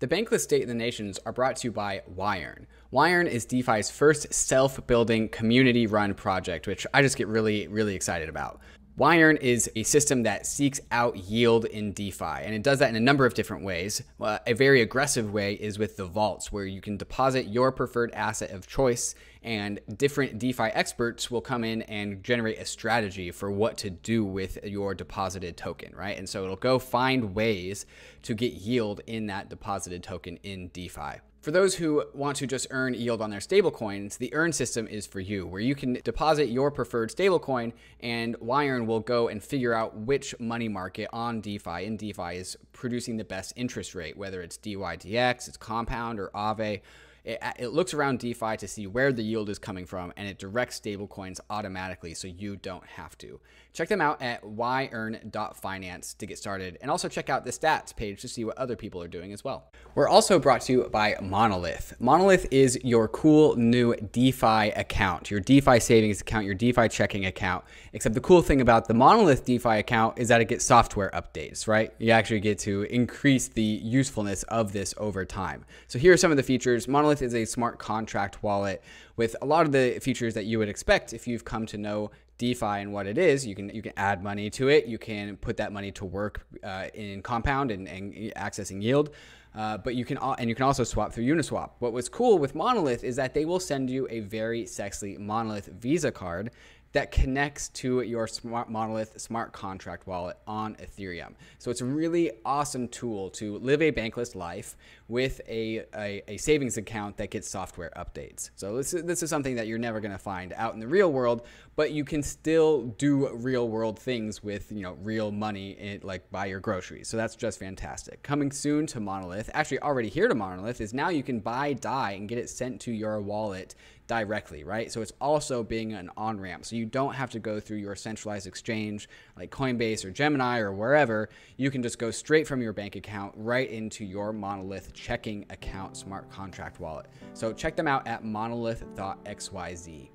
The 0.00 0.08
Bankless 0.08 0.40
State 0.40 0.62
of 0.62 0.68
the 0.68 0.74
Nations 0.74 1.18
are 1.26 1.32
brought 1.32 1.56
to 1.56 1.68
you 1.68 1.72
by 1.72 2.00
Yearn. 2.16 2.66
Yearn 2.90 3.26
is 3.26 3.44
DeFi's 3.44 3.90
first 3.90 4.32
self 4.32 4.86
building 4.86 5.28
community 5.28 5.86
run 5.86 6.14
project, 6.14 6.66
which 6.66 6.86
I 6.94 7.02
just 7.02 7.18
get 7.18 7.28
really, 7.28 7.68
really 7.68 7.94
excited 7.94 8.30
about. 8.30 8.60
Yearn 8.98 9.36
is 9.36 9.70
a 9.76 9.82
system 9.82 10.22
that 10.22 10.46
seeks 10.46 10.80
out 10.90 11.18
yield 11.18 11.66
in 11.66 11.92
DeFi, 11.92 12.24
and 12.24 12.54
it 12.54 12.62
does 12.62 12.78
that 12.78 12.88
in 12.88 12.96
a 12.96 13.00
number 13.00 13.26
of 13.26 13.34
different 13.34 13.62
ways. 13.62 14.02
A 14.18 14.54
very 14.54 14.80
aggressive 14.80 15.34
way 15.34 15.52
is 15.52 15.78
with 15.78 15.98
the 15.98 16.06
vaults, 16.06 16.50
where 16.50 16.64
you 16.64 16.80
can 16.80 16.96
deposit 16.96 17.48
your 17.48 17.70
preferred 17.70 18.10
asset 18.12 18.52
of 18.52 18.66
choice, 18.66 19.14
and 19.42 19.80
different 19.96 20.38
DeFi 20.38 20.64
experts 20.64 21.30
will 21.30 21.40
come 21.40 21.64
in 21.64 21.82
and 21.82 22.22
generate 22.22 22.58
a 22.58 22.64
strategy 22.64 23.30
for 23.30 23.50
what 23.50 23.78
to 23.78 23.90
do 23.90 24.24
with 24.24 24.58
your 24.64 24.94
deposited 24.94 25.56
token, 25.56 25.94
right? 25.94 26.18
And 26.18 26.28
so 26.28 26.44
it'll 26.44 26.56
go 26.56 26.78
find 26.78 27.34
ways 27.34 27.86
to 28.22 28.34
get 28.34 28.52
yield 28.52 29.00
in 29.06 29.26
that 29.26 29.48
deposited 29.48 30.02
token 30.02 30.38
in 30.42 30.68
DeFi. 30.68 31.20
For 31.40 31.52
those 31.52 31.74
who 31.74 32.04
want 32.12 32.36
to 32.36 32.46
just 32.46 32.66
earn 32.70 32.92
yield 32.92 33.22
on 33.22 33.30
their 33.30 33.40
stablecoins, 33.40 34.18
the 34.18 34.34
earn 34.34 34.52
system 34.52 34.86
is 34.86 35.06
for 35.06 35.20
you, 35.20 35.46
where 35.46 35.62
you 35.62 35.74
can 35.74 35.94
deposit 36.04 36.50
your 36.50 36.70
preferred 36.70 37.10
stablecoin 37.10 37.72
and 38.00 38.36
Yearn 38.42 38.86
will 38.86 39.00
go 39.00 39.28
and 39.28 39.42
figure 39.42 39.72
out 39.72 39.96
which 39.96 40.38
money 40.38 40.68
market 40.68 41.08
on 41.14 41.40
DeFi 41.40 41.86
and 41.86 41.98
DeFi 41.98 42.36
is 42.36 42.58
producing 42.74 43.16
the 43.16 43.24
best 43.24 43.54
interest 43.56 43.94
rate, 43.94 44.18
whether 44.18 44.42
it's 44.42 44.58
DYDX, 44.58 45.48
it's 45.48 45.56
Compound, 45.56 46.20
or 46.20 46.28
Aave 46.34 46.82
it, 47.24 47.38
it 47.58 47.68
looks 47.68 47.94
around 47.94 48.18
DeFi 48.18 48.56
to 48.56 48.68
see 48.68 48.86
where 48.86 49.12
the 49.12 49.22
yield 49.22 49.48
is 49.48 49.58
coming 49.58 49.86
from 49.86 50.12
and 50.16 50.28
it 50.28 50.38
directs 50.38 50.80
stablecoins 50.80 51.40
automatically 51.50 52.14
so 52.14 52.28
you 52.28 52.56
don't 52.56 52.86
have 52.86 53.16
to. 53.18 53.40
Check 53.72 53.88
them 53.88 54.00
out 54.00 54.20
at 54.20 54.42
yearn.finance 54.44 56.14
to 56.14 56.26
get 56.26 56.38
started 56.38 56.76
and 56.80 56.90
also 56.90 57.08
check 57.08 57.30
out 57.30 57.44
the 57.44 57.50
stats 57.50 57.94
page 57.94 58.20
to 58.22 58.28
see 58.28 58.44
what 58.44 58.58
other 58.58 58.74
people 58.74 59.00
are 59.02 59.08
doing 59.08 59.32
as 59.32 59.44
well. 59.44 59.70
We're 59.94 60.08
also 60.08 60.38
brought 60.38 60.62
to 60.62 60.72
you 60.72 60.88
by 60.90 61.16
Monolith. 61.20 61.94
Monolith 62.00 62.46
is 62.50 62.78
your 62.82 63.06
cool 63.08 63.54
new 63.56 63.94
DeFi 63.94 64.70
account, 64.70 65.30
your 65.30 65.40
DeFi 65.40 65.78
savings 65.78 66.20
account, 66.20 66.46
your 66.46 66.54
DeFi 66.54 66.88
checking 66.88 67.26
account. 67.26 67.64
Except 67.92 68.14
the 68.14 68.20
cool 68.20 68.42
thing 68.42 68.60
about 68.60 68.88
the 68.88 68.94
Monolith 68.94 69.44
DeFi 69.44 69.78
account 69.78 70.18
is 70.18 70.28
that 70.28 70.40
it 70.40 70.46
gets 70.46 70.64
software 70.64 71.10
updates, 71.14 71.68
right? 71.68 71.92
You 71.98 72.10
actually 72.10 72.40
get 72.40 72.58
to 72.60 72.82
increase 72.82 73.48
the 73.48 73.62
usefulness 73.62 74.42
of 74.44 74.72
this 74.72 74.94
over 74.98 75.24
time. 75.24 75.64
So 75.86 75.98
here 75.98 76.12
are 76.12 76.16
some 76.16 76.30
of 76.30 76.36
the 76.36 76.42
features. 76.42 76.88
Monolith 76.88 77.22
is 77.22 77.34
a 77.34 77.44
smart 77.44 77.78
contract 77.78 78.42
wallet 78.42 78.82
with 79.16 79.36
a 79.42 79.46
lot 79.46 79.66
of 79.66 79.72
the 79.72 79.98
features 80.00 80.34
that 80.34 80.46
you 80.46 80.58
would 80.58 80.68
expect 80.68 81.12
if 81.12 81.28
you've 81.28 81.44
come 81.44 81.66
to 81.66 81.78
know 81.78 82.10
DeFi 82.40 82.80
and 82.82 82.92
what 82.92 83.06
it 83.06 83.18
is. 83.18 83.46
You 83.46 83.54
can 83.54 83.68
you 83.68 83.82
can 83.82 83.92
add 83.96 84.24
money 84.24 84.48
to 84.50 84.68
it. 84.68 84.86
You 84.86 84.98
can 84.98 85.36
put 85.36 85.58
that 85.58 85.72
money 85.72 85.92
to 85.92 86.04
work 86.04 86.46
uh, 86.64 86.86
in 86.94 87.22
Compound 87.22 87.70
and, 87.70 87.86
and 87.86 88.14
accessing 88.34 88.82
yield. 88.82 89.10
Uh, 89.54 89.76
but 89.76 89.94
you 89.94 90.04
can 90.04 90.16
and 90.38 90.48
you 90.48 90.54
can 90.54 90.64
also 90.64 90.84
swap 90.84 91.12
through 91.12 91.24
Uniswap. 91.24 91.70
What 91.80 91.92
was 91.92 92.08
cool 92.08 92.38
with 92.38 92.54
Monolith 92.54 93.04
is 93.04 93.16
that 93.16 93.34
they 93.34 93.44
will 93.44 93.60
send 93.60 93.90
you 93.90 94.06
a 94.10 94.20
very 94.20 94.64
sexy 94.66 95.18
Monolith 95.18 95.66
Visa 95.66 96.10
card 96.10 96.50
that 96.92 97.12
connects 97.12 97.68
to 97.68 98.00
your 98.00 98.26
smart 98.26 98.68
monolith 98.68 99.20
smart 99.20 99.52
contract 99.52 100.06
wallet 100.06 100.36
on 100.46 100.74
Ethereum. 100.76 101.34
So 101.58 101.70
it's 101.70 101.80
a 101.80 101.84
really 101.84 102.32
awesome 102.44 102.88
tool 102.88 103.30
to 103.30 103.58
live 103.58 103.80
a 103.80 103.92
bankless 103.92 104.34
life 104.34 104.76
with 105.06 105.40
a, 105.48 105.84
a, 105.94 106.22
a 106.26 106.36
savings 106.36 106.76
account 106.76 107.16
that 107.18 107.30
gets 107.30 107.48
software 107.48 107.92
updates. 107.96 108.50
So 108.56 108.76
this 108.76 108.92
is, 108.92 109.04
this 109.04 109.22
is 109.22 109.30
something 109.30 109.54
that 109.56 109.68
you're 109.68 109.78
never 109.78 110.00
going 110.00 110.12
to 110.12 110.18
find 110.18 110.52
out 110.54 110.74
in 110.74 110.80
the 110.80 110.88
real 110.88 111.12
world, 111.12 111.46
but 111.76 111.92
you 111.92 112.04
can 112.04 112.22
still 112.22 112.82
do 112.98 113.28
real 113.36 113.68
world 113.68 113.98
things 113.98 114.42
with 114.42 114.70
you 114.70 114.82
know 114.82 114.96
real 115.02 115.30
money 115.30 115.98
like 116.02 116.30
buy 116.30 116.46
your 116.46 116.60
groceries. 116.60 117.08
So 117.08 117.16
that's 117.16 117.36
just 117.36 117.58
fantastic. 117.58 118.22
Coming 118.22 118.50
soon 118.52 118.86
to 118.88 119.00
Monolith, 119.00 119.50
actually 119.54 119.80
already 119.80 120.08
here 120.08 120.28
to 120.28 120.34
Monolith 120.34 120.80
is 120.80 120.92
now 120.92 121.08
you 121.08 121.22
can 121.22 121.40
buy 121.40 121.72
DAI 121.72 122.12
and 122.12 122.28
get 122.28 122.38
it 122.38 122.50
sent 122.50 122.80
to 122.82 122.92
your 122.92 123.20
wallet 123.20 123.74
directly, 124.06 124.64
right? 124.64 124.90
So 124.90 125.02
it's 125.02 125.12
also 125.20 125.62
being 125.62 125.92
an 125.92 126.10
on 126.16 126.40
ramp. 126.40 126.64
So 126.64 126.74
you 126.74 126.84
don't 126.84 127.14
have 127.14 127.30
to 127.30 127.38
go 127.38 127.60
through 127.60 127.76
your 127.76 127.94
centralized 127.94 128.48
exchange 128.48 129.08
like 129.36 129.52
Coinbase 129.52 130.04
or 130.04 130.10
Gemini 130.10 130.58
or 130.58 130.72
wherever. 130.72 131.28
You 131.56 131.70
can 131.70 131.80
just 131.80 131.98
go 131.98 132.10
straight 132.10 132.48
from 132.48 132.60
your 132.60 132.72
bank 132.72 132.96
account 132.96 133.32
right 133.36 133.70
into 133.70 134.04
your 134.04 134.32
Monolith 134.32 134.92
checking 134.92 135.46
account 135.50 135.96
smart 135.96 136.28
contract 136.28 136.80
wallet. 136.80 137.06
So 137.34 137.52
check 137.52 137.76
them 137.76 137.86
out 137.86 138.06
at 138.08 138.24
monolith.xyz. 138.24 140.08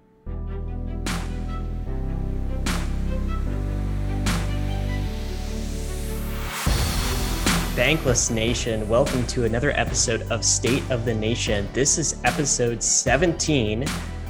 Bankless 7.76 8.32
Nation. 8.32 8.88
Welcome 8.88 9.28
to 9.28 9.44
another 9.44 9.72
episode 9.72 10.22
of 10.32 10.46
State 10.46 10.82
of 10.90 11.04
the 11.04 11.14
Nation. 11.14 11.68
This 11.74 11.98
is 11.98 12.16
episode 12.24 12.82
17 12.82 13.84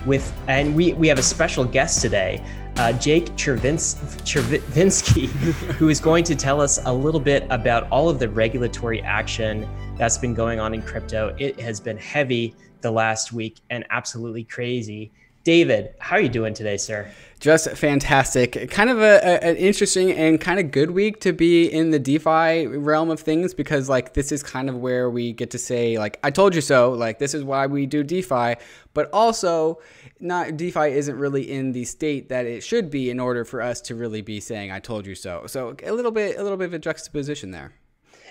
with, 0.07 0.33
and 0.47 0.75
we, 0.75 0.93
we 0.93 1.07
have 1.07 1.19
a 1.19 1.23
special 1.23 1.63
guest 1.63 2.01
today, 2.01 2.43
uh, 2.77 2.91
Jake 2.93 3.25
Chervinsky, 3.35 5.27
who 5.77 5.89
is 5.89 5.99
going 5.99 6.23
to 6.23 6.35
tell 6.35 6.59
us 6.59 6.83
a 6.85 6.91
little 6.91 7.19
bit 7.19 7.45
about 7.51 7.87
all 7.91 8.09
of 8.09 8.17
the 8.17 8.27
regulatory 8.27 9.03
action 9.03 9.69
that's 9.95 10.17
been 10.17 10.33
going 10.33 10.59
on 10.59 10.73
in 10.73 10.81
crypto. 10.81 11.35
It 11.37 11.59
has 11.59 11.79
been 11.79 11.97
heavy 11.97 12.55
the 12.81 12.89
last 12.89 13.31
week 13.31 13.59
and 13.69 13.85
absolutely 13.91 14.43
crazy. 14.43 15.11
David, 15.45 15.93
how 15.99 16.15
are 16.15 16.21
you 16.21 16.27
doing 16.27 16.55
today, 16.55 16.75
sir? 16.75 17.07
Just 17.39 17.69
fantastic. 17.77 18.71
Kind 18.71 18.89
of 18.89 18.97
a, 18.97 19.19
a, 19.23 19.43
an 19.43 19.55
interesting 19.57 20.11
and 20.11 20.41
kind 20.41 20.59
of 20.59 20.71
good 20.71 20.89
week 20.89 21.19
to 21.19 21.33
be 21.33 21.71
in 21.71 21.91
the 21.91 21.99
DeFi 21.99 22.65
realm 22.65 23.11
of 23.11 23.19
things 23.19 23.53
because 23.53 23.87
like 23.87 24.15
this 24.15 24.31
is 24.31 24.41
kind 24.41 24.69
of 24.69 24.77
where 24.77 25.07
we 25.07 25.33
get 25.33 25.51
to 25.51 25.59
say 25.59 25.99
like 25.99 26.19
I 26.23 26.31
told 26.31 26.55
you 26.55 26.61
so. 26.61 26.93
Like 26.93 27.19
this 27.19 27.35
is 27.35 27.43
why 27.43 27.67
we 27.67 27.85
do 27.85 28.03
DeFi, 28.03 28.55
but 28.95 29.07
also 29.13 29.79
not 30.19 30.57
DeFi 30.57 30.93
isn't 30.93 31.15
really 31.15 31.51
in 31.51 31.73
the 31.73 31.85
state 31.85 32.29
that 32.29 32.47
it 32.47 32.63
should 32.63 32.89
be 32.89 33.11
in 33.11 33.19
order 33.19 33.45
for 33.45 33.61
us 33.61 33.81
to 33.81 33.93
really 33.93 34.23
be 34.23 34.39
saying 34.39 34.71
I 34.71 34.79
told 34.79 35.05
you 35.05 35.13
so. 35.13 35.43
So 35.45 35.75
a 35.83 35.91
little 35.91 36.11
bit 36.11 36.39
a 36.39 36.43
little 36.43 36.57
bit 36.57 36.65
of 36.65 36.73
a 36.73 36.79
juxtaposition 36.79 37.51
there. 37.51 37.73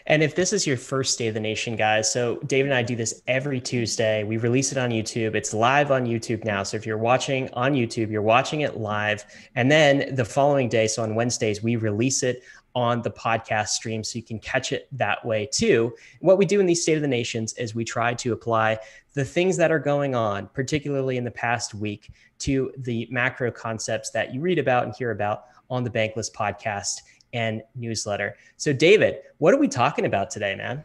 And 0.07 0.23
if 0.23 0.35
this 0.35 0.53
is 0.53 0.67
your 0.67 0.77
first 0.77 1.15
State 1.15 1.29
of 1.29 1.35
the 1.35 1.41
Nation, 1.41 1.77
guys, 1.77 2.13
so 2.13 2.37
David 2.47 2.71
and 2.71 2.75
I 2.75 2.83
do 2.83 2.95
this 2.95 3.23
every 3.27 3.59
Tuesday. 3.59 4.23
We 4.23 4.37
release 4.37 4.71
it 4.71 4.77
on 4.77 4.91
YouTube. 4.91 5.35
It's 5.35 5.55
live 5.55 5.91
on 5.91 6.05
YouTube 6.05 6.45
now. 6.45 6.63
So 6.63 6.77
if 6.77 6.85
you're 6.85 6.99
watching 6.99 7.49
on 7.55 7.73
YouTube, 7.73 8.11
you're 8.11 8.21
watching 8.21 8.61
it 8.61 8.77
live. 8.77 9.25
And 9.55 9.71
then 9.71 10.15
the 10.15 10.25
following 10.25 10.69
day, 10.69 10.89
so 10.89 11.03
on 11.03 11.15
Wednesdays, 11.15 11.63
we 11.63 11.77
release 11.77 12.23
it 12.23 12.43
on 12.75 13.01
the 13.01 13.11
podcast 13.11 13.69
stream 13.69 14.05
so 14.05 14.19
you 14.19 14.23
can 14.23 14.39
catch 14.41 14.73
it 14.73 14.89
that 14.93 15.25
way 15.25 15.49
too. 15.51 15.95
What 16.21 16.37
we 16.37 16.45
do 16.45 16.61
in 16.61 16.67
these 16.67 16.83
State 16.83 16.97
of 16.97 17.03
the 17.03 17.09
Nations 17.09 17.55
is 17.55 17.75
we 17.75 17.85
try 17.85 18.13
to 18.15 18.33
apply 18.35 18.81
the 19.15 19.25
things 19.25 19.57
that 19.57 19.71
are 19.71 19.79
going 19.79 20.15
on, 20.15 20.49
particularly 20.49 21.17
in 21.17 21.25
the 21.25 21.31
past 21.31 21.73
week, 21.73 22.11
to 22.41 22.73
the 22.79 23.09
macro 23.11 23.51
concepts 23.51 24.11
that 24.11 24.35
you 24.35 24.41
read 24.41 24.59
about 24.59 24.85
and 24.85 24.95
hear 24.95 25.13
about 25.13 25.45
on 25.71 25.83
the 25.83 25.91
Bankless 25.91 26.31
podcast 26.31 27.03
and 27.35 27.63
newsletter. 27.75 28.37
So, 28.57 28.73
David, 28.73 29.19
what 29.39 29.53
are 29.53 29.59
we 29.59 29.69
talking 29.69 30.07
about 30.07 30.31
today, 30.31 30.55
man? 30.55 30.83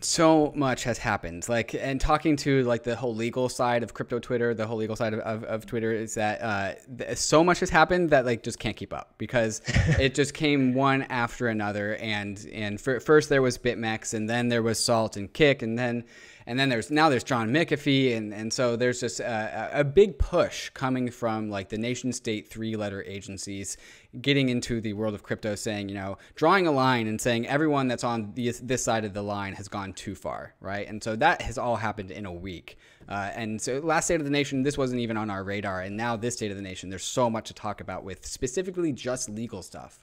so 0.00 0.52
much 0.54 0.84
has 0.84 0.96
happened 0.96 1.48
like 1.48 1.74
and 1.74 2.00
talking 2.00 2.36
to 2.36 2.62
like 2.64 2.84
the 2.84 2.94
whole 2.94 3.14
legal 3.14 3.48
side 3.48 3.82
of 3.82 3.94
crypto 3.94 4.20
twitter 4.20 4.54
the 4.54 4.64
whole 4.64 4.76
legal 4.76 4.94
side 4.94 5.12
of, 5.12 5.18
of, 5.20 5.42
of 5.44 5.66
twitter 5.66 5.92
is 5.92 6.14
that 6.14 6.40
uh, 6.40 7.14
so 7.16 7.42
much 7.42 7.58
has 7.58 7.68
happened 7.68 8.10
that 8.10 8.24
like 8.24 8.42
just 8.44 8.60
can't 8.60 8.76
keep 8.76 8.92
up 8.92 9.14
because 9.18 9.60
it 9.98 10.14
just 10.14 10.34
came 10.34 10.72
one 10.72 11.02
after 11.04 11.48
another 11.48 11.96
and 11.96 12.48
and 12.52 12.80
for, 12.80 13.00
first 13.00 13.28
there 13.28 13.42
was 13.42 13.58
bitmex 13.58 14.14
and 14.14 14.30
then 14.30 14.48
there 14.48 14.62
was 14.62 14.78
salt 14.78 15.16
and 15.16 15.32
Kik 15.32 15.62
and 15.62 15.76
then 15.76 16.04
and 16.48 16.58
then 16.58 16.70
there's 16.70 16.90
now 16.90 17.10
there's 17.10 17.24
John 17.24 17.50
McAfee, 17.50 18.16
and 18.16 18.32
and 18.32 18.50
so 18.50 18.74
there's 18.74 19.00
just 19.00 19.20
a, 19.20 19.70
a 19.80 19.84
big 19.84 20.18
push 20.18 20.70
coming 20.70 21.10
from 21.10 21.50
like 21.50 21.68
the 21.68 21.76
nation 21.76 22.10
state 22.10 22.48
three 22.48 22.74
letter 22.74 23.04
agencies 23.04 23.76
getting 24.22 24.48
into 24.48 24.80
the 24.80 24.94
world 24.94 25.12
of 25.14 25.22
crypto, 25.22 25.54
saying 25.54 25.90
you 25.90 25.94
know 25.94 26.16
drawing 26.36 26.66
a 26.66 26.72
line 26.72 27.06
and 27.06 27.20
saying 27.20 27.46
everyone 27.46 27.86
that's 27.86 28.02
on 28.02 28.32
this, 28.34 28.60
this 28.60 28.82
side 28.82 29.04
of 29.04 29.12
the 29.12 29.20
line 29.20 29.52
has 29.52 29.68
gone 29.68 29.92
too 29.92 30.14
far, 30.14 30.54
right? 30.62 30.88
And 30.88 31.04
so 31.04 31.14
that 31.16 31.42
has 31.42 31.58
all 31.58 31.76
happened 31.76 32.10
in 32.10 32.24
a 32.24 32.32
week. 32.32 32.78
Uh, 33.10 33.30
and 33.34 33.60
so 33.60 33.78
last 33.80 34.06
state 34.06 34.20
of 34.20 34.24
the 34.24 34.30
nation, 34.30 34.62
this 34.62 34.78
wasn't 34.78 35.00
even 35.00 35.18
on 35.18 35.28
our 35.28 35.44
radar, 35.44 35.82
and 35.82 35.98
now 35.98 36.16
this 36.16 36.34
state 36.34 36.50
of 36.50 36.56
the 36.56 36.62
nation, 36.62 36.88
there's 36.88 37.04
so 37.04 37.28
much 37.28 37.48
to 37.48 37.54
talk 37.54 37.82
about 37.82 38.04
with 38.04 38.24
specifically 38.24 38.90
just 38.90 39.28
legal 39.28 39.62
stuff. 39.62 40.00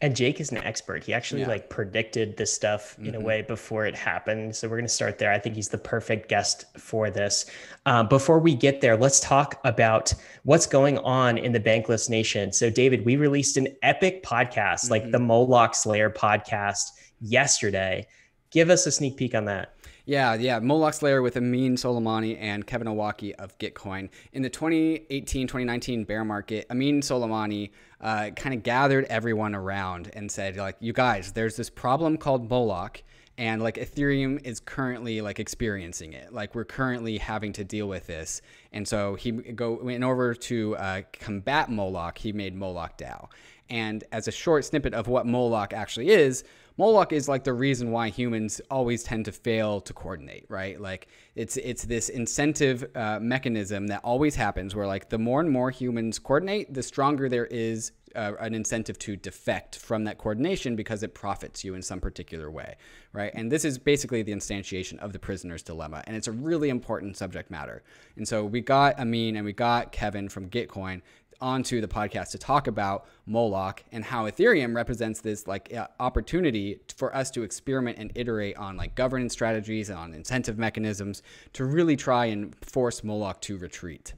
And 0.00 0.14
Jake 0.14 0.40
is 0.40 0.50
an 0.50 0.58
expert. 0.58 1.04
He 1.04 1.14
actually 1.14 1.42
yeah. 1.42 1.48
like 1.48 1.70
predicted 1.70 2.36
this 2.36 2.52
stuff 2.52 2.98
in 2.98 3.06
mm-hmm. 3.06 3.14
a 3.14 3.20
way 3.20 3.42
before 3.42 3.86
it 3.86 3.94
happened. 3.94 4.54
So 4.54 4.68
we're 4.68 4.76
going 4.76 4.86
to 4.86 4.92
start 4.92 5.18
there. 5.18 5.32
I 5.32 5.38
think 5.38 5.54
he's 5.54 5.68
the 5.68 5.78
perfect 5.78 6.28
guest 6.28 6.64
for 6.78 7.10
this. 7.10 7.46
Um, 7.86 8.08
before 8.08 8.38
we 8.38 8.54
get 8.54 8.80
there, 8.80 8.96
let's 8.96 9.20
talk 9.20 9.60
about 9.64 10.12
what's 10.42 10.66
going 10.66 10.98
on 10.98 11.38
in 11.38 11.52
the 11.52 11.60
Bankless 11.60 12.10
Nation. 12.10 12.52
So, 12.52 12.68
David, 12.68 13.04
we 13.06 13.16
released 13.16 13.56
an 13.56 13.68
epic 13.82 14.22
podcast, 14.22 14.84
mm-hmm. 14.84 14.90
like 14.90 15.10
the 15.10 15.20
Moloch 15.20 15.74
Slayer 15.74 16.10
podcast, 16.10 16.90
yesterday. 17.20 18.06
Give 18.50 18.70
us 18.70 18.86
a 18.86 18.92
sneak 18.92 19.16
peek 19.16 19.34
on 19.34 19.46
that. 19.46 19.74
Yeah, 20.06 20.34
yeah. 20.34 20.58
Moloch 20.58 20.92
Slayer 20.92 21.22
with 21.22 21.36
Amin 21.38 21.76
Soleimani 21.76 22.36
and 22.38 22.66
Kevin 22.66 22.86
Owocki 22.86 23.32
of 23.36 23.56
Gitcoin. 23.58 24.10
In 24.34 24.42
the 24.42 24.50
2018 24.50 25.46
2019 25.46 26.04
bear 26.04 26.26
market, 26.26 26.66
Amin 26.70 27.00
Soleimani 27.00 27.70
uh, 28.02 28.30
kind 28.36 28.54
of 28.54 28.62
gathered 28.62 29.06
everyone 29.06 29.54
around 29.54 30.10
and 30.12 30.30
said, 30.30 30.56
like, 30.56 30.76
you 30.80 30.92
guys, 30.92 31.32
there's 31.32 31.56
this 31.56 31.70
problem 31.70 32.18
called 32.18 32.50
Moloch 32.50 33.02
and 33.36 33.62
like 33.62 33.76
ethereum 33.76 34.40
is 34.44 34.60
currently 34.60 35.20
like 35.20 35.40
experiencing 35.40 36.12
it 36.12 36.32
like 36.32 36.54
we're 36.54 36.64
currently 36.64 37.18
having 37.18 37.52
to 37.52 37.64
deal 37.64 37.88
with 37.88 38.06
this 38.06 38.40
and 38.72 38.86
so 38.86 39.16
he 39.16 39.32
go 39.32 39.88
in 39.88 40.02
order 40.02 40.34
to 40.34 40.76
uh, 40.76 41.02
combat 41.12 41.68
moloch 41.68 42.16
he 42.16 42.32
made 42.32 42.54
moloch 42.54 42.96
dao 42.96 43.28
and 43.70 44.04
as 44.12 44.28
a 44.28 44.32
short 44.32 44.64
snippet 44.64 44.94
of 44.94 45.08
what 45.08 45.26
moloch 45.26 45.72
actually 45.72 46.10
is 46.10 46.44
Moloch 46.76 47.12
is 47.12 47.28
like 47.28 47.44
the 47.44 47.52
reason 47.52 47.92
why 47.92 48.08
humans 48.08 48.60
always 48.70 49.04
tend 49.04 49.26
to 49.26 49.32
fail 49.32 49.80
to 49.82 49.92
coordinate, 49.92 50.44
right? 50.48 50.80
Like 50.80 51.08
it's 51.36 51.56
it's 51.56 51.84
this 51.84 52.08
incentive 52.08 52.84
uh, 52.96 53.20
mechanism 53.20 53.86
that 53.88 54.00
always 54.02 54.34
happens 54.34 54.74
where 54.74 54.86
like 54.86 55.08
the 55.08 55.18
more 55.18 55.40
and 55.40 55.50
more 55.50 55.70
humans 55.70 56.18
coordinate, 56.18 56.74
the 56.74 56.82
stronger 56.82 57.28
there 57.28 57.46
is 57.46 57.92
uh, 58.16 58.32
an 58.40 58.54
incentive 58.54 58.98
to 58.98 59.16
defect 59.16 59.76
from 59.76 60.04
that 60.04 60.18
coordination 60.18 60.76
because 60.76 61.02
it 61.02 61.14
profits 61.14 61.64
you 61.64 61.74
in 61.74 61.82
some 61.82 62.00
particular 62.00 62.50
way, 62.50 62.76
right? 63.12 63.32
And 63.34 63.50
this 63.50 63.64
is 63.64 63.78
basically 63.78 64.22
the 64.22 64.32
instantiation 64.32 64.98
of 64.98 65.12
the 65.12 65.18
prisoner's 65.18 65.62
dilemma, 65.62 66.02
and 66.06 66.16
it's 66.16 66.28
a 66.28 66.32
really 66.32 66.68
important 66.68 67.16
subject 67.16 67.50
matter. 67.50 67.82
And 68.16 68.26
so 68.26 68.44
we 68.44 68.60
got 68.60 68.98
Amin 68.98 69.36
and 69.36 69.44
we 69.44 69.52
got 69.52 69.92
Kevin 69.92 70.28
from 70.28 70.48
Gitcoin 70.48 71.02
onto 71.40 71.80
the 71.80 71.88
podcast 71.88 72.30
to 72.30 72.38
talk 72.38 72.66
about 72.66 73.06
Moloch 73.26 73.82
and 73.92 74.04
how 74.04 74.24
Ethereum 74.24 74.74
represents 74.74 75.20
this 75.20 75.46
like 75.46 75.72
uh, 75.72 75.86
opportunity 76.00 76.80
for 76.96 77.14
us 77.14 77.30
to 77.32 77.42
experiment 77.42 77.98
and 77.98 78.12
iterate 78.14 78.56
on 78.56 78.76
like 78.76 78.94
governance 78.94 79.32
strategies 79.32 79.88
and 79.88 79.98
on 79.98 80.14
incentive 80.14 80.58
mechanisms 80.58 81.22
to 81.52 81.64
really 81.64 81.96
try 81.96 82.26
and 82.26 82.54
force 82.64 83.02
Moloch 83.04 83.40
to 83.42 83.56
retreat. 83.56 84.14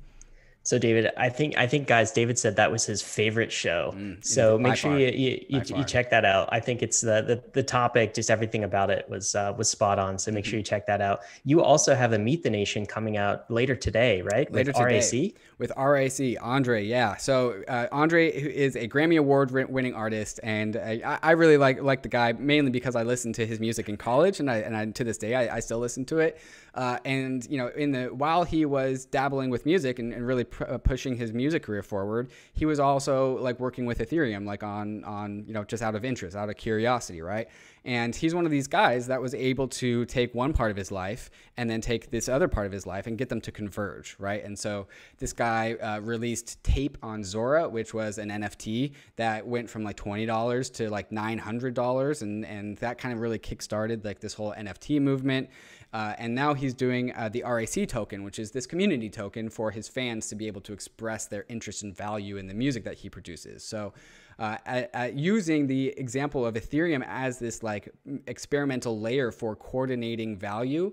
So 0.66 0.80
David, 0.80 1.12
I 1.16 1.28
think 1.28 1.56
I 1.56 1.68
think 1.68 1.86
guys, 1.86 2.10
David 2.10 2.40
said 2.40 2.56
that 2.56 2.72
was 2.72 2.84
his 2.84 3.00
favorite 3.00 3.52
show. 3.52 3.94
Mm, 3.96 4.24
so 4.24 4.58
make 4.58 4.74
sure 4.74 4.98
you 4.98 5.06
you, 5.06 5.40
you, 5.48 5.62
you, 5.76 5.84
check 5.84 6.10
that 6.10 6.24
out. 6.24 6.48
I 6.50 6.58
think 6.58 6.82
it's 6.82 7.02
the 7.02 7.22
the, 7.22 7.40
the 7.52 7.62
topic, 7.62 8.14
just 8.14 8.32
everything 8.32 8.64
about 8.64 8.90
it 8.90 9.08
was 9.08 9.36
uh, 9.36 9.54
was 9.56 9.70
spot 9.70 10.00
on. 10.00 10.18
So 10.18 10.32
make 10.32 10.42
mm-hmm. 10.42 10.50
sure 10.50 10.56
you 10.58 10.64
check 10.64 10.84
that 10.88 11.00
out. 11.00 11.20
You 11.44 11.62
also 11.62 11.94
have 11.94 12.14
a 12.14 12.18
Meet 12.18 12.42
the 12.42 12.50
Nation 12.50 12.84
coming 12.84 13.16
out 13.16 13.48
later 13.48 13.76
today, 13.76 14.22
right? 14.22 14.50
Later 14.52 14.72
With 14.76 14.90
today. 14.90 15.28
RAC? 15.28 15.34
With 15.58 15.72
RAC, 15.74 16.36
Andre, 16.42 16.84
yeah. 16.84 17.16
So 17.16 17.62
uh, 17.66 17.86
Andre 17.90 18.28
is 18.28 18.76
a 18.76 18.86
Grammy 18.88 19.18
Award 19.18 19.50
winning 19.50 19.94
artist, 19.94 20.38
and 20.42 20.76
I, 20.76 21.18
I 21.22 21.30
really 21.30 21.56
like 21.56 21.80
like 21.80 22.02
the 22.02 22.10
guy 22.10 22.32
mainly 22.32 22.70
because 22.70 22.94
I 22.94 23.04
listened 23.04 23.36
to 23.36 23.46
his 23.46 23.58
music 23.58 23.88
in 23.88 23.96
college, 23.96 24.38
and 24.38 24.50
I 24.50 24.56
and 24.58 24.76
I, 24.76 24.84
to 24.84 25.02
this 25.02 25.16
day 25.16 25.34
I, 25.34 25.56
I 25.56 25.60
still 25.60 25.78
listen 25.78 26.04
to 26.06 26.18
it. 26.18 26.38
Uh, 26.74 26.98
and 27.06 27.46
you 27.48 27.56
know, 27.56 27.68
in 27.68 27.92
the 27.92 28.08
while 28.08 28.44
he 28.44 28.66
was 28.66 29.06
dabbling 29.06 29.48
with 29.48 29.64
music 29.64 29.98
and, 29.98 30.12
and 30.12 30.26
really 30.26 30.44
uh, 30.68 30.76
pushing 30.76 31.16
his 31.16 31.32
music 31.32 31.62
career 31.62 31.82
forward, 31.82 32.30
he 32.52 32.66
was 32.66 32.78
also 32.78 33.38
like 33.38 33.58
working 33.58 33.86
with 33.86 34.00
Ethereum, 34.00 34.44
like 34.44 34.62
on 34.62 35.02
on 35.04 35.42
you 35.46 35.54
know 35.54 35.64
just 35.64 35.82
out 35.82 35.94
of 35.94 36.04
interest, 36.04 36.36
out 36.36 36.50
of 36.50 36.56
curiosity, 36.58 37.22
right? 37.22 37.48
And 37.86 38.16
he's 38.16 38.34
one 38.34 38.44
of 38.44 38.50
these 38.50 38.66
guys 38.66 39.06
that 39.06 39.22
was 39.22 39.32
able 39.32 39.68
to 39.68 40.04
take 40.06 40.34
one 40.34 40.52
part 40.52 40.72
of 40.72 40.76
his 40.76 40.90
life 40.90 41.30
and 41.56 41.70
then 41.70 41.80
take 41.80 42.10
this 42.10 42.28
other 42.28 42.48
part 42.48 42.66
of 42.66 42.72
his 42.72 42.84
life 42.84 43.06
and 43.06 43.16
get 43.16 43.28
them 43.28 43.40
to 43.42 43.52
converge, 43.52 44.16
right? 44.18 44.42
And 44.42 44.58
so 44.58 44.88
this 45.18 45.32
guy 45.32 45.74
uh, 45.74 46.00
released 46.00 46.62
Tape 46.64 46.98
on 47.00 47.22
Zora, 47.22 47.68
which 47.68 47.94
was 47.94 48.18
an 48.18 48.30
NFT 48.30 48.90
that 49.14 49.46
went 49.46 49.70
from 49.70 49.84
like 49.84 49.94
twenty 49.94 50.26
dollars 50.26 50.68
to 50.70 50.90
like 50.90 51.12
nine 51.12 51.38
hundred 51.38 51.74
dollars, 51.74 52.22
and 52.22 52.44
and 52.44 52.76
that 52.78 52.98
kind 52.98 53.14
of 53.14 53.20
really 53.20 53.38
kickstarted 53.38 54.04
like 54.04 54.18
this 54.18 54.34
whole 54.34 54.52
NFT 54.52 55.00
movement. 55.00 55.48
Uh, 55.92 56.14
and 56.18 56.34
now 56.34 56.54
he's 56.54 56.74
doing 56.74 57.14
uh, 57.14 57.28
the 57.28 57.44
RAC 57.44 57.86
token, 57.88 58.24
which 58.24 58.40
is 58.40 58.50
this 58.50 58.66
community 58.66 59.08
token 59.08 59.48
for 59.48 59.70
his 59.70 59.88
fans 59.88 60.26
to 60.26 60.34
be 60.34 60.48
able 60.48 60.60
to 60.60 60.72
express 60.72 61.26
their 61.26 61.46
interest 61.48 61.84
and 61.84 61.96
value 61.96 62.36
in 62.36 62.48
the 62.48 62.54
music 62.54 62.82
that 62.82 62.94
he 62.94 63.08
produces. 63.08 63.62
So, 63.62 63.94
uh, 64.38 64.58
at, 64.66 64.90
at 64.94 65.14
using 65.14 65.66
the 65.66 65.88
example 65.96 66.44
of 66.44 66.54
Ethereum 66.54 67.04
as 67.06 67.38
this 67.38 67.62
like 67.62 67.88
experimental 68.26 69.00
layer 69.00 69.30
for 69.30 69.56
coordinating 69.56 70.36
value. 70.36 70.92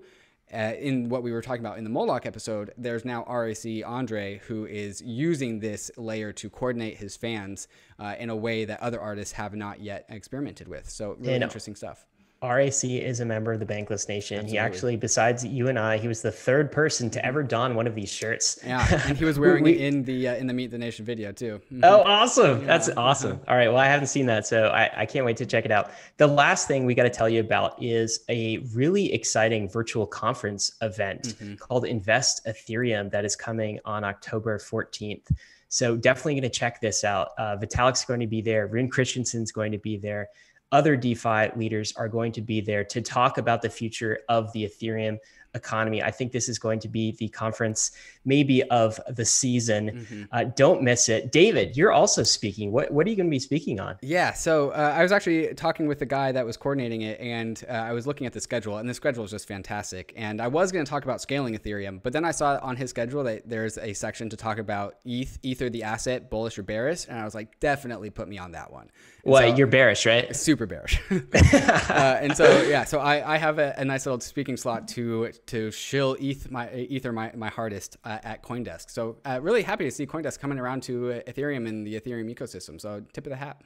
Uh, 0.52 0.74
in 0.78 1.08
what 1.08 1.22
we 1.22 1.32
were 1.32 1.40
talking 1.40 1.64
about 1.64 1.78
in 1.78 1.84
the 1.84 1.90
Moloch 1.90 2.26
episode, 2.26 2.72
there's 2.76 3.04
now 3.04 3.24
RAC 3.24 3.82
Andre 3.84 4.40
who 4.46 4.66
is 4.66 5.00
using 5.00 5.58
this 5.58 5.90
layer 5.96 6.32
to 6.34 6.50
coordinate 6.50 6.96
his 6.98 7.16
fans 7.16 7.66
uh, 7.98 8.14
in 8.18 8.28
a 8.28 8.36
way 8.36 8.64
that 8.66 8.80
other 8.80 9.00
artists 9.00 9.32
have 9.32 9.54
not 9.54 9.80
yet 9.80 10.04
experimented 10.10 10.68
with. 10.68 10.88
So 10.88 11.16
really 11.18 11.34
interesting 11.42 11.74
stuff. 11.74 12.06
RAC 12.48 12.84
is 12.84 13.20
a 13.20 13.24
member 13.24 13.52
of 13.52 13.60
the 13.60 13.66
Bankless 13.66 14.08
Nation. 14.08 14.38
Absolutely. 14.38 14.50
He 14.52 14.58
actually, 14.58 14.96
besides 14.96 15.44
you 15.44 15.68
and 15.68 15.78
I, 15.78 15.98
he 15.98 16.08
was 16.08 16.22
the 16.22 16.30
third 16.30 16.70
person 16.70 17.10
to 17.10 17.24
ever 17.24 17.42
don 17.42 17.74
one 17.74 17.86
of 17.86 17.94
these 17.94 18.10
shirts. 18.10 18.58
Yeah, 18.64 18.86
and 19.06 19.16
he 19.16 19.24
was 19.24 19.38
wearing 19.40 19.64
we, 19.64 19.72
it 19.72 19.80
in 19.80 20.04
the 20.04 20.28
uh, 20.28 20.34
in 20.34 20.46
the 20.46 20.52
Meet 20.52 20.70
the 20.70 20.78
Nation 20.78 21.04
video 21.04 21.32
too. 21.32 21.60
Mm-hmm. 21.72 21.80
Oh, 21.84 22.02
awesome! 22.04 22.60
Yeah. 22.60 22.66
That's 22.66 22.88
awesome. 22.96 23.40
All 23.48 23.56
right, 23.56 23.68
well, 23.68 23.78
I 23.78 23.86
haven't 23.86 24.08
seen 24.08 24.26
that, 24.26 24.46
so 24.46 24.68
I, 24.68 24.90
I 25.02 25.06
can't 25.06 25.24
wait 25.24 25.36
to 25.38 25.46
check 25.46 25.64
it 25.64 25.70
out. 25.70 25.90
The 26.16 26.26
last 26.26 26.68
thing 26.68 26.84
we 26.84 26.94
got 26.94 27.04
to 27.04 27.10
tell 27.10 27.28
you 27.28 27.40
about 27.40 27.82
is 27.82 28.20
a 28.28 28.58
really 28.74 29.12
exciting 29.12 29.68
virtual 29.68 30.06
conference 30.06 30.72
event 30.82 31.22
mm-hmm. 31.22 31.54
called 31.56 31.84
Invest 31.84 32.46
Ethereum 32.46 33.10
that 33.10 33.24
is 33.24 33.36
coming 33.36 33.80
on 33.84 34.04
October 34.04 34.58
14th. 34.58 35.30
So 35.68 35.96
definitely 35.96 36.34
going 36.34 36.42
to 36.42 36.50
check 36.50 36.80
this 36.80 37.02
out. 37.02 37.30
Uh, 37.36 37.56
Vitalik's 37.56 38.04
going 38.04 38.20
to 38.20 38.28
be 38.28 38.40
there. 38.40 38.68
Rune 38.68 38.88
Christensen's 38.88 39.50
going 39.50 39.72
to 39.72 39.78
be 39.78 39.96
there 39.96 40.28
other 40.74 40.96
DeFi 40.96 41.50
leaders 41.54 41.94
are 41.96 42.08
going 42.08 42.32
to 42.32 42.42
be 42.42 42.60
there 42.60 42.82
to 42.82 43.00
talk 43.00 43.38
about 43.38 43.62
the 43.62 43.70
future 43.70 44.18
of 44.28 44.52
the 44.52 44.64
Ethereum 44.64 45.18
economy. 45.54 46.02
I 46.02 46.10
think 46.10 46.32
this 46.32 46.48
is 46.48 46.58
going 46.58 46.80
to 46.80 46.88
be 46.88 47.12
the 47.12 47.28
conference 47.28 47.92
maybe 48.24 48.62
of 48.64 49.00
the 49.08 49.24
season. 49.24 49.90
Mm-hmm. 49.90 50.22
Uh, 50.32 50.44
don't 50.56 50.82
miss 50.82 51.08
it. 51.08 51.32
David, 51.32 51.76
you're 51.76 51.92
also 51.92 52.22
speaking. 52.22 52.72
What, 52.72 52.90
what 52.90 53.06
are 53.06 53.10
you 53.10 53.16
going 53.16 53.26
to 53.26 53.30
be 53.30 53.38
speaking 53.38 53.80
on? 53.80 53.96
Yeah, 54.02 54.32
so 54.32 54.70
uh, 54.70 54.94
I 54.96 55.02
was 55.02 55.12
actually 55.12 55.54
talking 55.54 55.86
with 55.86 55.98
the 55.98 56.06
guy 56.06 56.32
that 56.32 56.44
was 56.44 56.56
coordinating 56.56 57.02
it, 57.02 57.20
and 57.20 57.62
uh, 57.68 57.72
I 57.72 57.92
was 57.92 58.06
looking 58.06 58.26
at 58.26 58.32
the 58.32 58.40
schedule, 58.40 58.78
and 58.78 58.88
the 58.88 58.94
schedule 58.94 59.24
is 59.24 59.30
just 59.30 59.46
fantastic. 59.46 60.12
And 60.16 60.40
I 60.40 60.48
was 60.48 60.72
going 60.72 60.84
to 60.84 60.90
talk 60.90 61.04
about 61.04 61.20
scaling 61.20 61.56
Ethereum, 61.56 62.02
but 62.02 62.12
then 62.12 62.24
I 62.24 62.30
saw 62.30 62.58
on 62.62 62.76
his 62.76 62.90
schedule 62.90 63.24
that 63.24 63.48
there's 63.48 63.78
a 63.78 63.92
section 63.92 64.28
to 64.30 64.36
talk 64.36 64.58
about 64.58 64.96
ETH, 65.04 65.38
Ether 65.42 65.70
the 65.70 65.82
asset, 65.82 66.30
bullish 66.30 66.58
or 66.58 66.62
bearish, 66.62 67.06
and 67.08 67.18
I 67.18 67.24
was 67.24 67.34
like, 67.34 67.60
definitely 67.60 68.10
put 68.10 68.28
me 68.28 68.38
on 68.38 68.52
that 68.52 68.72
one. 68.72 68.90
Well, 69.24 69.50
so, 69.50 69.56
you're 69.56 69.66
bearish, 69.66 70.04
right? 70.06 70.34
Super 70.34 70.66
bearish. 70.66 71.00
uh, 71.10 72.18
and 72.20 72.36
so 72.36 72.62
yeah, 72.62 72.84
so 72.84 72.98
I, 72.98 73.34
I 73.34 73.38
have 73.38 73.58
a, 73.58 73.74
a, 73.78 73.84
nice 73.84 74.04
little 74.06 74.20
speaking 74.20 74.56
slot 74.56 74.86
to 74.88 75.32
to 75.46 75.70
shill 75.70 76.16
ETH 76.20 76.50
my 76.50 76.72
ether 76.74 77.12
my, 77.12 77.32
my 77.34 77.48
hardest 77.48 77.96
uh, 78.04 78.18
at 78.22 78.42
CoinDesk. 78.42 78.90
So 78.90 79.16
uh, 79.24 79.40
really 79.42 79.62
happy 79.62 79.84
to 79.84 79.90
see 79.90 80.06
CoinDesk 80.06 80.38
coming 80.38 80.58
around 80.58 80.82
to 80.84 81.22
Ethereum 81.26 81.68
and 81.68 81.86
the 81.86 82.00
Ethereum 82.00 82.34
ecosystem. 82.34 82.80
So 82.80 83.02
tip 83.12 83.26
of 83.26 83.30
the 83.30 83.36
hat. 83.36 83.60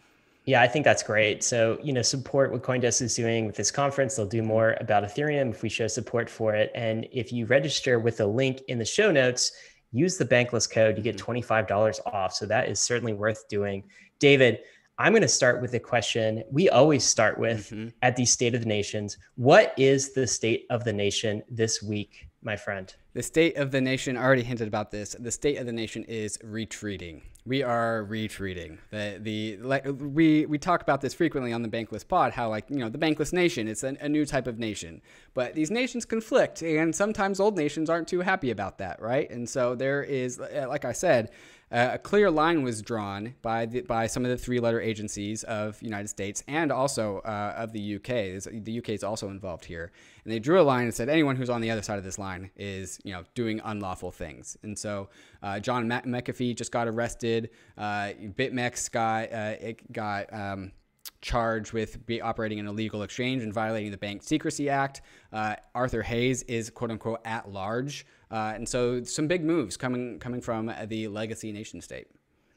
Yeah, 0.48 0.62
I 0.62 0.66
think 0.66 0.86
that's 0.86 1.02
great. 1.02 1.44
So, 1.44 1.78
you 1.82 1.92
know, 1.92 2.00
support 2.00 2.50
what 2.52 2.62
Coindesk 2.62 3.02
is 3.02 3.14
doing 3.14 3.44
with 3.44 3.54
this 3.54 3.70
conference. 3.70 4.16
They'll 4.16 4.24
do 4.24 4.42
more 4.42 4.78
about 4.80 5.04
Ethereum 5.04 5.50
if 5.50 5.62
we 5.62 5.68
show 5.68 5.86
support 5.86 6.30
for 6.30 6.54
it. 6.54 6.70
And 6.74 7.06
if 7.12 7.32
you 7.34 7.44
register 7.44 7.98
with 7.98 8.16
the 8.16 8.26
link 8.26 8.62
in 8.68 8.78
the 8.78 8.84
show 8.84 9.10
notes, 9.12 9.52
use 9.92 10.16
the 10.16 10.24
bankless 10.24 10.70
code, 10.70 10.96
you 10.96 11.02
get 11.02 11.18
$25 11.18 11.66
mm-hmm. 11.66 12.16
off. 12.16 12.32
So 12.32 12.46
that 12.46 12.68
is 12.68 12.80
certainly 12.80 13.12
worth 13.12 13.46
doing. 13.48 13.84
David, 14.20 14.60
I'm 15.00 15.12
going 15.12 15.22
to 15.22 15.28
start 15.28 15.62
with 15.62 15.74
a 15.74 15.78
question 15.78 16.42
we 16.50 16.68
always 16.68 17.04
start 17.04 17.38
with 17.38 17.70
mm-hmm. 17.70 17.90
at 18.02 18.16
the 18.16 18.24
State 18.24 18.56
of 18.56 18.62
the 18.62 18.66
Nations. 18.66 19.16
What 19.36 19.72
is 19.76 20.12
the 20.12 20.26
state 20.26 20.66
of 20.70 20.82
the 20.82 20.92
nation 20.92 21.44
this 21.48 21.80
week, 21.80 22.28
my 22.42 22.56
friend? 22.56 22.92
The 23.14 23.22
state 23.22 23.56
of 23.56 23.70
the 23.70 23.80
nation, 23.80 24.16
I 24.16 24.24
already 24.24 24.42
hinted 24.42 24.66
about 24.66 24.90
this. 24.90 25.14
The 25.16 25.30
state 25.30 25.58
of 25.58 25.66
the 25.66 25.72
nation 25.72 26.02
is 26.04 26.36
retreating. 26.42 27.22
We 27.46 27.62
are 27.62 28.04
retreating. 28.04 28.78
The 28.90 29.18
the 29.20 29.56
like 29.58 29.86
we 29.86 30.46
we 30.46 30.58
talk 30.58 30.82
about 30.82 31.00
this 31.00 31.14
frequently 31.14 31.52
on 31.52 31.62
the 31.62 31.68
Bankless 31.68 32.06
Pod. 32.06 32.32
How 32.32 32.50
like 32.50 32.68
you 32.68 32.76
know 32.76 32.90
the 32.90 32.98
Bankless 32.98 33.32
Nation, 33.32 33.68
it's 33.68 33.84
a, 33.84 33.96
a 34.00 34.08
new 34.08 34.26
type 34.26 34.46
of 34.46 34.58
nation, 34.58 35.00
but 35.32 35.54
these 35.54 35.70
nations 35.70 36.04
conflict, 36.04 36.60
and 36.60 36.94
sometimes 36.94 37.40
old 37.40 37.56
nations 37.56 37.88
aren't 37.88 38.06
too 38.06 38.20
happy 38.20 38.50
about 38.50 38.78
that, 38.78 39.00
right? 39.00 39.30
And 39.30 39.48
so 39.48 39.74
there 39.74 40.02
is, 40.02 40.38
like 40.38 40.84
I 40.84 40.92
said, 40.92 41.30
uh, 41.70 41.90
a 41.92 41.98
clear 41.98 42.30
line 42.30 42.62
was 42.62 42.80
drawn 42.80 43.34
by 43.42 43.66
the, 43.66 43.82
by 43.82 44.06
some 44.06 44.24
of 44.24 44.30
the 44.30 44.38
three-letter 44.38 44.80
agencies 44.80 45.44
of 45.44 45.80
United 45.82 46.08
States 46.08 46.42
and 46.48 46.72
also 46.72 47.18
uh, 47.18 47.54
of 47.56 47.72
the 47.72 47.96
UK. 47.96 48.42
The 48.64 48.78
UK 48.78 48.90
is 48.90 49.04
also 49.04 49.28
involved 49.28 49.64
here, 49.64 49.92
and 50.24 50.32
they 50.32 50.38
drew 50.38 50.60
a 50.60 50.62
line 50.62 50.84
and 50.84 50.94
said 50.94 51.08
anyone 51.08 51.36
who's 51.36 51.50
on 51.50 51.60
the 51.60 51.70
other 51.70 51.82
side 51.82 51.98
of 51.98 52.04
this 52.04 52.18
line 52.18 52.50
is, 52.56 52.98
you 53.04 53.12
know, 53.12 53.24
doing 53.34 53.60
unlawful 53.64 54.10
things. 54.10 54.56
And 54.62 54.78
so 54.78 55.10
uh, 55.42 55.60
John 55.60 55.86
McAfee 55.88 56.56
just 56.56 56.72
got 56.72 56.88
arrested. 56.88 57.50
Uh, 57.76 58.12
BitMEX 58.36 58.90
got 58.90 59.32
uh, 59.32 59.56
it 59.60 59.92
got. 59.92 60.32
Um, 60.32 60.72
charged 61.20 61.72
with 61.72 61.98
operating 62.22 62.60
an 62.60 62.66
illegal 62.68 63.02
exchange 63.02 63.42
and 63.42 63.52
violating 63.52 63.90
the 63.90 63.96
Bank 63.96 64.22
Secrecy 64.22 64.68
Act. 64.68 65.00
Uh, 65.32 65.56
Arthur 65.74 66.02
Hayes 66.02 66.42
is 66.44 66.70
quote 66.70 66.90
unquote 66.90 67.20
at 67.24 67.50
large. 67.50 68.06
Uh, 68.30 68.52
and 68.54 68.68
so 68.68 69.02
some 69.04 69.26
big 69.26 69.44
moves 69.44 69.76
coming 69.76 70.18
coming 70.18 70.40
from 70.40 70.72
the 70.86 71.08
legacy 71.08 71.52
nation 71.52 71.80
state. 71.80 72.08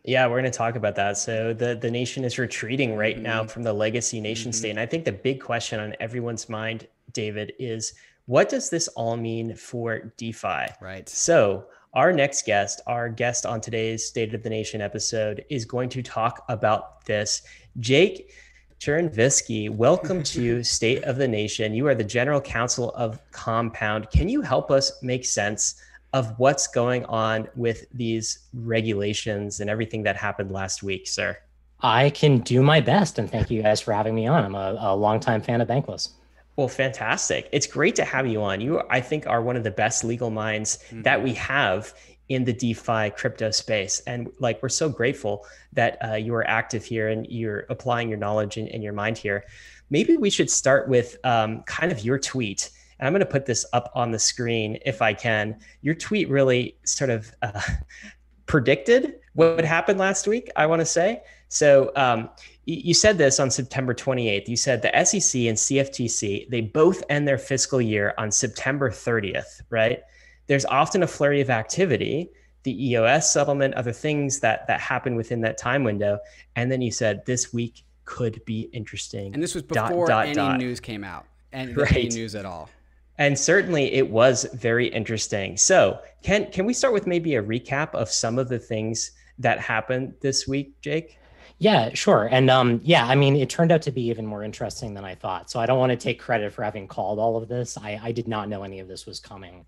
Yeah, 0.04 0.26
we're 0.26 0.40
going 0.42 0.52
to 0.52 0.58
talk 0.58 0.76
about 0.76 0.96
that. 0.96 1.18
So 1.18 1.54
the 1.54 1.76
the 1.76 1.92
nation 1.92 2.24
is 2.24 2.38
retreating 2.38 2.96
right 2.96 3.16
mm-hmm. 3.16 3.24
now 3.24 3.46
from 3.46 3.64
the 3.64 3.74
legacy 3.74 4.20
nation 4.20 4.52
mm-hmm. 4.52 4.58
state, 4.58 4.70
and 4.72 4.80
I 4.80 4.86
think 4.86 5.06
the 5.06 5.12
big 5.12 5.42
question 5.42 5.80
on 5.80 5.96
everyone's 6.00 6.50
mind, 6.50 6.88
David, 7.14 7.54
is 7.60 7.94
what 8.26 8.50
does 8.50 8.70
this 8.70 8.88
all 8.90 9.18
mean 9.18 9.56
for 9.56 10.14
DeFi? 10.18 10.68
Right. 10.82 11.08
So 11.08 11.66
our 11.94 12.14
next 12.14 12.46
guest, 12.46 12.82
our 12.88 13.10
guest 13.10 13.46
on 13.46 13.60
today's 13.60 14.06
State 14.06 14.34
of 14.34 14.44
the 14.44 14.50
Nation 14.50 14.82
episode, 14.82 15.44
is 15.50 15.66
going 15.66 15.90
to 15.90 16.02
talk 16.02 16.46
about 16.48 17.06
this. 17.06 17.42
Jake 17.80 18.34
Chervinsky, 18.82 19.70
welcome 19.70 20.24
to 20.24 20.64
State 20.78 21.04
of 21.04 21.18
the 21.18 21.28
Nation. 21.28 21.76
You 21.76 21.86
are 21.86 21.94
the 21.94 22.04
General 22.04 22.42
Counsel 22.42 22.90
of 22.96 23.20
Compound. 23.32 24.10
Can 24.10 24.28
you 24.28 24.42
help 24.42 24.72
us 24.72 25.04
make 25.04 25.24
sense 25.24 25.76
of 26.14 26.34
what's 26.40 26.66
going 26.66 27.06
on 27.06 27.48
with 27.56 27.86
these 27.94 28.48
regulations 28.56 29.60
and 29.60 29.70
everything 29.70 30.02
that 30.02 30.18
happened 30.18 30.52
last 30.52 30.82
week, 30.82 31.08
sir? 31.08 31.38
I 31.82 32.10
can 32.10 32.40
do 32.40 32.64
my 32.64 32.82
best, 32.82 33.20
and 33.20 33.30
thank 33.30 33.52
you 33.52 33.62
guys 33.62 33.82
for 33.82 33.94
having 33.94 34.16
me 34.16 34.26
on. 34.26 34.44
I'm 34.44 34.56
a, 34.56 34.76
a 34.80 34.96
longtime 34.96 35.44
fan 35.44 35.62
of 35.62 35.68
Bankless. 35.68 36.14
Well, 36.56 36.68
fantastic. 36.68 37.50
It's 37.52 37.68
great 37.68 37.96
to 37.98 38.04
have 38.04 38.26
you 38.26 38.42
on. 38.42 38.62
You, 38.62 38.82
I 38.90 39.00
think, 39.00 39.28
are 39.28 39.44
one 39.44 39.58
of 39.58 39.64
the 39.64 39.72
best 39.72 40.04
legal 40.04 40.32
minds 40.32 40.80
mm-hmm. 40.88 41.04
that 41.04 41.22
we 41.22 41.36
have 41.36 41.94
in 42.34 42.46
the 42.46 42.54
DeFi 42.54 43.10
crypto 43.12 43.52
space. 43.52 44.00
And 44.08 44.32
like, 44.40 44.62
we're 44.64 44.70
so 44.70 44.88
grateful 44.88 45.46
that 45.74 45.98
uh, 46.04 46.16
you 46.16 46.34
are 46.34 46.48
active 46.48 46.86
here 46.86 47.10
and 47.10 47.28
you're 47.30 47.66
applying 47.70 48.10
your 48.10 48.18
knowledge 48.18 48.58
and, 48.58 48.70
and 48.70 48.82
your 48.82 48.94
mind 48.94 49.18
here. 49.18 49.44
Maybe 49.90 50.16
we 50.16 50.30
should 50.30 50.50
start 50.50 50.88
with 50.88 51.18
um, 51.26 51.64
kind 51.64 51.92
of 51.92 52.00
your 52.06 52.18
tweet. 52.18 52.72
And 53.00 53.08
I'm 53.08 53.14
going 53.14 53.20
to 53.20 53.26
put 53.26 53.46
this 53.46 53.66
up 53.74 53.92
on 53.96 54.12
the 54.12 54.20
screen 54.20 54.80
if 54.86 55.02
I 55.02 55.14
can. 55.14 55.60
Your 55.82 55.96
tweet 55.96 56.30
really 56.30 56.78
sort 56.86 57.10
of 57.10 57.34
uh, 57.42 57.62
predicted 58.46 59.16
what 59.34 59.56
would 59.56 59.66
happen 59.66 59.98
last 59.98 60.28
week, 60.28 60.50
I 60.56 60.66
want 60.66 60.80
to 60.80 60.86
say. 60.86 61.24
So 61.50 61.92
um, 61.98 62.30
you 62.66 62.94
said 62.94 63.18
this 63.18 63.40
on 63.40 63.52
September 63.52 63.94
28th. 63.94 64.48
You 64.48 64.56
said 64.56 64.82
the 64.82 64.92
SEC 65.04 65.42
and 65.42 65.58
CFTC, 65.58 66.50
they 66.50 66.62
both 66.62 67.04
end 67.10 67.28
their 67.28 67.38
fiscal 67.38 67.82
year 67.82 68.14
on 68.18 68.32
September 68.32 68.90
30th, 68.90 69.62
right? 69.70 70.02
There's 70.48 70.66
often 70.66 71.04
a 71.04 71.08
flurry 71.08 71.42
of 71.42 71.50
activity 71.50 72.30
the 72.64 72.90
eos 72.90 73.32
settlement 73.32 73.74
other 73.74 73.92
things 73.92 74.40
that 74.40 74.68
that 74.68 74.80
happen 74.80 75.16
within 75.16 75.42
that 75.42 75.58
time 75.58 75.84
window 75.84 76.20
and 76.56 76.72
then 76.72 76.82
you 76.82 76.92
said 76.92 77.26
this 77.26 77.54
week 77.54 77.84
could 78.06 78.44
be 78.46 78.62
interesting 78.74 79.34
and 79.34 79.42
this 79.42 79.54
was 79.54 79.64
before 79.64 80.08
dot, 80.08 80.26
dot, 80.26 80.26
any 80.26 80.36
dot. 80.36 80.58
news 80.58 80.80
came 80.80 81.04
out 81.04 81.26
and 81.52 81.76
right. 81.78 81.92
any 81.92 82.10
news 82.10 82.36
at 82.36 82.46
all 82.46 82.70
and 83.18 83.38
certainly 83.38 83.94
it 83.94 84.10
was 84.10 84.46
very 84.54 84.88
interesting 84.88 85.58
so 85.58 86.00
can 86.24 86.50
can 86.52 86.66
we 86.66 86.74
start 86.74 86.94
with 86.94 87.08
maybe 87.08 87.36
a 87.36 87.44
recap 87.44 87.94
of 87.94 88.10
some 88.10 88.38
of 88.38 88.50
the 88.50 88.60
things 88.60 89.12
that 89.40 89.60
happened 89.60 90.14
this 90.22 90.48
week 90.48 90.80
jake 90.82 91.18
yeah, 91.62 91.94
sure. 91.94 92.28
And 92.32 92.50
um, 92.50 92.82
yeah, 92.84 93.06
I 93.06 93.14
mean, 93.14 93.36
it 93.36 93.48
turned 93.48 93.72
out 93.72 93.84
to 93.84 93.92
be 93.92 94.02
even 94.08 94.26
more 94.26 94.44
interesting 94.44 94.96
than 94.96 95.06
I 95.06 95.14
thought. 95.14 95.52
So 95.52 95.60
I 95.60 95.68
don't 95.68 95.78
want 95.78 95.92
to 95.92 95.96
take 95.96 96.20
credit 96.20 96.52
for 96.52 96.64
having 96.64 96.88
called 96.88 97.20
all 97.20 97.38
of 97.38 97.48
this. 97.48 97.78
I, 97.78 98.00
I 98.02 98.12
did 98.12 98.28
not 98.28 98.50
know 98.50 98.64
any 98.64 98.80
of 98.80 98.88
this 98.88 99.06
was 99.06 99.20
coming. 99.20 99.64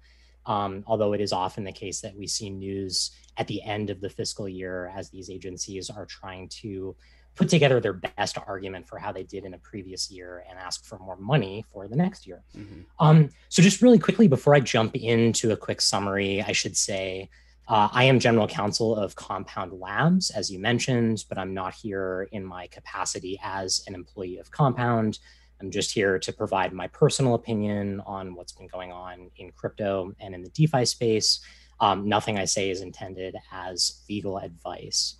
Um, 0.45 0.83
although 0.87 1.13
it 1.13 1.21
is 1.21 1.31
often 1.31 1.63
the 1.63 1.71
case 1.71 2.01
that 2.01 2.15
we 2.15 2.27
see 2.27 2.49
news 2.49 3.11
at 3.37 3.47
the 3.47 3.61
end 3.63 3.89
of 3.89 4.01
the 4.01 4.09
fiscal 4.09 4.47
year 4.47 4.91
as 4.95 5.09
these 5.09 5.29
agencies 5.29 5.89
are 5.89 6.05
trying 6.05 6.49
to 6.49 6.95
put 7.35 7.49
together 7.49 7.79
their 7.79 7.93
best 7.93 8.37
argument 8.45 8.87
for 8.87 8.99
how 8.99 9.11
they 9.11 9.23
did 9.23 9.43
in 9.43 9.53
a 9.53 9.57
previous 9.57 10.11
year 10.11 10.43
and 10.49 10.59
ask 10.59 10.85
for 10.85 10.99
more 10.99 11.17
money 11.17 11.65
for 11.71 11.87
the 11.87 11.95
next 11.95 12.27
year. 12.27 12.43
Mm-hmm. 12.55 12.81
Um, 12.99 13.29
so, 13.49 13.61
just 13.63 13.81
really 13.81 13.99
quickly, 13.99 14.27
before 14.27 14.53
I 14.53 14.59
jump 14.59 14.95
into 14.95 15.51
a 15.51 15.57
quick 15.57 15.81
summary, 15.81 16.43
I 16.43 16.51
should 16.51 16.77
say 16.77 17.29
uh, 17.67 17.89
I 17.91 18.03
am 18.05 18.19
general 18.19 18.47
counsel 18.47 18.95
of 18.95 19.15
Compound 19.15 19.73
Labs, 19.73 20.29
as 20.29 20.51
you 20.51 20.59
mentioned, 20.59 21.25
but 21.29 21.37
I'm 21.37 21.53
not 21.53 21.73
here 21.73 22.27
in 22.31 22.45
my 22.45 22.67
capacity 22.67 23.39
as 23.43 23.83
an 23.87 23.95
employee 23.95 24.37
of 24.37 24.51
Compound. 24.51 25.19
I'm 25.63 25.71
just 25.71 25.93
here 25.93 26.19
to 26.19 26.33
provide 26.33 26.73
my 26.73 26.87
personal 26.87 27.35
opinion 27.35 28.01
on 28.05 28.35
what's 28.35 28.51
been 28.51 28.67
going 28.67 28.91
on 28.91 29.31
in 29.37 29.51
crypto 29.51 30.13
and 30.19 30.35
in 30.35 30.43
the 30.43 30.49
DeFi 30.49 30.83
space. 30.83 31.39
Um, 31.79 32.07
nothing 32.07 32.37
I 32.37 32.43
say 32.45 32.69
is 32.69 32.81
intended 32.81 33.35
as 33.51 34.01
legal 34.09 34.37
advice. 34.37 35.15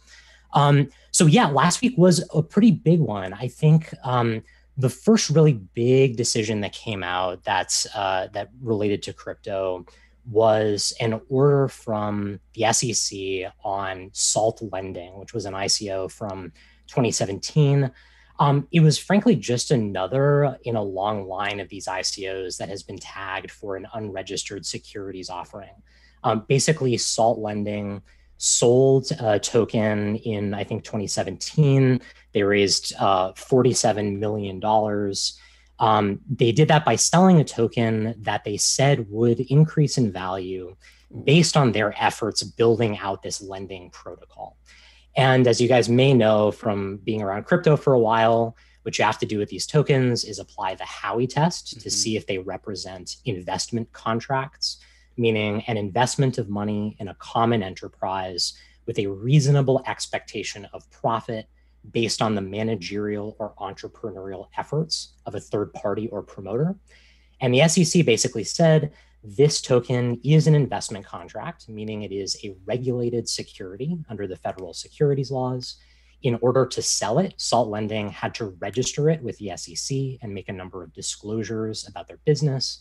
Um, 0.54 0.90
so, 1.12 1.26
yeah, 1.26 1.48
last 1.48 1.82
week 1.82 1.98
was 1.98 2.28
a 2.36 2.44
pretty 2.44 2.72
big 2.72 3.00
one. 3.00 3.32
I 3.34 3.48
think 3.48 3.94
um, 4.04 4.44
the 4.78 4.90
first 4.90 5.30
really 5.30 5.54
big 5.54 6.18
decision 6.18 6.60
that 6.62 6.74
came 6.74 7.04
out 7.04 7.44
that's 7.44 7.88
uh, 7.96 8.28
that 8.34 8.50
related 8.62 9.02
to 9.04 9.14
crypto 9.14 9.86
was 10.30 10.94
an 11.00 11.22
order 11.30 11.70
from 11.70 12.40
the 12.54 12.72
SEC 12.74 13.52
on 13.64 14.10
Salt 14.12 14.62
Lending, 14.72 15.18
which 15.20 15.34
was 15.34 15.46
an 15.46 15.54
ICO 15.54 16.12
from 16.12 16.52
2017 16.88 17.90
um, 18.44 18.68
it 18.74 18.82
was 18.82 18.98
frankly 18.98 19.38
just 19.38 19.72
another 19.72 20.58
in 20.66 20.76
a 20.76 20.84
long 20.84 21.30
line 21.30 21.62
of 21.62 21.70
these 21.70 21.88
ICOs 21.88 22.58
that 22.58 22.68
has 22.68 22.84
been 22.84 22.98
tagged 22.98 23.50
for 23.50 23.78
an 23.78 23.88
unregistered 23.94 24.66
securities 24.66 25.30
offering. 25.30 25.72
Um, 26.26 26.44
basically, 26.50 26.98
Salt 26.98 27.40
Lending 27.40 28.02
sold 28.36 29.10
a 29.22 29.40
token 29.40 30.18
in, 30.18 30.54
I 30.54 30.66
think, 30.66 30.84
2017. 30.84 32.02
They 32.34 32.44
raised 32.44 32.94
uh, 33.00 33.32
$47 33.32 34.20
million. 34.20 34.62
Um, 35.80 36.20
they 36.30 36.52
did 36.52 36.68
that 36.68 36.84
by 36.84 36.98
selling 36.98 37.40
a 37.40 37.46
token 37.46 38.14
that 38.24 38.44
they 38.44 38.58
said 38.58 39.10
would 39.10 39.40
increase 39.40 39.98
in 39.98 40.12
value 40.12 40.76
based 41.24 41.56
on 41.56 41.72
their 41.72 41.96
efforts 41.98 42.44
building 42.44 42.98
out 42.98 43.24
this 43.24 43.42
lending 43.42 43.90
protocol. 43.92 44.58
And 45.16 45.48
as 45.48 45.62
you 45.62 45.68
guys 45.68 45.90
may 45.90 46.14
know 46.14 46.52
from 46.52 46.98
being 46.98 47.22
around 47.22 47.46
crypto 47.46 47.78
for 47.78 47.94
a 47.94 48.00
while, 48.00 48.56
what 48.84 48.98
you 48.98 49.06
have 49.06 49.20
to 49.20 49.26
do 49.26 49.38
with 49.38 49.50
these 49.50 49.66
tokens 49.66 50.26
is 50.26 50.40
apply 50.40 50.76
the 50.76 50.84
Howey 50.84 51.30
test 51.30 51.68
mm-hmm. 51.68 51.80
to 51.80 51.92
see 51.92 52.18
if 52.18 52.28
they 52.28 52.38
represent 52.38 53.18
investment 53.26 53.92
contracts, 53.94 54.78
meaning 55.18 55.64
an 55.68 55.78
investment 55.78 56.38
of 56.38 56.50
money 56.50 56.96
in 57.00 57.08
a 57.08 57.16
common 57.16 57.64
enterprise 57.64 58.54
with 58.86 59.00
a 59.00 59.08
reasonable 59.08 59.82
expectation 59.88 60.68
of 60.74 60.90
profit 60.92 61.48
based 61.92 62.22
on 62.22 62.36
the 62.36 62.42
managerial 62.42 63.36
or 63.40 63.54
entrepreneurial 63.60 64.48
efforts 64.58 65.14
of 65.26 65.36
a 65.36 65.40
third 65.40 65.74
party 65.74 66.08
or 66.10 66.22
promoter. 66.22 66.76
And 67.42 67.54
the 67.54 67.68
SEC 67.68 68.06
basically 68.06 68.44
said 68.44 68.92
this 69.24 69.62
token 69.62 70.20
is 70.24 70.48
an 70.48 70.56
investment 70.56 71.06
contract, 71.06 71.70
meaning 71.70 72.04
it 72.04 72.12
is 72.12 72.38
a 72.44 72.56
regulated 72.66 73.30
security 73.30 73.98
under 74.10 74.28
the 74.28 74.36
federal 74.36 74.74
securities 74.74 75.32
laws. 75.32 75.78
In 76.24 76.38
order 76.42 76.66
to 76.66 76.82
sell 76.82 77.20
it, 77.20 77.34
Salt 77.38 77.70
Lending 77.70 78.10
had 78.10 78.34
to 78.36 78.56
register 78.60 79.10
it 79.10 79.22
with 79.22 79.38
the 79.38 79.52
SEC 79.56 80.20
and 80.22 80.34
make 80.34 80.50
a 80.50 80.54
number 80.54 80.84
of 80.84 80.94
disclosures 80.94 81.88
about 81.88 82.08
their 82.08 82.20
business. 82.26 82.80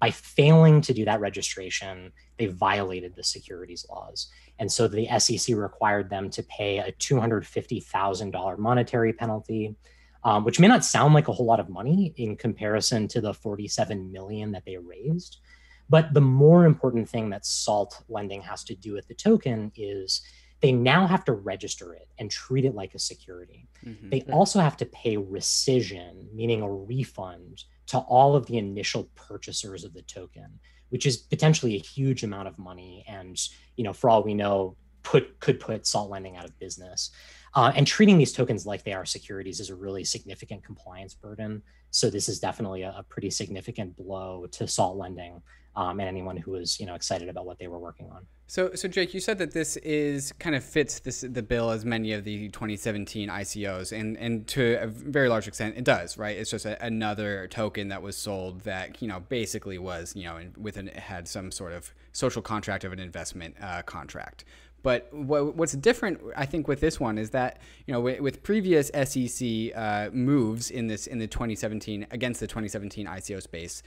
By 0.00 0.10
failing 0.10 0.80
to 0.82 0.92
do 0.92 1.04
that 1.04 1.20
registration, 1.20 2.12
they 2.38 2.46
violated 2.46 3.14
the 3.14 3.24
securities 3.24 3.86
laws. 3.88 4.28
And 4.58 4.70
so 4.70 4.88
the 4.88 5.08
SEC 5.18 5.56
required 5.56 6.10
them 6.10 6.28
to 6.30 6.42
pay 6.44 6.78
a 6.78 6.92
$250,000 6.92 8.58
monetary 8.58 9.12
penalty, 9.12 9.76
um, 10.24 10.44
which 10.44 10.58
may 10.58 10.68
not 10.68 10.84
sound 10.84 11.14
like 11.14 11.28
a 11.28 11.32
whole 11.32 11.46
lot 11.46 11.60
of 11.60 11.68
money 11.68 12.14
in 12.16 12.36
comparison 12.36 13.06
to 13.08 13.20
the 13.20 13.34
47 13.34 14.10
million 14.10 14.52
that 14.52 14.64
they 14.64 14.76
raised. 14.76 15.38
But 15.88 16.14
the 16.14 16.20
more 16.20 16.64
important 16.64 17.08
thing 17.08 17.30
that 17.30 17.46
SALT 17.46 18.02
lending 18.08 18.42
has 18.42 18.64
to 18.64 18.74
do 18.74 18.94
with 18.94 19.06
the 19.08 19.14
token 19.14 19.70
is 19.76 20.22
they 20.60 20.72
now 20.72 21.06
have 21.06 21.24
to 21.26 21.32
register 21.32 21.94
it 21.94 22.08
and 22.18 22.30
treat 22.30 22.64
it 22.64 22.74
like 22.74 22.94
a 22.94 22.98
security. 22.98 23.68
Mm-hmm. 23.84 24.08
They 24.08 24.22
also 24.32 24.60
have 24.60 24.76
to 24.78 24.86
pay 24.86 25.16
rescission, 25.16 26.32
meaning 26.32 26.62
a 26.62 26.72
refund 26.72 27.64
to 27.88 27.98
all 27.98 28.34
of 28.34 28.46
the 28.46 28.56
initial 28.56 29.10
purchasers 29.14 29.84
of 29.84 29.92
the 29.92 30.02
token, 30.02 30.58
which 30.88 31.04
is 31.04 31.18
potentially 31.18 31.76
a 31.76 31.80
huge 31.80 32.22
amount 32.22 32.48
of 32.48 32.58
money. 32.58 33.04
And, 33.06 33.38
you 33.76 33.84
know, 33.84 33.92
for 33.92 34.08
all 34.08 34.22
we 34.22 34.32
know, 34.32 34.76
put 35.02 35.38
could 35.38 35.60
put 35.60 35.86
salt 35.86 36.08
lending 36.10 36.36
out 36.36 36.46
of 36.46 36.58
business. 36.58 37.10
Uh, 37.54 37.72
and 37.76 37.86
treating 37.86 38.18
these 38.18 38.32
tokens 38.32 38.64
like 38.66 38.82
they 38.82 38.94
are 38.94 39.04
securities 39.04 39.60
is 39.60 39.70
a 39.70 39.74
really 39.74 40.02
significant 40.02 40.64
compliance 40.64 41.14
burden. 41.14 41.62
So 41.94 42.10
this 42.10 42.28
is 42.28 42.40
definitely 42.40 42.82
a, 42.82 42.90
a 42.98 43.04
pretty 43.04 43.30
significant 43.30 43.96
blow 43.96 44.46
to 44.50 44.66
salt 44.66 44.96
lending 44.96 45.40
um, 45.76 46.00
and 46.00 46.08
anyone 46.08 46.36
who 46.36 46.50
was 46.50 46.78
you 46.80 46.86
know 46.86 46.94
excited 46.94 47.28
about 47.28 47.46
what 47.46 47.58
they 47.58 47.68
were 47.68 47.78
working 47.78 48.10
on. 48.10 48.26
So, 48.48 48.74
so 48.74 48.88
Jake, 48.88 49.14
you 49.14 49.20
said 49.20 49.38
that 49.38 49.52
this 49.52 49.76
is 49.78 50.32
kind 50.40 50.56
of 50.56 50.64
fits 50.64 50.98
this 50.98 51.20
the 51.20 51.42
bill 51.42 51.70
as 51.70 51.84
many 51.84 52.12
of 52.12 52.24
the 52.24 52.48
2017 52.48 53.28
ICOs, 53.28 53.98
and 53.98 54.18
and 54.18 54.44
to 54.48 54.78
a 54.80 54.88
very 54.88 55.28
large 55.28 55.46
extent, 55.46 55.76
it 55.76 55.84
does, 55.84 56.18
right? 56.18 56.36
It's 56.36 56.50
just 56.50 56.66
a, 56.66 56.84
another 56.84 57.46
token 57.46 57.88
that 57.88 58.02
was 58.02 58.16
sold 58.16 58.62
that 58.62 59.00
you 59.00 59.06
know 59.06 59.20
basically 59.20 59.78
was 59.78 60.16
you 60.16 60.24
know 60.24 60.40
with 60.56 60.76
an 60.76 60.88
had 60.88 61.28
some 61.28 61.52
sort 61.52 61.72
of 61.72 61.92
social 62.12 62.42
contract 62.42 62.82
of 62.82 62.92
an 62.92 62.98
investment 62.98 63.54
uh, 63.60 63.82
contract. 63.82 64.44
But 64.84 65.08
what, 65.12 65.56
what's 65.56 65.72
different, 65.72 66.20
I 66.36 66.46
think, 66.46 66.68
with 66.68 66.80
this 66.80 67.00
one 67.00 67.18
is 67.18 67.30
that 67.30 67.60
you 67.86 67.92
know 67.92 68.00
with, 68.00 68.20
with 68.20 68.44
previous 68.44 68.88
SEC 68.88 69.72
uh, 69.74 70.10
moves 70.12 70.70
in 70.70 70.86
this 70.86 71.08
in 71.08 71.18
the 71.18 71.26
2017 71.26 72.06
against 72.12 72.38
the 72.38 72.46
2017 72.46 73.06
ICO 73.06 73.42
space 73.42 73.82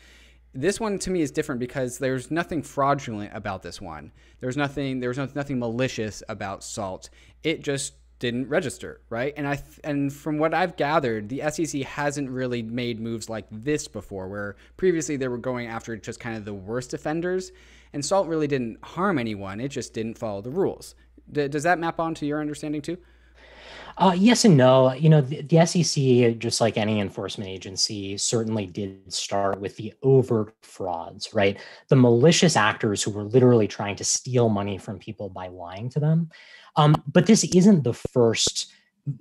this 0.54 0.80
one 0.80 0.98
to 0.98 1.12
me 1.12 1.22
is 1.22 1.30
different 1.30 1.60
because 1.60 2.00
there's 2.00 2.32
nothing 2.32 2.64
fraudulent 2.64 3.32
about 3.34 3.62
this 3.62 3.80
one. 3.80 4.12
There's 4.40 4.58
nothing 4.58 5.00
there's 5.00 5.18
nothing 5.18 5.60
malicious 5.60 6.24
about 6.30 6.64
salt. 6.64 7.10
It 7.44 7.62
just 7.62 7.94
didn't 8.20 8.50
register, 8.50 9.02
right? 9.10 9.34
And 9.38 9.48
I 9.48 9.62
and 9.84 10.12
from 10.12 10.40
what 10.40 10.54
I've 10.54 10.76
gathered, 10.76 11.30
the 11.30 11.44
SEC 11.52 11.84
hasn't 11.84 12.30
really 12.30 12.64
made 12.64 13.00
moves 13.00 13.30
like 13.30 13.46
this 13.52 13.88
before 13.88 14.28
where 14.28 14.56
previously 14.78 15.18
they 15.18 15.28
were 15.28 15.38
going 15.38 15.68
after 15.68 15.96
just 15.96 16.20
kind 16.20 16.36
of 16.36 16.46
the 16.46 16.54
worst 16.54 16.94
offenders 16.94 17.52
and 17.94 18.04
salt 18.04 18.28
really 18.28 18.48
didn't 18.48 18.84
harm 18.84 19.18
anyone. 19.20 19.60
It 19.60 19.70
just 19.70 19.94
didn't 19.94 20.18
follow 20.18 20.42
the 20.42 20.50
rules. 20.50 20.96
D- 21.32 21.48
does 21.48 21.64
that 21.64 21.80
map 21.80 22.00
onto 22.00 22.26
your 22.26 22.42
understanding 22.42 22.82
too? 22.82 22.98
Uh, 23.98 24.14
yes 24.16 24.46
and 24.46 24.56
no. 24.56 24.94
You 24.94 25.10
know, 25.10 25.22
the, 25.22 25.42
the, 25.42 25.66
SEC, 25.66 26.38
just 26.38 26.62
like 26.62 26.78
any 26.78 27.00
enforcement 27.00 27.50
agency, 27.50 28.16
certainly 28.18 28.68
did 28.68 29.12
start 29.12 29.60
with 29.60 29.76
the 29.76 29.94
overt 30.04 30.54
frauds, 30.62 31.34
right? 31.34 31.60
The 31.88 31.96
malicious 31.96 32.56
actors 32.56 33.02
who 33.02 33.10
were 33.10 33.24
literally 33.24 33.68
trying 33.68 33.96
to 33.96 34.04
steal 34.04 34.50
money 34.50 34.78
from 34.78 35.00
people 35.00 35.30
by 35.30 35.48
lying 35.48 35.90
to 35.90 36.00
them. 36.00 36.30
Um, 36.76 37.02
but 37.12 37.26
this 37.26 37.44
isn't 37.44 37.84
the 37.84 37.94
first 37.94 38.72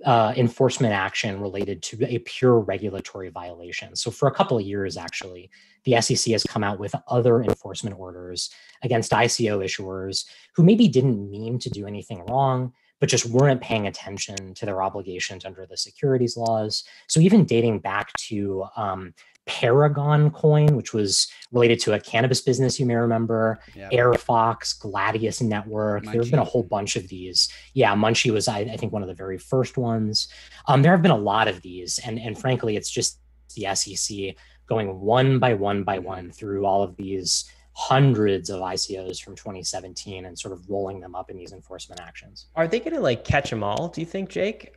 uh, 0.05 0.33
enforcement 0.35 0.93
action 0.93 1.39
related 1.39 1.81
to 1.81 2.05
a 2.05 2.19
pure 2.19 2.59
regulatory 2.59 3.29
violation. 3.29 3.95
So, 3.95 4.11
for 4.11 4.27
a 4.27 4.31
couple 4.31 4.57
of 4.57 4.63
years, 4.63 4.97
actually, 4.97 5.49
the 5.85 6.01
SEC 6.01 6.31
has 6.33 6.43
come 6.43 6.63
out 6.63 6.79
with 6.79 6.93
other 7.07 7.41
enforcement 7.41 7.97
orders 7.97 8.49
against 8.83 9.11
ICO 9.11 9.63
issuers 9.63 10.25
who 10.55 10.63
maybe 10.63 10.87
didn't 10.87 11.29
mean 11.29 11.59
to 11.59 11.69
do 11.69 11.87
anything 11.87 12.25
wrong 12.25 12.73
but 12.99 13.09
just 13.09 13.25
weren't 13.25 13.61
paying 13.61 13.87
attention 13.87 14.53
to 14.55 14.65
their 14.65 14.81
obligations 14.81 15.45
under 15.45 15.65
the 15.65 15.77
securities 15.77 16.37
laws. 16.37 16.83
So 17.07 17.19
even 17.19 17.45
dating 17.45 17.79
back 17.79 18.11
to 18.27 18.65
um, 18.75 19.13
Paragon 19.45 20.29
Coin, 20.29 20.75
which 20.75 20.93
was 20.93 21.27
related 21.51 21.79
to 21.81 21.93
a 21.93 21.99
cannabis 21.99 22.41
business, 22.41 22.79
you 22.79 22.85
may 22.85 22.95
remember, 22.95 23.59
yep. 23.75 23.91
AirFox, 23.91 24.79
Gladius 24.79 25.41
Network. 25.41 26.03
Munchee. 26.03 26.11
There 26.11 26.21
have 26.21 26.31
been 26.31 26.39
a 26.39 26.45
whole 26.45 26.63
bunch 26.63 26.95
of 26.95 27.07
these. 27.07 27.49
Yeah, 27.73 27.95
Munchee 27.95 28.31
was, 28.31 28.47
I, 28.47 28.59
I 28.59 28.77
think, 28.77 28.91
one 28.91 29.01
of 29.01 29.07
the 29.07 29.13
very 29.15 29.37
first 29.37 29.77
ones. 29.77 30.27
Um, 30.67 30.81
there 30.81 30.91
have 30.91 31.01
been 31.01 31.11
a 31.11 31.17
lot 31.17 31.47
of 31.47 31.61
these, 31.61 31.99
and 31.99 32.19
and 32.19 32.37
frankly, 32.37 32.75
it's 32.75 32.89
just 32.89 33.19
the 33.55 33.73
SEC 33.73 34.35
going 34.67 34.99
one 34.99 35.39
by 35.39 35.53
one 35.53 35.83
by 35.83 35.97
one 35.97 36.29
through 36.29 36.65
all 36.65 36.83
of 36.83 36.95
these 36.97 37.49
hundreds 37.79 38.49
of 38.49 38.59
ICOs 38.59 39.21
from 39.21 39.35
2017 39.35 40.25
and 40.25 40.37
sort 40.37 40.51
of 40.51 40.67
rolling 40.67 40.99
them 40.99 41.13
up 41.13 41.29
in 41.29 41.37
these 41.37 41.53
enforcement 41.53 42.01
actions. 42.01 42.47
Are 42.55 42.67
they 42.67 42.79
going 42.79 42.95
to 42.95 42.99
like 42.99 43.23
catch 43.23 43.51
them 43.51 43.63
all? 43.63 43.89
Do 43.89 44.01
you 44.01 44.07
think, 44.07 44.29
Jake? 44.29 44.73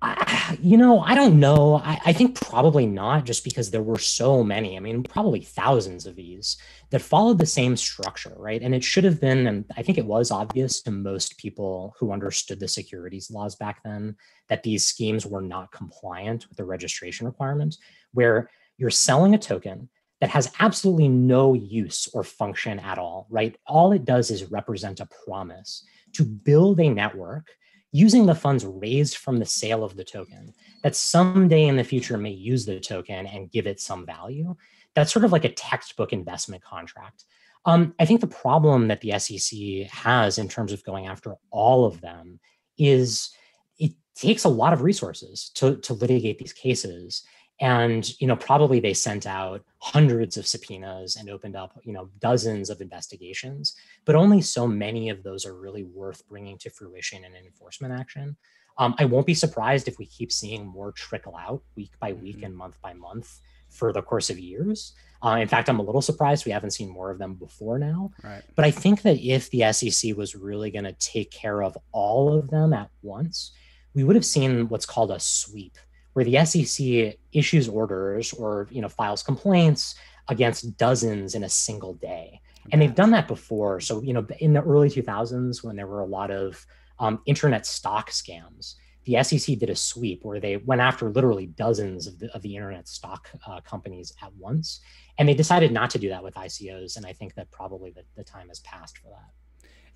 I, 0.00 0.56
you 0.62 0.78
know, 0.78 1.00
I 1.00 1.14
don't 1.14 1.38
know. 1.38 1.76
I, 1.84 2.00
I, 2.06 2.12
think 2.14 2.40
probably 2.40 2.86
not, 2.86 3.24
just 3.24 3.44
because 3.44 3.70
there 3.70 3.82
were 3.82 3.98
so 3.98 4.42
many. 4.42 4.78
I 4.78 4.80
mean, 4.80 5.02
probably 5.02 5.40
thousands 5.40 6.06
of 6.06 6.16
these 6.16 6.56
that 6.88 7.02
followed 7.02 7.38
the 7.38 7.44
same 7.44 7.76
structure, 7.76 8.32
right? 8.36 8.62
And 8.62 8.74
it 8.74 8.84
should 8.84 9.04
have 9.04 9.20
been, 9.20 9.46
and 9.46 9.66
I 9.76 9.82
think 9.82 9.98
it 9.98 10.06
was 10.06 10.30
obvious 10.30 10.80
to 10.82 10.90
most 10.90 11.36
people 11.36 11.94
who 11.98 12.12
understood 12.12 12.60
the 12.60 12.68
securities 12.68 13.30
laws 13.30 13.56
back 13.56 13.82
then 13.84 14.16
that 14.48 14.62
these 14.62 14.86
schemes 14.86 15.26
were 15.26 15.42
not 15.42 15.70
compliant 15.70 16.48
with 16.48 16.56
the 16.56 16.64
registration 16.64 17.26
requirement, 17.26 17.76
where 18.12 18.48
you're 18.78 18.90
selling 18.90 19.34
a 19.34 19.38
token 19.38 19.90
that 20.20 20.30
has 20.30 20.52
absolutely 20.60 21.08
no 21.08 21.54
use 21.54 22.08
or 22.14 22.24
function 22.24 22.78
at 22.78 22.98
all, 22.98 23.26
right? 23.30 23.56
All 23.66 23.92
it 23.92 24.04
does 24.04 24.30
is 24.30 24.50
represent 24.50 25.00
a 25.00 25.08
promise 25.26 25.84
to 26.14 26.24
build 26.24 26.80
a 26.80 26.88
network 26.88 27.48
using 27.92 28.26
the 28.26 28.34
funds 28.34 28.64
raised 28.64 29.16
from 29.16 29.38
the 29.38 29.46
sale 29.46 29.84
of 29.84 29.96
the 29.96 30.04
token 30.04 30.52
that 30.82 30.96
someday 30.96 31.66
in 31.66 31.76
the 31.76 31.84
future 31.84 32.18
may 32.18 32.30
use 32.30 32.64
the 32.64 32.80
token 32.80 33.26
and 33.26 33.50
give 33.50 33.66
it 33.66 33.80
some 33.80 34.04
value. 34.04 34.54
That's 34.94 35.12
sort 35.12 35.24
of 35.24 35.32
like 35.32 35.44
a 35.44 35.52
textbook 35.52 36.12
investment 36.12 36.62
contract. 36.62 37.24
Um, 37.64 37.94
I 37.98 38.04
think 38.04 38.20
the 38.20 38.26
problem 38.26 38.88
that 38.88 39.00
the 39.00 39.18
SEC 39.18 39.90
has 39.90 40.38
in 40.38 40.48
terms 40.48 40.72
of 40.72 40.84
going 40.84 41.06
after 41.06 41.34
all 41.50 41.84
of 41.84 42.00
them 42.00 42.38
is 42.78 43.30
it 43.78 43.92
takes 44.14 44.44
a 44.44 44.48
lot 44.48 44.72
of 44.72 44.82
resources 44.82 45.50
to, 45.54 45.76
to 45.78 45.94
litigate 45.94 46.38
these 46.38 46.52
cases 46.52 47.24
and 47.60 48.18
you 48.20 48.26
know 48.26 48.36
probably 48.36 48.80
they 48.80 48.92
sent 48.92 49.26
out 49.26 49.62
hundreds 49.78 50.36
of 50.36 50.46
subpoenas 50.46 51.16
and 51.16 51.30
opened 51.30 51.56
up 51.56 51.78
you 51.84 51.92
know 51.92 52.10
dozens 52.20 52.70
of 52.70 52.80
investigations 52.80 53.74
but 54.04 54.14
only 54.14 54.40
so 54.40 54.66
many 54.66 55.08
of 55.08 55.22
those 55.22 55.46
are 55.46 55.54
really 55.54 55.84
worth 55.84 56.26
bringing 56.28 56.58
to 56.58 56.70
fruition 56.70 57.24
in 57.24 57.34
an 57.34 57.44
enforcement 57.44 57.92
action 57.92 58.36
um, 58.78 58.94
i 58.98 59.04
won't 59.04 59.26
be 59.26 59.34
surprised 59.34 59.88
if 59.88 59.98
we 59.98 60.06
keep 60.06 60.30
seeing 60.30 60.66
more 60.66 60.92
trickle 60.92 61.36
out 61.36 61.62
week 61.76 61.92
by 61.98 62.12
week 62.12 62.36
mm-hmm. 62.36 62.46
and 62.46 62.56
month 62.56 62.80
by 62.82 62.92
month 62.92 63.40
for 63.70 63.92
the 63.92 64.02
course 64.02 64.28
of 64.28 64.38
years 64.38 64.92
uh, 65.24 65.38
in 65.40 65.48
fact 65.48 65.68
i'm 65.68 65.80
a 65.80 65.82
little 65.82 66.02
surprised 66.02 66.44
we 66.44 66.52
haven't 66.52 66.72
seen 66.72 66.90
more 66.90 67.10
of 67.10 67.18
them 67.18 67.34
before 67.34 67.78
now 67.78 68.10
right. 68.22 68.42
but 68.54 68.64
i 68.64 68.70
think 68.70 69.00
that 69.02 69.18
if 69.18 69.50
the 69.50 69.72
sec 69.72 70.14
was 70.16 70.34
really 70.34 70.70
going 70.70 70.84
to 70.84 70.92
take 70.94 71.30
care 71.30 71.62
of 71.62 71.76
all 71.92 72.36
of 72.36 72.50
them 72.50 72.74
at 72.74 72.90
once 73.02 73.52
we 73.94 74.04
would 74.04 74.14
have 74.14 74.26
seen 74.26 74.68
what's 74.68 74.84
called 74.84 75.10
a 75.10 75.18
sweep 75.18 75.78
where 76.16 76.24
the 76.24 76.42
SEC 76.46 77.18
issues 77.32 77.68
orders 77.68 78.32
or 78.32 78.68
you 78.70 78.80
know 78.80 78.88
files 78.88 79.22
complaints 79.22 79.96
against 80.28 80.74
dozens 80.78 81.34
in 81.34 81.44
a 81.44 81.48
single 81.48 81.92
day. 81.92 82.40
And 82.72 82.80
they've 82.80 82.94
done 82.94 83.10
that 83.10 83.28
before. 83.28 83.80
So, 83.80 84.00
you 84.00 84.14
know, 84.14 84.26
in 84.40 84.54
the 84.54 84.62
early 84.62 84.88
2000s, 84.88 85.62
when 85.62 85.76
there 85.76 85.86
were 85.86 86.00
a 86.00 86.06
lot 86.06 86.30
of 86.30 86.64
um, 86.98 87.20
internet 87.26 87.66
stock 87.66 88.10
scams, 88.10 88.76
the 89.04 89.22
SEC 89.22 89.58
did 89.58 89.68
a 89.68 89.76
sweep 89.76 90.24
where 90.24 90.40
they 90.40 90.56
went 90.56 90.80
after 90.80 91.10
literally 91.10 91.48
dozens 91.48 92.06
of 92.06 92.18
the, 92.18 92.34
of 92.34 92.40
the 92.40 92.56
internet 92.56 92.88
stock 92.88 93.28
uh, 93.46 93.60
companies 93.60 94.14
at 94.22 94.32
once. 94.36 94.80
And 95.18 95.28
they 95.28 95.34
decided 95.34 95.70
not 95.70 95.90
to 95.90 95.98
do 95.98 96.08
that 96.08 96.24
with 96.24 96.34
ICOs. 96.34 96.96
And 96.96 97.04
I 97.04 97.12
think 97.12 97.34
that 97.34 97.50
probably 97.50 97.90
the, 97.90 98.04
the 98.16 98.24
time 98.24 98.48
has 98.48 98.60
passed 98.60 98.96
for 98.96 99.10
that. 99.10 99.30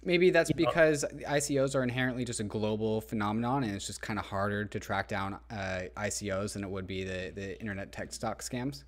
Maybe 0.02 0.30
that's 0.30 0.50
because 0.52 1.04
ICOs 1.28 1.74
are 1.74 1.82
inherently 1.82 2.24
just 2.24 2.40
a 2.40 2.44
global 2.44 3.02
phenomenon, 3.02 3.64
and 3.64 3.74
it's 3.74 3.86
just 3.86 4.00
kind 4.00 4.18
of 4.18 4.24
harder 4.24 4.64
to 4.64 4.80
track 4.80 5.08
down 5.08 5.38
uh, 5.50 5.82
ICOs 5.96 6.54
than 6.54 6.64
it 6.64 6.70
would 6.70 6.86
be 6.86 7.04
the 7.04 7.32
the 7.34 7.60
internet 7.60 7.92
tech 7.92 8.12
stock 8.12 8.40
scams. 8.42 8.84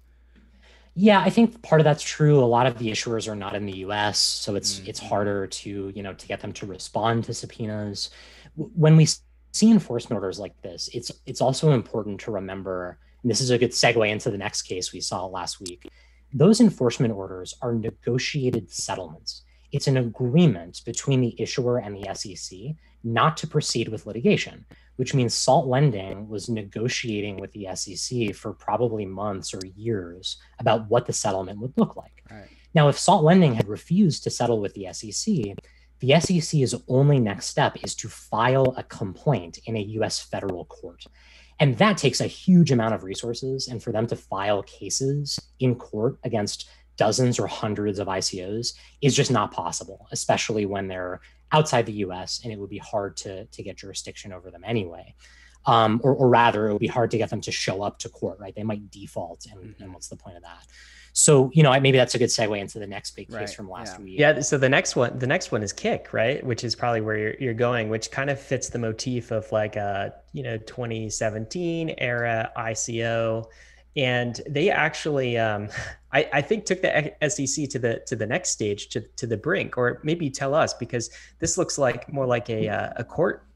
Yeah, 0.95 1.21
I 1.21 1.29
think 1.29 1.61
part 1.63 1.81
of 1.83 1.85
that's 1.85 2.03
true. 2.03 2.39
A 2.39 2.45
lot 2.45 2.67
of 2.67 2.79
the 2.79 2.91
issuers 2.91 3.29
are 3.29 3.37
not 3.37 3.55
in 3.55 3.67
the 3.67 3.79
U.S., 3.79 4.19
so 4.19 4.55
it's 4.55 4.79
mm-hmm. 4.79 4.89
it's 4.89 5.01
harder 5.01 5.47
to 5.47 5.93
you 5.95 6.03
know 6.03 6.15
to 6.15 6.27
get 6.27 6.41
them 6.41 6.53
to 6.55 6.67
respond 6.67 7.25
to 7.25 7.35
subpoenas. 7.35 8.11
When 8.57 8.97
we 8.97 9.07
see 9.53 9.71
enforcement 9.71 10.23
orders 10.23 10.39
like 10.39 10.61
this, 10.63 10.89
it's 10.95 11.13
it's 11.27 11.43
also 11.43 11.73
important 11.73 12.21
to 12.21 12.31
remember, 12.31 12.99
and 13.23 13.31
this 13.31 13.43
is 13.43 13.51
a 13.51 13.59
good 13.59 13.73
segue 13.73 14.09
into 14.09 14.31
the 14.31 14.39
next 14.39 14.63
case 14.63 14.95
we 14.95 15.01
saw 15.01 15.27
last 15.27 15.61
week. 15.61 15.91
Those 16.33 16.63
enforcement 16.63 17.13
orders 17.13 17.55
are 17.61 17.75
negotiated 17.75 18.71
settlements 18.71 19.43
it's 19.73 19.89
an 19.89 19.97
agreement 19.97 20.83
between 20.85 21.21
the 21.21 21.35
issuer 21.41 21.79
and 21.79 21.97
the 21.97 22.15
SEC 22.15 22.77
not 23.05 23.37
to 23.39 23.47
proceed 23.47 23.89
with 23.89 24.07
litigation, 24.07 24.65
which 24.97 25.15
means 25.15 25.35
Salt 25.35 25.67
Lending 25.67 26.29
was 26.29 26.49
negotiating 26.49 27.39
with 27.39 27.53
the 27.53 27.67
SEC 27.75 28.35
for 28.35 28.53
probably 28.53 29.05
months 29.05 29.53
or 29.53 29.61
years 29.75 30.37
about 30.61 30.89
what 30.89 31.07
the 31.07 31.13
settlement 31.13 31.59
would 31.59 31.73
look 31.77 31.97
like. 31.97 32.23
Right. 32.31 32.49
Now, 32.75 32.89
if 32.89 32.99
Salt 32.99 33.25
Lending 33.25 33.55
had 33.55 33.69
refused 33.69 34.23
to 34.25 34.31
settle 34.31 34.61
with 34.61 34.75
the 34.75 34.93
SEC, 34.93 35.57
the 35.99 36.21
SEC's 36.21 36.75
only 36.89 37.19
next 37.19 37.47
step 37.47 37.77
is 37.85 37.95
to 37.97 38.09
file 38.09 38.75
a 38.77 38.83
complaint 38.83 39.59
in 39.67 39.77
a 39.77 39.81
US 39.81 40.21
federal 40.21 40.65
court. 40.67 41.05
And 41.61 41.79
that 41.79 41.97
takes 41.97 42.21
a 42.21 42.27
huge 42.27 42.73
amount 42.73 42.95
of 42.95 43.05
resources. 43.05 43.69
And 43.69 43.83
for 43.83 43.93
them 43.93 44.07
to 44.09 44.17
file 44.17 44.63
cases 44.65 45.39
in 45.61 45.77
court 45.77 46.19
against 46.25 46.69
dozens 46.97 47.39
or 47.39 47.47
hundreds 47.47 47.99
of 47.99 48.09
ICOs 48.09 48.75
is 49.01 49.15
just 49.15 49.31
not 49.31 49.53
possible, 49.53 50.07
especially 50.13 50.67
when 50.67 50.89
they're 50.89 51.21
outside 51.53 51.87
the 51.87 51.93
US 51.93 52.41
and 52.43 52.53
it 52.53 52.59
would 52.59 52.71
be 52.71 52.79
hard 52.79 53.17
to, 53.19 53.45
to 53.47 53.63
get 53.63 53.77
jurisdiction 53.77 54.33
over 54.33 54.51
them 54.51 54.63
anyway. 54.65 55.15
Um, 55.65 56.01
or, 56.03 56.13
or, 56.15 56.29
rather, 56.29 56.69
it 56.69 56.73
would 56.73 56.81
be 56.81 56.89
hard 56.89 57.13
to 57.13 57.19
get 57.19 57.31
them 57.31 57.41
to 57.43 57.53
show 57.53 57.83
up 57.83 57.99
to 58.01 58.09
court, 58.09 58.41
right? 58.41 58.53
They 58.53 58.65
might 58.65 58.91
default, 58.91 59.47
and, 59.47 59.61
mm-hmm. 59.61 59.83
and 59.83 59.95
what's 59.95 60.09
the 60.09 60.17
point 60.17 60.37
of 60.37 60.43
that? 60.43 60.67
So, 61.13 61.53
you 61.55 61.63
know, 61.63 61.71
maybe 61.79 61.99
that's 61.99 62.17
a 62.17 62.19
good 62.19 62.31
segue 62.31 62.59
into 62.59 62.81
the 62.81 62.87
next 62.87 63.13
big 63.13 63.29
case 63.29 63.37
right. 63.37 63.51
from 63.51 63.71
last 63.71 63.99
yeah. 63.99 64.05
week. 64.05 64.19
Yeah. 64.19 64.41
So 64.41 64.59
the 64.59 64.69
next 64.69 64.97
one, 64.97 65.19
the 65.19 65.27
next 65.27 65.53
one 65.53 65.63
is 65.63 65.73
Kik, 65.73 66.13
right? 66.13 66.45
Which 66.45 66.65
is 66.65 66.75
probably 66.75 67.03
where 67.03 67.17
you're, 67.17 67.35
you're 67.39 67.55
going, 67.55 67.91
which 67.91 68.11
kind 68.11 68.29
of 68.29 68.41
fits 68.41 68.71
the 68.71 68.79
motif 68.81 69.31
of 69.31 69.51
like 69.53 69.77
a, 69.77 70.15
you 70.33 70.43
know, 70.43 70.57
2017 70.57 71.95
era 71.99 72.51
ICO 72.57 73.47
and 73.97 74.41
they 74.49 74.71
actually 74.71 75.37
um, 75.37 75.69
I, 76.13 76.29
I, 76.33 76.43
think 76.43 76.67
took 76.67 76.83
the 76.83 77.13
SEC 77.29 77.69
to 77.71 77.79
the 77.79 78.03
to 78.07 78.17
the 78.17 78.27
next 78.27 78.51
stage 78.51 78.89
to, 78.91 79.01
to 79.01 79.27
the 79.27 79.37
brink 79.37 79.79
or 79.79 80.01
maybe 80.03 80.31
tell 80.31 80.55
us 80.55 80.75
because 80.75 81.11
this 81.39 81.57
looks 81.57 81.79
like 81.79 82.13
more 82.13 82.27
like 82.27 82.51
a 82.51 82.69
uh, 82.69 82.93
a 82.97 83.05
court 83.05 83.47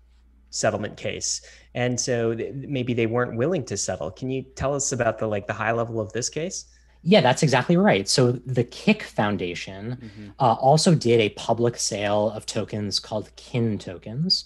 settlement 0.51 0.97
case. 0.97 1.43
And 1.75 2.01
so 2.01 2.35
th- 2.35 2.55
maybe 2.55 2.95
they 2.95 3.07
weren't 3.07 3.37
willing 3.37 3.65
to 3.67 3.77
settle. 3.77 4.11
Can 4.11 4.31
you 4.31 4.43
tell 4.43 4.75
us 4.75 4.93
about 4.93 5.19
the 5.19 5.27
like 5.27 5.47
the 5.47 5.53
high 5.53 5.73
level 5.73 6.01
of 6.01 6.13
this 6.13 6.29
case? 6.29 6.67
Yeah 7.03 7.21
that's 7.21 7.43
exactly 7.43 7.77
right. 7.77 8.09
So 8.09 8.33
the 8.33 8.65
Kik 8.65 9.03
foundation 9.03 9.99
mm-hmm. 10.01 10.29
uh, 10.41 10.55
also 10.55 10.95
did 10.95 11.21
a 11.21 11.29
public 11.31 11.77
sale 11.77 12.31
of 12.31 12.47
tokens 12.47 12.99
called 12.99 13.35
kin 13.37 13.79
tokens. 13.79 14.45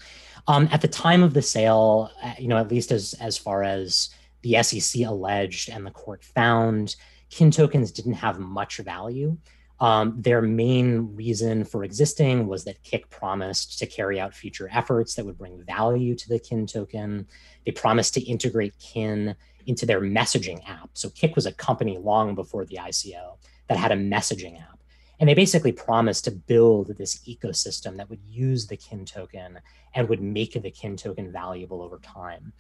Um, 0.48 0.68
at 0.72 0.80
the 0.80 0.88
time 0.88 1.22
of 1.22 1.34
the 1.34 1.42
sale 1.42 2.10
uh, 2.22 2.34
you 2.38 2.48
know 2.48 2.58
at 2.58 2.70
least 2.70 2.90
as 2.90 3.14
as 3.20 3.38
far 3.38 3.62
as 3.62 4.10
the 4.42 4.62
SEC 4.62 5.02
alleged 5.02 5.68
and 5.68 5.86
the 5.86 5.90
court 5.90 6.24
found 6.24 6.96
kin 7.30 7.50
tokens 7.50 7.92
didn't 7.92 8.14
have 8.14 8.38
much 8.38 8.78
value. 8.78 9.36
Um, 9.80 10.20
their 10.20 10.42
main 10.42 11.16
reason 11.16 11.64
for 11.64 11.84
existing 11.84 12.46
was 12.46 12.64
that 12.64 12.82
Kik 12.82 13.08
promised 13.08 13.78
to 13.78 13.86
carry 13.86 14.20
out 14.20 14.34
future 14.34 14.68
efforts 14.70 15.14
that 15.14 15.24
would 15.24 15.38
bring 15.38 15.64
value 15.64 16.14
to 16.16 16.28
the 16.28 16.38
kin 16.38 16.66
token. 16.66 17.26
They 17.64 17.72
promised 17.72 18.12
to 18.14 18.20
integrate 18.20 18.78
kin 18.78 19.34
into 19.66 19.86
their 19.86 20.02
messaging 20.02 20.68
app. 20.68 20.90
So 20.92 21.08
Kik 21.08 21.34
was 21.34 21.46
a 21.46 21.52
company 21.52 21.96
long 21.96 22.34
before 22.34 22.66
the 22.66 22.78
ICO 22.82 23.38
that 23.68 23.78
had 23.78 23.92
a 23.92 23.96
messaging 23.96 24.60
app. 24.60 24.80
And 25.18 25.28
they 25.28 25.34
basically 25.34 25.72
promised 25.72 26.24
to 26.24 26.30
build 26.30 26.96
this 26.96 27.20
ecosystem 27.28 27.96
that 27.98 28.08
would 28.10 28.22
use 28.26 28.66
the 28.66 28.76
kin 28.76 29.04
token 29.04 29.60
and 29.94 30.08
would 30.08 30.22
make 30.22 30.60
the 30.60 30.70
kin 30.70 30.96
token 30.96 31.30
valuable 31.30 31.82
over 31.82 31.98
time. 31.98 32.52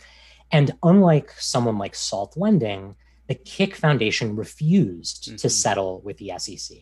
And 0.52 0.72
unlike 0.82 1.30
someone 1.32 1.78
like 1.78 1.94
Salt 1.94 2.36
Lending, 2.36 2.96
the 3.30 3.36
Kik 3.36 3.76
Foundation 3.76 4.34
refused 4.34 5.26
mm-hmm. 5.26 5.36
to 5.36 5.48
settle 5.48 6.00
with 6.00 6.18
the 6.18 6.32
SEC. 6.36 6.78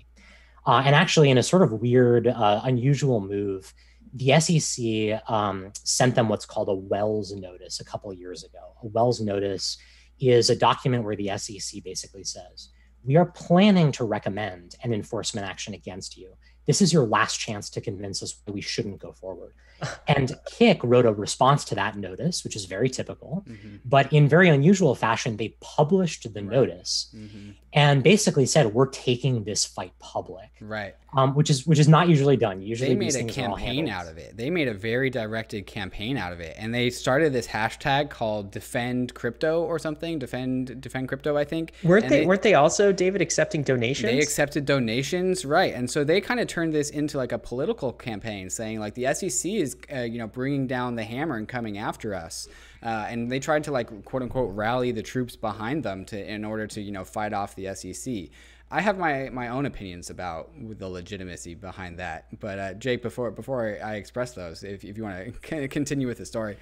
Uh, 0.66 0.82
and 0.82 0.94
actually, 0.94 1.28
in 1.28 1.36
a 1.36 1.42
sort 1.42 1.62
of 1.62 1.72
weird, 1.72 2.26
uh, 2.26 2.62
unusual 2.64 3.20
move, 3.20 3.74
the 4.14 4.40
SEC 4.40 5.22
um, 5.30 5.70
sent 5.84 6.14
them 6.14 6.30
what's 6.30 6.46
called 6.46 6.70
a 6.70 6.74
Wells 6.74 7.34
notice 7.34 7.80
a 7.80 7.84
couple 7.84 8.10
years 8.14 8.44
ago. 8.44 8.72
A 8.82 8.86
Wells 8.86 9.20
notice 9.20 9.76
is 10.20 10.48
a 10.48 10.56
document 10.56 11.04
where 11.04 11.16
the 11.16 11.36
SEC 11.36 11.84
basically 11.84 12.24
says, 12.24 12.70
we 13.04 13.16
are 13.16 13.26
planning 13.26 13.92
to 13.92 14.04
recommend 14.04 14.74
an 14.82 14.94
enforcement 14.94 15.46
action 15.46 15.74
against 15.74 16.16
you. 16.16 16.32
This 16.68 16.80
is 16.80 16.92
your 16.92 17.06
last 17.06 17.40
chance 17.40 17.68
to 17.70 17.80
convince 17.80 18.22
us 18.22 18.40
we 18.46 18.60
shouldn't 18.60 19.00
go 19.00 19.10
forward. 19.10 19.54
and 20.08 20.34
Kik 20.46 20.82
wrote 20.82 21.06
a 21.06 21.12
response 21.12 21.64
to 21.66 21.74
that 21.74 21.96
notice, 21.96 22.44
which 22.44 22.56
is 22.56 22.64
very 22.64 22.88
typical. 22.88 23.44
Mm-hmm. 23.48 23.76
But 23.84 24.12
in 24.12 24.28
very 24.28 24.48
unusual 24.48 24.94
fashion, 24.94 25.36
they 25.36 25.56
published 25.60 26.32
the 26.32 26.40
right. 26.40 26.50
notice 26.50 27.14
mm-hmm. 27.16 27.50
and 27.72 28.02
basically 28.02 28.46
said, 28.46 28.74
"We're 28.74 28.86
taking 28.86 29.44
this 29.44 29.64
fight 29.64 29.92
public." 29.98 30.50
Right. 30.60 30.94
Um, 31.16 31.34
which 31.34 31.48
is 31.48 31.66
which 31.66 31.78
is 31.78 31.88
not 31.88 32.08
usually 32.08 32.36
done. 32.36 32.60
Usually, 32.60 32.90
they 32.90 32.96
made 32.96 33.14
a 33.14 33.24
campaign 33.24 33.88
out 33.88 34.08
of 34.08 34.18
it. 34.18 34.36
They 34.36 34.50
made 34.50 34.68
a 34.68 34.74
very 34.74 35.08
directed 35.08 35.66
campaign 35.66 36.18
out 36.18 36.32
of 36.32 36.40
it, 36.40 36.54
and 36.58 36.74
they 36.74 36.90
started 36.90 37.32
this 37.32 37.46
hashtag 37.46 38.10
called 38.10 38.50
"Defend 38.50 39.14
Crypto" 39.14 39.62
or 39.62 39.78
something. 39.78 40.18
Defend 40.18 40.80
Defend 40.80 41.08
Crypto, 41.08 41.36
I 41.36 41.44
think. 41.44 41.72
Weren't 41.82 42.08
they, 42.08 42.20
they, 42.20 42.26
Weren't 42.26 42.42
they 42.42 42.54
also 42.54 42.92
David 42.92 43.22
accepting 43.22 43.62
donations? 43.62 44.12
They 44.12 44.18
accepted 44.18 44.66
donations, 44.66 45.46
right? 45.46 45.72
And 45.72 45.90
so 45.90 46.04
they 46.04 46.20
kind 46.20 46.40
of 46.40 46.48
turned 46.58 46.74
this 46.74 46.90
into 46.90 47.16
like 47.16 47.30
a 47.30 47.38
political 47.38 47.92
campaign, 47.92 48.50
saying 48.50 48.80
like 48.80 48.94
the 48.94 49.14
SEC 49.14 49.52
is 49.52 49.76
uh, 49.94 50.00
you 50.00 50.18
know 50.18 50.26
bringing 50.26 50.66
down 50.66 50.96
the 50.96 51.04
hammer 51.04 51.36
and 51.36 51.46
coming 51.46 51.78
after 51.78 52.14
us. 52.14 52.48
Uh, 52.82 53.06
and 53.08 53.30
they 53.30 53.38
tried 53.38 53.62
to 53.62 53.70
like 53.70 54.04
quote 54.04 54.22
unquote 54.22 54.52
rally 54.54 54.90
the 54.90 55.02
troops 55.02 55.36
behind 55.36 55.84
them 55.84 56.04
to 56.04 56.18
in 56.18 56.44
order 56.44 56.66
to 56.66 56.80
you 56.80 56.90
know 56.90 57.04
fight 57.04 57.32
off 57.32 57.54
the 57.54 57.72
SEC. 57.74 58.28
I 58.72 58.80
have 58.80 58.98
my 58.98 59.30
my 59.30 59.48
own 59.48 59.66
opinions 59.66 60.10
about 60.10 60.50
the 60.56 60.88
legitimacy 60.88 61.54
behind 61.54 61.98
that, 62.00 62.26
but 62.40 62.58
uh, 62.58 62.74
Jake, 62.74 63.02
before 63.02 63.30
before 63.30 63.78
I 63.82 63.94
express 63.94 64.32
those, 64.32 64.64
if, 64.64 64.84
if 64.84 64.96
you 64.96 65.04
want 65.04 65.40
to 65.42 65.68
continue 65.78 66.08
with 66.08 66.18
the 66.18 66.26
story. 66.26 66.56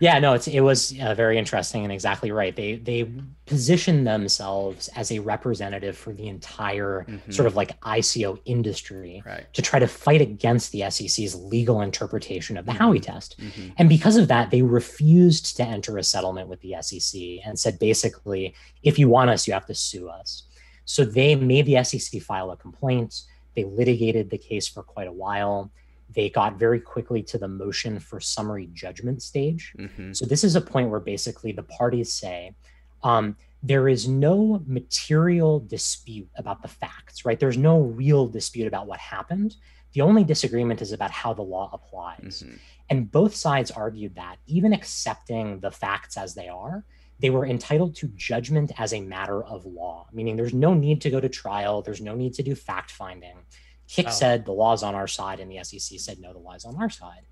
Yeah, 0.00 0.18
no, 0.18 0.32
it's, 0.32 0.48
it 0.48 0.60
was 0.60 0.98
uh, 0.98 1.14
very 1.14 1.36
interesting 1.36 1.84
and 1.84 1.92
exactly 1.92 2.32
right. 2.32 2.56
They 2.56 2.76
they 2.76 3.12
position 3.44 4.04
themselves 4.04 4.88
as 4.96 5.12
a 5.12 5.18
representative 5.18 5.96
for 5.96 6.14
the 6.14 6.26
entire 6.26 7.04
mm-hmm. 7.06 7.30
sort 7.30 7.46
of 7.46 7.54
like 7.54 7.78
ICO 7.82 8.40
industry 8.46 9.22
right. 9.26 9.52
to 9.52 9.60
try 9.60 9.78
to 9.78 9.86
fight 9.86 10.22
against 10.22 10.72
the 10.72 10.88
SEC's 10.90 11.34
legal 11.34 11.82
interpretation 11.82 12.56
of 12.56 12.64
the 12.64 12.72
mm-hmm. 12.72 12.82
Howey 12.82 13.02
test. 13.02 13.38
Mm-hmm. 13.38 13.68
And 13.76 13.90
because 13.90 14.16
of 14.16 14.28
that, 14.28 14.50
they 14.50 14.62
refused 14.62 15.56
to 15.58 15.64
enter 15.64 15.98
a 15.98 16.02
settlement 16.02 16.48
with 16.48 16.62
the 16.62 16.76
SEC 16.80 17.20
and 17.44 17.58
said 17.58 17.78
basically, 17.78 18.54
if 18.82 18.98
you 18.98 19.10
want 19.10 19.28
us, 19.28 19.46
you 19.46 19.52
have 19.52 19.66
to 19.66 19.74
sue 19.74 20.08
us. 20.08 20.44
So 20.86 21.04
they 21.04 21.36
made 21.36 21.66
the 21.66 21.84
SEC 21.84 22.22
file 22.22 22.50
a 22.50 22.56
complaint. 22.56 23.22
They 23.54 23.64
litigated 23.64 24.30
the 24.30 24.38
case 24.38 24.66
for 24.66 24.82
quite 24.82 25.08
a 25.08 25.12
while 25.12 25.70
they 26.14 26.28
got 26.28 26.58
very 26.58 26.80
quickly 26.80 27.22
to 27.22 27.38
the 27.38 27.48
motion 27.48 27.98
for 28.00 28.20
summary 28.20 28.68
judgment 28.72 29.22
stage. 29.22 29.72
Mm-hmm. 29.78 30.12
So 30.12 30.26
this 30.26 30.44
is 30.44 30.56
a 30.56 30.60
point 30.60 30.90
where 30.90 31.00
basically 31.00 31.52
the 31.52 31.62
parties 31.62 32.12
say, 32.12 32.54
um, 33.02 33.36
there 33.62 33.88
is 33.88 34.08
no 34.08 34.62
material 34.66 35.60
dispute 35.60 36.28
about 36.36 36.62
the 36.62 36.68
facts, 36.68 37.24
right? 37.24 37.38
There's 37.38 37.58
no 37.58 37.80
real 37.80 38.26
dispute 38.26 38.66
about 38.66 38.86
what 38.86 38.98
happened. 38.98 39.56
The 39.92 40.00
only 40.00 40.24
disagreement 40.24 40.82
is 40.82 40.92
about 40.92 41.10
how 41.10 41.34
the 41.34 41.42
law 41.42 41.70
applies. 41.72 42.42
Mm-hmm. 42.44 42.56
And 42.88 43.10
both 43.10 43.34
sides 43.34 43.70
argued 43.70 44.14
that 44.16 44.36
even 44.46 44.72
accepting 44.72 45.60
the 45.60 45.70
facts 45.70 46.16
as 46.16 46.34
they 46.34 46.48
are, 46.48 46.84
they 47.20 47.30
were 47.30 47.46
entitled 47.46 47.94
to 47.96 48.08
judgment 48.16 48.72
as 48.78 48.94
a 48.94 49.00
matter 49.00 49.44
of 49.44 49.66
law, 49.66 50.08
meaning 50.12 50.36
there's 50.36 50.54
no 50.54 50.74
need 50.74 51.00
to 51.02 51.10
go 51.10 51.20
to 51.20 51.28
trial, 51.28 51.82
there's 51.82 52.00
no 52.00 52.14
need 52.14 52.34
to 52.34 52.42
do 52.42 52.54
fact 52.54 52.90
finding. 52.90 53.36
Kik 53.90 54.06
oh. 54.08 54.10
said 54.10 54.44
the 54.44 54.52
law's 54.52 54.82
on 54.82 54.94
our 54.94 55.08
side, 55.08 55.40
and 55.40 55.50
the 55.50 55.62
SEC 55.64 55.98
said 55.98 56.20
no, 56.20 56.32
the 56.32 56.38
law's 56.38 56.64
on 56.64 56.76
our 56.76 56.90
side. 56.90 57.22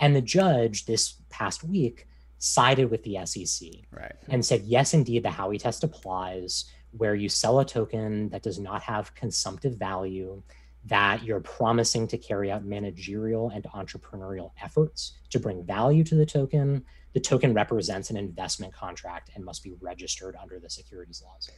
And 0.00 0.16
the 0.16 0.20
judge 0.20 0.86
this 0.86 1.14
past 1.28 1.62
week 1.62 2.08
sided 2.38 2.90
with 2.90 3.02
the 3.04 3.18
SEC 3.26 3.68
right. 3.92 4.14
and 4.28 4.44
said, 4.44 4.62
yes, 4.62 4.94
indeed, 4.94 5.22
the 5.22 5.28
Howey 5.28 5.60
test 5.60 5.84
applies 5.84 6.64
where 6.92 7.14
you 7.14 7.28
sell 7.28 7.60
a 7.60 7.64
token 7.64 8.30
that 8.30 8.42
does 8.42 8.58
not 8.58 8.82
have 8.82 9.14
consumptive 9.14 9.76
value, 9.76 10.42
that 10.86 11.22
you're 11.22 11.40
promising 11.40 12.08
to 12.08 12.18
carry 12.18 12.50
out 12.50 12.64
managerial 12.64 13.50
and 13.50 13.64
entrepreneurial 13.64 14.50
efforts 14.62 15.12
to 15.28 15.38
bring 15.38 15.62
value 15.64 16.02
to 16.02 16.14
the 16.14 16.26
token. 16.26 16.82
The 17.12 17.20
token 17.20 17.52
represents 17.54 18.10
an 18.10 18.16
investment 18.16 18.72
contract 18.72 19.30
and 19.34 19.44
must 19.44 19.62
be 19.62 19.74
registered 19.80 20.34
under 20.40 20.58
the 20.58 20.70
securities 20.70 21.22
laws. 21.24 21.50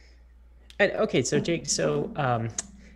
And 0.79 0.91
okay, 0.91 1.23
so 1.23 1.39
Jake, 1.39 1.69
so 1.69 2.11
um, 2.17 2.49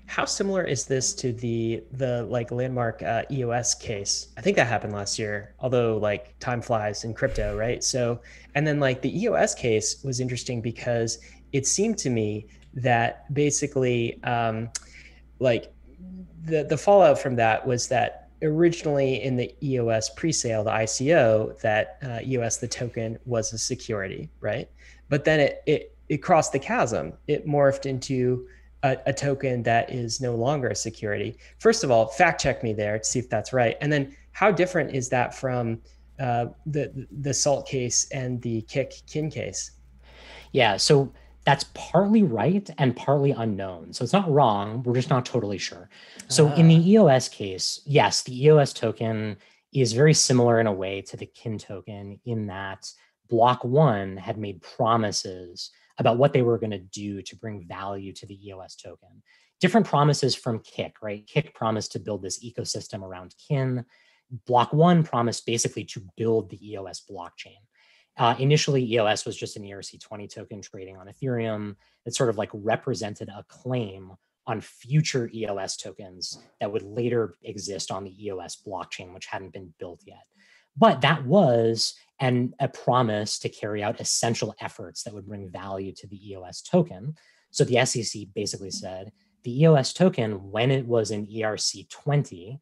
how 0.07 0.23
similar 0.23 0.63
is 0.63 0.85
this 0.85 1.13
to 1.13 1.33
the 1.33 1.83
the 1.91 2.23
like 2.23 2.49
landmark 2.49 3.03
uh, 3.03 3.23
EOS 3.29 3.75
case? 3.75 4.29
I 4.37 4.41
think 4.41 4.55
that 4.55 4.67
happened 4.67 4.93
last 4.93 5.19
year. 5.19 5.53
Although 5.59 5.97
like 5.97 6.37
time 6.39 6.61
flies 6.61 7.03
in 7.03 7.13
crypto, 7.13 7.57
right? 7.57 7.83
So 7.83 8.21
and 8.55 8.65
then 8.65 8.79
like 8.79 9.01
the 9.01 9.21
EOS 9.21 9.53
case 9.53 10.01
was 10.03 10.19
interesting 10.19 10.61
because 10.61 11.19
it 11.51 11.67
seemed 11.67 11.97
to 11.99 12.09
me 12.09 12.47
that 12.73 13.31
basically 13.33 14.21
um, 14.23 14.69
like 15.39 15.73
the 16.45 16.63
the 16.63 16.77
fallout 16.77 17.19
from 17.19 17.35
that 17.35 17.67
was 17.67 17.89
that 17.89 18.29
originally 18.41 19.21
in 19.21 19.35
the 19.35 19.53
EOS 19.61 20.11
pre-sale, 20.11 20.63
the 20.63 20.71
ICO, 20.71 21.59
that 21.59 21.97
uh, 22.03 22.19
EOS 22.23 22.57
the 22.57 22.67
token 22.67 23.19
was 23.25 23.51
a 23.51 23.57
security, 23.57 24.29
right? 24.39 24.69
But 25.09 25.25
then 25.25 25.41
it 25.41 25.63
it 25.65 25.97
it 26.07 26.17
crossed 26.19 26.53
the 26.53 26.59
chasm. 26.59 27.11
It 27.27 27.45
morphed 27.45 27.85
into 27.85 28.47
a, 28.83 28.97
a, 29.07 29.13
token 29.13 29.63
that 29.63 29.91
is 29.91 30.21
no 30.21 30.35
longer 30.35 30.69
a 30.69 30.75
security. 30.75 31.37
First 31.59 31.83
of 31.83 31.91
all, 31.91 32.07
fact 32.07 32.41
check 32.41 32.63
me 32.63 32.73
there 32.73 32.99
to 32.99 33.03
see 33.03 33.19
if 33.19 33.29
that's 33.29 33.53
right. 33.53 33.75
And 33.81 33.91
then 33.91 34.15
how 34.31 34.51
different 34.51 34.95
is 34.95 35.09
that 35.09 35.33
from 35.33 35.81
uh, 36.19 36.47
the 36.65 37.07
the 37.11 37.33
salt 37.33 37.67
case 37.67 38.09
and 38.11 38.41
the 38.41 38.61
Kik 38.63 38.93
kin 39.07 39.29
case? 39.29 39.71
Yeah, 40.51 40.77
so 40.77 41.11
that's 41.45 41.65
partly 41.73 42.23
right 42.23 42.69
and 42.77 42.95
partly 42.95 43.31
unknown. 43.31 43.93
So 43.93 44.03
it's 44.03 44.13
not 44.13 44.29
wrong. 44.29 44.83
We're 44.83 44.95
just 44.95 45.09
not 45.09 45.25
totally 45.25 45.57
sure. 45.57 45.89
So 46.27 46.49
uh. 46.49 46.55
in 46.55 46.67
the 46.67 46.75
ah. 46.75 46.87
EOS 46.87 47.29
case, 47.29 47.81
yes, 47.85 48.23
the 48.23 48.45
EOS 48.45 48.73
token 48.73 49.37
is 49.73 49.93
very 49.93 50.13
similar 50.13 50.59
in 50.59 50.67
a 50.67 50.73
way 50.73 51.01
to 51.03 51.17
the 51.17 51.25
kin 51.25 51.57
token 51.57 52.19
in 52.25 52.47
that 52.47 52.91
block 53.29 53.63
one 53.63 54.17
had 54.17 54.37
made 54.37 54.61
promises 54.61 55.71
about 55.99 56.17
what 56.17 56.33
they 56.33 56.41
were 56.41 56.57
going 56.57 56.71
to 56.71 56.77
do 56.77 57.21
to 57.21 57.35
bring 57.35 57.65
value 57.67 58.13
to 58.13 58.25
the 58.25 58.47
EOS 58.47 58.75
token. 58.75 59.21
Different 59.59 59.87
promises 59.87 60.35
from 60.35 60.59
Kik, 60.59 60.95
right? 61.01 61.25
Kik 61.27 61.53
promised 61.55 61.91
to 61.93 61.99
build 61.99 62.21
this 62.21 62.43
ecosystem 62.43 63.01
around 63.01 63.33
kin. 63.47 63.85
Block 64.45 64.73
one 64.73 65.03
promised 65.03 65.45
basically 65.45 65.85
to 65.85 66.01
build 66.15 66.49
the 66.49 66.71
EOS 66.71 67.03
blockchain. 67.09 67.57
Uh, 68.17 68.35
initially, 68.39 68.83
EOS 68.83 69.25
was 69.25 69.37
just 69.37 69.57
an 69.57 69.63
ERC20 69.63 70.33
token 70.33 70.61
trading 70.61 70.97
on 70.97 71.07
Ethereum 71.07 71.75
that 72.05 72.15
sort 72.15 72.29
of 72.29 72.37
like 72.37 72.49
represented 72.53 73.29
a 73.29 73.45
claim 73.47 74.11
on 74.47 74.61
future 74.61 75.29
EOS 75.33 75.77
tokens 75.77 76.39
that 76.59 76.71
would 76.71 76.81
later 76.81 77.35
exist 77.43 77.91
on 77.91 78.03
the 78.03 78.25
EOS 78.25 78.57
blockchain, 78.65 79.13
which 79.13 79.25
hadn't 79.25 79.53
been 79.53 79.73
built 79.77 80.01
yet. 80.05 80.23
But 80.77 81.01
that 81.01 81.25
was 81.25 81.95
and 82.19 82.53
a 82.59 82.67
promise 82.67 83.39
to 83.39 83.49
carry 83.49 83.83
out 83.83 83.99
essential 83.99 84.55
efforts 84.59 85.03
that 85.03 85.13
would 85.13 85.27
bring 85.27 85.49
value 85.49 85.93
to 85.93 86.07
the 86.07 86.31
EOS 86.31 86.61
token. 86.61 87.15
So 87.51 87.63
the 87.63 87.85
SEC 87.85 88.23
basically 88.33 88.71
said 88.71 89.11
the 89.43 89.61
EOS 89.61 89.93
token, 89.93 90.51
when 90.51 90.71
it 90.71 90.85
was 90.85 91.11
in 91.11 91.27
ERC20, 91.27 92.59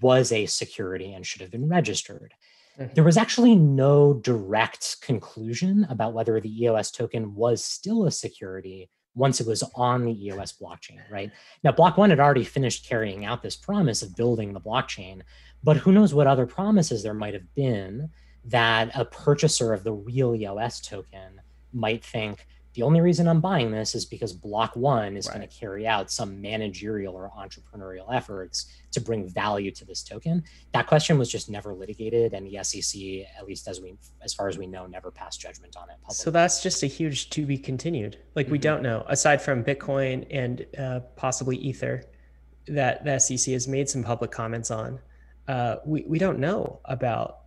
was 0.00 0.30
a 0.30 0.46
security 0.46 1.12
and 1.12 1.26
should 1.26 1.40
have 1.40 1.50
been 1.50 1.68
registered. 1.68 2.32
Mm-hmm. 2.78 2.94
There 2.94 3.04
was 3.04 3.16
actually 3.16 3.56
no 3.56 4.14
direct 4.14 5.02
conclusion 5.02 5.86
about 5.90 6.14
whether 6.14 6.40
the 6.40 6.64
EOS 6.64 6.90
token 6.90 7.34
was 7.34 7.64
still 7.64 8.06
a 8.06 8.10
security 8.10 8.88
once 9.14 9.40
it 9.40 9.46
was 9.46 9.62
on 9.74 10.04
the 10.04 10.26
EOS 10.26 10.54
blockchain, 10.60 11.00
right? 11.10 11.30
Now, 11.62 11.72
Block 11.72 11.98
One 11.98 12.10
had 12.10 12.20
already 12.20 12.44
finished 12.44 12.88
carrying 12.88 13.24
out 13.24 13.42
this 13.42 13.56
promise 13.56 14.02
of 14.02 14.16
building 14.16 14.52
the 14.52 14.60
blockchain, 14.60 15.22
but 15.62 15.76
who 15.76 15.92
knows 15.92 16.14
what 16.14 16.26
other 16.26 16.46
promises 16.46 17.02
there 17.02 17.14
might 17.14 17.34
have 17.34 17.54
been 17.54 18.10
that 18.44 18.90
a 18.94 19.04
purchaser 19.04 19.72
of 19.72 19.84
the 19.84 19.92
real 19.92 20.34
EOS 20.34 20.80
token 20.80 21.40
might 21.72 22.04
think 22.04 22.46
the 22.74 22.82
only 22.82 23.00
reason 23.00 23.28
I'm 23.28 23.40
buying 23.40 23.70
this 23.70 23.94
is 23.94 24.06
because 24.06 24.32
block 24.32 24.74
one 24.76 25.16
is 25.16 25.26
right. 25.26 25.36
going 25.36 25.48
to 25.48 25.54
carry 25.54 25.86
out 25.86 26.10
some 26.10 26.40
managerial 26.40 27.14
or 27.14 27.30
entrepreneurial 27.36 28.06
efforts 28.14 28.66
to 28.92 29.00
bring 29.00 29.28
value 29.28 29.70
to 29.72 29.84
this 29.84 30.02
token. 30.02 30.42
That 30.72 30.86
question 30.86 31.18
was 31.18 31.30
just 31.30 31.50
never 31.50 31.74
litigated, 31.74 32.32
and 32.32 32.46
the 32.46 32.62
SEC, 32.64 33.00
at 33.38 33.46
least 33.46 33.68
as 33.68 33.80
we, 33.80 33.94
as 34.22 34.32
far 34.32 34.48
as 34.48 34.56
we 34.56 34.66
know, 34.66 34.86
never 34.86 35.10
passed 35.10 35.40
judgment 35.40 35.76
on 35.76 35.90
it. 35.90 35.96
Publicly. 36.02 36.14
So 36.14 36.30
that's 36.30 36.62
just 36.62 36.82
a 36.82 36.86
huge 36.86 37.28
to 37.30 37.44
be 37.44 37.58
continued. 37.58 38.18
Like 38.34 38.46
mm-hmm. 38.46 38.52
we 38.52 38.58
don't 38.58 38.82
know, 38.82 39.04
aside 39.06 39.42
from 39.42 39.62
Bitcoin 39.62 40.26
and 40.30 40.66
uh, 40.78 41.00
possibly 41.16 41.56
Ether, 41.58 42.04
that 42.68 43.04
the 43.04 43.18
SEC 43.18 43.52
has 43.52 43.68
made 43.68 43.88
some 43.88 44.02
public 44.02 44.30
comments 44.30 44.70
on, 44.70 44.98
uh, 45.48 45.76
we 45.84 46.04
we 46.06 46.18
don't 46.18 46.38
know 46.38 46.80
about 46.84 47.40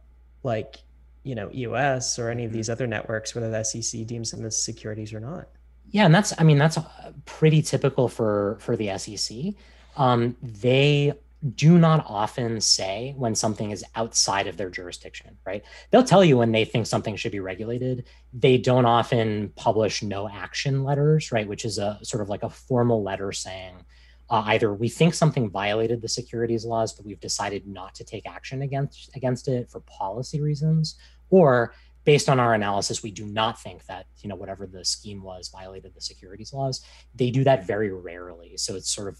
like 0.43 0.77
you 1.25 1.35
know 1.35 1.49
EOS 1.53 2.17
or 2.19 2.29
any 2.29 2.45
of 2.45 2.49
mm-hmm. 2.49 2.57
these 2.57 2.69
other 2.69 2.87
networks 2.87 3.35
whether 3.35 3.49
the 3.49 3.63
SEC 3.63 4.05
deems 4.05 4.31
them 4.31 4.45
as 4.45 4.61
securities 4.61 5.13
or 5.13 5.19
not. 5.19 5.49
Yeah, 5.89 6.05
and 6.05 6.13
that's 6.13 6.33
I 6.37 6.43
mean 6.43 6.57
that's 6.57 6.77
uh, 6.77 7.11
pretty 7.25 7.61
typical 7.61 8.07
for 8.07 8.57
for 8.61 8.77
the 8.77 8.97
SEC. 8.97 9.55
Um, 9.97 10.37
they 10.41 11.13
do 11.55 11.77
not 11.77 12.05
often 12.07 12.59
say 12.59 13.13
when 13.17 13.35
something 13.35 13.71
is 13.71 13.83
outside 13.95 14.47
of 14.47 14.57
their 14.57 14.69
jurisdiction, 14.69 15.37
right? 15.45 15.63
They'll 15.91 16.03
tell 16.03 16.25
you 16.25 16.37
when 16.37 16.51
they 16.51 16.65
think 16.65 16.87
something 16.87 17.15
should 17.15 17.31
be 17.31 17.39
regulated. 17.39 18.05
They 18.33 18.57
don't 18.57 18.85
often 18.85 19.49
publish 19.55 20.01
no 20.01 20.27
action 20.27 20.83
letters, 20.83 21.31
right? 21.31 21.47
Which 21.47 21.65
is 21.65 21.77
a 21.77 21.99
sort 22.01 22.21
of 22.21 22.29
like 22.29 22.43
a 22.43 22.49
formal 22.49 23.03
letter 23.03 23.31
saying 23.31 23.85
uh, 24.29 24.43
either 24.47 24.73
we 24.73 24.89
think 24.89 25.13
something 25.13 25.49
violated 25.49 26.01
the 26.01 26.07
securities 26.07 26.65
laws, 26.65 26.93
but 26.93 27.05
we've 27.05 27.19
decided 27.19 27.67
not 27.67 27.93
to 27.95 28.03
take 28.03 28.27
action 28.27 28.63
against 28.63 29.15
against 29.15 29.47
it 29.47 29.69
for 29.69 29.81
policy 29.81 30.41
reasons, 30.41 30.95
or 31.35 31.73
based 32.05 32.29
on 32.29 32.39
our 32.39 32.53
analysis, 32.53 33.03
we 33.03 33.11
do 33.11 33.25
not 33.25 33.59
think 33.59 33.85
that 33.87 34.05
you 34.21 34.29
know 34.29 34.35
whatever 34.35 34.65
the 34.65 34.85
scheme 34.85 35.21
was 35.21 35.49
violated 35.49 35.93
the 35.93 36.01
securities 36.01 36.53
laws. 36.53 36.81
They 37.15 37.31
do 37.31 37.43
that 37.43 37.67
very 37.67 37.91
rarely, 37.91 38.57
so 38.57 38.75
it's 38.75 38.89
sort 38.89 39.09
of 39.09 39.19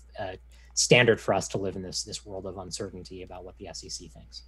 standard 0.75 1.19
for 1.19 1.33
us 1.33 1.47
to 1.49 1.57
live 1.57 1.75
in 1.75 1.81
this 1.81 2.03
this 2.03 2.25
world 2.25 2.45
of 2.45 2.57
uncertainty 2.57 3.23
about 3.23 3.43
what 3.43 3.57
the 3.57 3.67
SEC 3.73 4.09
thinks. 4.11 4.43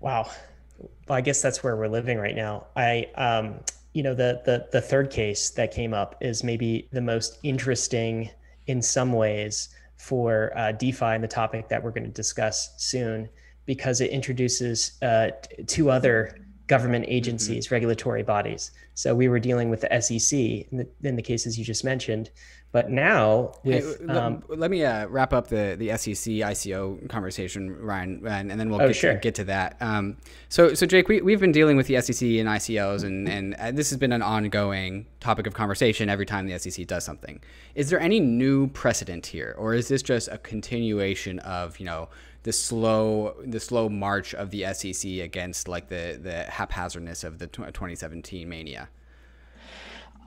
Wow. 0.00 0.30
Well, 0.78 1.16
I 1.16 1.22
guess 1.22 1.40
that's 1.40 1.64
where 1.64 1.76
we're 1.76 1.88
living 1.88 2.18
right 2.18 2.36
now. 2.36 2.66
I, 2.76 3.06
um, 3.14 3.60
you 3.94 4.02
know, 4.02 4.14
the 4.14 4.42
the 4.44 4.68
the 4.72 4.80
third 4.80 5.10
case 5.10 5.50
that 5.50 5.72
came 5.72 5.94
up 5.94 6.16
is 6.20 6.44
maybe 6.44 6.88
the 6.92 7.00
most 7.00 7.38
interesting 7.42 8.30
in 8.66 8.82
some 8.82 9.12
ways 9.12 9.70
for 9.96 10.52
uh, 10.56 10.72
DeFi 10.72 11.06
and 11.06 11.24
the 11.24 11.28
topic 11.28 11.68
that 11.70 11.82
we're 11.82 11.92
going 11.92 12.04
to 12.04 12.10
discuss 12.10 12.74
soon, 12.76 13.28
because 13.64 14.02
it 14.02 14.10
introduces 14.10 14.98
uh, 15.00 15.30
two 15.66 15.90
other 15.90 16.45
government 16.66 17.04
mm-hmm. 17.04 17.12
agencies, 17.12 17.66
mm-hmm. 17.66 17.74
regulatory 17.74 18.22
bodies. 18.22 18.72
So 18.94 19.14
we 19.14 19.28
were 19.28 19.38
dealing 19.38 19.70
with 19.70 19.82
the 19.82 20.00
SEC 20.00 20.38
in 20.38 20.78
the, 20.78 20.88
in 21.02 21.16
the 21.16 21.22
cases 21.22 21.58
you 21.58 21.64
just 21.64 21.84
mentioned, 21.84 22.30
but 22.76 22.90
now 22.90 23.54
with 23.64 24.06
hey, 24.06 24.06
um, 24.08 24.44
let, 24.48 24.70
me 24.70 24.84
uh, 24.84 25.06
wrap 25.06 25.32
up 25.32 25.48
the 25.48 25.76
the 25.78 25.88
SEC 25.96 26.30
ICO 26.34 27.08
conversation, 27.08 27.74
Ryan, 27.80 28.20
and, 28.26 28.50
and 28.50 28.60
then 28.60 28.68
we'll 28.68 28.82
oh, 28.82 28.88
get, 28.88 28.96
sure. 28.96 29.14
to, 29.14 29.18
get 29.18 29.34
to 29.36 29.44
that. 29.44 29.78
Um, 29.80 30.18
so 30.50 30.74
so 30.74 30.84
Jake, 30.84 31.08
we 31.08 31.22
we've 31.22 31.40
been 31.40 31.52
dealing 31.52 31.78
with 31.78 31.86
the 31.86 31.98
SEC 32.02 32.20
and 32.20 32.46
ICOs, 32.46 33.02
and 33.02 33.26
and 33.30 33.54
uh, 33.54 33.70
this 33.70 33.88
has 33.88 33.98
been 33.98 34.12
an 34.12 34.20
ongoing 34.20 35.06
topic 35.20 35.46
of 35.46 35.54
conversation 35.54 36.10
every 36.10 36.26
time 36.26 36.46
the 36.46 36.58
SEC 36.58 36.86
does 36.86 37.02
something. 37.02 37.40
Is 37.74 37.88
there 37.88 37.98
any 37.98 38.20
new 38.20 38.66
precedent 38.66 39.24
here, 39.24 39.54
or 39.56 39.72
is 39.72 39.88
this 39.88 40.02
just 40.02 40.28
a 40.28 40.36
continuation 40.36 41.38
of 41.38 41.80
you 41.80 41.86
know 41.86 42.10
the 42.42 42.52
slow 42.52 43.36
the 43.42 43.58
slow 43.58 43.88
march 43.88 44.34
of 44.34 44.50
the 44.50 44.66
SEC 44.74 45.10
against 45.12 45.66
like 45.66 45.88
the 45.88 46.20
the 46.22 46.42
haphazardness 46.50 47.24
of 47.24 47.38
the 47.38 47.46
2017 47.46 48.46
mania? 48.46 48.90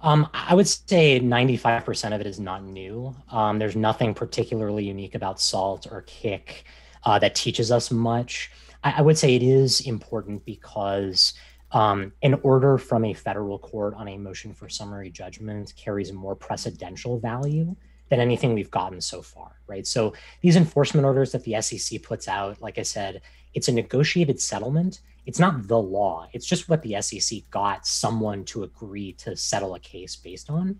Um, 0.01 0.29
I 0.33 0.55
would 0.55 0.67
say 0.67 1.19
95% 1.19 2.15
of 2.15 2.21
it 2.21 2.27
is 2.27 2.39
not 2.39 2.63
new. 2.63 3.15
Um, 3.31 3.59
there's 3.59 3.75
nothing 3.75 4.13
particularly 4.13 4.85
unique 4.85 5.15
about 5.15 5.41
Salt 5.41 5.87
or 5.91 6.03
Kik 6.03 6.63
uh, 7.03 7.19
that 7.19 7.35
teaches 7.35 7.71
us 7.71 7.91
much. 7.91 8.51
I, 8.83 8.95
I, 8.97 9.01
would 9.01 9.17
say 9.17 9.35
it 9.35 9.43
is 9.43 9.81
important 9.81 10.45
because 10.45 11.33
um, 11.71 12.13
an 12.23 12.35
order 12.43 12.77
from 12.77 13.05
a 13.05 13.13
federal 13.13 13.59
court 13.59 13.93
on 13.95 14.07
a 14.07 14.17
motion 14.17 14.53
for 14.53 14.69
summary 14.69 15.09
judgment 15.09 15.73
carries 15.75 16.13
more 16.13 16.35
precedential 16.35 17.21
value 17.21 17.75
than 18.09 18.19
anything 18.19 18.53
we've 18.53 18.71
gotten 18.71 19.01
so 19.01 19.21
far, 19.21 19.51
right? 19.67 19.85
So 19.85 20.13
these 20.41 20.55
enforcement 20.55 21.05
orders 21.05 21.31
that 21.33 21.43
the 21.43 21.61
SEC 21.61 22.01
puts 22.01 22.27
out, 22.27 22.61
like 22.61 22.79
I 22.79 22.83
said, 22.83 23.21
it's 23.53 23.67
a 23.67 23.71
negotiated 23.71 24.41
settlement 24.41 25.01
it's 25.29 25.39
not 25.39 25.67
the 25.67 25.77
law. 25.77 26.27
It's 26.33 26.47
just 26.47 26.69
what 26.69 26.81
the 26.81 26.99
SEC 27.03 27.47
got 27.51 27.85
someone 27.85 28.43
to 28.45 28.63
agree 28.63 29.13
to 29.19 29.35
settle 29.35 29.75
a 29.75 29.79
case 29.79 30.15
based 30.15 30.49
on. 30.49 30.79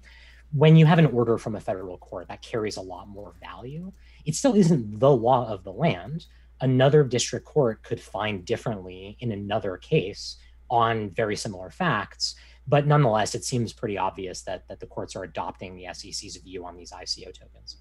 When 0.54 0.76
you 0.76 0.88
have 0.88 0.98
an 0.98 1.06
order 1.06 1.38
from 1.38 1.56
a 1.56 1.60
federal 1.60 2.00
court, 2.00 2.30
that 2.30 2.42
carries 2.42 2.78
a 2.78 2.82
lot 2.82 3.08
more 3.08 3.36
value. 3.40 3.92
It 4.26 4.34
still 4.34 4.56
isn't 4.56 5.00
the 5.00 5.12
law 5.12 5.48
of 5.48 5.64
the 5.64 5.72
land. 5.72 6.26
Another 6.62 7.04
district 7.04 7.46
court 7.46 7.84
could 7.84 8.02
find 8.02 8.44
differently 8.44 9.18
in 9.20 9.32
another 9.32 9.78
case 9.78 10.38
on 10.72 11.12
very 11.12 11.36
similar 11.36 11.70
facts. 11.70 12.34
But 12.68 12.88
nonetheless, 12.88 13.36
it 13.36 13.44
seems 13.44 13.72
pretty 13.72 14.00
obvious 14.00 14.42
that, 14.42 14.68
that 14.68 14.80
the 14.80 14.88
courts 14.88 15.16
are 15.16 15.26
adopting 15.26 15.76
the 15.76 15.94
SEC's 15.94 16.38
view 16.38 16.66
on 16.66 16.76
these 16.76 16.92
ICO 16.92 17.32
tokens. 17.32 17.78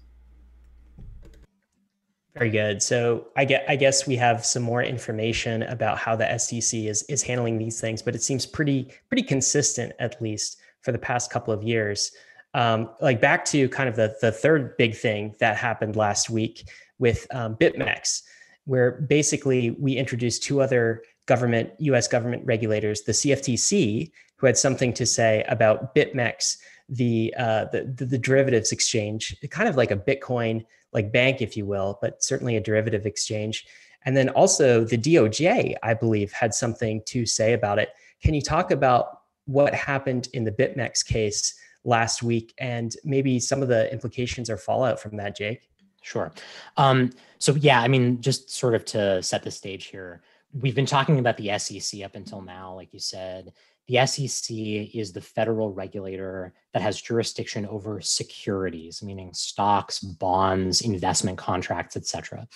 Very 2.39 2.51
good. 2.51 2.81
So 2.81 3.27
I 3.35 3.43
get 3.43 3.65
I 3.67 3.75
guess 3.75 4.07
we 4.07 4.15
have 4.15 4.45
some 4.45 4.63
more 4.63 4.81
information 4.81 5.63
about 5.63 5.97
how 5.97 6.15
the 6.15 6.37
SEC 6.37 6.79
is 6.79 7.03
is 7.03 7.21
handling 7.21 7.57
these 7.57 7.81
things, 7.81 8.01
but 8.01 8.15
it 8.15 8.23
seems 8.23 8.45
pretty 8.45 8.93
pretty 9.09 9.23
consistent 9.23 9.91
at 9.99 10.21
least 10.21 10.57
for 10.81 10.93
the 10.93 10.97
past 10.97 11.31
couple 11.31 11.53
of 11.53 11.63
years. 11.63 12.13
Um, 12.53 12.91
like 13.01 13.19
back 13.19 13.43
to 13.45 13.67
kind 13.67 13.89
of 13.89 13.97
the 13.97 14.15
the 14.21 14.31
third 14.31 14.77
big 14.77 14.95
thing 14.95 15.35
that 15.41 15.57
happened 15.57 15.97
last 15.97 16.29
week 16.29 16.69
with 16.97 17.27
um, 17.31 17.57
BitMEX, 17.57 18.21
where 18.63 18.91
basically 19.09 19.71
we 19.71 19.97
introduced 19.97 20.41
two 20.41 20.61
other 20.61 21.03
government 21.25 21.71
U.S. 21.79 22.07
government 22.07 22.45
regulators, 22.45 23.01
the 23.01 23.11
CFTC, 23.11 24.11
who 24.37 24.47
had 24.47 24.57
something 24.57 24.93
to 24.93 25.05
say 25.05 25.43
about 25.49 25.93
BitMEX, 25.93 26.55
the 26.87 27.33
uh, 27.37 27.65
the, 27.65 27.93
the, 27.97 28.05
the 28.05 28.17
derivatives 28.17 28.71
exchange, 28.71 29.35
kind 29.49 29.67
of 29.67 29.75
like 29.75 29.91
a 29.91 29.97
Bitcoin 29.97 30.63
like 30.93 31.11
bank, 31.11 31.41
if 31.41 31.55
you 31.55 31.65
will, 31.65 31.99
but 32.01 32.23
certainly 32.23 32.57
a 32.57 32.61
derivative 32.61 33.05
exchange. 33.05 33.67
And 34.05 34.15
then 34.15 34.29
also 34.29 34.83
the 34.83 34.97
DOJ, 34.97 35.75
I 35.83 35.93
believe, 35.93 36.31
had 36.31 36.53
something 36.53 37.01
to 37.07 37.25
say 37.25 37.53
about 37.53 37.79
it. 37.79 37.89
Can 38.21 38.33
you 38.33 38.41
talk 38.41 38.71
about 38.71 39.21
what 39.45 39.73
happened 39.73 40.29
in 40.33 40.43
the 40.43 40.51
BitMEX 40.51 41.05
case 41.05 41.55
last 41.83 42.23
week 42.23 42.53
and 42.57 42.95
maybe 43.03 43.39
some 43.39 43.61
of 43.61 43.67
the 43.67 43.91
implications 43.91 44.49
or 44.49 44.57
fallout 44.57 44.99
from 44.99 45.17
that, 45.17 45.35
Jake? 45.35 45.69
Sure. 46.01 46.31
Um, 46.77 47.11
so, 47.39 47.55
yeah, 47.55 47.81
I 47.81 47.87
mean, 47.87 48.21
just 48.21 48.49
sort 48.49 48.73
of 48.73 48.85
to 48.85 49.21
set 49.21 49.43
the 49.43 49.51
stage 49.51 49.87
here, 49.87 50.21
we've 50.53 50.75
been 50.75 50.85
talking 50.85 51.19
about 51.19 51.37
the 51.37 51.57
SEC 51.59 52.01
up 52.03 52.15
until 52.15 52.41
now, 52.41 52.73
like 52.73 52.93
you 52.93 52.99
said. 52.99 53.53
The 53.89 54.05
SEC 54.05 54.55
is 54.93 55.11
the 55.11 55.21
federal 55.21 55.73
regulator 55.73 56.53
that 56.73 56.83
has 56.83 57.01
jurisdiction 57.01 57.65
over 57.65 57.99
securities, 58.01 59.01
meaning 59.01 59.33
stocks, 59.33 59.99
bonds, 59.99 60.81
investment 60.81 61.39
contracts, 61.39 61.97
etc. 61.97 62.47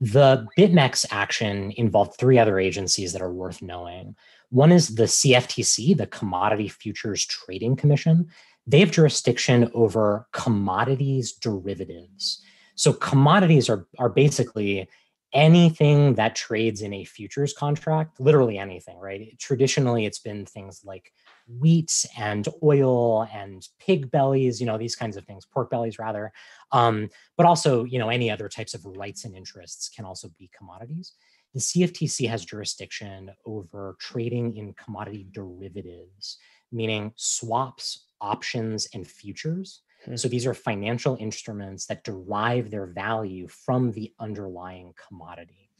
The 0.00 0.44
BitMEX 0.58 1.06
action 1.12 1.72
involved 1.76 2.18
three 2.18 2.36
other 2.36 2.58
agencies 2.58 3.12
that 3.12 3.22
are 3.22 3.32
worth 3.32 3.62
knowing. 3.62 4.16
One 4.50 4.72
is 4.72 4.96
the 4.96 5.04
CFTC, 5.04 5.96
the 5.96 6.08
Commodity 6.08 6.66
Futures 6.66 7.24
Trading 7.26 7.76
Commission. 7.76 8.28
They 8.66 8.80
have 8.80 8.90
jurisdiction 8.90 9.70
over 9.74 10.26
commodities 10.32 11.30
derivatives. 11.30 12.42
So 12.74 12.92
commodities 12.92 13.70
are, 13.70 13.86
are 14.00 14.08
basically 14.08 14.88
anything 15.32 16.14
that 16.14 16.36
trades 16.36 16.82
in 16.82 16.92
a 16.92 17.04
futures 17.04 17.52
contract, 17.52 18.20
literally 18.20 18.58
anything, 18.58 18.98
right? 18.98 19.38
Traditionally, 19.38 20.04
it's 20.04 20.18
been 20.18 20.44
things 20.44 20.82
like 20.84 21.12
wheat 21.48 22.06
and 22.18 22.46
oil 22.62 23.26
and 23.32 23.66
pig 23.78 24.10
bellies, 24.10 24.60
you 24.60 24.66
know, 24.66 24.78
these 24.78 24.96
kinds 24.96 25.16
of 25.16 25.24
things, 25.24 25.46
pork 25.46 25.70
bellies 25.70 25.98
rather. 25.98 26.32
Um, 26.70 27.08
but 27.36 27.46
also, 27.46 27.84
you 27.84 27.98
know, 27.98 28.10
any 28.10 28.30
other 28.30 28.48
types 28.48 28.74
of 28.74 28.84
rights 28.84 29.24
and 29.24 29.34
interests 29.34 29.88
can 29.88 30.04
also 30.04 30.28
be 30.38 30.50
commodities. 30.56 31.14
The 31.54 31.60
CFTC 31.60 32.28
has 32.28 32.44
jurisdiction 32.44 33.30
over 33.44 33.96
trading 34.00 34.56
in 34.56 34.72
commodity 34.74 35.26
derivatives, 35.32 36.38
meaning 36.70 37.12
swaps, 37.16 38.06
options, 38.20 38.88
and 38.94 39.06
futures. 39.06 39.82
Hmm. 40.04 40.16
So 40.16 40.28
these 40.28 40.46
are 40.46 40.54
financial 40.54 41.16
instruments 41.20 41.86
that 41.86 42.04
derive 42.04 42.70
their 42.70 42.86
value 42.86 43.48
from 43.48 43.92
the 43.92 44.12
underlying 44.18 44.94
commodity. 45.08 45.70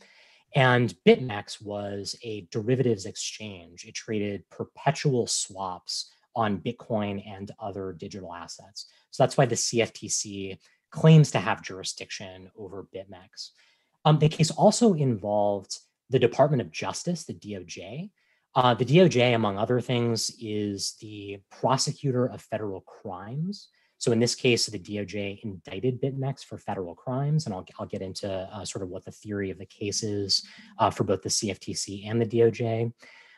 And 0.54 0.94
BitMEX 1.06 1.62
was 1.62 2.14
a 2.22 2.46
derivatives 2.50 3.06
exchange. 3.06 3.84
It 3.86 3.94
traded 3.94 4.48
perpetual 4.50 5.26
swaps 5.26 6.10
on 6.36 6.58
Bitcoin 6.58 7.22
and 7.26 7.50
other 7.58 7.92
digital 7.92 8.34
assets. 8.34 8.86
So 9.10 9.22
that's 9.22 9.36
why 9.36 9.46
the 9.46 9.54
CFTC 9.54 10.58
claims 10.90 11.30
to 11.30 11.38
have 11.38 11.62
jurisdiction 11.62 12.50
over 12.56 12.86
BitMEX. 12.94 13.50
Um, 14.04 14.18
the 14.18 14.28
case 14.28 14.50
also 14.50 14.94
involved 14.94 15.78
the 16.10 16.18
Department 16.18 16.60
of 16.60 16.70
Justice, 16.70 17.24
the 17.24 17.34
DOJ. 17.34 18.10
Uh, 18.54 18.74
the 18.74 18.84
DOJ, 18.84 19.34
among 19.34 19.56
other 19.56 19.80
things, 19.80 20.30
is 20.38 20.96
the 21.00 21.38
prosecutor 21.50 22.26
of 22.26 22.42
federal 22.42 22.82
crimes. 22.82 23.68
So 24.02 24.10
in 24.10 24.18
this 24.18 24.34
case, 24.34 24.66
the 24.66 24.80
DOJ 24.80 25.44
indicted 25.44 26.02
BitMEX 26.02 26.44
for 26.44 26.58
federal 26.58 26.92
crimes, 26.92 27.46
and 27.46 27.54
I'll, 27.54 27.64
I'll 27.78 27.86
get 27.86 28.02
into 28.02 28.28
uh, 28.28 28.64
sort 28.64 28.82
of 28.82 28.88
what 28.88 29.04
the 29.04 29.12
theory 29.12 29.48
of 29.52 29.58
the 29.58 29.64
case 29.64 30.02
is 30.02 30.44
uh, 30.80 30.90
for 30.90 31.04
both 31.04 31.22
the 31.22 31.28
CFTC 31.28 32.10
and 32.10 32.20
the 32.20 32.26
DOJ. 32.26 32.92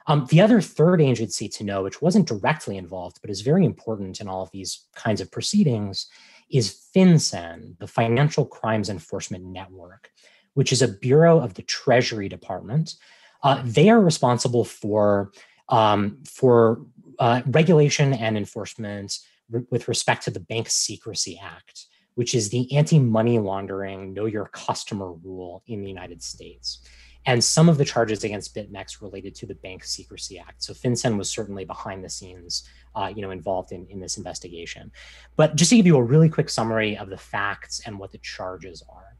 Um, 0.06 0.26
the 0.30 0.40
other 0.40 0.62
third 0.62 1.02
agency 1.02 1.50
to 1.50 1.64
know, 1.64 1.82
which 1.82 2.00
wasn't 2.00 2.26
directly 2.26 2.78
involved, 2.78 3.18
but 3.20 3.28
is 3.28 3.42
very 3.42 3.66
important 3.66 4.22
in 4.22 4.26
all 4.26 4.40
of 4.40 4.50
these 4.52 4.86
kinds 4.94 5.20
of 5.20 5.30
proceedings, 5.30 6.06
is 6.48 6.88
FinCEN, 6.96 7.78
the 7.78 7.86
Financial 7.86 8.46
Crimes 8.46 8.88
Enforcement 8.88 9.44
Network, 9.44 10.12
which 10.54 10.72
is 10.72 10.80
a 10.80 10.88
bureau 10.88 11.40
of 11.40 11.52
the 11.52 11.62
Treasury 11.62 12.30
Department. 12.30 12.94
Uh, 13.42 13.60
they 13.66 13.90
are 13.90 14.00
responsible 14.00 14.64
for 14.64 15.30
um, 15.68 16.22
for 16.26 16.86
uh, 17.18 17.42
regulation 17.44 18.14
and 18.14 18.38
enforcement 18.38 19.18
re- 19.50 19.64
with 19.70 19.88
respect 19.88 20.24
to 20.24 20.30
the 20.30 20.40
Bank 20.40 20.68
Secrecy 20.68 21.40
Act, 21.42 21.86
which 22.14 22.34
is 22.34 22.50
the 22.50 22.74
anti-money 22.76 23.38
laundering 23.38 24.14
know 24.14 24.26
your 24.26 24.46
customer 24.46 25.12
rule 25.12 25.62
in 25.66 25.82
the 25.82 25.88
United 25.88 26.22
States. 26.22 26.80
And 27.26 27.42
some 27.42 27.70
of 27.70 27.78
the 27.78 27.86
charges 27.86 28.22
against 28.22 28.54
BitMEX 28.54 29.00
related 29.00 29.34
to 29.36 29.46
the 29.46 29.54
Bank 29.54 29.82
Secrecy 29.82 30.38
Act. 30.38 30.62
So 30.62 30.74
FinCEN 30.74 31.16
was 31.16 31.30
certainly 31.30 31.64
behind 31.64 32.04
the 32.04 32.10
scenes, 32.10 32.68
uh, 32.94 33.10
you 33.14 33.22
know, 33.22 33.30
involved 33.30 33.72
in, 33.72 33.86
in 33.88 33.98
this 33.98 34.18
investigation. 34.18 34.92
But 35.36 35.56
just 35.56 35.70
to 35.70 35.76
give 35.76 35.86
you 35.86 35.96
a 35.96 36.02
really 36.02 36.28
quick 36.28 36.50
summary 36.50 36.98
of 36.98 37.08
the 37.08 37.16
facts 37.16 37.80
and 37.86 37.98
what 37.98 38.12
the 38.12 38.18
charges 38.18 38.82
are. 38.90 39.16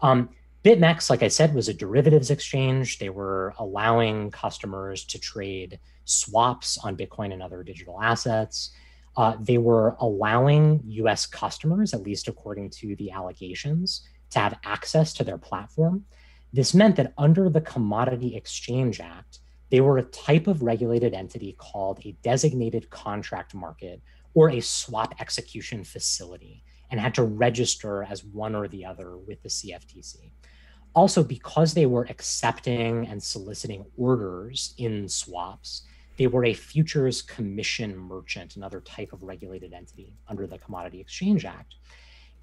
Um, 0.00 0.30
BitMEX, 0.64 1.10
like 1.10 1.22
I 1.22 1.28
said, 1.28 1.54
was 1.54 1.68
a 1.68 1.74
derivatives 1.74 2.30
exchange. 2.30 2.98
They 2.98 3.10
were 3.10 3.54
allowing 3.58 4.30
customers 4.30 5.04
to 5.04 5.18
trade 5.20 5.78
swaps 6.06 6.78
on 6.78 6.96
Bitcoin 6.96 7.32
and 7.32 7.42
other 7.42 7.62
digital 7.62 8.02
assets. 8.02 8.72
Uh, 9.16 9.36
they 9.40 9.58
were 9.58 9.96
allowing 10.00 10.80
US 10.86 11.26
customers, 11.26 11.94
at 11.94 12.02
least 12.02 12.28
according 12.28 12.70
to 12.70 12.96
the 12.96 13.10
allegations, 13.10 14.08
to 14.30 14.38
have 14.40 14.58
access 14.64 15.12
to 15.14 15.24
their 15.24 15.38
platform. 15.38 16.04
This 16.52 16.74
meant 16.74 16.96
that 16.96 17.12
under 17.18 17.48
the 17.48 17.60
Commodity 17.60 18.36
Exchange 18.36 19.00
Act, 19.00 19.40
they 19.70 19.80
were 19.80 19.98
a 19.98 20.04
type 20.04 20.46
of 20.46 20.62
regulated 20.62 21.14
entity 21.14 21.56
called 21.58 22.00
a 22.04 22.16
designated 22.22 22.90
contract 22.90 23.54
market 23.54 24.00
or 24.34 24.50
a 24.50 24.60
swap 24.60 25.14
execution 25.20 25.84
facility 25.84 26.62
and 26.90 27.00
had 27.00 27.14
to 27.14 27.22
register 27.24 28.04
as 28.04 28.24
one 28.24 28.54
or 28.54 28.68
the 28.68 28.84
other 28.84 29.16
with 29.16 29.42
the 29.42 29.48
CFTC. 29.48 30.30
Also, 30.94 31.24
because 31.24 31.74
they 31.74 31.86
were 31.86 32.06
accepting 32.08 33.06
and 33.08 33.20
soliciting 33.20 33.84
orders 33.96 34.74
in 34.78 35.08
swaps, 35.08 35.82
they 36.16 36.26
were 36.26 36.44
a 36.44 36.54
futures 36.54 37.22
commission 37.22 37.96
merchant, 37.96 38.56
another 38.56 38.80
type 38.80 39.12
of 39.12 39.22
regulated 39.22 39.72
entity 39.72 40.12
under 40.28 40.46
the 40.46 40.58
Commodity 40.58 41.00
Exchange 41.00 41.44
Act. 41.44 41.74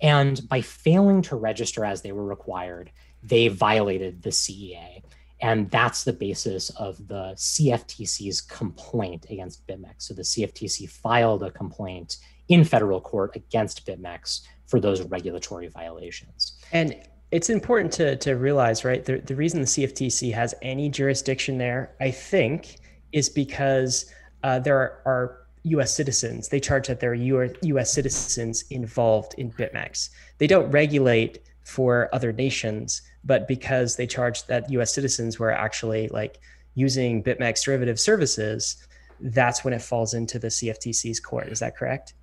And 0.02 0.48
by 0.50 0.62
failing 0.62 1.22
to 1.24 1.36
register 1.36 1.86
as 1.86 2.02
they 2.02 2.12
were 2.12 2.26
required, 2.26 2.92
they 3.24 3.48
violated 3.48 4.24
the 4.24 4.32
CEA. 4.32 5.04
And 5.42 5.70
that's 5.72 6.04
the 6.04 6.14
basis 6.14 6.70
of 6.72 7.08
the 7.08 7.34
CFTC's 7.36 8.42
complaint 8.42 9.26
against 9.30 9.66
BitMEX. 9.68 9.96
So 9.98 10.14
the 10.14 10.22
CFTC 10.22 10.90
filed 10.90 11.44
a 11.44 11.52
complaint 11.52 12.18
in 12.48 12.64
federal 12.64 13.02
court 13.02 13.36
against 13.36 13.86
BitMEX 13.86 14.42
for 14.68 14.80
those 14.80 15.02
regulatory 15.04 15.68
violations. 15.68 16.58
And 16.72 16.96
it's 17.32 17.50
important 17.50 17.94
to, 17.94 18.18
to 18.18 18.34
realize, 18.34 18.84
right? 18.84 19.04
The, 19.04 19.20
the 19.20 19.36
reason 19.36 19.62
the 19.62 19.68
CFTC 19.68 20.34
has 20.34 20.54
any 20.62 20.90
jurisdiction 20.90 21.58
there, 21.58 21.96
I 22.00 22.12
think, 22.12 22.78
is 23.12 23.30
because 23.30 24.12
uh, 24.44 24.60
there 24.60 24.78
are, 24.78 25.02
are 25.06 25.38
US 25.64 25.96
citizens. 25.96 26.50
They 26.50 26.60
charge 26.60 26.88
that 26.88 27.00
there 27.00 27.12
are 27.12 27.54
US 27.62 27.94
citizens 27.94 28.64
involved 28.70 29.36
in 29.38 29.52
BitMEX. 29.52 30.10
They 30.38 30.48
don't 30.48 30.72
regulate 30.72 31.40
for 31.64 32.10
other 32.14 32.32
nations, 32.34 33.02
but 33.24 33.48
because 33.48 33.96
they 33.96 34.08
charge 34.08 34.46
that 34.48 34.70
US 34.72 34.94
citizens 34.94 35.40
were 35.40 35.52
actually 35.52 36.08
like 36.08 36.40
using 36.74 37.24
BitMEX 37.24 37.64
derivative 37.64 38.00
services, 38.00 38.88
that's 39.20 39.64
when 39.64 39.74
it 39.74 39.82
falls 39.82 40.14
into 40.14 40.40
the 40.40 40.48
CFTC's 40.48 41.20
court. 41.20 41.48
Is 41.50 41.60
that 41.60 41.78
correct? 41.78 42.14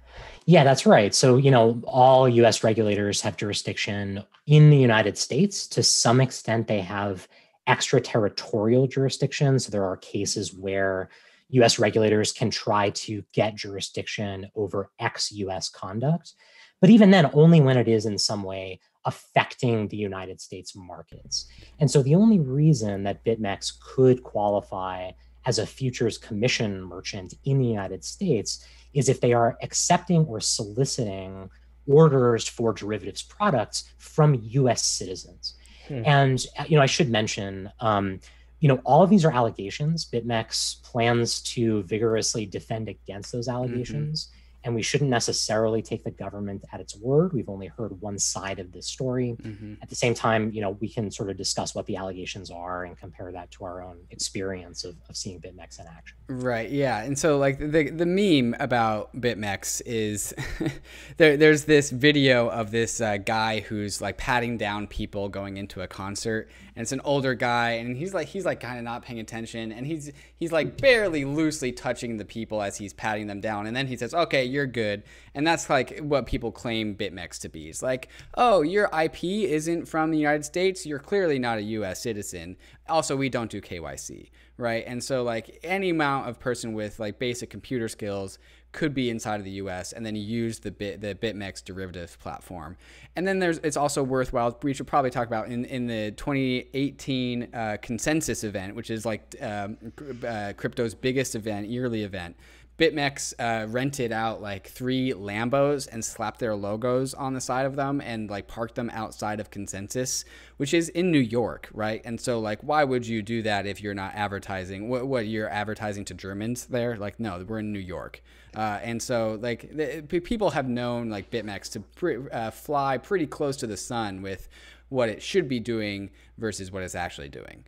Yeah, 0.46 0.64
that's 0.64 0.86
right. 0.86 1.14
So, 1.14 1.36
you 1.36 1.50
know, 1.50 1.80
all 1.84 2.28
US 2.28 2.64
regulators 2.64 3.20
have 3.20 3.36
jurisdiction 3.36 4.24
in 4.46 4.70
the 4.70 4.76
United 4.76 5.16
States. 5.16 5.66
To 5.68 5.82
some 5.82 6.20
extent, 6.20 6.66
they 6.66 6.80
have 6.80 7.28
extraterritorial 7.68 8.88
jurisdiction. 8.88 9.58
So, 9.58 9.70
there 9.70 9.84
are 9.84 9.96
cases 9.96 10.52
where 10.52 11.10
US 11.50 11.78
regulators 11.78 12.32
can 12.32 12.50
try 12.50 12.90
to 12.90 13.22
get 13.32 13.54
jurisdiction 13.54 14.50
over 14.54 14.90
ex 14.98 15.30
US 15.32 15.68
conduct. 15.68 16.34
But 16.80 16.90
even 16.90 17.10
then, 17.10 17.30
only 17.32 17.60
when 17.60 17.76
it 17.76 17.88
is 17.88 18.06
in 18.06 18.18
some 18.18 18.42
way 18.42 18.80
affecting 19.04 19.88
the 19.88 19.96
United 19.96 20.40
States 20.40 20.76
markets. 20.76 21.46
And 21.80 21.90
so 21.90 22.02
the 22.02 22.14
only 22.14 22.38
reason 22.38 23.04
that 23.04 23.24
BitMEX 23.24 23.72
could 23.80 24.22
qualify 24.22 25.12
as 25.46 25.58
a 25.58 25.66
futures 25.66 26.18
commission 26.18 26.82
merchant 26.82 27.34
in 27.44 27.58
the 27.58 27.66
United 27.66 28.04
States 28.04 28.64
is 28.92 29.08
if 29.08 29.20
they 29.20 29.32
are 29.32 29.56
accepting 29.62 30.24
or 30.26 30.40
soliciting 30.40 31.48
orders 31.86 32.46
for 32.46 32.72
derivatives 32.72 33.22
products 33.22 33.84
from 33.96 34.38
US 34.42 34.84
citizens. 34.84 35.54
Hmm. 35.88 36.02
And 36.04 36.46
you 36.66 36.76
know, 36.76 36.82
I 36.82 36.86
should 36.86 37.10
mention 37.10 37.70
um, 37.80 38.20
you 38.60 38.68
know, 38.68 38.80
all 38.84 39.02
of 39.02 39.10
these 39.10 39.24
are 39.24 39.32
allegations. 39.32 40.04
BitMEX 40.04 40.82
plans 40.82 41.40
to 41.42 41.82
vigorously 41.84 42.46
defend 42.46 42.88
against 42.88 43.32
those 43.32 43.48
mm-hmm. 43.48 43.56
allegations. 43.56 44.28
And 44.68 44.74
we 44.74 44.82
shouldn't 44.82 45.08
necessarily 45.08 45.80
take 45.80 46.04
the 46.04 46.10
government 46.10 46.62
at 46.74 46.78
its 46.78 46.94
word. 46.94 47.32
We've 47.32 47.48
only 47.48 47.68
heard 47.68 47.98
one 48.02 48.18
side 48.18 48.58
of 48.58 48.70
this 48.70 48.86
story. 48.86 49.34
Mm-hmm. 49.42 49.76
At 49.80 49.88
the 49.88 49.94
same 49.94 50.12
time, 50.12 50.52
you 50.52 50.60
know, 50.60 50.72
we 50.72 50.90
can 50.90 51.10
sort 51.10 51.30
of 51.30 51.38
discuss 51.38 51.74
what 51.74 51.86
the 51.86 51.96
allegations 51.96 52.50
are 52.50 52.84
and 52.84 52.94
compare 52.94 53.32
that 53.32 53.50
to 53.52 53.64
our 53.64 53.82
own 53.82 53.96
experience 54.10 54.84
of, 54.84 54.96
of 55.08 55.16
seeing 55.16 55.40
BitMEX 55.40 55.80
in 55.80 55.86
action. 55.86 56.18
Right. 56.28 56.70
Yeah. 56.70 57.02
And 57.02 57.18
so, 57.18 57.38
like 57.38 57.58
the 57.58 57.88
the 57.88 58.04
meme 58.04 58.54
about 58.60 59.18
BitMEX 59.18 59.80
is 59.86 60.34
there. 61.16 61.38
There's 61.38 61.64
this 61.64 61.88
video 61.88 62.50
of 62.50 62.70
this 62.70 63.00
uh, 63.00 63.16
guy 63.16 63.60
who's 63.60 64.02
like 64.02 64.18
patting 64.18 64.58
down 64.58 64.86
people 64.86 65.30
going 65.30 65.56
into 65.56 65.80
a 65.80 65.88
concert, 65.88 66.50
and 66.76 66.82
it's 66.82 66.92
an 66.92 67.00
older 67.04 67.34
guy, 67.34 67.70
and 67.70 67.96
he's 67.96 68.12
like 68.12 68.28
he's 68.28 68.44
like 68.44 68.60
kind 68.60 68.76
of 68.76 68.84
not 68.84 69.02
paying 69.02 69.20
attention, 69.20 69.72
and 69.72 69.86
he's 69.86 70.12
he's 70.36 70.52
like 70.52 70.78
barely 70.78 71.24
loosely 71.24 71.72
touching 71.72 72.18
the 72.18 72.26
people 72.26 72.60
as 72.60 72.76
he's 72.76 72.92
patting 72.92 73.26
them 73.26 73.40
down, 73.40 73.66
and 73.66 73.74
then 73.74 73.86
he 73.86 73.96
says, 73.96 74.12
"Okay, 74.12 74.44
you're 74.44 74.57
good. 74.66 75.02
And 75.34 75.46
that's 75.46 75.70
like 75.70 75.98
what 76.00 76.26
people 76.26 76.50
claim 76.52 76.94
BitMEX 76.94 77.40
to 77.40 77.48
be. 77.48 77.68
It's 77.68 77.82
like, 77.82 78.08
oh, 78.34 78.62
your 78.62 78.88
IP 78.98 79.24
isn't 79.24 79.86
from 79.86 80.10
the 80.10 80.18
United 80.18 80.44
States. 80.44 80.84
You're 80.86 80.98
clearly 80.98 81.38
not 81.38 81.58
a 81.58 81.62
US 81.62 82.02
citizen. 82.02 82.56
Also, 82.88 83.16
we 83.16 83.28
don't 83.28 83.50
do 83.50 83.60
KYC, 83.60 84.30
right? 84.56 84.84
And 84.86 85.02
so, 85.02 85.22
like, 85.22 85.58
any 85.62 85.90
amount 85.90 86.28
of 86.28 86.40
person 86.40 86.72
with 86.72 86.98
like 86.98 87.18
basic 87.18 87.50
computer 87.50 87.88
skills 87.88 88.38
could 88.72 88.92
be 88.92 89.08
inside 89.08 89.36
of 89.36 89.44
the 89.44 89.52
US 89.52 89.92
and 89.92 90.04
then 90.04 90.14
use 90.14 90.58
the 90.58 90.70
bit 90.70 91.00
the 91.00 91.14
BitMEX 91.14 91.64
derivative 91.64 92.18
platform. 92.20 92.76
And 93.16 93.26
then 93.26 93.38
there's 93.38 93.58
it's 93.58 93.76
also 93.76 94.02
worthwhile 94.02 94.58
we 94.62 94.74
should 94.74 94.86
probably 94.86 95.10
talk 95.10 95.26
about 95.26 95.48
in 95.48 95.64
in 95.64 95.86
the 95.86 96.12
2018 96.12 97.48
uh, 97.54 97.76
consensus 97.80 98.44
event, 98.44 98.74
which 98.74 98.90
is 98.90 99.06
like 99.06 99.34
um, 99.40 99.78
uh, 100.26 100.52
crypto's 100.56 100.94
biggest 100.94 101.34
event, 101.34 101.68
yearly 101.68 102.02
event. 102.02 102.36
BitMEX 102.78 103.34
uh, 103.40 103.66
rented 103.66 104.12
out 104.12 104.40
like 104.40 104.68
three 104.68 105.12
Lambos 105.12 105.88
and 105.90 106.04
slapped 106.04 106.38
their 106.38 106.54
logos 106.54 107.12
on 107.12 107.34
the 107.34 107.40
side 107.40 107.66
of 107.66 107.74
them 107.74 108.00
and 108.00 108.30
like 108.30 108.46
parked 108.46 108.76
them 108.76 108.88
outside 108.90 109.40
of 109.40 109.50
Consensus, 109.50 110.24
which 110.58 110.72
is 110.72 110.88
in 110.90 111.10
New 111.10 111.18
York, 111.18 111.68
right? 111.74 112.00
And 112.04 112.20
so 112.20 112.38
like, 112.38 112.60
why 112.62 112.84
would 112.84 113.04
you 113.04 113.20
do 113.20 113.42
that 113.42 113.66
if 113.66 113.82
you're 113.82 113.94
not 113.94 114.14
advertising? 114.14 114.88
What, 114.88 115.08
what 115.08 115.26
you're 115.26 115.50
advertising 115.50 116.04
to 116.06 116.14
Germans 116.14 116.66
there? 116.66 116.96
Like, 116.96 117.18
no, 117.18 117.44
we're 117.46 117.58
in 117.58 117.72
New 117.72 117.80
York. 117.80 118.22
Uh, 118.54 118.78
and 118.82 119.02
so 119.02 119.38
like 119.42 119.76
the, 119.76 120.02
people 120.02 120.50
have 120.50 120.68
known 120.68 121.10
like 121.10 121.30
BitMEX 121.30 121.72
to 121.72 121.80
pre- 121.80 122.30
uh, 122.30 122.52
fly 122.52 122.96
pretty 122.96 123.26
close 123.26 123.56
to 123.56 123.66
the 123.66 123.76
sun 123.76 124.22
with 124.22 124.48
what 124.88 125.08
it 125.08 125.20
should 125.20 125.48
be 125.48 125.58
doing 125.58 126.10
versus 126.38 126.70
what 126.70 126.84
it's 126.84 126.94
actually 126.94 127.28
doing. 127.28 127.64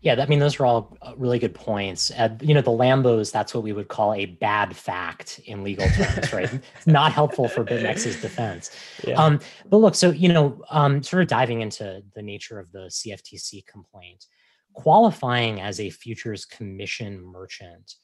Yeah, 0.00 0.22
I 0.22 0.26
mean, 0.26 0.38
those 0.38 0.60
are 0.60 0.66
all 0.66 0.96
uh, 1.02 1.12
really 1.16 1.40
good 1.40 1.54
points. 1.54 2.12
Uh, 2.12 2.36
you 2.40 2.54
know, 2.54 2.60
the 2.60 2.70
Lambos, 2.70 3.32
that's 3.32 3.52
what 3.52 3.64
we 3.64 3.72
would 3.72 3.88
call 3.88 4.14
a 4.14 4.26
bad 4.26 4.76
fact 4.76 5.40
in 5.44 5.64
legal 5.64 5.88
terms, 5.88 6.32
right? 6.32 6.48
It's 6.76 6.86
not 6.86 7.12
helpful 7.12 7.48
for 7.48 7.64
BitMEX's 7.64 8.20
defense. 8.20 8.70
Yeah. 9.04 9.14
Um, 9.14 9.40
but 9.68 9.78
look, 9.78 9.96
so, 9.96 10.10
you 10.10 10.28
know, 10.28 10.62
um, 10.70 11.02
sort 11.02 11.22
of 11.22 11.28
diving 11.28 11.62
into 11.62 12.02
the 12.14 12.22
nature 12.22 12.60
of 12.60 12.70
the 12.70 12.90
CFTC 12.90 13.66
complaint, 13.66 14.26
qualifying 14.72 15.60
as 15.60 15.80
a 15.80 15.90
futures 15.90 16.44
commission 16.44 17.20
merchant 17.20 17.96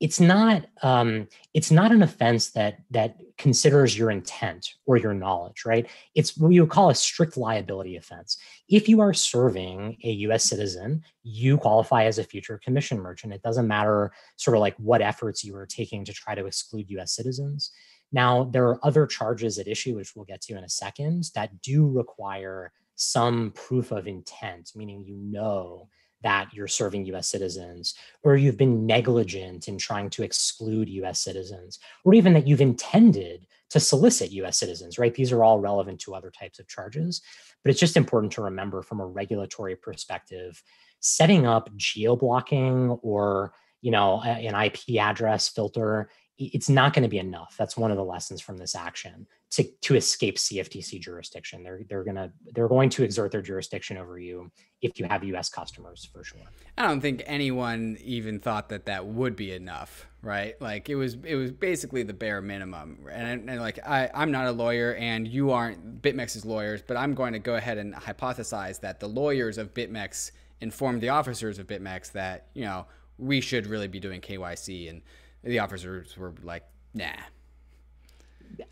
it's 0.00 0.18
not 0.18 0.66
um, 0.82 1.28
it's 1.52 1.70
not 1.70 1.92
an 1.92 2.02
offense 2.02 2.50
that 2.52 2.78
that 2.90 3.16
considers 3.36 3.96
your 3.96 4.10
intent 4.10 4.74
or 4.86 4.96
your 4.96 5.14
knowledge 5.14 5.64
right 5.64 5.88
it's 6.14 6.36
what 6.36 6.52
you 6.52 6.62
would 6.62 6.70
call 6.70 6.90
a 6.90 6.94
strict 6.94 7.36
liability 7.36 7.96
offense 7.96 8.38
if 8.70 8.88
you 8.88 9.00
are 9.00 9.12
serving 9.12 9.96
a 10.04 10.12
us 10.12 10.44
citizen 10.44 11.02
you 11.22 11.58
qualify 11.58 12.04
as 12.04 12.18
a 12.18 12.24
future 12.24 12.58
commission 12.64 12.98
merchant. 12.98 13.34
It 13.34 13.42
doesn't 13.42 13.66
matter 13.66 14.12
sort 14.36 14.56
of 14.56 14.60
like 14.60 14.76
what 14.76 15.02
efforts 15.02 15.44
you 15.44 15.54
are 15.56 15.66
taking 15.66 16.04
to 16.04 16.12
try 16.12 16.34
to 16.34 16.46
exclude 16.46 16.88
us 16.98 17.14
citizens. 17.14 17.72
Now 18.12 18.44
there 18.44 18.66
are 18.68 18.84
other 18.84 19.06
charges 19.06 19.58
at 19.58 19.68
issue 19.68 19.96
which 19.96 20.14
we'll 20.14 20.24
get 20.24 20.40
to 20.42 20.56
in 20.56 20.64
a 20.64 20.68
second 20.68 21.30
that 21.34 21.60
do 21.62 21.86
require 21.88 22.72
some 22.94 23.52
proof 23.52 23.92
of 23.92 24.06
intent 24.06 24.70
meaning 24.74 25.04
you 25.04 25.16
know 25.16 25.88
that 26.22 26.52
you're 26.52 26.68
serving 26.68 27.06
US 27.06 27.28
citizens, 27.28 27.94
or 28.22 28.36
you've 28.36 28.58
been 28.58 28.86
negligent 28.86 29.68
in 29.68 29.78
trying 29.78 30.10
to 30.10 30.22
exclude 30.22 30.88
US 30.88 31.20
citizens, 31.20 31.78
or 32.04 32.14
even 32.14 32.34
that 32.34 32.46
you've 32.46 32.60
intended 32.60 33.46
to 33.70 33.80
solicit 33.80 34.32
US 34.32 34.58
citizens, 34.58 34.98
right? 34.98 35.14
These 35.14 35.32
are 35.32 35.44
all 35.44 35.58
relevant 35.58 36.00
to 36.00 36.14
other 36.14 36.30
types 36.30 36.58
of 36.58 36.68
charges. 36.68 37.22
But 37.62 37.70
it's 37.70 37.80
just 37.80 37.96
important 37.96 38.32
to 38.32 38.42
remember 38.42 38.82
from 38.82 39.00
a 39.00 39.06
regulatory 39.06 39.76
perspective, 39.76 40.62
setting 41.00 41.46
up 41.46 41.74
geo 41.76 42.16
blocking 42.16 42.90
or 43.02 43.52
you 43.80 43.90
know 43.90 44.20
an 44.22 44.54
IP 44.54 44.98
address 45.00 45.48
filter 45.48 46.10
it's 46.40 46.70
not 46.70 46.94
going 46.94 47.02
to 47.02 47.08
be 47.08 47.18
enough. 47.18 47.54
That's 47.58 47.76
one 47.76 47.90
of 47.90 47.98
the 47.98 48.04
lessons 48.04 48.40
from 48.40 48.56
this 48.56 48.74
action 48.74 49.26
to, 49.50 49.64
to 49.64 49.96
escape 49.96 50.36
CFTC 50.36 51.00
jurisdiction. 51.00 51.62
They're 51.62 51.80
they're 51.88 52.04
gonna 52.04 52.32
they're 52.54 52.68
going 52.68 52.88
to 52.90 53.02
exert 53.02 53.32
their 53.32 53.42
jurisdiction 53.42 53.96
over 53.96 54.18
you 54.18 54.50
if 54.80 54.98
you 54.98 55.06
have 55.06 55.24
U.S. 55.24 55.48
customers 55.48 56.08
for 56.12 56.22
sure. 56.22 56.40
I 56.78 56.86
don't 56.86 57.00
think 57.00 57.22
anyone 57.26 57.98
even 58.02 58.38
thought 58.38 58.68
that 58.68 58.86
that 58.86 59.06
would 59.06 59.34
be 59.34 59.52
enough, 59.52 60.06
right? 60.22 60.60
Like 60.60 60.88
it 60.88 60.94
was 60.94 61.16
it 61.24 61.34
was 61.34 61.50
basically 61.50 62.04
the 62.04 62.14
bare 62.14 62.40
minimum. 62.40 63.00
And, 63.10 63.50
and 63.50 63.60
like 63.60 63.80
I 63.84 64.08
I'm 64.14 64.30
not 64.30 64.46
a 64.46 64.52
lawyer 64.52 64.94
and 64.94 65.26
you 65.26 65.50
aren't 65.50 66.00
BitMEX's 66.00 66.44
lawyers, 66.44 66.82
but 66.86 66.96
I'm 66.96 67.14
going 67.14 67.32
to 67.32 67.40
go 67.40 67.56
ahead 67.56 67.78
and 67.78 67.92
hypothesize 67.94 68.80
that 68.80 69.00
the 69.00 69.08
lawyers 69.08 69.58
of 69.58 69.74
BitMEX 69.74 70.30
informed 70.60 71.00
the 71.00 71.08
officers 71.08 71.58
of 71.58 71.66
BitMEX 71.66 72.12
that 72.12 72.46
you 72.54 72.64
know 72.64 72.86
we 73.18 73.40
should 73.40 73.66
really 73.66 73.88
be 73.88 73.98
doing 73.98 74.20
KYC 74.20 74.88
and 74.88 75.02
the 75.42 75.58
officers 75.58 76.16
were 76.16 76.34
like, 76.42 76.64
nah. 76.94 77.08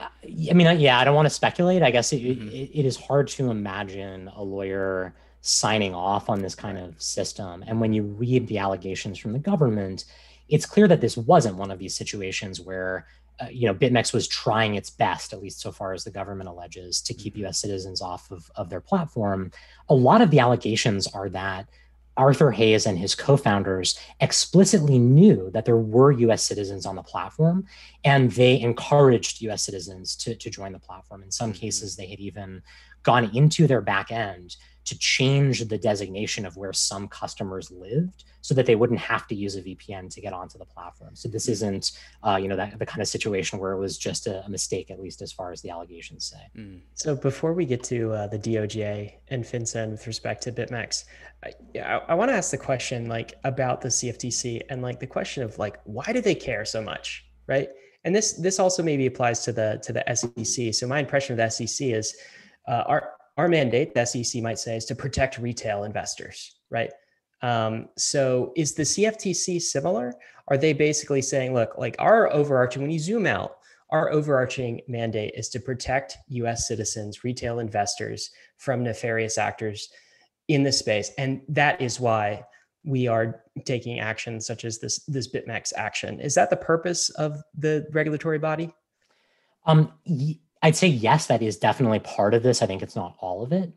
I 0.00 0.52
mean, 0.52 0.80
yeah, 0.80 0.98
I 0.98 1.04
don't 1.04 1.14
want 1.14 1.26
to 1.26 1.34
speculate. 1.34 1.82
I 1.82 1.90
guess 1.90 2.12
it, 2.12 2.22
mm-hmm. 2.22 2.48
it, 2.48 2.70
it 2.74 2.84
is 2.84 2.96
hard 2.96 3.28
to 3.28 3.50
imagine 3.50 4.30
a 4.34 4.42
lawyer 4.42 5.14
signing 5.40 5.94
off 5.94 6.28
on 6.28 6.42
this 6.42 6.54
kind 6.54 6.78
of 6.78 7.00
system. 7.00 7.64
And 7.66 7.80
when 7.80 7.92
you 7.92 8.02
read 8.02 8.46
the 8.46 8.58
allegations 8.58 9.18
from 9.18 9.32
the 9.32 9.38
government, 9.38 10.04
it's 10.48 10.66
clear 10.66 10.88
that 10.88 11.00
this 11.00 11.16
wasn't 11.16 11.56
one 11.56 11.70
of 11.70 11.78
these 11.78 11.94
situations 11.94 12.60
where 12.60 13.06
uh, 13.40 13.46
you 13.50 13.66
know 13.66 13.74
BitMEX 13.74 14.12
was 14.12 14.26
trying 14.26 14.74
its 14.74 14.90
best, 14.90 15.32
at 15.32 15.40
least 15.40 15.60
so 15.60 15.70
far 15.70 15.92
as 15.92 16.04
the 16.04 16.10
government 16.10 16.48
alleges, 16.48 17.00
to 17.02 17.14
keep 17.14 17.34
mm-hmm. 17.34 17.44
U.S. 17.44 17.58
citizens 17.58 18.02
off 18.02 18.30
of, 18.30 18.50
of 18.56 18.68
their 18.68 18.80
platform. 18.80 19.52
A 19.88 19.94
lot 19.94 20.20
of 20.20 20.30
the 20.30 20.40
allegations 20.40 21.06
are 21.06 21.28
that 21.30 21.68
Arthur 22.18 22.50
Hayes 22.50 22.84
and 22.84 22.98
his 22.98 23.14
co 23.14 23.36
founders 23.36 23.98
explicitly 24.20 24.98
knew 24.98 25.50
that 25.52 25.64
there 25.64 25.76
were 25.76 26.12
US 26.12 26.42
citizens 26.42 26.84
on 26.84 26.96
the 26.96 27.02
platform, 27.02 27.64
and 28.04 28.30
they 28.32 28.60
encouraged 28.60 29.40
US 29.42 29.62
citizens 29.62 30.16
to, 30.16 30.34
to 30.34 30.50
join 30.50 30.72
the 30.72 30.78
platform. 30.78 31.22
In 31.22 31.30
some 31.30 31.52
mm-hmm. 31.52 31.60
cases, 31.60 31.96
they 31.96 32.08
had 32.08 32.20
even 32.20 32.62
gone 33.04 33.34
into 33.34 33.66
their 33.66 33.80
back 33.80 34.10
end 34.10 34.56
to 34.88 34.98
change 34.98 35.64
the 35.68 35.76
designation 35.76 36.46
of 36.46 36.56
where 36.56 36.72
some 36.72 37.08
customers 37.08 37.70
lived 37.70 38.24
so 38.40 38.54
that 38.54 38.64
they 38.64 38.74
wouldn't 38.74 38.98
have 38.98 39.26
to 39.26 39.34
use 39.34 39.56
a 39.56 39.62
VPN 39.62 40.08
to 40.14 40.20
get 40.20 40.32
onto 40.32 40.56
the 40.56 40.64
platform. 40.64 41.14
So 41.14 41.28
this 41.28 41.48
isn't, 41.48 41.92
uh, 42.22 42.38
you 42.40 42.48
know, 42.48 42.56
that 42.56 42.78
the 42.78 42.86
kind 42.86 43.02
of 43.02 43.08
situation 43.08 43.58
where 43.58 43.72
it 43.72 43.78
was 43.78 43.98
just 43.98 44.26
a, 44.26 44.44
a 44.46 44.48
mistake, 44.48 44.90
at 44.90 44.98
least 44.98 45.20
as 45.20 45.30
far 45.30 45.52
as 45.52 45.60
the 45.60 45.68
allegations 45.68 46.24
say. 46.24 46.60
Mm. 46.60 46.80
So 46.94 47.14
before 47.14 47.52
we 47.52 47.66
get 47.66 47.84
to 47.84 48.12
uh, 48.12 48.26
the 48.28 48.38
DOJ 48.38 49.12
and 49.28 49.44
FinCEN 49.44 49.90
with 49.90 50.06
respect 50.06 50.42
to 50.44 50.52
BitMEX, 50.52 51.04
I, 51.44 51.52
I, 51.78 52.00
I 52.08 52.14
want 52.14 52.30
to 52.30 52.34
ask 52.34 52.50
the 52.50 52.58
question 52.58 53.08
like 53.08 53.34
about 53.44 53.82
the 53.82 53.88
CFTC 53.88 54.62
and 54.70 54.80
like 54.80 55.00
the 55.00 55.06
question 55.06 55.42
of 55.42 55.58
like 55.58 55.78
why 55.84 56.10
do 56.12 56.22
they 56.22 56.34
care 56.34 56.64
so 56.64 56.80
much, 56.80 57.26
right? 57.46 57.68
And 58.04 58.16
this 58.16 58.32
this 58.34 58.58
also 58.58 58.82
maybe 58.82 59.06
applies 59.06 59.44
to 59.44 59.52
the 59.52 59.80
to 59.82 59.92
the 59.92 60.04
SEC. 60.14 60.72
So 60.72 60.86
my 60.86 61.00
impression 61.00 61.32
of 61.34 61.38
the 61.38 61.50
SEC 61.50 61.88
is 61.88 62.16
uh, 62.66 62.84
our 62.86 63.10
our 63.38 63.48
mandate, 63.48 63.94
the 63.94 64.04
SEC 64.04 64.42
might 64.42 64.58
say, 64.58 64.76
is 64.76 64.84
to 64.86 64.94
protect 64.94 65.38
retail 65.38 65.84
investors, 65.84 66.56
right? 66.70 66.90
Um, 67.40 67.88
so 67.96 68.52
is 68.56 68.74
the 68.74 68.82
CFTC 68.82 69.62
similar? 69.62 70.12
Are 70.48 70.58
they 70.58 70.72
basically 70.72 71.22
saying, 71.22 71.54
look, 71.54 71.78
like 71.78 71.94
our 72.00 72.32
overarching, 72.32 72.82
when 72.82 72.90
you 72.90 72.98
zoom 72.98 73.26
out, 73.26 73.58
our 73.90 74.10
overarching 74.10 74.80
mandate 74.88 75.32
is 75.36 75.48
to 75.50 75.60
protect 75.60 76.18
US 76.28 76.66
citizens, 76.66 77.24
retail 77.24 77.60
investors 77.60 78.30
from 78.58 78.82
nefarious 78.82 79.38
actors 79.38 79.88
in 80.48 80.62
this 80.62 80.78
space. 80.78 81.12
And 81.16 81.40
that 81.48 81.80
is 81.80 82.00
why 82.00 82.44
we 82.84 83.06
are 83.06 83.42
taking 83.64 84.00
action 84.00 84.40
such 84.40 84.64
as 84.64 84.78
this 84.78 85.04
this 85.06 85.30
BitMEX 85.32 85.72
action. 85.76 86.20
Is 86.20 86.34
that 86.34 86.50
the 86.50 86.56
purpose 86.56 87.10
of 87.10 87.40
the 87.56 87.86
regulatory 87.92 88.38
body? 88.38 88.72
Um, 89.66 89.92
I'd 90.62 90.76
say 90.76 90.88
yes, 90.88 91.26
that 91.26 91.42
is 91.42 91.56
definitely 91.56 92.00
part 92.00 92.34
of 92.34 92.42
this. 92.42 92.62
I 92.62 92.66
think 92.66 92.82
it's 92.82 92.96
not 92.96 93.16
all 93.20 93.42
of 93.42 93.52
it. 93.52 93.72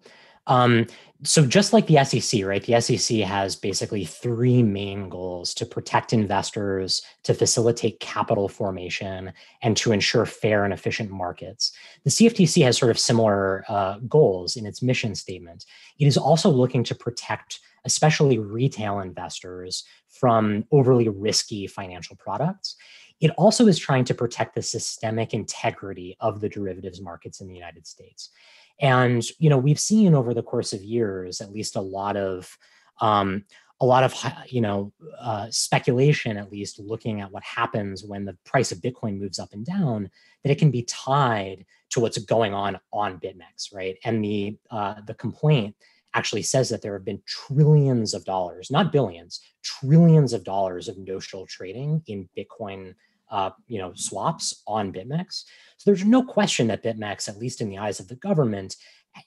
Um, 0.48 0.88
so 1.24 1.46
just 1.46 1.72
like 1.72 1.86
the 1.86 2.04
SEC, 2.04 2.44
right? 2.44 2.64
The 2.64 2.82
SEC 2.82 3.18
has 3.20 3.56
basically 3.56 4.06
three 4.06 4.64
main 4.64 5.08
goals 5.08 5.54
to 5.54 5.68
protect 5.68 6.14
investors, 6.14 7.04
to 7.24 7.36
facilitate 7.36 8.00
capital 8.00 8.50
formation, 8.50 9.32
and 9.62 9.78
to 9.78 9.92
ensure 9.92 10.26
fair 10.26 10.64
and 10.64 10.74
efficient 10.74 11.12
markets. 11.12 11.72
The 12.06 12.10
CFTC 12.10 12.64
has 12.64 12.78
sort 12.78 12.90
of 12.90 12.98
similar 12.98 13.64
uh, 13.70 14.00
goals 14.00 14.56
in 14.56 14.66
its 14.66 14.82
mission 14.82 15.14
statement. 15.14 15.66
It 16.00 16.08
is 16.08 16.18
also 16.18 16.50
looking 16.50 16.84
to 16.86 16.96
protect 16.96 17.60
especially 17.86 18.38
retail 18.38 19.00
investors 19.00 19.84
from 20.08 20.66
overly 20.72 21.10
risky 21.10 21.68
financial 21.68 22.16
products. 22.16 22.76
It 23.22 23.32
also 23.38 23.68
is 23.68 23.78
trying 23.78 24.04
to 24.06 24.14
protect 24.14 24.56
the 24.56 24.62
systemic 24.62 25.34
integrity 25.34 26.18
of 26.20 26.42
the 26.42 26.50
derivatives 26.50 27.00
markets 27.00 27.40
in 27.40 27.48
the 27.48 27.54
United 27.54 27.88
States. 27.88 28.32
And 28.80 29.24
you 29.38 29.50
know, 29.50 29.60
we've 29.60 29.80
seen 29.80 30.16
over 30.16 30.34
the 30.34 30.44
course 30.44 30.74
of 30.74 30.82
years, 30.82 31.40
at 31.40 31.52
least 31.52 31.76
a 31.76 31.82
lot 31.82 32.18
of 32.18 32.58
um, 33.00 33.46
a 33.80 33.86
lot 33.86 34.04
of 34.04 34.14
you 34.48 34.62
know 34.62 34.92
uh, 35.20 35.48
speculation, 35.50 36.38
at 36.38 36.52
least 36.52 36.80
looking 36.80 37.22
at 37.22 37.32
what 37.32 37.44
happens 37.44 38.04
when 38.04 38.26
the 38.26 38.38
price 38.44 38.72
of 38.72 38.80
Bitcoin 38.80 39.20
moves 39.20 39.40
up 39.40 39.54
and 39.54 39.66
down, 39.66 40.10
that 40.44 40.52
it 40.52 40.60
can 40.60 40.72
be 40.72 40.84
tied 40.84 41.66
to 41.92 42.00
what's 42.00 42.18
going 42.18 42.54
on 42.54 42.80
on 42.92 43.20
BitMEX, 43.20 43.74
right? 43.74 43.98
And 44.04 44.24
the 44.24 44.58
uh, 44.72 44.96
the 45.06 45.14
complaint 45.16 45.76
actually 46.14 46.42
says 46.42 46.70
that 46.70 46.82
there 46.82 46.94
have 46.94 47.06
been 47.06 47.22
trillions 47.26 48.14
of 48.14 48.26
dollars, 48.26 48.70
not 48.70 48.92
billions, 48.92 49.40
trillions 49.64 50.34
of 50.34 50.44
dollars 50.44 50.88
of 50.88 50.98
notional 50.98 51.46
trading 51.46 52.02
in 52.08 52.28
Bitcoin 52.38 52.94
uh, 53.32 53.52
you 53.68 53.80
know, 53.80 53.94
swaps 53.96 54.62
on 54.68 54.94
BitMEX. 54.94 55.44
So 55.78 55.90
there's 55.90 56.06
no 56.06 56.24
question 56.24 56.68
that 56.68 56.84
BitMEX, 56.84 57.28
at 57.28 57.38
least 57.38 57.62
in 57.62 57.70
the 57.70 57.78
eyes 57.78 58.00
of 58.00 58.08
the 58.08 58.16
government, 58.16 58.76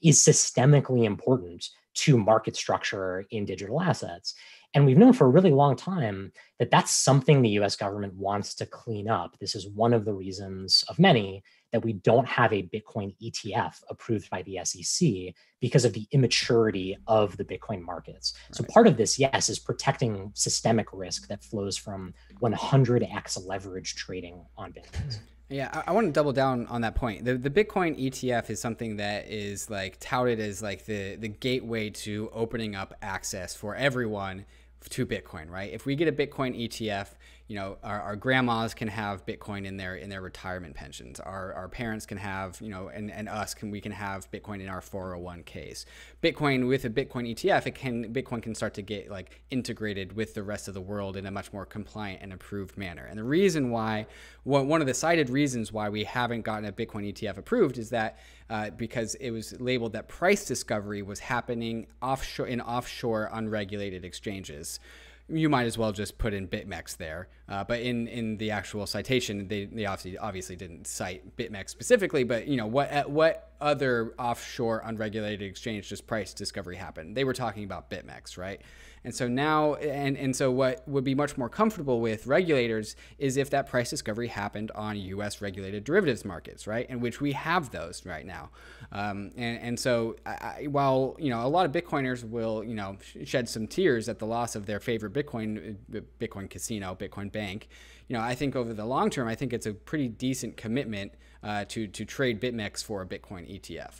is 0.03 0.25
systemically 0.25 1.05
important 1.05 1.67
to 1.95 2.19
market 2.19 2.57
structure 2.57 3.25
in 3.31 3.45
digital 3.45 3.81
assets. 3.81 4.35
And 4.75 4.85
we've 4.85 4.99
known 4.99 5.13
for 5.13 5.27
a 5.27 5.31
really 5.31 5.53
long 5.53 5.77
time 5.77 6.33
that 6.59 6.71
that's 6.71 6.91
something 6.91 7.41
the 7.41 7.61
US 7.61 7.77
government 7.77 8.15
wants 8.15 8.55
to 8.57 8.67
clean 8.67 9.09
up. 9.09 9.39
This 9.41 9.55
is 9.55 9.69
one 9.69 9.93
of 9.93 10.05
the 10.05 10.13
reasons 10.13 10.85
of 10.89 10.99
many 10.99 11.45
that 11.75 11.85
we 11.85 11.95
don't 11.95 12.29
have 12.29 12.53
a 12.53 12.62
Bitcoin 12.62 13.12
ETF 13.20 13.83
approved 13.91 14.31
by 14.31 14.43
the 14.43 14.61
SEC 14.62 15.35
because 15.61 15.85
of 15.85 15.93
the 15.93 16.07
immaturity 16.12 16.97
of 17.09 17.37
the 17.37 17.45
Bitcoin 17.45 17.83
markets. 17.83 18.33
Right. 18.49 18.57
So 18.57 18.64
part 18.72 18.87
of 18.87 18.97
this, 18.97 19.18
yes, 19.18 19.49
is 19.49 19.59
protecting 19.59 20.31
systemic 20.35 20.87
risk 20.93 21.27
that 21.27 21.43
flows 21.43 21.77
from 21.77 22.14
100x 22.41 23.45
leverage 23.45 23.97
trading 23.97 24.41
on 24.57 24.72
Bitcoin. 24.72 25.18
Yeah, 25.49 25.68
I, 25.72 25.91
I, 25.91 25.93
want 25.93 26.07
to 26.07 26.12
double 26.12 26.33
down 26.33 26.68
on 26.68 26.83
that 26.83 26.95
point. 26.95 27.25
The 27.25 27.35
the 27.35 27.51
Bitcoin 27.51 28.01
ETF 28.01 28.51
is 28.51 28.61
something 28.61 28.97
that 28.97 29.29
is 29.29 29.68
like 29.68 29.99
touted 29.99 30.39
as 30.39 30.62
like 30.62 30.87
the 30.87 31.16
the 31.16 31.29
gateway 31.29 31.91
to 31.91 32.31
opening 32.33 32.77
up 32.77 32.95
access 33.03 33.55
for 33.55 33.75
everyone 33.75 34.47
to 34.91 35.05
Bitcoin, 35.05 35.51
right? 35.51 35.72
If 35.72 35.87
we 35.87 35.97
get 35.97 36.09
a 36.09 36.12
Bitcoin 36.12 36.57
ETF, 36.57 37.09
you 37.47 37.57
know, 37.57 37.77
our, 37.83 38.01
our 38.01 38.17
grandmas 38.17 38.73
can 38.73 38.89
have 38.89 39.27
Bitcoin 39.27 39.67
in 39.67 39.77
their 39.77 39.97
in 39.97 40.09
their 40.09 40.23
retirement 40.23 40.75
pensions. 40.75 41.21
Our, 41.21 41.53
our 41.53 41.69
parents 41.69 42.07
can 42.07 42.17
have, 42.17 42.59
you 42.63 42.71
know, 42.71 42.89
and, 42.89 43.11
and 43.11 43.29
us 43.29 43.53
can 43.53 43.71
we 43.71 43.83
can 43.83 43.93
have 43.93 44.31
Bitcoin 44.31 44.63
in 44.63 44.69
our 44.69 44.81
401ks. 44.81 45.85
Bitcoin 46.23 46.67
with 46.67 46.87
a 46.87 46.91
Bitcoin 46.91 47.31
ETF, 47.31 47.67
it 47.67 47.75
can 47.75 48.15
Bitcoin 48.15 48.43
can 48.43 48.55
start 48.55 48.73
to 48.75 48.83
get 48.83 49.11
like 49.11 49.43
integrated 49.51 50.15
with 50.15 50.33
the 50.33 50.43
rest 50.43 50.69
of 50.69 50.75
the 50.75 50.81
world 50.81 51.19
in 51.19 51.27
a 51.27 51.31
much 51.31 51.53
more 51.53 51.67
compliant 51.67 52.23
and 52.23 52.33
approved 52.33 52.79
manner. 52.79 53.05
And 53.05 53.19
the 53.19 53.25
reason 53.25 53.71
why, 53.71 54.07
one 54.45 54.81
of 54.81 54.87
the 54.87 54.95
cited 54.95 55.29
reasons 55.29 55.71
why 55.71 55.91
we 55.91 56.05
haven't 56.05 56.43
gotten 56.43 56.65
a 56.65 56.73
Bitcoin 56.73 57.13
ETF 57.13 57.37
approved 57.37 57.77
is 57.77 57.91
that 57.91 58.21
uh, 58.49 58.71
because 58.71 59.17
it 59.17 59.31
was 59.31 59.59
labeled 59.61 59.93
that 59.93 60.09
price 60.09 60.47
discovery 60.47 61.03
was 61.03 61.19
happening 61.19 61.89
offshore 62.01 62.47
in 62.47 62.63
offshore 62.63 63.29
unregulated 63.35 64.03
exchanges 64.03 64.81
you 65.29 65.49
might 65.49 65.64
as 65.64 65.79
well 65.79 65.93
just 65.93 66.18
put 66.18 66.35
in 66.35 66.47
BitMEX 66.47 66.97
there. 66.97 67.29
Uh, 67.49 67.64
but 67.64 67.81
in, 67.81 68.09
in 68.09 68.37
the 68.37 68.51
actual 68.51 68.87
citation, 68.87 69.49
they, 69.49 69.64
they 69.64 69.87
obviously 69.87 70.18
obviously 70.18 70.57
didn't 70.57 70.87
cite 70.87 71.37
BitMEX 71.37 71.70
specifically. 71.70 72.25
But 72.25 72.47
you 72.47 72.57
know 72.57 72.66
what 72.66 73.09
what 73.09 73.53
other 73.61 74.14
offshore 74.18 74.83
unregulated 74.85 75.43
exchange 75.43 75.89
does 75.89 76.01
price 76.01 76.35
discovery 76.35 76.77
happen? 76.77 77.14
They 77.14 77.25
were 77.25 77.33
talking 77.33 77.64
about 77.64 77.91
BitMEX, 77.91 78.37
right? 78.37 78.61
And 79.05 79.15
so 79.15 79.29
now, 79.29 79.75
and, 79.75 80.17
and 80.17 80.35
so 80.35 80.51
what 80.51 80.87
would 80.89 81.05
be 81.05 81.15
much 81.15 81.37
more 81.37 81.49
comfortable 81.49 82.01
with 82.01 82.27
regulators 82.27 82.97
is 83.19 83.37
if 83.37 83.51
that 83.51 83.69
price 83.69 83.91
discovery 83.91 84.29
happened 84.29 84.71
on 84.75 84.97
US 84.97 85.43
regulated 85.43 85.85
derivatives 85.85 86.25
markets, 86.25 86.67
right? 86.67 86.89
In 86.89 87.01
which 87.01 87.21
we 87.21 87.33
have 87.33 87.71
those 87.71 88.05
right 88.07 88.25
now. 88.25 88.51
Um, 88.93 89.31
and, 89.37 89.59
and 89.61 89.81
so 89.81 90.17
I, 90.25 90.69
while, 90.71 91.17
you 91.19 91.29
know, 91.31 91.45
a 91.45 91.49
lot 91.49 91.67
of 91.67 91.73
Bitcoiners 91.73 92.29
will, 92.29 92.65
you 92.65 92.75
know, 92.75 92.97
shed 93.25 93.49
some 93.49 93.67
tears 93.67 94.09
at 94.09 94.19
the 94.19 94.27
loss 94.27 94.57
of 94.57 94.65
their 94.67 94.81
favorite 94.81 95.13
Bitcoin, 95.13 95.77
uh, 95.95 96.01
Bitcoin 96.19 96.49
casino, 96.49 96.97
Bitcoin 96.99 97.31
bank, 97.31 97.69
you 98.09 98.17
know, 98.17 98.23
I 98.23 98.35
think 98.35 98.57
over 98.57 98.73
the 98.73 98.85
long 98.85 99.11
term, 99.11 99.29
I 99.29 99.35
think 99.35 99.53
it's 99.53 99.67
a 99.67 99.73
pretty 99.73 100.09
decent 100.09 100.57
commitment 100.57 101.13
uh, 101.43 101.65
to, 101.69 101.87
to 101.87 102.05
trade 102.05 102.41
BitMEX 102.41 102.83
for 102.83 103.03
a 103.03 103.07
Bitcoin 103.07 103.49
ETF. 103.51 103.93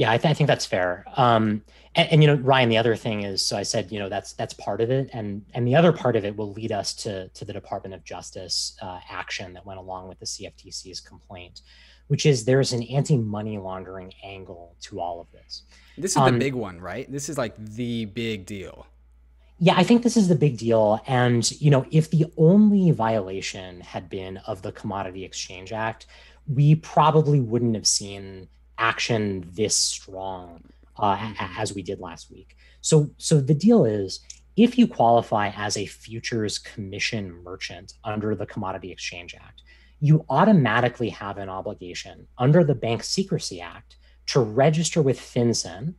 Yeah, 0.00 0.10
I, 0.10 0.16
th- 0.16 0.30
I 0.30 0.32
think 0.32 0.48
that's 0.48 0.64
fair. 0.64 1.04
Um, 1.18 1.62
and, 1.94 2.08
and, 2.10 2.22
you 2.22 2.26
know, 2.26 2.36
Ryan, 2.36 2.70
the 2.70 2.78
other 2.78 2.96
thing 2.96 3.22
is, 3.22 3.42
so 3.42 3.54
I 3.54 3.62
said, 3.62 3.92
you 3.92 3.98
know, 3.98 4.08
that's 4.08 4.32
that's 4.32 4.54
part 4.54 4.80
of 4.80 4.90
it, 4.90 5.10
and 5.12 5.44
and 5.52 5.68
the 5.68 5.76
other 5.76 5.92
part 5.92 6.16
of 6.16 6.24
it 6.24 6.34
will 6.34 6.54
lead 6.54 6.72
us 6.72 6.94
to 7.02 7.28
to 7.28 7.44
the 7.44 7.52
Department 7.52 7.94
of 7.94 8.02
Justice 8.02 8.78
uh, 8.80 9.00
action 9.10 9.52
that 9.52 9.66
went 9.66 9.78
along 9.78 10.08
with 10.08 10.18
the 10.18 10.24
CFTC's 10.24 11.00
complaint, 11.00 11.60
which 12.06 12.24
is 12.24 12.46
there's 12.46 12.72
an 12.72 12.82
anti-money 12.84 13.58
laundering 13.58 14.14
angle 14.24 14.74
to 14.80 15.00
all 15.00 15.20
of 15.20 15.30
this. 15.32 15.64
This 15.98 16.12
is 16.12 16.16
um, 16.16 16.32
the 16.32 16.38
big 16.38 16.54
one, 16.54 16.80
right? 16.80 17.12
This 17.12 17.28
is 17.28 17.36
like 17.36 17.54
the 17.58 18.06
big 18.06 18.46
deal. 18.46 18.86
Yeah, 19.58 19.74
I 19.76 19.82
think 19.82 20.02
this 20.02 20.16
is 20.16 20.28
the 20.28 20.34
big 20.34 20.56
deal. 20.56 21.02
And, 21.06 21.50
you 21.60 21.70
know, 21.70 21.84
if 21.90 22.08
the 22.08 22.24
only 22.38 22.90
violation 22.92 23.82
had 23.82 24.08
been 24.08 24.38
of 24.46 24.62
the 24.62 24.72
Commodity 24.72 25.26
Exchange 25.26 25.74
Act, 25.74 26.06
we 26.46 26.76
probably 26.76 27.40
wouldn't 27.40 27.74
have 27.74 27.86
seen 27.86 28.48
action 28.80 29.48
this 29.52 29.76
strong 29.76 30.64
uh, 30.96 31.16
mm-hmm. 31.16 31.60
as 31.60 31.74
we 31.74 31.82
did 31.82 32.00
last 32.00 32.30
week. 32.30 32.56
So, 32.80 33.10
so 33.18 33.40
the 33.40 33.54
deal 33.54 33.84
is, 33.84 34.20
if 34.56 34.76
you 34.76 34.88
qualify 34.88 35.52
as 35.56 35.76
a 35.76 35.86
futures 35.86 36.58
commission 36.58 37.30
merchant 37.30 37.94
under 38.02 38.34
the 38.34 38.46
Commodity 38.46 38.90
Exchange 38.90 39.34
Act, 39.34 39.62
you 40.00 40.24
automatically 40.28 41.10
have 41.10 41.38
an 41.38 41.48
obligation 41.48 42.26
under 42.38 42.64
the 42.64 42.74
Bank 42.74 43.04
Secrecy 43.04 43.60
Act 43.60 43.96
to 44.26 44.40
register 44.40 45.02
with 45.02 45.20
FinCEN 45.20 45.94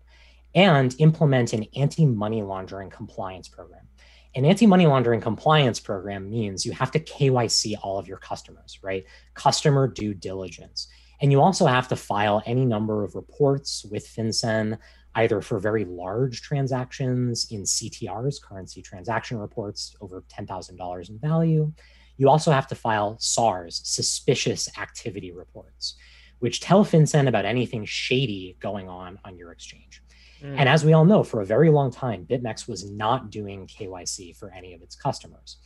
and 0.56 0.96
implement 1.00 1.54
an 1.54 1.66
anti 1.76 2.06
money 2.06 2.42
laundering 2.42 2.90
compliance 2.90 3.48
program. 3.48 3.88
An 4.36 4.46
anti 4.46 4.66
money 4.66 4.88
laundering 4.88 5.22
compliance 5.22 5.80
program 5.80 6.30
means 6.30 6.66
you 6.66 6.72
have 6.72 6.92
to 6.92 7.00
KYC 7.00 7.76
all 7.82 8.00
of 8.00 8.08
your 8.08 8.18
customers, 8.18 8.80
right? 8.82 9.06
Customer 9.34 9.88
due 9.88 10.14
diligence. 10.14 10.88
And 11.22 11.32
you 11.32 11.40
also 11.40 11.68
have 11.68 11.88
to 11.90 11.96
file 11.96 12.42
any 12.46 12.66
number 12.66 13.04
of 13.04 13.16
reports 13.16 13.86
with 13.90 14.08
FinCEN, 14.08 14.78
either 15.16 15.42
for 15.42 15.60
very 15.60 15.86
large 15.86 16.42
transactions 16.42 17.48
in 17.52 17.62
CTRs, 17.64 18.42
currency 18.42 18.82
transaction 18.82 19.38
reports 19.38 19.96
over 20.02 20.24
$10,000 20.36 21.10
in 21.10 21.20
value. 21.20 21.72
You 22.18 22.30
also 22.30 22.52
have 22.52 22.68
to 22.68 22.76
file 22.76 23.18
SARs, 23.20 23.82
suspicious 23.84 24.68
activity 24.78 25.32
reports, 25.32 25.96
which 26.40 26.60
tell 26.60 26.84
FinCEN 26.84 27.28
about 27.28 27.46
anything 27.46 27.86
shady 27.86 28.58
going 28.60 28.90
on 28.90 29.20
on 29.24 29.38
your 29.38 29.52
exchange. 29.52 30.02
Mm. 30.42 30.56
And 30.58 30.70
as 30.70 30.84
we 30.84 30.94
all 30.94 31.06
know, 31.06 31.24
for 31.24 31.42
a 31.42 31.46
very 31.46 31.70
long 31.70 31.92
time, 31.92 32.26
BitMEX 32.26 32.68
was 32.68 32.90
not 32.90 33.30
doing 33.30 33.68
KYC 33.68 34.36
for 34.36 34.52
any 34.52 34.74
of 34.74 34.82
its 34.82 34.96
customers. 34.96 35.58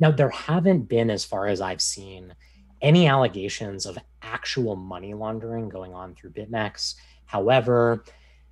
Now, 0.00 0.10
there 0.10 0.30
haven't 0.30 0.88
been, 0.88 1.10
as 1.10 1.24
far 1.24 1.46
as 1.46 1.60
I've 1.60 1.82
seen, 1.82 2.34
any 2.84 3.08
allegations 3.08 3.86
of 3.86 3.98
actual 4.22 4.76
money 4.76 5.14
laundering 5.14 5.68
going 5.70 5.94
on 5.94 6.14
through 6.14 6.30
BitMEX. 6.30 6.94
However, 7.24 8.04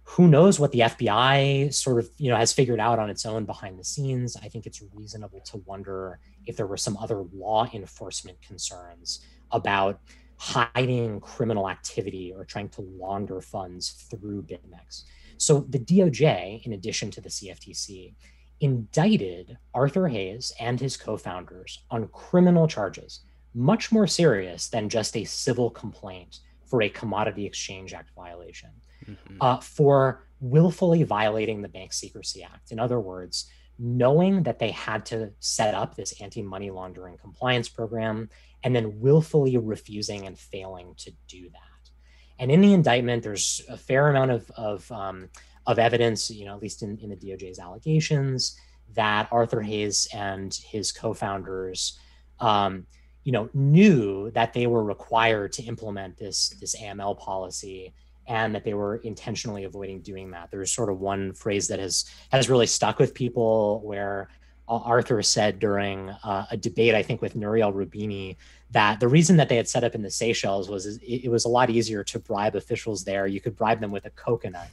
who 0.05 0.27
knows 0.27 0.59
what 0.59 0.73
the 0.73 0.81
FBI 0.81 1.73
sort 1.73 1.99
of 1.99 2.11
you 2.17 2.31
know 2.31 2.37
has 2.37 2.53
figured 2.53 2.81
out 2.81 2.99
on 2.99 3.11
its 3.11 3.25
own 3.25 3.45
behind 3.45 3.79
the 3.79 3.85
scenes. 3.85 4.37
I 4.43 4.49
think 4.49 4.67
it's 4.67 4.83
reasonable 4.95 5.41
to 5.43 5.59
wonder 5.59 6.19
if 6.47 6.57
there 6.57 6.67
were 6.67 6.79
some 6.79 6.97
other 6.97 7.23
law 7.33 7.69
enforcement 7.73 8.41
concerns 8.41 9.21
about 9.53 10.01
hiding 10.39 11.21
criminal 11.21 11.69
activity 11.69 12.33
or 12.35 12.45
trying 12.45 12.71
to 12.71 12.81
launder 12.81 13.41
funds 13.41 13.91
through 14.11 14.43
BitMEX. 14.43 15.05
So 15.37 15.67
the 15.69 15.79
DOJ, 15.79 16.65
in 16.67 16.73
addition 16.73 17.11
to 17.13 17.21
the 17.21 17.29
CFTC, 17.29 18.15
indicted 18.61 19.59
Arthur 19.75 20.09
Hayes 20.09 20.53
and 20.59 20.81
his 20.81 20.97
co-founders 20.97 21.85
on 21.91 22.09
criminal 22.09 22.67
charges 22.67 23.21
much 23.55 23.93
more 23.93 24.07
serious 24.07 24.69
than 24.69 24.89
just 24.89 25.17
a 25.17 25.25
civil 25.25 25.71
complaint 25.71 26.41
for 26.65 26.83
a 26.83 26.89
Commodity 26.89 27.45
Exchange 27.45 27.93
Act 27.93 28.11
violation, 28.17 28.71
mm-hmm. 29.05 29.37
uh, 29.41 29.59
for 29.59 30.27
willfully 30.41 31.03
violating 31.03 31.63
the 31.63 31.69
Bank 31.69 31.93
Secrecy 31.93 32.43
Act. 32.43 32.73
In 32.73 32.81
other 32.81 32.99
words, 32.99 33.47
knowing 33.79 34.43
that 34.45 34.59
they 34.59 34.71
had 34.71 35.05
to 35.07 35.31
set 35.41 35.75
up 35.75 35.95
this 35.95 36.21
anti 36.21 36.43
money 36.43 36.71
laundering 36.71 37.19
compliance 37.19 37.69
program 37.69 38.29
and 38.65 38.75
then 38.75 39.01
willfully 39.01 39.57
refusing 39.57 40.27
and 40.27 40.39
failing 40.39 40.95
to 40.97 41.13
do 41.29 41.51
that. 41.51 41.91
And 42.39 42.51
in 42.51 42.61
the 42.61 42.73
indictment, 42.73 43.23
there's 43.23 43.61
a 43.69 43.77
fair 43.77 44.09
amount 44.09 44.31
of, 44.31 44.51
of, 44.57 44.91
um, 44.93 45.29
of 45.67 45.79
evidence, 45.79 46.31
you 46.31 46.45
know, 46.45 46.55
at 46.55 46.63
least 46.63 46.83
in, 46.83 46.99
in 46.99 47.11
the 47.11 47.17
DOJ's 47.17 47.59
allegations, 47.59 48.59
that 48.95 49.29
Arthur 49.31 49.63
Hayes 49.63 50.09
and 50.13 50.55
his 50.55 50.93
co 50.93 51.13
founders. 51.13 51.99
Um, 52.41 52.87
you 53.25 53.33
know, 53.33 53.49
knew 53.55 54.31
that 54.33 54.53
they 54.53 54.67
were 54.67 54.85
required 54.85 55.53
to 55.53 55.63
implement 55.63 56.17
this 56.17 56.51
this 56.61 56.75
AML 56.81 57.19
policy 57.19 57.93
and 58.29 58.55
that 58.55 58.65
they 58.65 58.75
were 58.75 58.97
intentionally 58.97 59.65
avoiding 59.65 60.01
doing 60.01 60.31
that. 60.31 60.51
There's 60.51 60.73
sort 60.73 60.91
of 60.91 61.01
one 61.01 61.33
phrase 61.33 61.69
that 61.69 61.79
has 61.79 62.05
has 62.31 62.49
really 62.49 62.67
stuck 62.67 62.99
with 62.99 63.15
people 63.15 63.81
where 63.85 64.29
Arthur 64.69 65.23
said 65.23 65.59
during 65.59 66.09
uh, 66.09 66.47
a 66.51 66.57
debate, 66.57 66.95
I 66.95 67.03
think 67.03 67.21
with 67.21 67.37
Nouriel 67.37 67.73
Rubini, 67.73 68.37
that 68.71 69.01
the 69.01 69.09
reason 69.09 69.37
that 69.37 69.49
they 69.49 69.57
had 69.57 69.69
set 69.69 69.85
up 69.85 69.95
in 69.95 70.03
the 70.03 70.11
Seychelles 70.11 70.71
was 70.71 70.87
it, 70.87 71.03
it 71.03 71.29
was 71.29 71.45
a 71.45 71.49
lot 71.49 71.69
easier 71.69 72.03
to 72.05 72.19
bribe 72.19 72.55
officials 72.57 73.05
there. 73.05 73.27
You 73.27 73.41
could 73.41 73.57
bribe 73.57 73.81
them 73.81 73.91
with 73.91 74.07
a 74.07 74.11
coconut. 74.11 74.69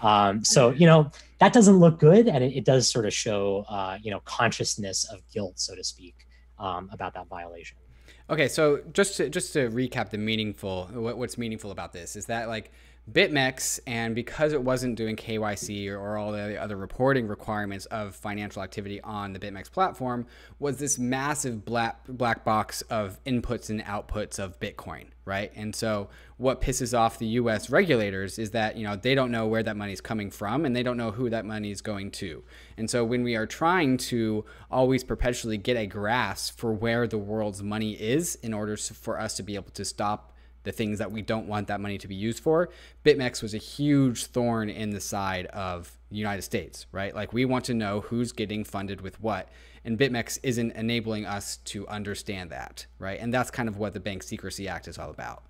Um, 0.00 0.44
so 0.44 0.70
you 0.70 0.86
know 0.86 1.10
that 1.38 1.52
doesn't 1.52 1.76
look 1.76 1.98
good, 1.98 2.28
and 2.28 2.44
it, 2.44 2.58
it 2.58 2.64
does 2.64 2.88
sort 2.88 3.06
of 3.06 3.12
show 3.12 3.64
uh, 3.68 3.98
you 4.02 4.10
know 4.10 4.20
consciousness 4.20 5.04
of 5.10 5.20
guilt, 5.32 5.58
so 5.58 5.74
to 5.74 5.82
speak, 5.82 6.26
um, 6.58 6.88
about 6.92 7.14
that 7.14 7.26
violation. 7.28 7.78
Okay, 8.30 8.48
so 8.48 8.80
just 8.92 9.16
to, 9.16 9.30
just 9.30 9.52
to 9.54 9.70
recap 9.70 10.10
the 10.10 10.18
meaningful, 10.18 10.86
what, 10.92 11.16
what's 11.16 11.38
meaningful 11.38 11.70
about 11.70 11.92
this 11.92 12.14
is 12.14 12.26
that 12.26 12.48
like 12.48 12.70
BitMEX, 13.12 13.80
and 13.86 14.14
because 14.14 14.52
it 14.52 14.62
wasn't 14.62 14.96
doing 14.96 15.16
KYC 15.16 15.88
or, 15.88 15.98
or, 15.98 16.18
all 16.18 16.32
the 16.32 16.60
other 16.60 16.76
reporting 16.76 17.26
requirements 17.26 17.86
of 17.86 18.14
financial 18.14 18.62
activity 18.62 19.00
on 19.00 19.32
the 19.32 19.38
BitMEX 19.38 19.70
platform, 19.70 20.26
was 20.58 20.78
this 20.78 20.98
massive 20.98 21.64
black, 21.64 22.00
black 22.06 22.44
box 22.44 22.82
of 22.82 23.22
inputs 23.24 23.70
and 23.70 23.82
outputs 23.84 24.38
of 24.38 24.60
Bitcoin, 24.60 25.06
right? 25.24 25.50
And 25.54 25.74
so, 25.74 26.10
what 26.36 26.60
pisses 26.60 26.96
off 26.96 27.18
the 27.18 27.26
US 27.26 27.70
regulators 27.70 28.38
is 28.38 28.50
that, 28.50 28.76
you 28.76 28.84
know, 28.84 28.94
they 28.94 29.14
don't 29.14 29.30
know 29.30 29.46
where 29.46 29.62
that 29.62 29.76
money 29.76 29.92
is 29.92 30.00
coming 30.00 30.30
from 30.30 30.66
and 30.66 30.76
they 30.76 30.82
don't 30.82 30.96
know 30.96 31.10
who 31.10 31.30
that 31.30 31.46
money 31.46 31.70
is 31.70 31.80
going 31.80 32.10
to. 32.12 32.44
And 32.76 32.90
so, 32.90 33.04
when 33.04 33.22
we 33.22 33.36
are 33.36 33.46
trying 33.46 33.96
to 33.98 34.44
always 34.70 35.02
perpetually 35.02 35.56
get 35.56 35.76
a 35.76 35.86
grasp 35.86 36.58
for 36.58 36.72
where 36.72 37.06
the 37.06 37.18
world's 37.18 37.62
money 37.62 37.92
is 37.92 38.34
in 38.36 38.52
order 38.52 38.76
for 38.76 39.18
us 39.18 39.34
to 39.36 39.42
be 39.42 39.54
able 39.54 39.70
to 39.70 39.84
stop 39.84 40.34
the 40.68 40.72
things 40.72 40.98
that 40.98 41.10
we 41.10 41.22
don't 41.22 41.48
want 41.48 41.66
that 41.68 41.80
money 41.80 41.96
to 41.96 42.06
be 42.06 42.14
used 42.14 42.40
for, 42.42 42.68
BitMEX 43.02 43.42
was 43.42 43.54
a 43.54 43.58
huge 43.58 44.26
thorn 44.26 44.68
in 44.68 44.90
the 44.90 45.00
side 45.00 45.46
of 45.46 45.90
the 46.10 46.16
United 46.16 46.42
States, 46.42 46.84
right? 46.92 47.14
Like 47.14 47.32
we 47.32 47.46
want 47.46 47.64
to 47.64 47.74
know 47.74 48.00
who's 48.02 48.32
getting 48.32 48.64
funded 48.64 49.00
with 49.00 49.18
what. 49.22 49.48
And 49.86 49.98
BitMEX 49.98 50.38
isn't 50.42 50.72
enabling 50.72 51.24
us 51.24 51.56
to 51.72 51.88
understand 51.88 52.50
that, 52.50 52.84
right? 52.98 53.18
And 53.18 53.32
that's 53.32 53.50
kind 53.50 53.66
of 53.66 53.78
what 53.78 53.94
the 53.94 54.00
Bank 54.00 54.22
Secrecy 54.22 54.68
Act 54.68 54.88
is 54.88 54.98
all 54.98 55.08
about. 55.08 55.42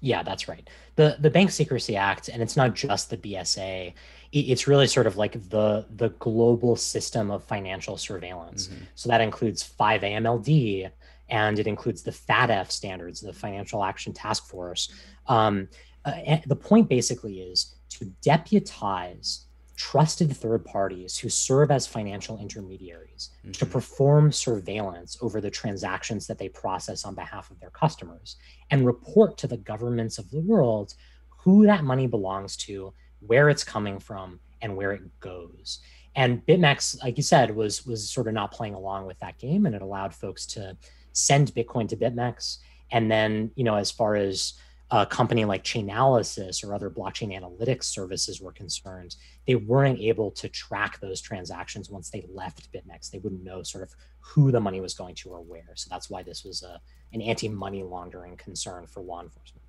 Yeah, 0.00 0.22
that's 0.22 0.46
right. 0.46 0.68
The 0.94 1.16
the 1.18 1.28
Bank 1.28 1.50
Secrecy 1.50 1.96
Act, 1.96 2.28
and 2.28 2.40
it's 2.40 2.56
not 2.56 2.72
just 2.74 3.10
the 3.10 3.16
BSA. 3.16 3.94
It's 4.30 4.68
really 4.68 4.86
sort 4.86 5.08
of 5.08 5.16
like 5.16 5.32
the 5.50 5.86
the 5.96 6.10
global 6.20 6.76
system 6.76 7.32
of 7.32 7.42
financial 7.42 7.96
surveillance. 7.96 8.68
Mm-hmm. 8.68 8.84
So 8.94 9.08
that 9.08 9.20
includes 9.20 9.68
5AMLD, 9.68 10.88
and 11.30 11.58
it 11.58 11.66
includes 11.66 12.02
the 12.02 12.10
FATF 12.10 12.70
standards, 12.70 13.20
the 13.20 13.32
Financial 13.32 13.84
Action 13.84 14.12
Task 14.12 14.46
Force. 14.46 14.92
Um, 15.26 15.68
uh, 16.04 16.38
the 16.46 16.56
point 16.56 16.88
basically 16.88 17.40
is 17.40 17.74
to 17.90 18.06
deputize 18.22 19.46
trusted 19.76 20.36
third 20.36 20.64
parties 20.64 21.16
who 21.16 21.28
serve 21.28 21.70
as 21.70 21.86
financial 21.86 22.38
intermediaries 22.40 23.30
mm-hmm. 23.40 23.52
to 23.52 23.64
perform 23.64 24.32
surveillance 24.32 25.16
over 25.20 25.40
the 25.40 25.50
transactions 25.50 26.26
that 26.26 26.36
they 26.36 26.48
process 26.48 27.04
on 27.04 27.14
behalf 27.14 27.50
of 27.50 27.60
their 27.60 27.70
customers 27.70 28.36
and 28.70 28.84
report 28.84 29.38
to 29.38 29.46
the 29.46 29.56
governments 29.56 30.18
of 30.18 30.28
the 30.30 30.40
world 30.40 30.94
who 31.38 31.64
that 31.64 31.84
money 31.84 32.06
belongs 32.06 32.56
to, 32.56 32.92
where 33.20 33.48
it's 33.48 33.64
coming 33.64 33.98
from, 33.98 34.40
and 34.60 34.76
where 34.76 34.92
it 34.92 35.02
goes. 35.20 35.78
And 36.16 36.44
BitMEX, 36.46 37.02
like 37.02 37.16
you 37.16 37.22
said, 37.22 37.54
was 37.54 37.86
was 37.86 38.10
sort 38.10 38.26
of 38.26 38.34
not 38.34 38.50
playing 38.50 38.74
along 38.74 39.06
with 39.06 39.18
that 39.20 39.38
game, 39.38 39.66
and 39.66 39.74
it 39.74 39.82
allowed 39.82 40.12
folks 40.12 40.46
to 40.46 40.76
send 41.18 41.54
Bitcoin 41.54 41.88
to 41.88 41.96
BitMEX. 41.96 42.58
And 42.90 43.10
then, 43.10 43.50
you 43.54 43.64
know, 43.64 43.74
as 43.74 43.90
far 43.90 44.14
as 44.14 44.54
a 44.90 45.04
company 45.04 45.44
like 45.44 45.64
Chainalysis 45.64 46.64
or 46.64 46.74
other 46.74 46.88
blockchain 46.88 47.38
analytics 47.38 47.84
services 47.84 48.40
were 48.40 48.52
concerned, 48.52 49.16
they 49.46 49.54
weren't 49.54 50.00
able 50.00 50.30
to 50.30 50.48
track 50.48 50.98
those 51.00 51.20
transactions 51.20 51.90
once 51.90 52.08
they 52.10 52.26
left 52.32 52.72
BitMEX. 52.72 53.10
They 53.10 53.18
wouldn't 53.18 53.44
know 53.44 53.62
sort 53.62 53.84
of 53.84 53.94
who 54.20 54.50
the 54.50 54.60
money 54.60 54.80
was 54.80 54.94
going 54.94 55.14
to 55.16 55.30
or 55.30 55.42
where. 55.42 55.72
So 55.74 55.88
that's 55.90 56.08
why 56.08 56.22
this 56.22 56.44
was 56.44 56.62
a, 56.62 56.80
an 57.12 57.20
anti-money 57.20 57.82
laundering 57.82 58.36
concern 58.36 58.86
for 58.86 59.02
law 59.02 59.20
enforcement. 59.20 59.62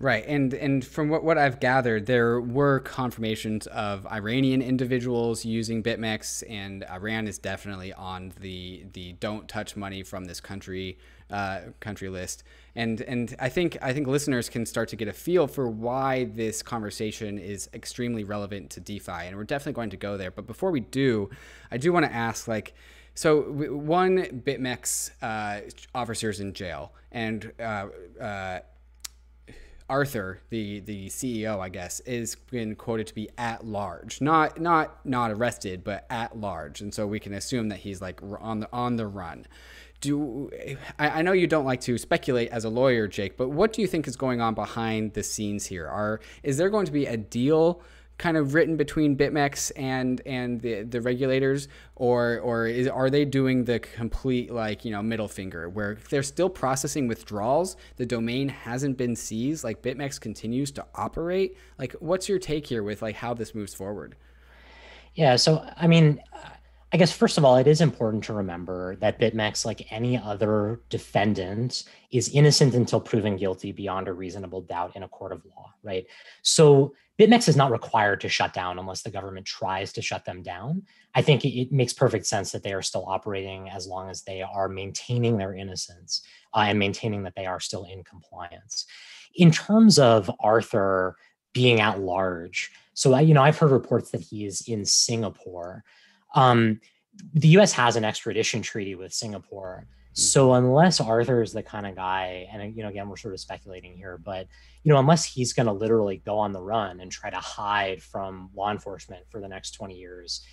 Right, 0.00 0.24
and 0.26 0.52
and 0.52 0.84
from 0.84 1.08
what, 1.08 1.22
what 1.22 1.38
I've 1.38 1.60
gathered, 1.60 2.06
there 2.06 2.40
were 2.40 2.80
confirmations 2.80 3.68
of 3.68 4.04
Iranian 4.06 4.60
individuals 4.60 5.44
using 5.44 5.84
BitMEX, 5.84 6.42
and 6.50 6.84
Iran 6.90 7.28
is 7.28 7.38
definitely 7.38 7.92
on 7.92 8.32
the 8.40 8.84
the 8.92 9.12
don't 9.14 9.48
touch 9.48 9.76
money 9.76 10.02
from 10.02 10.24
this 10.24 10.40
country 10.40 10.98
uh, 11.30 11.60
country 11.78 12.08
list. 12.08 12.42
And 12.74 13.02
and 13.02 13.36
I 13.38 13.48
think 13.48 13.78
I 13.80 13.92
think 13.92 14.08
listeners 14.08 14.48
can 14.48 14.66
start 14.66 14.88
to 14.88 14.96
get 14.96 15.06
a 15.06 15.12
feel 15.12 15.46
for 15.46 15.68
why 15.68 16.24
this 16.24 16.60
conversation 16.60 17.38
is 17.38 17.70
extremely 17.72 18.24
relevant 18.24 18.70
to 18.70 18.80
DeFi, 18.80 19.28
and 19.28 19.36
we're 19.36 19.44
definitely 19.44 19.74
going 19.74 19.90
to 19.90 19.96
go 19.96 20.16
there. 20.16 20.32
But 20.32 20.48
before 20.48 20.72
we 20.72 20.80
do, 20.80 21.30
I 21.70 21.76
do 21.76 21.92
want 21.92 22.04
to 22.04 22.12
ask 22.12 22.48
like. 22.48 22.74
So 23.16 23.42
one 23.42 24.42
BitMEX 24.44 25.12
uh, 25.22 25.70
officers 25.94 26.40
in 26.40 26.52
jail, 26.52 26.92
and 27.12 27.52
uh, 27.60 27.86
uh 28.20 28.58
Arthur, 29.94 30.40
the 30.50 30.80
the 30.80 31.06
CEO, 31.06 31.60
I 31.60 31.68
guess, 31.68 32.00
is 32.00 32.34
been 32.34 32.74
quoted 32.74 33.06
to 33.06 33.14
be 33.14 33.30
at 33.38 33.64
large, 33.64 34.20
not 34.20 34.60
not 34.60 35.06
not 35.06 35.30
arrested, 35.30 35.84
but 35.84 36.04
at 36.10 36.36
large, 36.36 36.80
and 36.80 36.92
so 36.92 37.06
we 37.06 37.20
can 37.20 37.32
assume 37.32 37.68
that 37.68 37.78
he's 37.78 38.00
like 38.00 38.20
on 38.40 38.58
the 38.58 38.68
on 38.72 38.96
the 38.96 39.06
run. 39.06 39.46
Do 40.00 40.50
I, 40.98 41.20
I 41.20 41.22
know 41.22 41.30
you 41.30 41.46
don't 41.46 41.64
like 41.64 41.80
to 41.82 41.96
speculate 41.96 42.50
as 42.50 42.64
a 42.64 42.70
lawyer, 42.70 43.06
Jake, 43.06 43.36
but 43.36 43.50
what 43.50 43.72
do 43.72 43.82
you 43.82 43.86
think 43.86 44.08
is 44.08 44.16
going 44.16 44.40
on 44.40 44.54
behind 44.54 45.12
the 45.12 45.22
scenes 45.22 45.66
here? 45.66 45.86
Are 45.86 46.18
is 46.42 46.56
there 46.56 46.70
going 46.70 46.86
to 46.86 46.92
be 46.92 47.06
a 47.06 47.16
deal 47.16 47.80
kind 48.18 48.36
of 48.36 48.54
written 48.54 48.76
between 48.76 49.16
BitMEX 49.16 49.72
and 49.76 50.20
and 50.26 50.60
the 50.60 50.82
the 50.82 51.00
regulators, 51.00 51.68
or 51.96 52.38
or 52.40 52.66
is, 52.66 52.86
are 52.88 53.10
they 53.10 53.24
doing 53.24 53.64
the 53.64 53.78
complete 53.80 54.52
like 54.52 54.84
you 54.84 54.90
know 54.90 55.02
middle 55.02 55.28
finger 55.28 55.68
where 55.68 55.98
they're 56.10 56.22
still 56.22 56.48
processing 56.48 57.08
withdrawals? 57.08 57.76
The 57.96 58.06
domain 58.06 58.48
hasn't 58.48 58.96
been 58.96 59.16
seized. 59.16 59.64
Like 59.64 59.82
BitMEX 59.82 60.20
continues 60.20 60.70
to 60.72 60.86
operate. 60.94 61.56
Like, 61.78 61.92
what's 61.94 62.28
your 62.28 62.38
take 62.38 62.66
here 62.66 62.82
with 62.82 63.02
like 63.02 63.16
how 63.16 63.34
this 63.34 63.54
moves 63.54 63.74
forward? 63.74 64.14
Yeah, 65.14 65.36
so 65.36 65.68
I 65.76 65.86
mean, 65.86 66.20
I 66.94 66.96
guess 66.96 67.10
first 67.10 67.38
of 67.38 67.44
all, 67.44 67.56
it 67.56 67.66
is 67.66 67.80
important 67.80 68.22
to 68.24 68.34
remember 68.34 68.94
that 69.00 69.18
BitMEX, 69.18 69.66
like 69.66 69.90
any 69.90 70.16
other 70.16 70.80
defendant, 70.90 71.82
is 72.12 72.28
innocent 72.28 72.72
until 72.72 73.00
proven 73.00 73.36
guilty 73.36 73.72
beyond 73.72 74.06
a 74.06 74.12
reasonable 74.12 74.60
doubt 74.60 74.94
in 74.94 75.02
a 75.02 75.08
court 75.08 75.32
of 75.32 75.44
law, 75.44 75.74
right? 75.82 76.06
So 76.42 76.94
BitMEX 77.18 77.48
is 77.48 77.56
not 77.56 77.72
required 77.72 78.20
to 78.20 78.28
shut 78.28 78.52
down 78.52 78.78
unless 78.78 79.02
the 79.02 79.10
government 79.10 79.44
tries 79.44 79.92
to 79.94 80.02
shut 80.02 80.24
them 80.24 80.40
down. 80.40 80.84
I 81.16 81.22
think 81.22 81.44
it, 81.44 81.72
makes 81.72 81.92
perfect 81.92 82.26
sense 82.26 82.52
that 82.52 82.62
they 82.62 82.72
are 82.72 82.80
still 82.80 83.06
operating 83.08 83.68
as 83.70 83.88
long 83.88 84.08
as 84.08 84.22
they 84.22 84.42
are 84.42 84.68
maintaining 84.68 85.36
their 85.36 85.52
innocence 85.52 86.22
uh, 86.54 86.66
and 86.68 86.78
maintaining 86.78 87.24
that 87.24 87.34
they 87.34 87.46
are 87.46 87.58
still 87.58 87.86
in 87.86 88.04
compliance. 88.04 88.86
In 89.34 89.50
terms 89.50 89.98
of 89.98 90.30
Arthur 90.38 91.16
being 91.54 91.80
at 91.80 91.98
large, 91.98 92.70
so 92.94 93.14
I, 93.14 93.22
you 93.22 93.34
know, 93.34 93.42
I've 93.42 93.58
heard 93.58 93.72
reports 93.72 94.12
that 94.12 94.20
he 94.20 94.44
is 94.46 94.68
in 94.68 94.84
Singapore. 94.84 95.82
Um, 96.34 96.80
the 97.32 97.48
U.S. 97.48 97.72
has 97.72 97.96
an 97.96 98.04
extradition 98.04 98.62
treaty 98.62 98.94
with 98.94 99.12
Singapore. 99.12 99.86
So 100.16 100.54
unless 100.54 101.00
Arthur 101.00 101.42
is 101.42 101.52
the 101.52 101.62
kind 101.62 101.86
of 101.86 101.96
guy, 101.96 102.48
and 102.52 102.76
you 102.76 102.84
know, 102.84 102.88
again, 102.88 103.08
we're 103.08 103.16
sort 103.16 103.34
of 103.34 103.40
speculating 103.40 103.96
here, 103.96 104.16
but 104.16 104.46
you 104.84 104.92
know, 104.92 105.00
unless 105.00 105.24
he's 105.24 105.52
going 105.52 105.66
to 105.66 105.72
literally 105.72 106.22
go 106.24 106.38
on 106.38 106.52
the 106.52 106.62
run 106.62 107.00
and 107.00 107.10
try 107.10 107.30
to 107.30 107.36
hide 107.36 108.00
from 108.00 108.48
law 108.54 108.70
enforcement 108.70 109.24
for 109.28 109.40
the 109.40 109.48
next 109.48 109.72
20 109.72 109.96
years, 109.96 110.46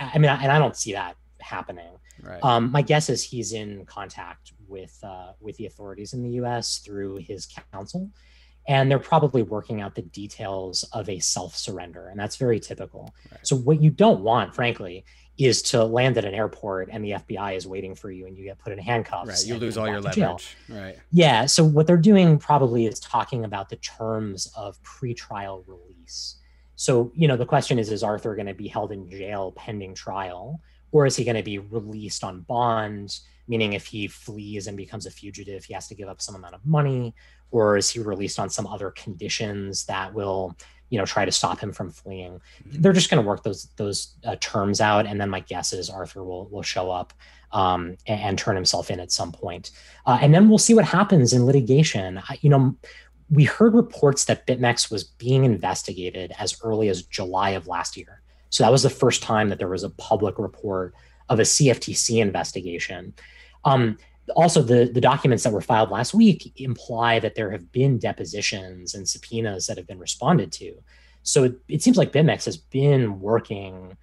I 0.00 0.18
mean, 0.18 0.30
and 0.30 0.50
I 0.50 0.58
don't 0.58 0.76
see 0.76 0.94
that 0.94 1.16
happening. 1.40 1.92
Right. 2.20 2.42
Um, 2.42 2.72
my 2.72 2.82
guess 2.82 3.08
is 3.08 3.22
he's 3.22 3.52
in 3.52 3.86
contact 3.86 4.52
with 4.66 4.98
uh, 5.04 5.32
with 5.40 5.56
the 5.58 5.66
authorities 5.66 6.12
in 6.12 6.22
the 6.22 6.30
U.S. 6.30 6.78
through 6.78 7.18
his 7.18 7.46
counsel, 7.72 8.10
and 8.66 8.90
they're 8.90 8.98
probably 8.98 9.42
working 9.42 9.80
out 9.80 9.94
the 9.94 10.02
details 10.02 10.84
of 10.92 11.08
a 11.08 11.20
self 11.20 11.56
surrender, 11.56 12.08
and 12.08 12.18
that's 12.18 12.36
very 12.36 12.58
typical. 12.58 13.14
Right. 13.30 13.46
So 13.46 13.56
what 13.56 13.80
you 13.80 13.90
don't 13.90 14.20
want, 14.20 14.54
frankly, 14.54 15.04
is 15.36 15.62
to 15.62 15.84
land 15.84 16.16
at 16.16 16.24
an 16.24 16.34
airport 16.34 16.88
and 16.92 17.04
the 17.04 17.10
FBI 17.10 17.56
is 17.56 17.66
waiting 17.66 17.94
for 17.94 18.10
you 18.10 18.26
and 18.26 18.36
you 18.36 18.44
get 18.44 18.58
put 18.58 18.72
in 18.72 18.78
handcuffs. 18.78 19.28
Right. 19.28 19.46
You 19.46 19.56
lose 19.56 19.76
all 19.76 19.88
your 19.88 20.00
leverage. 20.00 20.56
Right. 20.68 20.96
Yeah. 21.10 21.46
So 21.46 21.64
what 21.64 21.86
they're 21.86 21.96
doing 21.96 22.38
probably 22.38 22.86
is 22.86 23.00
talking 23.00 23.44
about 23.44 23.68
the 23.68 23.76
terms 23.76 24.52
of 24.56 24.80
pretrial 24.82 25.64
release. 25.66 26.36
So, 26.76 27.10
you 27.14 27.26
know, 27.26 27.36
the 27.36 27.46
question 27.46 27.78
is, 27.78 27.90
is 27.90 28.02
Arthur 28.02 28.34
going 28.36 28.46
to 28.46 28.54
be 28.54 28.68
held 28.68 28.92
in 28.92 29.08
jail 29.10 29.52
pending 29.52 29.94
trial 29.94 30.60
or 30.92 31.06
is 31.06 31.16
he 31.16 31.24
going 31.24 31.36
to 31.36 31.42
be 31.42 31.58
released 31.58 32.22
on 32.22 32.42
bond? 32.42 33.18
Meaning 33.48 33.72
if 33.72 33.86
he 33.86 34.06
flees 34.06 34.68
and 34.68 34.76
becomes 34.76 35.04
a 35.06 35.10
fugitive, 35.10 35.64
he 35.64 35.74
has 35.74 35.88
to 35.88 35.94
give 35.94 36.08
up 36.08 36.22
some 36.22 36.34
amount 36.34 36.54
of 36.54 36.64
money 36.64 37.14
or 37.50 37.76
is 37.76 37.90
he 37.90 38.00
released 38.00 38.38
on 38.38 38.50
some 38.50 38.66
other 38.66 38.90
conditions 38.92 39.84
that 39.86 40.14
will 40.14 40.56
you 40.94 40.98
know 41.00 41.04
try 41.04 41.24
to 41.24 41.32
stop 41.32 41.58
him 41.58 41.72
from 41.72 41.90
fleeing. 41.90 42.34
Mm-hmm. 42.34 42.80
they're 42.80 42.92
just 42.92 43.10
going 43.10 43.20
to 43.20 43.26
work 43.26 43.42
those 43.42 43.64
those 43.76 44.14
uh, 44.24 44.36
terms 44.38 44.80
out 44.80 45.06
and 45.06 45.20
then 45.20 45.28
my 45.28 45.40
guess 45.40 45.72
is 45.72 45.90
arthur 45.90 46.22
will 46.22 46.46
will 46.50 46.62
show 46.62 46.88
up 46.88 47.12
um, 47.50 47.96
and, 48.06 48.20
and, 48.20 48.38
turn 48.38 48.56
himself 48.56 48.90
in 48.90 48.98
at 48.98 49.12
some 49.12 49.30
point. 49.30 49.70
Uh, 50.06 50.18
and 50.20 50.34
then 50.34 50.48
we'll 50.48 50.58
see 50.58 50.74
what 50.74 50.84
happens 50.84 51.32
in 51.32 51.46
litigation. 51.46 52.22
I, 52.28 52.38
you 52.42 52.48
know 52.48 52.76
we 53.28 53.42
heard 53.42 53.74
reports 53.74 54.26
that 54.26 54.46
bitmex 54.46 54.88
was 54.88 55.02
being 55.02 55.44
investigated 55.44 56.32
as 56.38 56.56
early 56.62 56.88
as 56.88 57.02
july 57.02 57.50
of 57.50 57.66
last 57.66 57.96
year. 57.96 58.20
So 58.50 58.62
that 58.62 58.70
was 58.70 58.84
the 58.84 58.90
first 58.90 59.20
time 59.20 59.48
that 59.48 59.58
there 59.58 59.68
was 59.68 59.82
a 59.82 59.90
public 59.90 60.38
report 60.38 60.94
of 61.28 61.40
a 61.40 61.42
cftc 61.42 62.20
investigation. 62.20 63.14
Um, 63.64 63.98
also 64.34 64.62
the, 64.62 64.90
the 64.92 65.00
documents 65.00 65.44
that 65.44 65.52
were 65.52 65.60
filed 65.60 65.90
last 65.90 66.14
week 66.14 66.52
imply 66.56 67.18
that 67.18 67.34
there 67.34 67.50
have 67.50 67.70
been 67.72 67.98
depositions 67.98 68.94
and 68.94 69.08
subpoenas 69.08 69.66
that 69.66 69.76
have 69.76 69.86
been 69.86 69.98
responded 69.98 70.52
to. 70.52 70.74
So 71.22 71.44
it, 71.44 71.56
it 71.68 71.82
seems 71.82 71.96
like 71.96 72.12
bitmex 72.12 72.44
has 72.44 72.56
been 72.56 73.20
working 73.20 73.96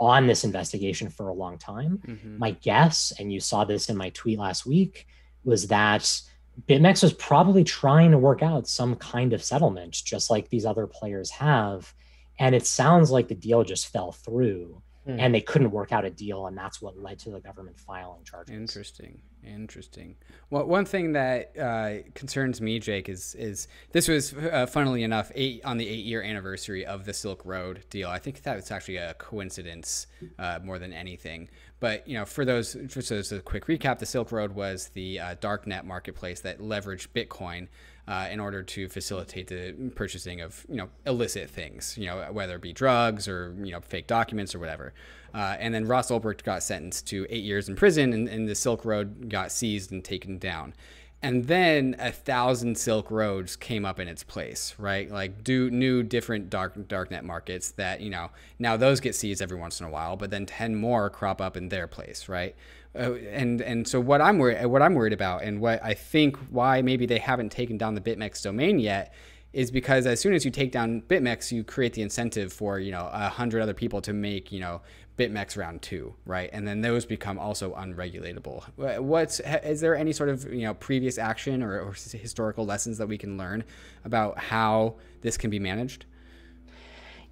on 0.00 0.26
this 0.26 0.44
investigation 0.44 1.10
for 1.10 1.28
a 1.28 1.34
long 1.34 1.58
time. 1.58 2.00
Mm-hmm. 2.06 2.38
my 2.38 2.52
guess 2.52 3.12
and 3.18 3.32
you 3.32 3.40
saw 3.40 3.64
this 3.64 3.88
in 3.88 3.96
my 3.96 4.10
tweet 4.10 4.38
last 4.38 4.64
week 4.64 5.06
was 5.44 5.66
that 5.68 6.20
bitmex 6.66 7.02
was 7.02 7.12
probably 7.12 7.64
trying 7.64 8.10
to 8.10 8.18
work 8.18 8.42
out 8.42 8.68
some 8.68 8.96
kind 8.96 9.32
of 9.32 9.42
settlement 9.42 9.92
just 9.92 10.30
like 10.30 10.48
these 10.48 10.66
other 10.66 10.86
players 10.86 11.30
have. 11.30 11.92
And 12.38 12.54
it 12.54 12.66
sounds 12.66 13.10
like 13.10 13.28
the 13.28 13.34
deal 13.34 13.64
just 13.64 13.88
fell 13.88 14.12
through 14.12 14.82
mm. 15.08 15.16
and 15.18 15.34
they 15.34 15.40
couldn't 15.40 15.70
work 15.70 15.92
out 15.92 16.04
a 16.04 16.10
deal, 16.10 16.46
and 16.46 16.56
that's 16.56 16.82
what 16.82 16.98
led 16.98 17.18
to 17.20 17.30
the 17.30 17.40
government 17.40 17.78
filing 17.80 18.22
charges. 18.24 18.54
Interesting, 18.54 19.18
interesting. 19.42 20.16
Well, 20.50 20.66
one 20.66 20.84
thing 20.84 21.12
that 21.12 21.58
uh, 21.58 22.10
concerns 22.14 22.60
me, 22.60 22.78
Jake, 22.78 23.08
is 23.08 23.34
is 23.34 23.68
this 23.92 24.06
was, 24.06 24.34
uh, 24.34 24.66
funnily 24.66 25.02
enough, 25.02 25.32
eight 25.34 25.64
on 25.64 25.78
the 25.78 25.88
eight 25.88 26.04
year 26.04 26.22
anniversary 26.22 26.84
of 26.84 27.04
the 27.04 27.12
Silk 27.12 27.42
Road 27.44 27.84
deal. 27.90 28.08
I 28.08 28.18
think 28.18 28.42
that 28.42 28.56
was 28.56 28.70
actually 28.70 28.98
a 28.98 29.14
coincidence 29.14 30.06
uh, 30.38 30.58
more 30.62 30.78
than 30.78 30.92
anything. 30.92 31.48
But 31.80 32.06
you 32.06 32.18
know, 32.18 32.24
for 32.24 32.44
those, 32.44 32.76
just 32.86 33.10
as 33.10 33.32
a 33.32 33.40
quick 33.40 33.66
recap, 33.66 33.98
the 33.98 34.06
Silk 34.06 34.30
Road 34.32 34.52
was 34.52 34.88
the 34.88 35.20
uh, 35.20 35.34
darknet 35.36 35.84
marketplace 35.84 36.40
that 36.40 36.60
leveraged 36.60 37.08
Bitcoin 37.14 37.68
uh, 38.08 38.26
in 38.30 38.40
order 38.40 38.62
to 38.62 38.88
facilitate 38.88 39.48
the 39.48 39.74
purchasing 39.94 40.40
of 40.40 40.64
you 40.68 40.76
know 40.76 40.88
illicit 41.06 41.50
things, 41.50 41.96
you 41.98 42.06
know 42.06 42.26
whether 42.32 42.56
it 42.56 42.62
be 42.62 42.72
drugs 42.72 43.28
or 43.28 43.54
you 43.62 43.70
know 43.70 43.80
fake 43.80 44.06
documents 44.06 44.54
or 44.54 44.58
whatever. 44.58 44.94
Uh, 45.34 45.56
and 45.60 45.74
then 45.74 45.86
Ross 45.86 46.10
Ulbricht 46.10 46.42
got 46.42 46.62
sentenced 46.62 47.06
to 47.08 47.26
eight 47.28 47.44
years 47.44 47.68
in 47.68 47.76
prison, 47.76 48.14
and, 48.14 48.28
and 48.28 48.48
the 48.48 48.54
Silk 48.54 48.86
Road 48.86 49.28
got 49.28 49.52
seized 49.52 49.92
and 49.92 50.02
taken 50.02 50.38
down. 50.38 50.72
And 51.20 51.48
then 51.48 51.96
a 51.98 52.12
thousand 52.12 52.78
silk 52.78 53.10
roads 53.10 53.56
came 53.56 53.84
up 53.84 53.98
in 53.98 54.06
its 54.06 54.22
place 54.22 54.74
right? 54.78 55.10
Like 55.10 55.42
do 55.42 55.68
new 55.68 56.02
different 56.02 56.48
dark 56.48 56.76
darknet 56.76 57.24
markets 57.24 57.72
that 57.72 58.00
you 58.00 58.08
know 58.08 58.30
now 58.58 58.76
those 58.76 59.00
get 59.00 59.16
seized 59.16 59.42
every 59.42 59.58
once 59.58 59.80
in 59.80 59.86
a 59.86 59.90
while 59.90 60.16
but 60.16 60.30
then 60.30 60.46
10 60.46 60.76
more 60.76 61.10
crop 61.10 61.40
up 61.40 61.56
in 61.56 61.68
their 61.68 61.88
place 61.88 62.28
right 62.28 62.54
uh, 62.94 63.14
and 63.14 63.60
and 63.60 63.86
so 63.86 64.00
what 64.00 64.20
I'm 64.20 64.38
worried 64.38 64.64
what 64.66 64.82
I'm 64.82 64.94
worried 64.94 65.12
about, 65.12 65.42
and 65.42 65.60
what 65.60 65.82
I 65.84 65.94
think 65.94 66.36
why 66.50 66.82
maybe 66.82 67.06
they 67.06 67.18
haven't 67.18 67.50
taken 67.50 67.78
down 67.78 67.94
the 67.94 68.00
BitMEX 68.00 68.42
domain 68.42 68.78
yet, 68.78 69.12
is 69.52 69.70
because 69.70 70.06
as 70.06 70.20
soon 70.20 70.34
as 70.34 70.44
you 70.44 70.50
take 70.50 70.72
down 70.72 71.02
BitMEX, 71.02 71.52
you 71.52 71.64
create 71.64 71.92
the 71.92 72.02
incentive 72.02 72.52
for 72.52 72.78
you 72.78 72.92
know 72.92 73.08
a 73.12 73.28
hundred 73.28 73.62
other 73.62 73.74
people 73.74 74.00
to 74.02 74.12
make 74.12 74.52
you 74.52 74.60
know 74.60 74.80
BitMEX 75.18 75.56
round 75.56 75.82
two, 75.82 76.14
right? 76.26 76.48
And 76.52 76.66
then 76.66 76.80
those 76.80 77.04
become 77.04 77.38
also 77.38 77.74
unregulatable. 77.74 79.00
What's 79.00 79.40
is 79.40 79.80
there 79.80 79.96
any 79.96 80.12
sort 80.12 80.28
of 80.28 80.52
you 80.52 80.62
know 80.62 80.74
previous 80.74 81.18
action 81.18 81.62
or, 81.62 81.80
or 81.80 81.92
historical 81.92 82.64
lessons 82.64 82.98
that 82.98 83.08
we 83.08 83.18
can 83.18 83.36
learn 83.36 83.64
about 84.04 84.38
how 84.38 84.96
this 85.20 85.36
can 85.36 85.50
be 85.50 85.58
managed? 85.58 86.06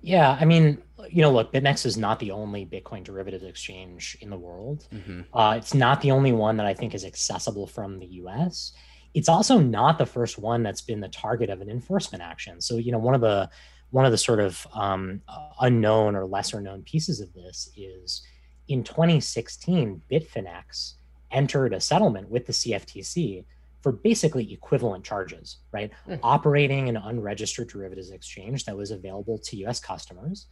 Yeah, 0.07 0.37
I 0.39 0.45
mean, 0.45 0.79
you 1.11 1.21
know, 1.21 1.33
look, 1.33 1.53
BitMEX 1.53 1.85
is 1.85 1.97
not 1.97 2.21
the 2.21 2.31
only 2.31 2.65
Bitcoin 2.65 3.03
derivatives 3.03 3.43
exchange 3.43 4.17
in 4.21 4.31
the 4.31 4.37
world. 4.37 4.87
Mm-hmm. 4.95 5.37
Uh, 5.37 5.57
it's 5.57 5.75
not 5.75 6.01
the 6.01 6.13
only 6.13 6.31
one 6.31 6.57
that 6.59 6.67
I 6.67 6.75
think 6.75 6.95
is 6.95 7.05
accessible 7.05 7.67
from 7.67 7.99
the 7.99 8.07
US. 8.23 8.73
it's 9.15 9.29
also 9.29 9.59
not 9.59 9.99
the 9.99 10.07
first 10.07 10.39
one 10.39 10.63
that's 10.63 10.81
been 10.81 11.01
the 11.01 11.09
target 11.09 11.51
of 11.51 11.61
an 11.61 11.69
enforcement 11.69 12.23
action. 12.23 12.61
So, 12.61 12.77
you 12.77 12.93
know, 12.93 12.99
one 12.99 13.17
of 13.17 13.21
the 13.21 13.51
one 13.91 14.05
of 14.05 14.13
the 14.13 14.19
sort 14.19 14.39
of 14.39 14.65
um, 14.73 15.23
unknown 15.61 16.15
or 16.15 16.25
lesser 16.25 16.61
known 16.61 16.83
pieces 16.83 17.21
of 17.21 17.33
this 17.33 17.69
is 17.77 18.23
in 18.69 18.85
2016, 18.85 20.03
Bitfinex 20.11 20.95
entered 21.33 21.73
a 21.73 21.81
settlement 21.81 22.29
with 22.29 22.47
the 22.47 22.53
CFTC 22.53 23.45
for 23.87 23.93
basically 23.93 24.53
equivalent 24.53 25.05
charges, 25.05 25.59
right? 25.71 25.93
Mm-hmm. 26.09 26.19
Operating 26.25 26.89
an 26.89 26.97
unregistered 26.97 27.69
derivatives 27.69 28.11
exchange 28.11 28.65
that 28.65 28.77
was 28.77 28.91
available 28.91 29.39
to 29.39 29.65
US 29.65 29.79
customers. 29.79 30.47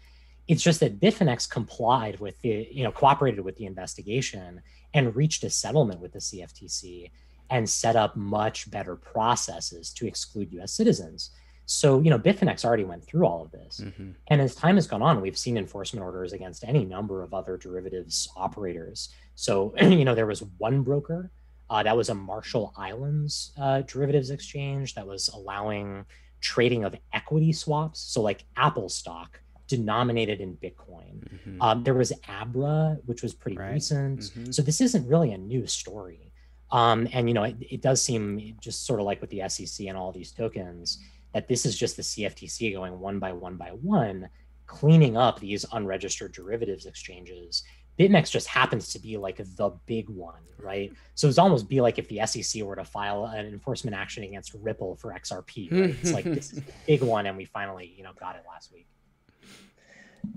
It's 0.47 0.63
just 0.63 0.79
that 0.79 1.01
Bitfinex 1.01 1.51
complied 1.51 2.21
with 2.21 2.41
the, 2.43 2.69
you 2.71 2.85
know, 2.85 2.93
cooperated 2.93 3.41
with 3.41 3.57
the 3.57 3.67
investigation 3.67 4.63
and 4.95 5.17
reached 5.17 5.43
a 5.43 5.51
settlement 5.51 5.99
with 5.99 6.13
the 6.13 6.21
CFTC 6.21 7.11
and 7.51 7.69
set 7.69 7.97
up 7.97 8.15
much 8.15 8.71
better 8.71 8.95
processes 8.95 9.93
to 9.95 10.07
exclude 10.07 10.53
US 10.53 10.73
citizens. 10.73 11.31
So, 11.67 12.01
you 12.03 12.11
know, 12.11 12.21
Bitfinex 12.21 12.65
already 12.65 12.85
went 12.85 13.05
through 13.05 13.27
all 13.27 13.43
of 13.43 13.51
this. 13.51 13.81
Mm-hmm. 13.83 14.11
And 14.29 14.41
as 14.41 14.55
time 14.55 14.77
has 14.77 14.87
gone 14.87 15.03
on, 15.03 15.21
we've 15.21 15.37
seen 15.37 15.57
enforcement 15.57 16.05
orders 16.05 16.33
against 16.33 16.63
any 16.63 16.85
number 16.85 17.25
of 17.25 17.35
other 17.35 17.57
derivatives 17.57 18.29
operators. 18.37 19.09
So, 19.35 19.75
you 19.81 20.05
know, 20.05 20.15
there 20.15 20.25
was 20.25 20.45
one 20.59 20.83
broker 20.83 21.33
uh, 21.75 21.83
that 21.83 21.97
was 21.97 22.09
a 22.09 22.15
Marshall 22.15 22.73
Islands 22.77 23.51
uh, 23.61 23.83
derivatives 23.83 24.31
exchange 24.31 24.95
that 24.95 25.05
was 25.05 25.29
allowing 25.35 26.05
trading 26.41 26.85
of 26.85 26.95
equity 27.13 27.53
swaps. 27.53 27.99
So, 27.99 28.23
like 28.23 28.45
Apple 28.57 28.89
stock 28.89 29.41
denominated 29.67 30.41
in 30.41 30.57
Bitcoin. 30.57 31.27
Mm-hmm. 31.29 31.61
Um, 31.61 31.83
there 31.83 31.95
was 31.95 32.13
Abra, 32.29 32.99
which 33.07 33.23
was 33.25 33.35
pretty 33.35 33.57
right. 33.57 33.73
recent. 33.73 34.21
Mm-hmm. 34.21 34.53
So, 34.53 34.63
this 34.63 34.81
isn't 34.81 35.09
really 35.09 35.33
a 35.33 35.39
new 35.39 35.67
story. 35.67 36.31
Um, 36.71 37.09
and, 37.13 37.27
you 37.29 37.35
know, 37.35 37.43
it, 37.43 37.57
it 37.59 37.83
does 37.83 38.01
seem 38.01 38.55
just 38.61 38.87
sort 38.87 39.01
of 39.01 39.07
like 39.07 39.21
with 39.21 39.31
the 39.31 39.43
SEC 39.49 39.89
and 39.89 39.97
all 39.97 40.13
these 40.13 40.31
tokens 40.31 41.01
that 41.33 41.49
this 41.49 41.67
is 41.67 41.77
just 41.77 41.97
the 41.97 42.03
CFTC 42.03 42.73
going 42.73 43.01
one 43.01 43.19
by 43.19 43.33
one 43.33 43.57
by 43.57 43.71
one, 43.71 44.29
cleaning 44.67 45.17
up 45.17 45.41
these 45.41 45.67
unregistered 45.73 46.31
derivatives 46.31 46.87
exchanges. 46.87 47.65
BitMEX 47.99 48.31
just 48.31 48.49
happens 48.49 48.93
to 48.93 48.99
be 48.99 49.17
like 49.17 49.37
the 49.37 49.73
big 49.87 50.09
one, 50.09 50.43
right? 50.59 50.93
So 51.15 51.29
it's 51.29 51.39
almost 51.39 51.69
be 51.69 51.81
like 51.81 51.99
if 51.99 52.09
the 52.09 52.27
SEC 52.27 52.63
were 52.65 52.77
to 52.77 52.85
file 52.85 53.27
an 53.27 53.47
enforcement 53.47 53.97
action 53.97 54.25
against 54.25 54.55
Ripple 54.55 54.97
for 54.97 55.13
XRP. 55.13 55.71
Right? 55.71 55.97
it's 56.03 56.13
like 56.13 56.25
this 56.25 56.53
is 56.53 56.61
big 56.87 57.03
one, 57.03 57.27
and 57.27 57.37
we 57.37 57.45
finally, 57.45 57.95
you 57.97 58.03
know, 58.03 58.13
got 58.19 58.37
it 58.37 58.43
last 58.49 58.73
week. 58.73 58.87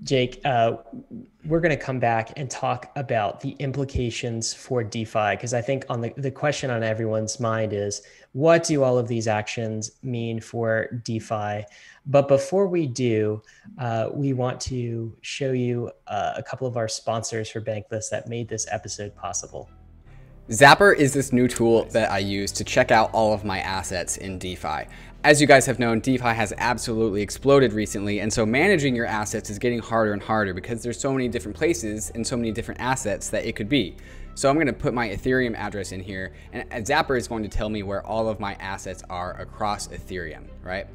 Jake, 0.03 0.41
uh, 0.45 0.77
we're 1.45 1.59
going 1.59 1.77
to 1.77 1.83
come 1.83 1.99
back 1.99 2.33
and 2.35 2.49
talk 2.49 2.91
about 2.95 3.39
the 3.41 3.51
implications 3.51 4.53
for 4.53 4.83
DeFi 4.83 5.31
because 5.31 5.53
I 5.53 5.61
think 5.61 5.85
on 5.89 6.01
the, 6.01 6.13
the 6.17 6.31
question 6.31 6.69
on 6.69 6.83
everyone's 6.83 7.39
mind 7.39 7.73
is 7.73 8.01
what 8.33 8.63
do 8.63 8.83
all 8.83 8.97
of 8.97 9.07
these 9.07 9.27
actions 9.27 9.91
mean 10.03 10.39
for 10.39 11.01
DeFi? 11.03 11.63
But 12.09 12.29
before 12.29 12.67
we 12.67 12.87
do, 12.87 13.41
uh, 13.77 14.09
we 14.13 14.31
want 14.31 14.61
to 14.61 15.13
show 15.21 15.51
you 15.51 15.91
uh, 16.07 16.33
a 16.37 16.43
couple 16.43 16.65
of 16.65 16.77
our 16.77 16.87
sponsors 16.87 17.49
for 17.49 17.59
Bankless 17.59 18.09
that 18.11 18.29
made 18.29 18.47
this 18.47 18.65
episode 18.71 19.13
possible. 19.13 19.69
Zapper 20.49 20.95
is 20.95 21.13
this 21.13 21.33
new 21.33 21.49
tool 21.49 21.83
that 21.91 22.09
I 22.09 22.19
use 22.19 22.53
to 22.53 22.63
check 22.63 22.91
out 22.91 23.09
all 23.11 23.33
of 23.33 23.43
my 23.43 23.59
assets 23.59 24.15
in 24.15 24.39
DeFi. 24.39 24.87
As 25.25 25.41
you 25.41 25.47
guys 25.47 25.65
have 25.65 25.77
known, 25.77 25.99
DeFi 25.99 26.29
has 26.29 26.53
absolutely 26.57 27.21
exploded 27.21 27.73
recently, 27.73 28.21
and 28.21 28.31
so 28.31 28.45
managing 28.45 28.95
your 28.95 29.05
assets 29.05 29.49
is 29.49 29.59
getting 29.59 29.79
harder 29.79 30.13
and 30.13 30.23
harder 30.23 30.53
because 30.53 30.81
there's 30.81 30.97
so 30.97 31.11
many 31.11 31.27
different 31.27 31.57
places 31.57 32.11
and 32.11 32.25
so 32.25 32.37
many 32.37 32.53
different 32.53 32.79
assets 32.79 33.29
that 33.31 33.43
it 33.45 33.57
could 33.57 33.67
be. 33.67 33.97
So 34.35 34.47
I'm 34.47 34.55
going 34.55 34.67
to 34.67 34.73
put 34.73 34.93
my 34.93 35.09
Ethereum 35.09 35.53
address 35.55 35.91
in 35.91 35.99
here, 35.99 36.33
and 36.53 36.63
Zapper 36.85 37.17
is 37.17 37.27
going 37.27 37.43
to 37.43 37.49
tell 37.49 37.67
me 37.67 37.83
where 37.83 38.05
all 38.05 38.29
of 38.29 38.39
my 38.39 38.53
assets 38.55 39.03
are 39.09 39.33
across 39.41 39.89
Ethereum, 39.89 40.45
right? 40.63 40.87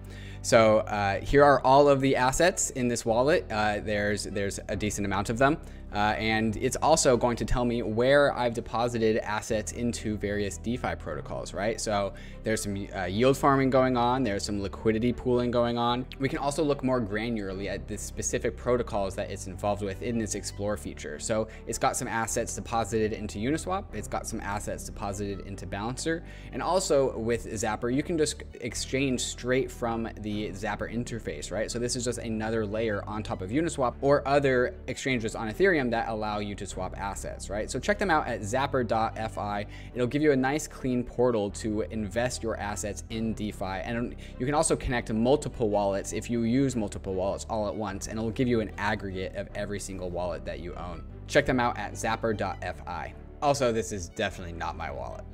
So 0.42 0.78
uh, 0.78 1.20
here 1.20 1.44
are 1.44 1.60
all 1.64 1.88
of 1.88 2.00
the 2.00 2.16
assets 2.16 2.70
in 2.70 2.88
this 2.88 3.06
wallet. 3.06 3.46
Uh, 3.50 3.78
there's 3.80 4.24
there's 4.24 4.58
a 4.68 4.76
decent 4.76 5.06
amount 5.06 5.30
of 5.30 5.38
them. 5.38 5.58
Uh, 5.94 6.14
and 6.16 6.56
it's 6.56 6.76
also 6.76 7.18
going 7.18 7.36
to 7.36 7.44
tell 7.44 7.66
me 7.66 7.82
where 7.82 8.34
I've 8.34 8.54
deposited 8.54 9.18
assets 9.18 9.72
into 9.72 10.16
various 10.16 10.56
DeFi 10.56 10.96
protocols, 10.96 11.52
right? 11.52 11.78
So 11.78 12.14
there's 12.44 12.62
some 12.62 12.86
uh, 12.94 13.04
yield 13.04 13.36
farming 13.36 13.70
going 13.70 13.96
on, 13.96 14.22
there's 14.22 14.44
some 14.44 14.62
liquidity 14.62 15.12
pooling 15.12 15.50
going 15.50 15.78
on. 15.78 16.06
We 16.18 16.28
can 16.28 16.38
also 16.38 16.62
look 16.62 16.84
more 16.84 17.00
granularly 17.00 17.68
at 17.68 17.88
the 17.88 17.96
specific 17.96 18.56
protocols 18.56 19.14
that 19.16 19.30
it's 19.30 19.46
involved 19.46 19.82
with 19.82 20.02
in 20.02 20.18
this 20.18 20.34
explore 20.34 20.76
feature. 20.76 21.18
So 21.18 21.48
it's 21.66 21.78
got 21.78 21.96
some 21.96 22.08
assets 22.08 22.54
deposited 22.54 23.12
into 23.12 23.38
Uniswap, 23.38 23.84
it's 23.92 24.08
got 24.08 24.26
some 24.26 24.40
assets 24.40 24.84
deposited 24.84 25.46
into 25.46 25.66
Balancer, 25.66 26.22
and 26.52 26.62
also 26.62 27.18
with 27.18 27.46
Zapper, 27.46 27.94
you 27.94 28.02
can 28.02 28.18
just 28.18 28.42
exchange 28.60 29.20
straight 29.20 29.70
from 29.70 30.08
the 30.20 30.50
Zapper 30.50 30.92
interface, 30.92 31.50
right? 31.50 31.70
So 31.70 31.78
this 31.78 31.96
is 31.96 32.04
just 32.04 32.18
another 32.18 32.66
layer 32.66 33.02
on 33.06 33.22
top 33.22 33.42
of 33.42 33.50
Uniswap 33.50 33.94
or 34.00 34.26
other 34.26 34.74
exchanges 34.86 35.34
on 35.34 35.48
Ethereum 35.48 35.62
Ethereum 35.62 35.90
that 35.90 36.08
allow 36.08 36.38
you 36.38 36.54
to 36.54 36.66
swap 36.66 36.96
assets, 36.96 37.50
right? 37.50 37.70
So 37.70 37.78
check 37.78 37.98
them 37.98 38.10
out 38.10 38.26
at 38.26 38.40
zapper.fi. 38.40 39.66
It'll 39.94 40.06
give 40.06 40.22
you 40.22 40.32
a 40.32 40.36
nice 40.36 40.66
clean 40.66 41.04
portal 41.04 41.50
to 41.50 41.82
invest 41.82 42.31
your 42.40 42.56
assets 42.56 43.02
in 43.10 43.34
DeFi. 43.34 43.64
And 43.64 44.14
you 44.38 44.46
can 44.46 44.54
also 44.54 44.76
connect 44.76 45.12
multiple 45.12 45.68
wallets 45.68 46.12
if 46.12 46.30
you 46.30 46.42
use 46.42 46.76
multiple 46.76 47.14
wallets 47.14 47.46
all 47.50 47.66
at 47.66 47.74
once, 47.74 48.06
and 48.06 48.16
it'll 48.16 48.30
give 48.30 48.46
you 48.46 48.60
an 48.60 48.70
aggregate 48.78 49.34
of 49.34 49.48
every 49.56 49.80
single 49.80 50.08
wallet 50.08 50.44
that 50.44 50.60
you 50.60 50.72
own. 50.74 51.02
Check 51.26 51.46
them 51.46 51.58
out 51.58 51.76
at 51.78 51.94
zapper.fi. 51.94 53.14
Also, 53.42 53.72
this 53.72 53.90
is 53.90 54.08
definitely 54.10 54.52
not 54.52 54.76
my 54.76 54.92
wallet. 54.92 55.24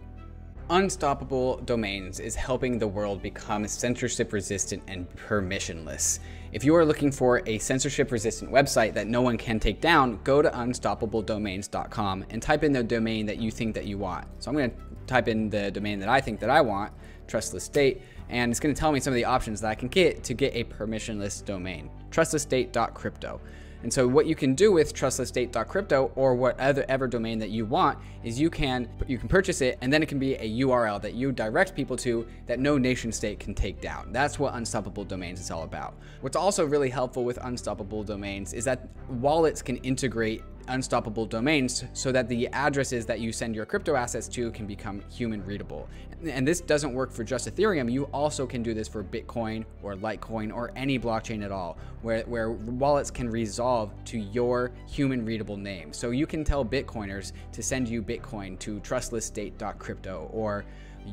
Unstoppable 0.70 1.58
Domains 1.58 2.20
is 2.20 2.34
helping 2.34 2.78
the 2.78 2.86
world 2.88 3.22
become 3.22 3.66
censorship 3.66 4.32
resistant 4.32 4.82
and 4.86 5.08
permissionless. 5.16 6.20
If 6.50 6.64
you 6.64 6.74
are 6.76 6.84
looking 6.84 7.12
for 7.12 7.42
a 7.46 7.58
censorship 7.58 8.10
resistant 8.10 8.50
website 8.50 8.94
that 8.94 9.06
no 9.06 9.20
one 9.20 9.36
can 9.36 9.60
take 9.60 9.80
down, 9.80 10.18
go 10.24 10.40
to 10.40 10.48
unstoppabledomains.com 10.48 12.24
and 12.30 12.42
type 12.42 12.64
in 12.64 12.72
the 12.72 12.82
domain 12.82 13.26
that 13.26 13.38
you 13.38 13.50
think 13.50 13.74
that 13.74 13.84
you 13.84 13.98
want. 13.98 14.26
So 14.38 14.50
I'm 14.50 14.56
going 14.56 14.70
to 14.70 14.76
type 15.06 15.28
in 15.28 15.50
the 15.50 15.70
domain 15.70 15.98
that 16.00 16.08
I 16.08 16.20
think 16.20 16.40
that 16.40 16.48
I 16.48 16.62
want, 16.62 16.92
trustless 17.26 17.64
state, 17.64 18.00
and 18.30 18.50
it's 18.50 18.60
going 18.60 18.74
to 18.74 18.78
tell 18.78 18.92
me 18.92 19.00
some 19.00 19.12
of 19.12 19.16
the 19.16 19.26
options 19.26 19.60
that 19.60 19.68
I 19.68 19.74
can 19.74 19.88
get 19.88 20.24
to 20.24 20.34
get 20.34 20.54
a 20.54 20.64
permissionless 20.64 21.44
domain, 21.44 21.90
trustlessstate.crypto. 22.10 23.40
And 23.82 23.92
so 23.92 24.08
what 24.08 24.26
you 24.26 24.34
can 24.34 24.54
do 24.54 24.72
with 24.72 24.92
trustlessstate.crypto 24.92 26.12
or 26.16 26.34
whatever 26.34 27.06
domain 27.06 27.38
that 27.38 27.50
you 27.50 27.64
want 27.64 27.98
is 28.24 28.40
you 28.40 28.50
can 28.50 28.88
you 29.06 29.18
can 29.18 29.28
purchase 29.28 29.60
it 29.60 29.78
and 29.80 29.92
then 29.92 30.02
it 30.02 30.08
can 30.08 30.18
be 30.18 30.34
a 30.34 30.60
URL 30.60 31.00
that 31.02 31.14
you 31.14 31.30
direct 31.32 31.74
people 31.74 31.96
to 31.98 32.26
that 32.46 32.58
no 32.58 32.76
nation 32.76 33.12
state 33.12 33.38
can 33.38 33.54
take 33.54 33.80
down. 33.80 34.12
That's 34.12 34.38
what 34.38 34.54
unstoppable 34.54 35.04
domains 35.04 35.40
is 35.40 35.50
all 35.50 35.62
about. 35.62 35.94
What's 36.20 36.36
also 36.36 36.64
really 36.64 36.90
helpful 36.90 37.24
with 37.24 37.38
unstoppable 37.42 38.02
domains 38.02 38.52
is 38.52 38.64
that 38.64 38.88
wallets 39.08 39.62
can 39.62 39.76
integrate 39.78 40.42
unstoppable 40.68 41.26
domains 41.26 41.84
so 41.92 42.12
that 42.12 42.28
the 42.28 42.48
addresses 42.48 43.06
that 43.06 43.20
you 43.20 43.32
send 43.32 43.54
your 43.54 43.66
crypto 43.66 43.94
assets 43.94 44.28
to 44.28 44.50
can 44.52 44.66
become 44.66 45.02
human 45.10 45.44
readable. 45.44 45.88
And 46.24 46.46
this 46.46 46.60
doesn't 46.60 46.92
work 46.92 47.12
for 47.12 47.22
just 47.22 47.48
Ethereum. 47.48 47.90
You 47.90 48.04
also 48.06 48.46
can 48.46 48.62
do 48.62 48.74
this 48.74 48.88
for 48.88 49.04
Bitcoin 49.04 49.64
or 49.82 49.94
Litecoin 49.94 50.52
or 50.52 50.72
any 50.74 50.98
blockchain 50.98 51.44
at 51.44 51.52
all, 51.52 51.78
where, 52.02 52.22
where 52.22 52.50
wallets 52.50 53.10
can 53.10 53.30
resolve 53.30 53.92
to 54.06 54.18
your 54.18 54.72
human 54.88 55.24
readable 55.24 55.56
name. 55.56 55.92
So 55.92 56.10
you 56.10 56.26
can 56.26 56.42
tell 56.42 56.64
Bitcoiners 56.64 57.32
to 57.52 57.62
send 57.62 57.88
you 57.88 58.02
Bitcoin 58.02 58.58
to 58.60 58.80
trustlessstate.crypto 58.80 60.28
or 60.32 60.64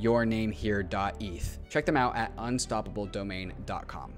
yournamehere.eth. 0.01 1.60
Check 1.70 1.86
them 1.86 1.97
out 1.97 2.16
at 2.16 2.36
unstoppabledomain.com. 2.38 4.14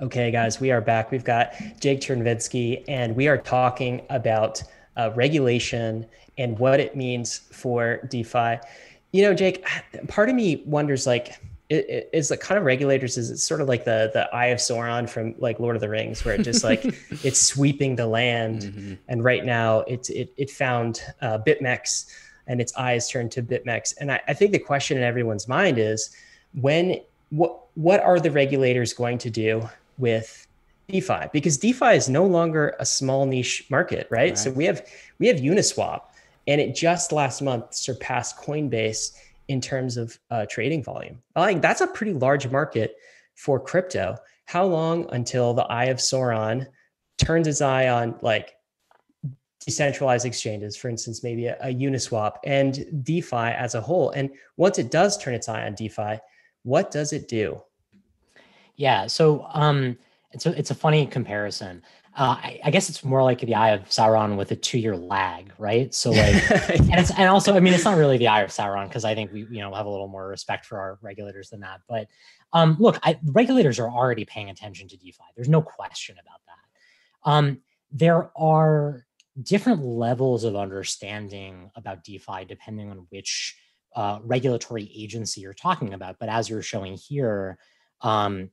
Okay, 0.00 0.32
guys, 0.32 0.58
we 0.58 0.72
are 0.72 0.80
back. 0.80 1.12
We've 1.12 1.22
got 1.22 1.54
Jake 1.78 2.00
Chervinsky, 2.00 2.82
and 2.88 3.14
we 3.14 3.28
are 3.28 3.38
talking 3.38 4.02
about 4.10 4.60
uh, 4.96 5.12
regulation 5.14 6.04
and 6.36 6.58
what 6.58 6.80
it 6.80 6.96
means 6.96 7.38
for 7.38 8.00
DeFi. 8.08 8.58
You 9.12 9.22
know, 9.22 9.34
Jake, 9.34 9.64
part 10.08 10.28
of 10.28 10.34
me 10.34 10.64
wonders 10.66 11.06
like, 11.06 11.40
is 11.70 12.28
the 12.28 12.36
kind 12.36 12.58
of 12.58 12.64
regulators 12.64 13.16
is 13.16 13.30
it 13.30 13.38
sort 13.38 13.60
of 13.60 13.68
like 13.68 13.84
the 13.84 14.10
the 14.12 14.28
eye 14.34 14.46
of 14.46 14.58
Sauron 14.58 15.08
from 15.08 15.34
like 15.38 15.60
Lord 15.60 15.76
of 15.76 15.80
the 15.80 15.88
Rings, 15.88 16.24
where 16.24 16.34
it 16.34 16.42
just 16.42 16.64
like 16.64 16.84
it's 17.22 17.40
sweeping 17.40 17.94
the 17.94 18.06
land, 18.06 18.62
mm-hmm. 18.62 18.94
and 19.06 19.22
right 19.22 19.44
now 19.44 19.80
it's 19.82 20.10
it 20.10 20.32
it 20.36 20.50
found 20.50 21.02
uh, 21.20 21.38
BitMEX 21.38 22.06
and 22.48 22.60
its 22.60 22.76
eyes 22.76 23.08
turned 23.08 23.30
to 23.32 23.42
BitMEX, 23.44 23.94
and 24.00 24.10
I, 24.10 24.20
I 24.26 24.34
think 24.34 24.50
the 24.50 24.58
question 24.58 24.98
in 24.98 25.04
everyone's 25.04 25.46
mind 25.46 25.78
is 25.78 26.14
when 26.60 27.00
what 27.30 27.60
what 27.74 28.00
are 28.00 28.18
the 28.18 28.30
regulators 28.30 28.92
going 28.92 29.18
to 29.18 29.30
do 29.30 29.68
with 29.98 30.46
DeFi 30.88 31.28
because 31.32 31.56
DeFi 31.58 31.96
is 31.96 32.08
no 32.08 32.26
longer 32.26 32.76
a 32.78 32.86
small 32.86 33.26
niche 33.26 33.66
market, 33.70 34.06
right? 34.10 34.30
right? 34.30 34.38
So 34.38 34.50
we 34.50 34.64
have 34.64 34.86
we 35.18 35.26
have 35.28 35.38
Uniswap, 35.38 36.02
and 36.46 36.60
it 36.60 36.74
just 36.74 37.12
last 37.12 37.42
month 37.42 37.74
surpassed 37.74 38.36
Coinbase 38.38 39.16
in 39.48 39.60
terms 39.60 39.96
of 39.96 40.18
uh, 40.30 40.46
trading 40.48 40.82
volume. 40.82 41.22
Like 41.36 41.62
that's 41.62 41.80
a 41.80 41.86
pretty 41.86 42.12
large 42.12 42.50
market 42.50 42.96
for 43.34 43.58
crypto. 43.60 44.16
How 44.46 44.64
long 44.64 45.08
until 45.12 45.54
the 45.54 45.64
eye 45.64 45.86
of 45.86 45.98
Sauron 45.98 46.66
turns 47.18 47.46
its 47.46 47.60
eye 47.60 47.88
on 47.88 48.16
like 48.20 48.56
decentralized 49.64 50.26
exchanges, 50.26 50.76
for 50.76 50.88
instance, 50.88 51.22
maybe 51.22 51.46
a, 51.46 51.56
a, 51.60 51.74
Uniswap 51.74 52.36
and 52.44 53.02
DeFi 53.02 53.36
as 53.36 53.74
a 53.74 53.80
whole. 53.80 54.10
And 54.10 54.30
once 54.56 54.78
it 54.78 54.90
does 54.90 55.16
turn 55.16 55.34
its 55.34 55.48
eye 55.48 55.64
on 55.64 55.74
DeFi, 55.74 56.18
what 56.64 56.90
does 56.90 57.12
it 57.12 57.28
do? 57.28 57.62
Yeah, 58.76 59.06
so 59.06 59.46
um, 59.52 59.96
it's 60.32 60.46
a, 60.46 60.58
it's 60.58 60.70
a 60.70 60.74
funny 60.74 61.06
comparison. 61.06 61.82
Uh, 62.16 62.36
I, 62.40 62.60
I, 62.64 62.70
guess 62.70 62.88
it's 62.88 63.04
more 63.04 63.24
like 63.24 63.40
the 63.40 63.56
eye 63.56 63.70
of 63.70 63.88
Sauron 63.88 64.36
with 64.36 64.52
a 64.52 64.56
two-year 64.56 64.96
lag, 64.96 65.52
right? 65.58 65.92
So 65.92 66.12
like, 66.12 66.50
and 66.70 66.94
it's 66.94 67.10
and 67.10 67.28
also, 67.28 67.56
I 67.56 67.60
mean, 67.60 67.74
it's 67.74 67.84
not 67.84 67.96
really 67.96 68.18
the 68.18 68.28
eye 68.28 68.42
of 68.42 68.50
Sauron 68.50 68.86
because 68.86 69.04
I 69.04 69.16
think 69.16 69.32
we 69.32 69.40
you 69.50 69.60
know 69.60 69.74
have 69.74 69.86
a 69.86 69.90
little 69.90 70.06
more 70.06 70.28
respect 70.28 70.64
for 70.64 70.78
our 70.78 70.98
regulators 71.02 71.50
than 71.50 71.60
that. 71.60 71.80
But 71.88 72.06
um, 72.52 72.76
look, 72.78 73.00
I, 73.02 73.18
regulators 73.24 73.80
are 73.80 73.90
already 73.90 74.24
paying 74.24 74.48
attention 74.50 74.86
to 74.88 74.96
DeFi. 74.96 75.24
There's 75.34 75.48
no 75.48 75.60
question 75.60 76.14
about 76.14 76.40
that. 76.46 77.30
Um, 77.30 77.60
there 77.90 78.30
are 78.36 79.06
different 79.42 79.82
levels 79.82 80.44
of 80.44 80.54
understanding 80.54 81.70
about 81.74 82.04
DeFi 82.04 82.44
depending 82.46 82.90
on 82.90 83.06
which 83.10 83.56
uh, 83.96 84.20
regulatory 84.22 84.90
agency 84.94 85.40
you're 85.40 85.52
talking 85.52 85.94
about. 85.94 86.16
But 86.20 86.28
as 86.28 86.48
you're 86.48 86.62
showing 86.62 86.94
here, 86.96 87.58
um, 88.00 88.50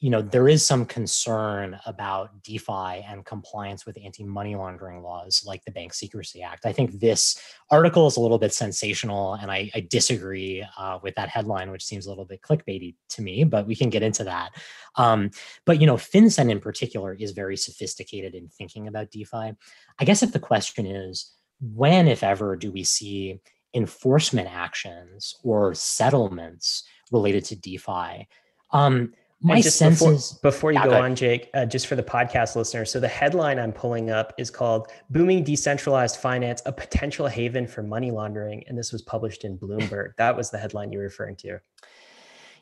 you 0.00 0.10
know, 0.10 0.22
there 0.22 0.48
is 0.48 0.64
some 0.64 0.84
concern 0.84 1.78
about 1.86 2.42
DeFi 2.42 3.04
and 3.06 3.24
compliance 3.24 3.86
with 3.86 3.98
anti-money 4.02 4.56
laundering 4.56 5.02
laws 5.02 5.42
like 5.46 5.64
the 5.64 5.70
Bank 5.70 5.94
Secrecy 5.94 6.42
Act. 6.42 6.66
I 6.66 6.72
think 6.72 7.00
this 7.00 7.40
article 7.70 8.06
is 8.06 8.16
a 8.16 8.20
little 8.20 8.38
bit 8.38 8.52
sensational, 8.52 9.34
and 9.34 9.50
I, 9.50 9.70
I 9.74 9.86
disagree 9.90 10.66
uh, 10.78 10.98
with 11.02 11.14
that 11.16 11.28
headline, 11.28 11.70
which 11.70 11.84
seems 11.84 12.06
a 12.06 12.08
little 12.08 12.24
bit 12.24 12.42
clickbaity 12.42 12.94
to 13.10 13.22
me. 13.22 13.44
But 13.44 13.66
we 13.66 13.76
can 13.76 13.90
get 13.90 14.02
into 14.02 14.24
that. 14.24 14.50
Um, 14.96 15.30
but 15.66 15.80
you 15.80 15.86
know, 15.86 15.96
FinCEN 15.96 16.50
in 16.50 16.60
particular 16.60 17.14
is 17.14 17.32
very 17.32 17.56
sophisticated 17.56 18.34
in 18.34 18.48
thinking 18.48 18.88
about 18.88 19.10
DeFi. 19.10 19.52
I 19.98 20.04
guess 20.04 20.22
if 20.22 20.32
the 20.32 20.38
question 20.40 20.86
is, 20.86 21.32
when, 21.60 22.08
if 22.08 22.22
ever, 22.22 22.56
do 22.56 22.70
we 22.70 22.84
see 22.84 23.40
enforcement 23.74 24.48
actions 24.48 25.34
or 25.42 25.74
settlements 25.74 26.84
related 27.10 27.44
to 27.46 27.56
DeFi? 27.56 28.28
Um, 28.70 29.12
my 29.44 29.60
just 29.60 29.76
sense 29.76 29.98
before, 29.98 30.12
is 30.14 30.32
before 30.42 30.72
you 30.72 30.78
yeah, 30.78 30.86
go, 30.86 31.02
on, 31.02 31.14
Jake, 31.14 31.50
uh, 31.54 31.66
just 31.66 31.86
for 31.86 31.96
the 31.96 32.02
podcast 32.02 32.56
listeners. 32.56 32.90
So 32.90 32.98
the 32.98 33.08
headline 33.08 33.58
I'm 33.58 33.72
pulling 33.72 34.10
up 34.10 34.32
is 34.38 34.50
called 34.50 34.90
"Booming 35.10 35.44
Decentralized 35.44 36.16
Finance: 36.16 36.62
A 36.66 36.72
Potential 36.72 37.26
Haven 37.26 37.66
for 37.66 37.82
Money 37.82 38.10
Laundering," 38.10 38.64
and 38.66 38.76
this 38.76 38.92
was 38.92 39.02
published 39.02 39.44
in 39.44 39.58
Bloomberg. 39.58 40.16
that 40.16 40.36
was 40.36 40.50
the 40.50 40.58
headline 40.58 40.92
you 40.92 40.98
were 40.98 41.04
referring 41.04 41.36
to. 41.36 41.60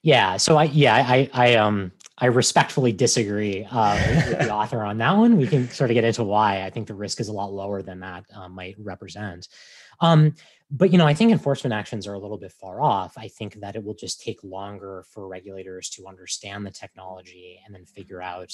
Yeah. 0.02 0.36
So 0.36 0.56
I 0.56 0.64
yeah 0.64 0.96
I 0.96 1.30
I 1.32 1.54
um 1.54 1.92
I 2.18 2.26
respectfully 2.26 2.92
disagree 2.92 3.66
uh, 3.70 3.94
with 3.94 4.38
the 4.40 4.50
author 4.54 4.82
on 4.82 4.98
that 4.98 5.16
one. 5.16 5.36
We 5.36 5.46
can 5.46 5.68
sort 5.70 5.90
of 5.90 5.94
get 5.94 6.04
into 6.04 6.24
why 6.24 6.62
I 6.62 6.70
think 6.70 6.88
the 6.88 6.94
risk 6.94 7.20
is 7.20 7.28
a 7.28 7.32
lot 7.32 7.52
lower 7.52 7.82
than 7.82 8.00
that 8.00 8.24
uh, 8.34 8.48
might 8.48 8.76
represent. 8.78 9.48
Um, 10.00 10.34
but 10.72 10.90
you 10.90 10.98
know 10.98 11.06
i 11.06 11.14
think 11.14 11.30
enforcement 11.30 11.72
actions 11.72 12.06
are 12.06 12.14
a 12.14 12.18
little 12.18 12.38
bit 12.38 12.50
far 12.50 12.80
off 12.80 13.12
i 13.16 13.28
think 13.28 13.54
that 13.60 13.76
it 13.76 13.84
will 13.84 13.94
just 13.94 14.20
take 14.22 14.42
longer 14.42 15.04
for 15.10 15.28
regulators 15.28 15.88
to 15.90 16.06
understand 16.06 16.66
the 16.66 16.70
technology 16.70 17.60
and 17.64 17.74
then 17.74 17.84
figure 17.84 18.22
out 18.22 18.52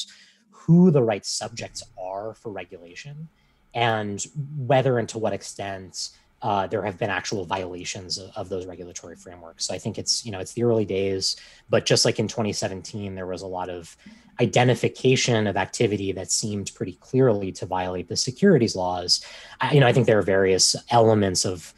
who 0.51 0.91
the 0.91 1.03
right 1.03 1.25
subjects 1.25 1.83
are 1.99 2.35
for 2.35 2.51
regulation 2.51 3.29
and 3.75 4.27
whether 4.57 4.99
and 4.99 5.09
to 5.09 5.19
what 5.19 5.33
extent 5.33 6.11
uh, 6.41 6.69
there 6.69 6.83
have 6.83 6.97
been 6.99 7.11
actual 7.11 7.45
violations 7.45 8.17
of, 8.17 8.31
of, 8.37 8.49
those 8.49 8.65
regulatory 8.65 9.17
frameworks. 9.17 9.65
So 9.67 9.75
I 9.75 9.79
think 9.79 9.99
it's 9.99 10.25
you 10.25 10.31
know 10.31 10.39
it's 10.39 10.53
the 10.53 10.63
early 10.63 10.85
days, 10.85 11.35
but 11.69 11.85
just 11.85 12.05
like 12.05 12.21
in 12.21 12.29
2017, 12.29 13.17
there 13.17 13.27
was 13.27 13.43
a 13.43 13.47
lot 13.47 13.69
of 13.69 13.97
identification 14.41 15.49
of 15.49 15.57
activity 15.57 16.13
that 16.13 16.31
seemed 16.31 16.71
pretty 16.77 16.93
clearly 17.01 17.51
to 17.51 17.67
violate 17.67 18.09
the 18.09 18.17
securities 18.17 18.77
laws. 18.77 19.25
I, 19.61 19.75
you 19.75 19.81
know 19.81 19.89
I 19.89 19.93
think 19.93 20.07
there 20.07 20.19
are 20.19 20.23
various 20.23 20.77
elements 20.91 21.45
of 21.45 21.75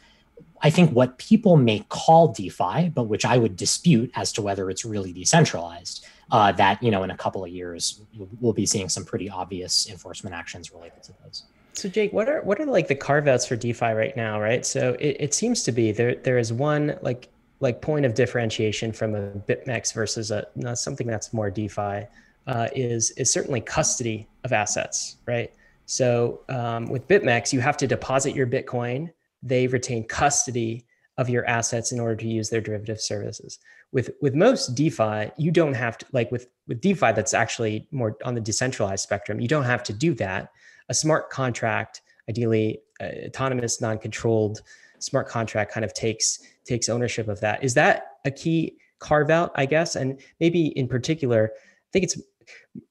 I 0.63 0.69
think 0.69 0.91
what 0.91 1.17
people 1.17 1.57
may 1.57 1.79
call 1.89 2.29
DeFi, 2.29 2.89
but 2.89 3.03
which 3.03 3.25
I 3.25 3.37
would 3.37 3.55
dispute 3.55 4.11
as 4.15 4.31
to 4.33 4.41
whether 4.41 4.69
it's 4.69 4.85
really 4.85 5.11
decentralized, 5.11 6.05
uh, 6.31 6.51
that 6.53 6.81
you 6.81 6.91
know 6.91 7.03
in 7.03 7.11
a 7.11 7.17
couple 7.17 7.43
of 7.43 7.49
years 7.49 8.01
we'll 8.39 8.53
be 8.53 8.65
seeing 8.65 8.89
some 8.89 9.03
pretty 9.03 9.29
obvious 9.29 9.89
enforcement 9.89 10.35
actions 10.35 10.71
related 10.71 11.03
to 11.03 11.13
those. 11.23 11.43
So 11.73 11.89
Jake, 11.89 12.13
what 12.13 12.29
are 12.29 12.41
what 12.41 12.59
are 12.59 12.65
like 12.65 12.87
the 12.87 12.95
carve 12.95 13.27
outs 13.27 13.45
for 13.45 13.55
DeFi 13.55 13.93
right 13.93 14.15
now, 14.15 14.39
right? 14.39 14.65
So 14.65 14.95
it, 14.99 15.17
it 15.19 15.33
seems 15.33 15.63
to 15.63 15.71
be 15.71 15.91
there 15.91 16.15
there 16.15 16.37
is 16.37 16.53
one 16.53 16.97
like 17.01 17.29
like 17.59 17.81
point 17.81 18.05
of 18.05 18.13
differentiation 18.13 18.91
from 18.91 19.15
a 19.15 19.31
BitMEX 19.31 19.93
versus 19.93 20.31
a 20.31 20.45
something 20.75 21.07
that's 21.07 21.33
more 21.33 21.49
DeFi 21.49 22.05
uh, 22.47 22.67
is 22.75 23.11
is 23.11 23.31
certainly 23.31 23.61
custody 23.61 24.27
of 24.43 24.53
assets, 24.53 25.17
right? 25.25 25.53
So 25.85 26.41
um, 26.49 26.85
with 26.85 27.07
BitMEX, 27.07 27.51
you 27.51 27.59
have 27.61 27.77
to 27.77 27.87
deposit 27.87 28.35
your 28.35 28.47
Bitcoin 28.47 29.11
they 29.43 29.67
retain 29.67 30.07
custody 30.07 30.85
of 31.17 31.29
your 31.29 31.45
assets 31.45 31.91
in 31.91 31.99
order 31.99 32.15
to 32.15 32.27
use 32.27 32.49
their 32.49 32.61
derivative 32.61 32.99
services. 32.99 33.59
With 33.91 34.11
with 34.21 34.33
most 34.33 34.75
DeFi, 34.75 35.31
you 35.37 35.51
don't 35.51 35.73
have 35.73 35.97
to 35.99 36.05
like 36.13 36.31
with 36.31 36.47
with 36.67 36.81
DeFi 36.81 37.11
that's 37.11 37.33
actually 37.33 37.87
more 37.91 38.17
on 38.23 38.33
the 38.33 38.41
decentralized 38.41 39.03
spectrum. 39.03 39.39
You 39.39 39.47
don't 39.47 39.65
have 39.65 39.83
to 39.83 39.93
do 39.93 40.13
that. 40.15 40.51
A 40.89 40.93
smart 40.93 41.29
contract, 41.29 42.01
ideally 42.29 42.79
uh, 43.01 43.27
autonomous, 43.27 43.81
non-controlled 43.81 44.61
smart 44.99 45.27
contract, 45.27 45.71
kind 45.73 45.83
of 45.83 45.93
takes 45.93 46.39
takes 46.65 46.87
ownership 46.87 47.27
of 47.27 47.39
that. 47.41 47.63
Is 47.63 47.73
that 47.73 48.17
a 48.25 48.31
key 48.31 48.77
carve 48.99 49.29
out? 49.29 49.51
I 49.55 49.65
guess, 49.65 49.95
and 49.95 50.19
maybe 50.39 50.67
in 50.67 50.87
particular, 50.87 51.51
I 51.53 51.89
think 51.91 52.03
it's 52.03 52.17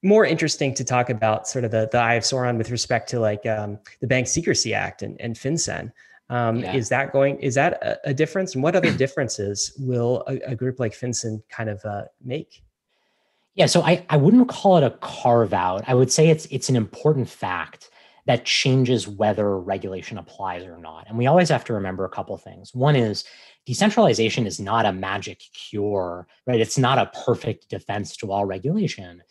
more 0.03 0.25
interesting 0.25 0.75
to 0.75 0.85
talk 0.85 1.11
about 1.11 1.49
sort 1.49 1.65
of 1.65 1.71
the, 1.71 1.89
the 1.91 1.99
eye 1.99 2.15
of 2.15 2.23
Sauron 2.23 2.59
with 2.59 2.71
respect 2.71 3.09
to 3.11 3.21
like 3.21 3.47
um, 3.47 3.79
the 4.01 4.07
Bank 4.07 4.27
Secrecy 4.27 4.75
Act 4.75 5.03
and, 5.03 5.21
and 5.21 5.35
FinCEN. 5.35 5.93
Um, 6.31 6.61
yeah. 6.61 6.75
Is 6.75 6.89
that 6.89 7.13
going? 7.13 7.39
Is 7.41 7.57
that 7.57 7.75
a, 7.83 8.11
a 8.11 8.15
difference? 8.15 8.55
And 8.55 8.63
what 8.63 8.77
other 8.77 8.93
differences 8.97 9.75
will 9.79 10.25
a, 10.29 10.53
a 10.53 10.55
group 10.55 10.79
like 10.79 10.93
FinCEN 10.93 11.43
kind 11.51 11.69
of 11.69 11.85
uh, 11.85 12.05
make? 12.23 12.63
Yeah, 13.55 13.67
so 13.67 13.83
I, 13.83 14.07
I 14.09 14.17
wouldn't 14.17 14.49
call 14.49 14.77
it 14.79 14.85
a 14.85 14.91
carve 15.01 15.53
out. 15.53 15.83
I 15.89 15.95
would 15.95 16.11
say 16.11 16.29
it's 16.29 16.47
it's 16.47 16.69
an 16.69 16.77
important 16.77 17.29
fact 17.29 17.91
that 18.27 18.45
changes 18.45 19.09
whether 19.09 19.59
regulation 19.59 20.19
applies 20.19 20.65
or 20.65 20.79
not. 20.79 21.09
And 21.09 21.19
we 21.19 21.27
always 21.27 21.49
have 21.49 21.65
to 21.65 21.73
remember 21.73 22.05
a 22.05 22.11
couple 22.11 22.37
things. 22.37 22.73
One 22.75 22.95
is 22.95 23.25
decentralization 23.67 24.47
is 24.47 24.61
not 24.61 24.87
a 24.87 24.93
magic 24.93 25.43
cure, 25.53 26.29
right? 26.47 26.61
It's 26.61 26.79
not 26.79 26.99
a 26.99 27.11
perfect 27.25 27.69
defense 27.71 28.17
to 28.19 28.31
all 28.31 28.45
regulation. 28.45 29.23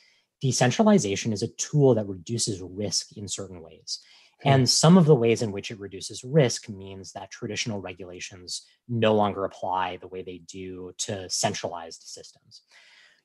Decentralization 0.42 1.32
is 1.32 1.44
a 1.44 1.54
tool 1.56 1.96
that 1.96 2.08
reduces 2.08 2.62
risk 2.62 3.16
in 3.16 3.28
certain 3.28 3.62
ways. 3.62 4.00
Hmm. 4.42 4.50
And 4.50 4.70
some 4.70 4.98
of 4.98 5.06
the 5.06 5.16
ways 5.16 5.42
in 5.42 5.52
which 5.52 5.72
it 5.72 5.80
reduces 5.80 6.24
risk 6.24 6.70
means 6.70 7.12
that 7.14 7.32
traditional 7.32 7.82
regulations 7.82 8.66
no 8.88 9.14
longer 9.14 9.46
apply 9.46 9.98
the 9.98 10.08
way 10.08 10.22
they 10.22 10.40
do 10.48 10.94
to 11.00 11.30
centralized 11.30 12.04
systems. 12.04 12.62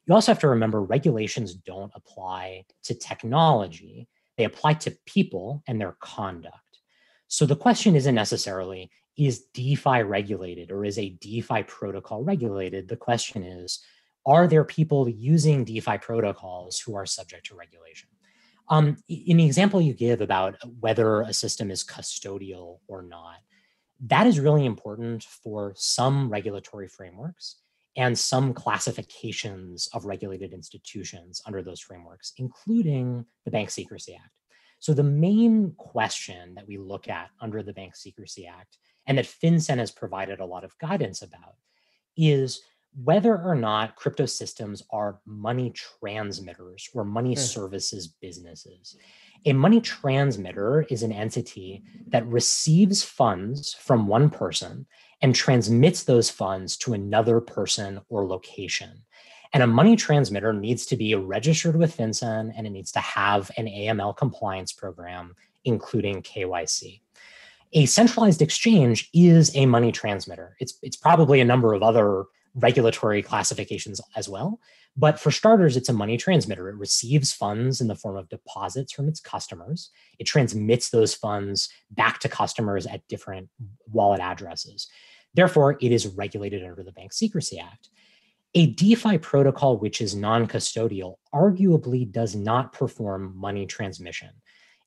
You 0.06 0.14
also 0.14 0.32
have 0.32 0.40
to 0.40 0.48
remember 0.48 0.82
regulations 0.82 1.54
don't 1.54 1.92
apply 1.94 2.64
to 2.84 2.94
technology, 2.94 4.08
they 4.36 4.44
apply 4.44 4.74
to 4.74 4.96
people 5.06 5.62
and 5.66 5.80
their 5.80 5.96
conduct. 6.00 6.58
So 7.28 7.46
the 7.46 7.56
question 7.56 7.96
isn't 7.96 8.14
necessarily 8.14 8.90
is 9.16 9.46
DeFi 9.54 10.02
regulated 10.02 10.70
or 10.70 10.84
is 10.84 10.98
a 10.98 11.10
DeFi 11.10 11.62
protocol 11.62 12.24
regulated? 12.24 12.88
The 12.88 12.96
question 12.96 13.44
is 13.44 13.80
are 14.26 14.46
there 14.46 14.64
people 14.64 15.08
using 15.08 15.64
DeFi 15.64 15.98
protocols 15.98 16.80
who 16.80 16.96
are 16.96 17.06
subject 17.06 17.46
to 17.46 17.54
regulation? 17.54 18.08
Um, 18.68 18.96
in 19.08 19.36
the 19.36 19.46
example 19.46 19.80
you 19.80 19.92
give 19.92 20.20
about 20.20 20.56
whether 20.80 21.22
a 21.22 21.32
system 21.32 21.70
is 21.70 21.84
custodial 21.84 22.78
or 22.88 23.02
not, 23.02 23.36
that 24.06 24.26
is 24.26 24.40
really 24.40 24.66
important 24.66 25.24
for 25.24 25.74
some 25.76 26.30
regulatory 26.30 26.88
frameworks 26.88 27.56
and 27.96 28.18
some 28.18 28.52
classifications 28.52 29.88
of 29.92 30.04
regulated 30.04 30.52
institutions 30.52 31.40
under 31.46 31.62
those 31.62 31.80
frameworks, 31.80 32.32
including 32.38 33.24
the 33.44 33.50
Bank 33.50 33.70
Secrecy 33.70 34.14
Act. 34.14 34.30
So, 34.80 34.92
the 34.92 35.02
main 35.02 35.72
question 35.76 36.54
that 36.56 36.66
we 36.66 36.76
look 36.76 37.08
at 37.08 37.30
under 37.40 37.62
the 37.62 37.72
Bank 37.72 37.96
Secrecy 37.96 38.46
Act, 38.46 38.78
and 39.06 39.16
that 39.16 39.26
FinCEN 39.26 39.78
has 39.78 39.90
provided 39.90 40.40
a 40.40 40.46
lot 40.46 40.64
of 40.64 40.76
guidance 40.78 41.22
about, 41.22 41.54
is 42.16 42.60
whether 43.02 43.36
or 43.36 43.54
not 43.54 43.96
crypto 43.96 44.26
systems 44.26 44.82
are 44.90 45.18
money 45.26 45.72
transmitters 46.00 46.88
or 46.94 47.04
money 47.04 47.34
mm. 47.34 47.38
services 47.38 48.08
businesses. 48.08 48.96
A 49.46 49.52
money 49.52 49.80
transmitter 49.80 50.86
is 50.88 51.02
an 51.02 51.12
entity 51.12 51.82
that 52.08 52.26
receives 52.26 53.02
funds 53.02 53.74
from 53.74 54.06
one 54.06 54.30
person 54.30 54.86
and 55.20 55.34
transmits 55.34 56.04
those 56.04 56.30
funds 56.30 56.76
to 56.78 56.94
another 56.94 57.40
person 57.40 58.00
or 58.08 58.26
location. 58.26 59.02
And 59.52 59.62
a 59.62 59.66
money 59.66 59.96
transmitter 59.96 60.52
needs 60.52 60.86
to 60.86 60.96
be 60.96 61.14
registered 61.14 61.76
with 61.76 61.96
FinCEN 61.96 62.52
and 62.56 62.66
it 62.66 62.70
needs 62.70 62.92
to 62.92 63.00
have 63.00 63.50
an 63.56 63.66
AML 63.66 64.16
compliance 64.16 64.72
program, 64.72 65.34
including 65.64 66.22
KYC 66.22 67.00
a 67.74 67.86
centralized 67.86 68.40
exchange 68.40 69.10
is 69.12 69.54
a 69.56 69.66
money 69.66 69.90
transmitter. 69.90 70.56
It's, 70.60 70.78
it's 70.82 70.96
probably 70.96 71.40
a 71.40 71.44
number 71.44 71.74
of 71.74 71.82
other 71.82 72.24
regulatory 72.54 73.22
classifications 73.22 74.00
as 74.16 74.28
well. 74.28 74.60
But 74.96 75.18
for 75.18 75.30
starters, 75.32 75.76
it's 75.76 75.88
a 75.88 75.92
money 75.92 76.16
transmitter. 76.16 76.68
It 76.68 76.76
receives 76.76 77.32
funds 77.32 77.80
in 77.80 77.88
the 77.88 77.96
form 77.96 78.16
of 78.16 78.28
deposits 78.28 78.92
from 78.92 79.08
its 79.08 79.20
customers. 79.20 79.90
It 80.18 80.24
transmits 80.24 80.90
those 80.90 81.14
funds 81.14 81.68
back 81.90 82.20
to 82.20 82.28
customers 82.28 82.86
at 82.86 83.06
different 83.08 83.48
wallet 83.90 84.20
addresses. 84.20 84.88
Therefore, 85.34 85.76
it 85.80 85.90
is 85.90 86.06
regulated 86.06 86.64
under 86.64 86.84
the 86.84 86.92
Bank 86.92 87.12
Secrecy 87.12 87.58
Act. 87.58 87.88
A 88.54 88.66
DeFi 88.66 89.18
protocol 89.18 89.78
which 89.78 90.00
is 90.00 90.14
non 90.14 90.46
custodial 90.46 91.16
arguably 91.34 92.10
does 92.10 92.36
not 92.36 92.72
perform 92.72 93.36
money 93.36 93.66
transmission. 93.66 94.30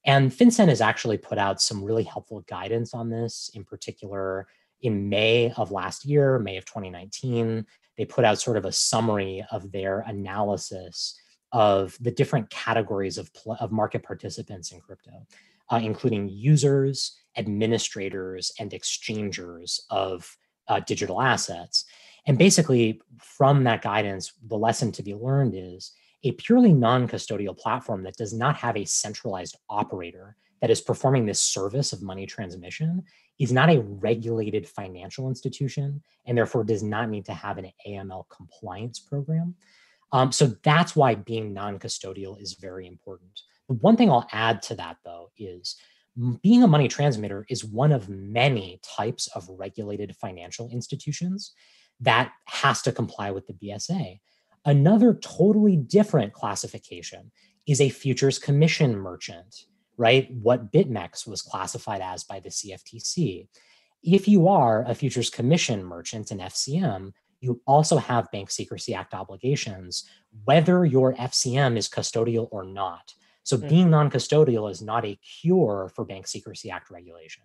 And 0.05 0.31
FinCEN 0.31 0.69
has 0.69 0.79
actually 0.79 1.17
put 1.17 1.37
out 1.37 1.61
some 1.61 1.83
really 1.83 2.03
helpful 2.03 2.45
guidance 2.47 2.93
on 2.93 3.09
this, 3.09 3.51
in 3.53 3.65
particular 3.65 4.47
in 4.81 5.09
May 5.09 5.51
of 5.57 5.71
last 5.71 6.05
year, 6.05 6.39
May 6.39 6.57
of 6.57 6.65
2019. 6.65 7.65
They 7.97 8.05
put 8.05 8.25
out 8.25 8.39
sort 8.39 8.57
of 8.57 8.65
a 8.65 8.71
summary 8.71 9.43
of 9.51 9.71
their 9.71 10.01
analysis 10.01 11.19
of 11.51 11.97
the 12.01 12.11
different 12.11 12.49
categories 12.49 13.17
of, 13.17 13.31
of 13.59 13.71
market 13.71 14.03
participants 14.03 14.71
in 14.71 14.81
crypto, 14.81 15.25
uh, 15.71 15.79
including 15.81 16.29
users, 16.29 17.17
administrators, 17.37 18.51
and 18.59 18.73
exchangers 18.73 19.85
of 19.89 20.37
uh, 20.67 20.79
digital 20.81 21.21
assets. 21.21 21.85
And 22.25 22.37
basically, 22.37 23.01
from 23.19 23.63
that 23.63 23.81
guidance, 23.81 24.33
the 24.45 24.57
lesson 24.57 24.91
to 24.93 25.03
be 25.03 25.15
learned 25.15 25.53
is 25.55 25.93
a 26.23 26.33
purely 26.33 26.73
non 26.73 27.07
custodial 27.07 27.57
platform 27.57 28.03
that 28.03 28.17
does 28.17 28.33
not 28.33 28.57
have 28.57 28.75
a 28.75 28.85
centralized 28.85 29.57
operator 29.69 30.35
that 30.61 30.69
is 30.69 30.81
performing 30.81 31.25
this 31.25 31.41
service 31.41 31.93
of 31.93 32.01
money 32.01 32.25
transmission 32.25 33.03
is 33.39 33.51
not 33.51 33.69
a 33.69 33.81
regulated 33.81 34.67
financial 34.67 35.27
institution 35.29 36.01
and 36.25 36.37
therefore 36.37 36.63
does 36.63 36.83
not 36.83 37.09
need 37.09 37.25
to 37.25 37.33
have 37.33 37.57
an 37.57 37.71
AML 37.87 38.25
compliance 38.29 38.99
program. 38.99 39.55
Um, 40.11 40.31
so 40.31 40.55
that's 40.63 40.95
why 40.95 41.15
being 41.15 41.53
non 41.53 41.79
custodial 41.79 42.41
is 42.41 42.53
very 42.53 42.87
important. 42.87 43.41
The 43.67 43.75
one 43.75 43.97
thing 43.97 44.09
I'll 44.09 44.27
add 44.31 44.61
to 44.63 44.75
that, 44.75 44.97
though, 45.03 45.31
is 45.37 45.75
being 46.41 46.63
a 46.63 46.67
money 46.67 46.87
transmitter 46.87 47.45
is 47.49 47.63
one 47.63 47.91
of 47.91 48.09
many 48.09 48.79
types 48.81 49.27
of 49.27 49.47
regulated 49.49 50.15
financial 50.15 50.69
institutions 50.69 51.53
that 51.99 52.31
has 52.45 52.81
to 52.83 52.91
comply 52.91 53.31
with 53.31 53.45
the 53.47 53.53
BSA. 53.53 54.19
Another 54.65 55.13
totally 55.13 55.75
different 55.75 56.33
classification 56.33 57.31
is 57.67 57.81
a 57.81 57.89
futures 57.89 58.39
commission 58.39 58.95
merchant, 58.95 59.65
right? 59.97 60.31
What 60.31 60.71
BitMEX 60.71 61.27
was 61.27 61.41
classified 61.41 62.01
as 62.01 62.23
by 62.23 62.39
the 62.39 62.49
CFTC. 62.49 63.47
If 64.03 64.27
you 64.27 64.47
are 64.47 64.83
a 64.87 64.93
futures 64.93 65.29
commission 65.29 65.83
merchant 65.83 66.31
in 66.31 66.37
FCM, 66.37 67.11
you 67.41 67.61
also 67.67 67.97
have 67.97 68.31
Bank 68.31 68.49
Secrecy 68.49 68.93
Act 68.93 69.13
obligations, 69.13 70.09
whether 70.45 70.85
your 70.85 71.13
FCM 71.13 71.77
is 71.77 71.89
custodial 71.89 72.47
or 72.51 72.63
not. 72.63 73.13
So 73.43 73.57
hmm. 73.57 73.67
being 73.67 73.89
non 73.89 74.09
custodial 74.09 74.69
is 74.69 74.81
not 74.81 75.05
a 75.05 75.15
cure 75.41 75.91
for 75.95 76.05
Bank 76.05 76.27
Secrecy 76.27 76.69
Act 76.69 76.89
regulation. 76.89 77.43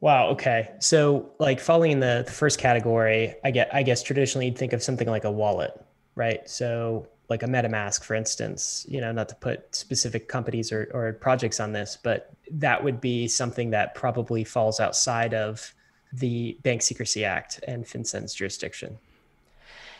Wow. 0.00 0.30
Okay. 0.30 0.68
So, 0.80 1.30
like 1.38 1.60
following 1.60 2.00
the, 2.00 2.24
the 2.26 2.32
first 2.32 2.58
category, 2.58 3.36
I 3.44 3.52
get, 3.52 3.72
I 3.72 3.84
guess 3.84 4.02
traditionally 4.02 4.46
you'd 4.46 4.58
think 4.58 4.72
of 4.72 4.82
something 4.82 5.08
like 5.08 5.22
a 5.22 5.30
wallet, 5.30 5.80
right? 6.16 6.48
So, 6.50 7.06
like 7.32 7.42
a 7.42 7.46
MetaMask, 7.46 8.04
for 8.04 8.14
instance, 8.14 8.86
you 8.88 9.00
know, 9.00 9.12
not 9.12 9.28
to 9.30 9.34
put 9.34 9.74
specific 9.74 10.28
companies 10.28 10.70
or, 10.70 10.90
or 10.94 11.12
projects 11.14 11.58
on 11.58 11.72
this, 11.72 11.98
but 12.02 12.32
that 12.50 12.82
would 12.84 13.00
be 13.00 13.26
something 13.26 13.70
that 13.70 13.94
probably 13.94 14.44
falls 14.44 14.78
outside 14.78 15.34
of 15.34 15.74
the 16.12 16.56
Bank 16.62 16.82
Secrecy 16.82 17.24
Act 17.24 17.60
and 17.66 17.84
FinCEN's 17.84 18.34
jurisdiction. 18.34 18.98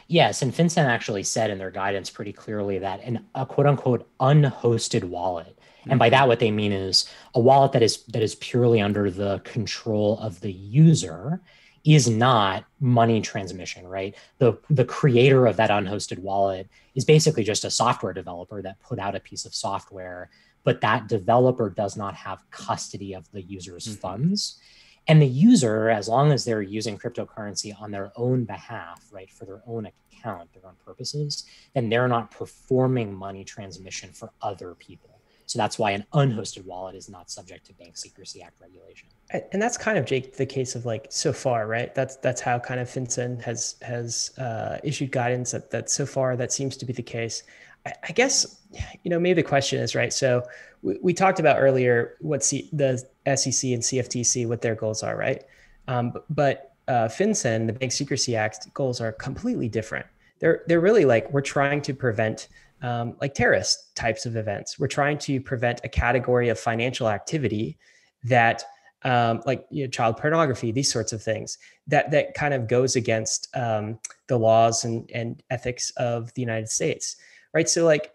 Yes, 0.09 0.43
and 0.43 0.53
FinCEN 0.53 0.85
actually 0.85 1.23
said 1.23 1.51
in 1.51 1.59
their 1.59 1.71
guidance 1.71 2.11
pretty 2.11 2.33
clearly 2.33 2.79
that 2.79 3.03
an, 3.03 3.27
a 3.35 3.47
quote 3.47 3.67
unquote 3.67 4.09
unhosted 4.21 5.05
wallet 5.05 5.59
and 5.89 5.99
by 5.99 6.09
mm-hmm. 6.09 6.13
that, 6.13 6.29
what 6.29 6.39
they 6.39 6.51
mean 6.51 6.73
is 6.73 7.09
a 7.35 7.41
wallet 7.41 7.73
that 7.73 7.83
is 7.83 8.05
that 8.05 8.23
is 8.23 8.35
purely 8.37 8.81
under 8.81 9.11
the 9.11 9.41
control 9.41 10.19
of 10.19 10.41
the 10.41 10.53
user 10.53 11.41
is 11.85 12.09
not 12.09 12.65
money 12.81 13.21
transmission, 13.21 13.87
right? 13.87 14.15
The 14.39 14.59
the 14.71 14.85
creator 14.85 15.47
of 15.47 15.57
that 15.57 15.71
unhosted 15.71 16.19
wallet 16.19 16.69
is 16.95 17.05
basically 17.05 17.45
just 17.45 17.65
a 17.65 17.71
software 17.71 18.13
developer 18.13 18.63
that 18.63 18.81
put 18.81 18.99
out 18.99 19.17
a 19.17 19.21
piece 19.21 19.45
of 19.45 19.55
software, 19.55 20.31
but 20.65 20.81
that 20.81 21.09
developer 21.09 21.71
does 21.71 21.97
not 21.97 22.15
have 22.15 22.49
custody 22.51 23.15
of 23.15 23.31
the 23.33 23.43
user's 23.43 23.87
mm-hmm. 23.87 24.01
funds. 24.01 24.61
And 25.09 25.21
the 25.21 25.27
user, 25.27 25.91
as 25.91 26.09
long 26.09 26.31
as 26.31 26.45
they're 26.45 26.63
using 26.63 26.97
cryptocurrency 26.97 27.75
on 27.81 27.91
their 27.91 28.13
own 28.15 28.45
behalf, 28.45 29.05
right, 29.11 29.29
for 29.29 29.45
their 29.45 29.61
own 29.67 29.87
account, 29.87 30.53
their 30.53 30.65
own 30.65 30.77
purposes, 30.85 31.45
then 31.75 31.89
they're 31.89 32.07
not 32.07 32.31
performing 32.31 33.13
money 33.13 33.43
transmission 33.43 34.13
for 34.13 34.31
other 34.41 34.77
people. 34.77 35.12
So 35.47 35.59
that's 35.59 35.79
why 35.79 35.91
an 35.93 36.05
unhosted 36.15 36.65
wallet 36.65 36.95
is 36.95 37.09
not 37.09 37.31
subject 37.31 37.67
to 37.67 37.75
Bank 37.75 37.97
Secrecy 37.97 38.43
Act 38.43 38.61
regulation. 38.61 39.09
And 39.53 39.61
that's 39.61 39.77
kind 39.77 39.99
of 39.99 40.05
Jake 40.05 40.37
the 40.37 40.47
case 40.47 40.75
of 40.75 40.87
like 40.87 41.07
so 41.11 41.33
far, 41.33 41.67
right? 41.67 41.95
That's 41.95 42.17
that's 42.17 42.41
how 42.41 42.59
kind 42.59 42.81
of 42.81 42.89
FinCEN 42.89 43.43
has 43.43 43.77
has 43.83 44.37
uh, 44.39 44.79
issued 44.83 45.11
guidance 45.11 45.53
that 45.53 45.71
that 45.71 45.91
so 45.91 46.07
far 46.07 46.37
that 46.37 46.53
seems 46.53 46.77
to 46.79 46.87
be 46.87 46.93
the 46.93 47.03
case. 47.03 47.43
I, 47.87 47.93
I 48.09 48.13
guess 48.13 48.61
you 49.03 49.11
know 49.11 49.19
maybe 49.19 49.43
the 49.43 49.49
question 49.49 49.81
is 49.81 49.95
right. 49.95 50.13
So 50.13 50.43
we, 50.83 50.99
we 51.03 51.15
talked 51.15 51.41
about 51.41 51.57
earlier 51.59 52.17
what 52.21 52.45
C, 52.45 52.69
the 52.73 52.99
SEC 53.27 53.71
and 53.71 53.83
CFTC 53.83 54.47
what 54.47 54.61
their 54.61 54.75
goals 54.75 55.03
are, 55.03 55.17
right? 55.17 55.45
Um, 55.89 56.15
but 56.31 56.75
uh, 56.89 57.09
FinCEN, 57.09 57.67
the 57.67 57.73
Bank 57.73 57.93
Secrecy 57.93 58.37
Act 58.37 58.73
goals 58.75 59.01
are 59.01 59.13
completely 59.13 59.69
different. 59.69 60.07
They're 60.41 60.63
they're 60.67 60.81
really 60.81 61.05
like 61.05 61.33
we're 61.33 61.41
trying 61.41 61.83
to 61.83 61.95
prevent 61.95 62.49
um, 62.83 63.17
like 63.21 63.35
terrorist 63.35 63.95
types 63.95 64.27
of 64.27 64.37
events. 64.37 64.79
We're 64.79 64.89
trying 64.89 65.19
to 65.19 65.41
prevent 65.41 65.81
a 65.85 65.89
category 65.89 66.49
of 66.49 66.59
financial 66.59 67.09
activity 67.09 67.79
that, 68.25 68.65
um, 69.05 69.41
like 69.47 69.65
you 69.71 69.85
know, 69.85 69.91
child 69.91 70.17
pornography, 70.17 70.73
these 70.73 70.93
sorts 70.93 71.13
of 71.13 71.23
things, 71.23 71.59
that 71.87 72.11
that 72.11 72.35
kind 72.35 72.53
of 72.53 72.69
goes 72.69 72.97
against 72.97 73.49
um, 73.55 73.99
the 74.27 74.39
laws 74.39 74.85
and 74.85 75.11
and 75.13 75.43
ethics 75.51 75.91
of 75.97 76.33
the 76.35 76.43
United 76.43 76.69
States, 76.69 77.17
right? 77.55 77.69
So, 77.69 77.85
like, 77.85 78.13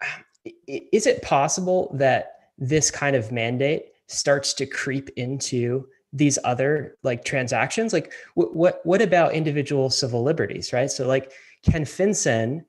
is 0.66 1.06
it 1.06 1.22
possible 1.22 1.90
that 1.94 2.34
this 2.58 2.90
kind 2.90 3.14
of 3.14 3.30
mandate 3.30 3.86
starts 4.08 4.52
to 4.54 4.66
creep 4.66 5.10
into 5.10 5.86
these 6.12 6.38
other 6.44 6.96
like 7.04 7.24
transactions? 7.24 7.92
Like, 7.92 8.12
what 8.34 8.54
what 8.54 8.80
what 8.84 9.02
about 9.02 9.32
individual 9.32 9.90
civil 9.90 10.24
liberties, 10.24 10.72
right? 10.72 10.90
So, 10.90 11.06
like, 11.06 11.32
can 11.62 11.82
FinCEN 11.82 12.64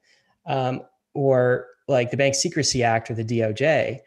um, 0.46 0.82
or 1.14 1.68
like 1.88 2.12
the 2.12 2.18
Bank 2.18 2.36
Secrecy 2.36 2.84
Act 2.84 3.10
or 3.10 3.16
the 3.16 3.24
DOJ 3.24 4.00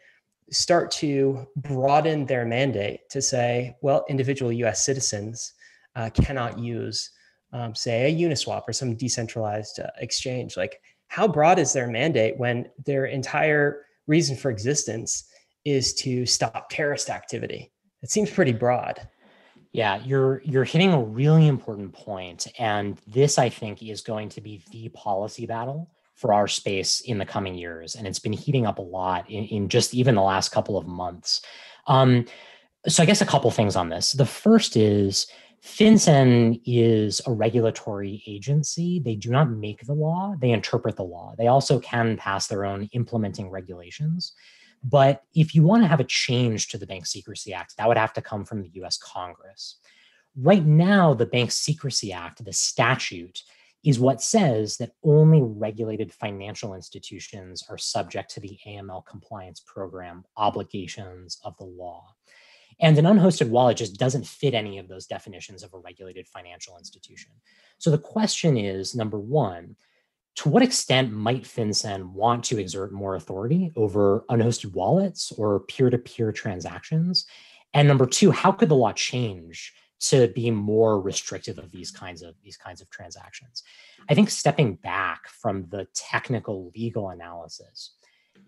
start 0.51 0.91
to 0.91 1.47
broaden 1.55 2.25
their 2.25 2.45
mandate 2.45 3.01
to 3.09 3.21
say, 3.21 3.75
well, 3.81 4.05
individual 4.09 4.51
US 4.51 4.85
citizens 4.85 5.53
uh, 5.95 6.09
cannot 6.09 6.59
use, 6.59 7.11
um, 7.51 7.75
say, 7.75 8.11
a 8.11 8.15
Uniswap 8.15 8.63
or 8.67 8.73
some 8.73 8.95
decentralized 8.95 9.79
uh, 9.79 9.87
exchange. 9.99 10.57
Like, 10.57 10.79
how 11.07 11.27
broad 11.27 11.59
is 11.59 11.73
their 11.73 11.87
mandate 11.87 12.37
when 12.37 12.69
their 12.85 13.05
entire 13.05 13.85
reason 14.07 14.35
for 14.35 14.49
existence 14.49 15.25
is 15.65 15.93
to 15.95 16.25
stop 16.25 16.69
terrorist 16.69 17.09
activity? 17.09 17.71
It 18.01 18.11
seems 18.11 18.31
pretty 18.31 18.53
broad. 18.53 19.07
Yeah, 19.71 20.01
you're 20.03 20.41
you're 20.43 20.65
hitting 20.65 20.93
a 20.93 21.01
really 21.01 21.47
important 21.47 21.93
point, 21.93 22.45
and 22.59 22.99
this 23.07 23.39
I 23.39 23.49
think 23.49 23.81
is 23.81 24.01
going 24.01 24.29
to 24.29 24.41
be 24.41 24.63
the 24.71 24.89
policy 24.89 25.47
battle 25.47 25.89
for 26.15 26.33
our 26.33 26.47
space 26.47 27.01
in 27.01 27.17
the 27.17 27.25
coming 27.25 27.55
years. 27.55 27.95
And 27.95 28.07
it's 28.07 28.19
been 28.19 28.33
heating 28.33 28.65
up 28.65 28.79
a 28.79 28.83
lot 28.83 29.29
in, 29.29 29.45
in 29.45 29.69
just 29.69 29.93
even 29.93 30.15
the 30.15 30.21
last 30.21 30.49
couple 30.49 30.77
of 30.77 30.87
months. 30.87 31.41
Um, 31.87 32.25
so 32.87 33.03
I 33.03 33.05
guess 33.05 33.21
a 33.21 33.25
couple 33.25 33.49
things 33.51 33.75
on 33.75 33.89
this. 33.89 34.11
The 34.11 34.25
first 34.25 34.75
is 34.75 35.27
FinCEN 35.63 36.61
is 36.65 37.21
a 37.25 37.31
regulatory 37.31 38.21
agency. 38.27 38.99
They 38.99 39.15
do 39.15 39.29
not 39.29 39.49
make 39.49 39.85
the 39.85 39.93
law, 39.93 40.35
they 40.39 40.51
interpret 40.51 40.97
the 40.97 41.03
law. 41.03 41.35
They 41.37 41.47
also 41.47 41.79
can 41.79 42.17
pass 42.17 42.47
their 42.47 42.65
own 42.65 42.89
implementing 42.91 43.49
regulations. 43.49 44.33
But 44.83 45.23
if 45.33 45.55
you 45.55 45.63
want 45.63 45.83
to 45.83 45.87
have 45.87 46.01
a 46.01 46.05
change 46.05 46.67
to 46.69 46.77
the 46.77 46.85
Bank 46.85 47.05
Secrecy 47.05 47.53
Act, 47.53 47.77
that 47.77 47.87
would 47.87 47.97
have 47.97 48.11
to 48.13 48.21
come 48.21 48.43
from 48.43 48.61
the 48.61 48.71
US 48.83 48.97
Congress. 48.97 49.77
Right 50.35 50.65
now, 50.65 51.13
the 51.13 51.25
Bank 51.25 51.51
Secrecy 51.51 52.11
Act, 52.11 52.43
the 52.43 52.51
statute, 52.51 53.43
is 53.83 53.99
what 53.99 54.21
says 54.21 54.77
that 54.77 54.93
only 55.03 55.41
regulated 55.41 56.13
financial 56.13 56.73
institutions 56.73 57.63
are 57.69 57.77
subject 57.77 58.31
to 58.31 58.39
the 58.39 58.57
AML 58.65 59.05
compliance 59.05 59.61
program 59.65 60.23
obligations 60.37 61.39
of 61.43 61.57
the 61.57 61.65
law. 61.65 62.15
And 62.79 62.97
an 62.97 63.05
unhosted 63.05 63.49
wallet 63.49 63.77
just 63.77 63.97
doesn't 63.97 64.25
fit 64.25 64.53
any 64.53 64.77
of 64.77 64.87
those 64.87 65.05
definitions 65.05 65.63
of 65.63 65.73
a 65.73 65.77
regulated 65.77 66.27
financial 66.27 66.77
institution. 66.77 67.31
So 67.77 67.91
the 67.91 67.97
question 67.97 68.57
is 68.57 68.95
number 68.95 69.19
one, 69.19 69.75
to 70.37 70.49
what 70.49 70.63
extent 70.63 71.11
might 71.11 71.43
FinCEN 71.43 72.13
want 72.13 72.43
to 72.45 72.57
exert 72.57 72.91
more 72.91 73.15
authority 73.15 73.71
over 73.75 74.25
unhosted 74.31 74.73
wallets 74.73 75.31
or 75.33 75.59
peer 75.61 75.89
to 75.89 75.97
peer 75.97 76.31
transactions? 76.31 77.25
And 77.73 77.87
number 77.87 78.07
two, 78.07 78.31
how 78.31 78.51
could 78.51 78.69
the 78.69 78.75
law 78.75 78.93
change 78.93 79.73
to 80.09 80.27
be 80.29 80.51
more 80.51 80.99
restrictive 80.99 81.57
of 81.57 81.71
these 81.71 81.91
kinds 81.91 82.21
of 82.21 82.35
these 82.43 82.57
kinds 82.57 82.81
of 82.81 82.89
transactions. 82.89 83.63
I 83.63 84.01
mm-hmm. 84.01 84.15
think 84.15 84.29
stepping 84.29 84.75
back 84.75 85.27
from 85.27 85.67
the 85.69 85.87
technical 85.93 86.71
legal 86.75 87.09
analysis, 87.09 87.95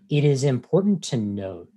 it 0.09 0.23
is 0.23 0.43
important 0.43 1.03
to 1.05 1.17
note 1.17 1.69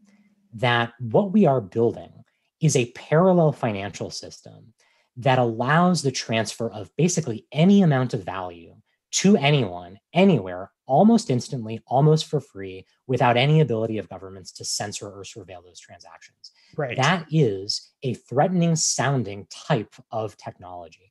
that 0.54 0.94
what 0.98 1.32
we 1.32 1.46
are 1.46 1.60
building 1.60 2.12
is 2.60 2.74
a 2.74 2.90
parallel 2.92 3.52
financial 3.52 4.10
system 4.10 4.74
that 5.16 5.38
allows 5.38 6.02
the 6.02 6.10
transfer 6.10 6.68
of 6.70 6.90
basically 6.96 7.46
any 7.52 7.82
amount 7.82 8.14
of 8.14 8.24
value 8.24 8.74
to 9.10 9.36
anyone, 9.36 9.98
anywhere, 10.12 10.70
almost 10.88 11.30
instantly, 11.30 11.80
almost 11.86 12.26
for 12.26 12.40
free, 12.40 12.84
without 13.06 13.36
any 13.36 13.60
ability 13.60 13.98
of 13.98 14.08
governments 14.08 14.50
to 14.52 14.64
censor 14.64 15.06
or 15.06 15.22
surveil 15.22 15.62
those 15.64 15.78
transactions. 15.78 16.50
Right. 16.76 16.96
That 16.96 17.26
is 17.30 17.92
a 18.02 18.14
threatening 18.14 18.74
sounding 18.74 19.46
type 19.50 19.94
of 20.10 20.36
technology. 20.36 21.10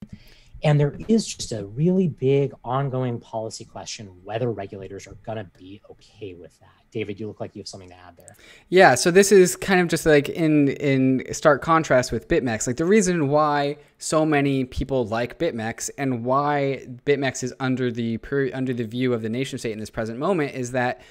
And 0.63 0.79
there 0.79 0.97
is 1.07 1.25
just 1.25 1.51
a 1.51 1.65
really 1.65 2.07
big 2.07 2.53
ongoing 2.63 3.19
policy 3.19 3.65
question 3.65 4.07
whether 4.23 4.51
regulators 4.51 5.07
are 5.07 5.17
going 5.25 5.37
to 5.37 5.45
be 5.57 5.81
okay 5.89 6.33
with 6.33 6.57
that. 6.59 6.69
David, 6.91 7.19
you 7.19 7.27
look 7.27 7.39
like 7.39 7.55
you 7.55 7.59
have 7.59 7.67
something 7.67 7.89
to 7.89 7.95
add 7.95 8.15
there. 8.17 8.35
Yeah, 8.69 8.95
so 8.95 9.11
this 9.11 9.31
is 9.31 9.55
kind 9.55 9.81
of 9.81 9.87
just 9.87 10.05
like 10.05 10.29
in 10.29 10.69
in 10.69 11.23
stark 11.33 11.61
contrast 11.61 12.11
with 12.11 12.27
BitMEX. 12.27 12.65
Like 12.65 12.77
the 12.77 12.85
reason 12.85 13.27
why 13.27 13.77
so 13.97 14.25
many 14.25 14.65
people 14.65 15.05
like 15.05 15.37
BitMEX 15.37 15.89
and 15.97 16.23
why 16.23 16.87
BitMEX 17.05 17.43
is 17.43 17.53
under 17.59 17.91
the 17.91 18.19
under 18.53 18.73
the 18.73 18.85
view 18.85 19.13
of 19.13 19.21
the 19.21 19.29
nation 19.29 19.59
state 19.59 19.73
in 19.73 19.79
this 19.79 19.89
present 19.89 20.17
moment 20.17 20.55
is 20.55 20.71
that 20.71 21.01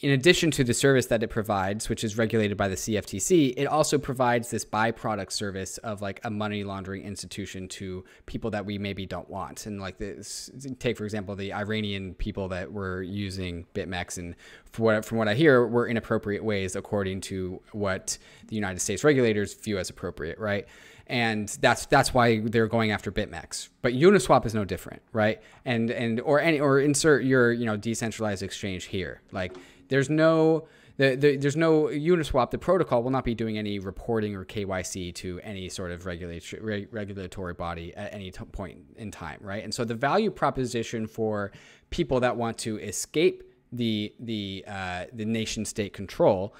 in 0.00 0.10
addition 0.10 0.50
to 0.50 0.64
the 0.64 0.74
service 0.74 1.06
that 1.06 1.22
it 1.22 1.28
provides, 1.28 1.88
which 1.88 2.02
is 2.02 2.18
regulated 2.18 2.56
by 2.56 2.66
the 2.66 2.74
CFTC, 2.74 3.54
it 3.56 3.66
also 3.66 3.96
provides 3.96 4.50
this 4.50 4.64
byproduct 4.64 5.30
service 5.30 5.78
of 5.78 6.02
like 6.02 6.20
a 6.24 6.30
money 6.30 6.64
laundering 6.64 7.02
institution 7.04 7.68
to 7.68 8.04
people 8.26 8.50
that 8.50 8.66
we 8.66 8.76
maybe 8.76 9.06
don't 9.06 9.30
want. 9.30 9.66
And 9.66 9.80
like 9.80 9.98
this, 9.98 10.50
take 10.80 10.96
for 10.96 11.04
example 11.04 11.36
the 11.36 11.52
Iranian 11.52 12.14
people 12.14 12.48
that 12.48 12.72
were 12.72 13.02
using 13.02 13.66
BitMEX, 13.74 14.18
and 14.18 14.34
what, 14.76 15.04
from 15.04 15.18
what 15.18 15.28
I 15.28 15.34
hear, 15.34 15.64
were 15.64 15.86
inappropriate 15.86 16.42
ways 16.42 16.74
according 16.74 17.20
to 17.22 17.60
what 17.70 18.18
the 18.48 18.56
United 18.56 18.80
States 18.80 19.04
regulators 19.04 19.54
view 19.54 19.78
as 19.78 19.90
appropriate, 19.90 20.38
right? 20.40 20.66
And 21.06 21.48
that's 21.60 21.86
that's 21.86 22.14
why 22.14 22.40
they're 22.40 22.66
going 22.66 22.90
after 22.90 23.12
BitMEX. 23.12 23.68
But 23.82 23.92
Uniswap 23.94 24.46
is 24.46 24.54
no 24.54 24.64
different, 24.64 25.02
right? 25.12 25.40
And 25.64 25.90
and 25.90 26.20
or 26.20 26.40
any 26.40 26.60
or 26.60 26.80
insert 26.80 27.24
your 27.24 27.52
you 27.52 27.66
know 27.66 27.76
decentralized 27.76 28.42
exchange 28.42 28.84
here. 28.84 29.20
Like 29.32 29.54
there's 29.88 30.08
no 30.08 30.66
the, 30.96 31.16
the, 31.16 31.36
there's 31.36 31.56
no 31.56 31.84
Uniswap. 31.84 32.50
The 32.50 32.58
protocol 32.58 33.02
will 33.02 33.10
not 33.10 33.24
be 33.24 33.34
doing 33.34 33.58
any 33.58 33.80
reporting 33.80 34.36
or 34.36 34.44
KYC 34.44 35.12
to 35.16 35.40
any 35.42 35.68
sort 35.68 35.90
of 35.90 36.06
regulatory 36.06 36.86
regulatory 36.90 37.54
body 37.54 37.94
at 37.96 38.14
any 38.14 38.30
point 38.30 38.78
in 38.96 39.10
time, 39.10 39.40
right? 39.42 39.64
And 39.64 39.74
so 39.74 39.84
the 39.84 39.94
value 39.94 40.30
proposition 40.30 41.06
for 41.06 41.50
people 41.90 42.20
that 42.20 42.36
want 42.36 42.58
to 42.58 42.78
escape 42.78 43.42
the 43.72 44.14
the 44.20 44.64
uh, 44.68 45.04
the 45.12 45.24
nation 45.24 45.64
state 45.64 45.92
control 45.92 46.54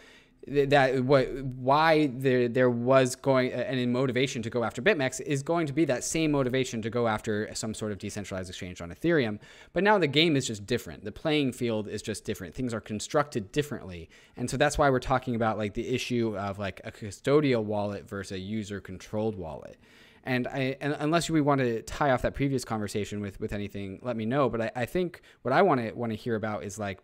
that 0.46 1.02
what 1.04 1.32
why 1.42 2.08
there 2.08 2.48
there 2.48 2.68
was 2.68 3.14
going 3.14 3.52
an 3.52 3.90
motivation 3.90 4.42
to 4.42 4.50
go 4.50 4.62
after 4.62 4.82
BitMEX 4.82 5.20
is 5.22 5.42
going 5.42 5.66
to 5.66 5.72
be 5.72 5.84
that 5.86 6.04
same 6.04 6.32
motivation 6.32 6.82
to 6.82 6.90
go 6.90 7.08
after 7.08 7.48
some 7.54 7.72
sort 7.72 7.92
of 7.92 7.98
decentralized 7.98 8.50
exchange 8.50 8.82
on 8.82 8.90
Ethereum. 8.90 9.38
But 9.72 9.84
now 9.84 9.98
the 9.98 10.06
game 10.06 10.36
is 10.36 10.46
just 10.46 10.66
different. 10.66 11.04
The 11.04 11.12
playing 11.12 11.52
field 11.52 11.88
is 11.88 12.02
just 12.02 12.24
different. 12.24 12.54
Things 12.54 12.74
are 12.74 12.80
constructed 12.80 13.52
differently, 13.52 14.10
and 14.36 14.50
so 14.50 14.56
that's 14.56 14.76
why 14.76 14.90
we're 14.90 15.00
talking 15.00 15.34
about 15.34 15.56
like 15.56 15.74
the 15.74 15.88
issue 15.88 16.36
of 16.36 16.58
like 16.58 16.80
a 16.84 16.92
custodial 16.92 17.64
wallet 17.64 18.08
versus 18.08 18.32
a 18.32 18.38
user 18.38 18.80
controlled 18.80 19.36
wallet. 19.36 19.78
And, 20.26 20.46
I, 20.48 20.76
and 20.80 20.96
unless 21.00 21.28
we 21.28 21.42
want 21.42 21.60
to 21.60 21.82
tie 21.82 22.10
off 22.10 22.22
that 22.22 22.34
previous 22.34 22.64
conversation 22.64 23.20
with 23.20 23.40
with 23.40 23.52
anything, 23.52 23.98
let 24.02 24.16
me 24.16 24.26
know. 24.26 24.50
But 24.50 24.60
I, 24.60 24.70
I 24.76 24.86
think 24.86 25.22
what 25.42 25.52
I 25.52 25.62
want 25.62 25.80
to 25.80 25.92
want 25.92 26.12
to 26.12 26.16
hear 26.16 26.34
about 26.34 26.64
is 26.64 26.78
like 26.78 27.00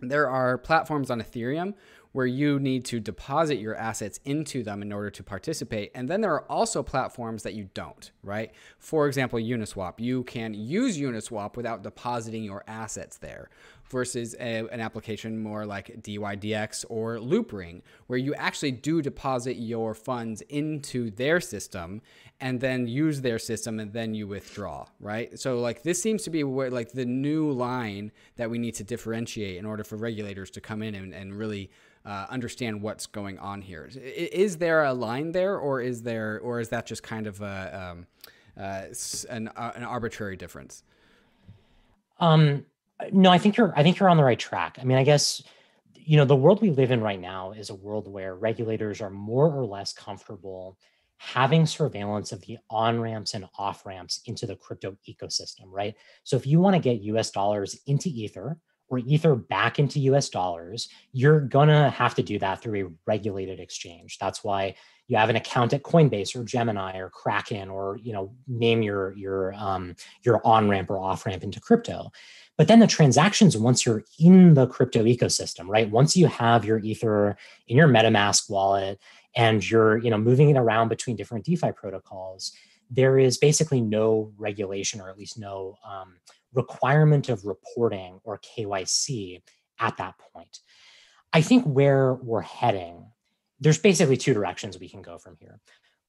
there 0.00 0.28
are 0.28 0.58
platforms 0.58 1.10
on 1.10 1.20
Ethereum 1.20 1.74
where 2.14 2.26
you 2.26 2.60
need 2.60 2.84
to 2.84 3.00
deposit 3.00 3.56
your 3.56 3.74
assets 3.74 4.20
into 4.24 4.62
them 4.62 4.82
in 4.82 4.92
order 4.92 5.10
to 5.10 5.20
participate. 5.20 5.90
And 5.96 6.08
then 6.08 6.20
there 6.20 6.32
are 6.32 6.48
also 6.48 6.80
platforms 6.80 7.42
that 7.42 7.54
you 7.54 7.68
don't, 7.74 8.12
right? 8.22 8.52
For 8.78 9.08
example, 9.08 9.40
Uniswap. 9.40 9.98
You 9.98 10.22
can 10.22 10.54
use 10.54 10.96
Uniswap 10.96 11.56
without 11.56 11.82
depositing 11.82 12.44
your 12.44 12.62
assets 12.68 13.16
there 13.16 13.50
versus 13.90 14.36
a, 14.38 14.66
an 14.68 14.80
application 14.80 15.42
more 15.42 15.66
like 15.66 16.02
DYDX 16.02 16.84
or 16.88 17.16
Loopring, 17.16 17.82
where 18.06 18.18
you 18.18 18.32
actually 18.36 18.70
do 18.70 19.02
deposit 19.02 19.56
your 19.56 19.92
funds 19.92 20.40
into 20.42 21.10
their 21.10 21.40
system 21.40 22.00
and 22.40 22.60
then 22.60 22.86
use 22.86 23.22
their 23.22 23.40
system 23.40 23.80
and 23.80 23.92
then 23.92 24.14
you 24.14 24.28
withdraw, 24.28 24.86
right? 25.00 25.36
So 25.36 25.58
like 25.58 25.82
this 25.82 26.00
seems 26.00 26.22
to 26.22 26.30
be 26.30 26.44
where 26.44 26.70
like 26.70 26.92
the 26.92 27.04
new 27.04 27.50
line 27.50 28.12
that 28.36 28.48
we 28.48 28.58
need 28.58 28.76
to 28.76 28.84
differentiate 28.84 29.56
in 29.56 29.66
order 29.66 29.82
for 29.82 29.96
regulators 29.96 30.50
to 30.52 30.60
come 30.60 30.80
in 30.80 30.94
and, 30.94 31.12
and 31.12 31.36
really 31.36 31.70
uh, 32.04 32.26
understand 32.28 32.82
what's 32.82 33.06
going 33.06 33.38
on 33.38 33.62
here. 33.62 33.88
Is 33.94 34.58
there 34.58 34.84
a 34.84 34.92
line 34.92 35.32
there, 35.32 35.56
or 35.56 35.80
is 35.80 36.02
there, 36.02 36.38
or 36.40 36.60
is 36.60 36.68
that 36.68 36.86
just 36.86 37.02
kind 37.02 37.26
of 37.26 37.40
a, 37.40 37.92
um, 37.92 38.06
uh, 38.62 38.84
an, 39.30 39.48
uh, 39.48 39.72
an 39.74 39.82
arbitrary 39.82 40.36
difference? 40.36 40.82
Um, 42.20 42.66
no, 43.12 43.30
I 43.30 43.38
think 43.38 43.56
you're. 43.56 43.72
I 43.76 43.82
think 43.82 43.98
you're 43.98 44.08
on 44.08 44.16
the 44.16 44.24
right 44.24 44.38
track. 44.38 44.78
I 44.80 44.84
mean, 44.84 44.98
I 44.98 45.04
guess 45.04 45.42
you 45.94 46.16
know 46.16 46.24
the 46.24 46.36
world 46.36 46.62
we 46.62 46.70
live 46.70 46.90
in 46.90 47.00
right 47.00 47.20
now 47.20 47.52
is 47.52 47.70
a 47.70 47.74
world 47.74 48.06
where 48.06 48.34
regulators 48.36 49.00
are 49.00 49.10
more 49.10 49.52
or 49.52 49.64
less 49.66 49.92
comfortable 49.92 50.78
having 51.16 51.64
surveillance 51.64 52.32
of 52.32 52.40
the 52.42 52.58
on 52.70 53.00
ramps 53.00 53.34
and 53.34 53.46
off 53.58 53.86
ramps 53.86 54.20
into 54.26 54.46
the 54.46 54.56
crypto 54.56 54.96
ecosystem, 55.08 55.64
right? 55.68 55.94
So 56.22 56.36
if 56.36 56.46
you 56.46 56.60
want 56.60 56.74
to 56.74 56.80
get 56.80 57.00
US 57.02 57.30
dollars 57.30 57.78
into 57.86 58.08
Ether, 58.08 58.58
or 58.94 58.98
Ether 59.00 59.34
back 59.34 59.78
into 59.78 59.98
US 60.00 60.28
dollars, 60.28 60.88
you're 61.12 61.40
gonna 61.40 61.90
have 61.90 62.14
to 62.14 62.22
do 62.22 62.38
that 62.38 62.62
through 62.62 62.86
a 62.86 62.90
regulated 63.06 63.60
exchange. 63.60 64.18
That's 64.18 64.44
why 64.44 64.74
you 65.08 65.16
have 65.16 65.28
an 65.28 65.36
account 65.36 65.72
at 65.72 65.82
Coinbase 65.82 66.34
or 66.34 66.44
Gemini 66.44 66.96
or 66.96 67.10
Kraken 67.10 67.68
or 67.68 67.98
you 68.02 68.12
know 68.12 68.32
name 68.46 68.82
your 68.82 69.12
your 69.16 69.54
um, 69.54 69.96
your 70.22 70.40
on 70.46 70.68
ramp 70.68 70.90
or 70.90 70.98
off 70.98 71.26
ramp 71.26 71.42
into 71.42 71.60
crypto. 71.60 72.10
But 72.56 72.68
then 72.68 72.78
the 72.78 72.86
transactions 72.86 73.56
once 73.56 73.84
you're 73.84 74.04
in 74.18 74.54
the 74.54 74.66
crypto 74.66 75.02
ecosystem, 75.04 75.66
right? 75.66 75.90
Once 75.90 76.16
you 76.16 76.28
have 76.28 76.64
your 76.64 76.78
Ether 76.78 77.36
in 77.66 77.76
your 77.76 77.88
MetaMask 77.88 78.48
wallet 78.48 79.00
and 79.36 79.68
you're 79.68 79.98
you 79.98 80.10
know 80.10 80.18
moving 80.18 80.50
it 80.50 80.56
around 80.56 80.88
between 80.88 81.16
different 81.16 81.44
DeFi 81.44 81.72
protocols, 81.72 82.52
there 82.90 83.18
is 83.18 83.38
basically 83.38 83.80
no 83.80 84.32
regulation 84.38 85.00
or 85.00 85.10
at 85.10 85.18
least 85.18 85.38
no 85.38 85.76
um, 85.86 86.14
requirement 86.54 87.28
of 87.28 87.44
reporting 87.44 88.20
or 88.24 88.38
KYC 88.38 89.42
at 89.80 89.96
that 89.96 90.14
point. 90.32 90.58
I 91.32 91.42
think 91.42 91.64
where 91.64 92.14
we're 92.14 92.42
heading, 92.42 93.06
there's 93.60 93.78
basically 93.78 94.16
two 94.16 94.34
directions 94.34 94.78
we 94.78 94.88
can 94.88 95.02
go 95.02 95.18
from 95.18 95.36
here. 95.40 95.60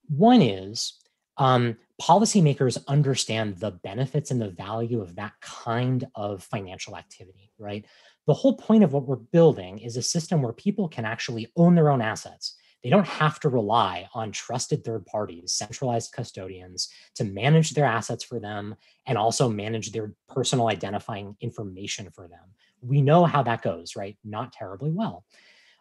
One 0.08 0.42
is 0.42 0.94
um, 1.38 1.78
policymakers 2.02 2.78
understand 2.88 3.58
the 3.58 3.72
benefits 3.72 4.32
and 4.32 4.42
the 4.42 4.50
value 4.50 5.02
of 5.02 5.16
that 5.16 5.34
kind 5.42 6.06
of 6.16 6.44
financial 6.44 6.96
activity, 6.96 7.52
right? 7.58 7.86
The 8.28 8.34
whole 8.34 8.56
point 8.56 8.84
of 8.84 8.94
what 8.94 9.06
we're 9.08 9.16
building 9.16 9.80
is 9.80 9.98
a 9.98 10.02
system 10.02 10.42
where 10.42 10.54
people 10.54 10.88
can 10.88 11.06
actually 11.06 11.52
own 11.56 11.76
their 11.76 11.90
own 11.90 12.02
assets 12.02 12.56
they 12.86 12.92
don't 12.92 13.08
have 13.08 13.40
to 13.40 13.50
rely 13.50 14.08
on 14.14 14.32
trusted 14.32 14.84
third 14.84 15.08
parties, 15.08 15.54
centralized 15.54 16.12
custodians 16.12 16.88
to 17.16 17.24
manage 17.24 17.72
their 17.72 17.86
assets 17.86 18.24
for 18.24 18.40
them 18.40 18.76
and 19.08 19.18
also 19.18 19.50
manage 19.50 19.92
their 19.92 20.14
personal 20.30 20.68
identifying 20.68 21.36
information 21.42 22.12
for 22.12 22.28
them. 22.28 22.44
We 22.82 23.02
know 23.02 23.26
how 23.26 23.42
that 23.42 23.64
goes, 23.64 23.96
right? 23.96 24.16
Not 24.24 24.54
terribly 24.54 24.92
well. 24.92 25.26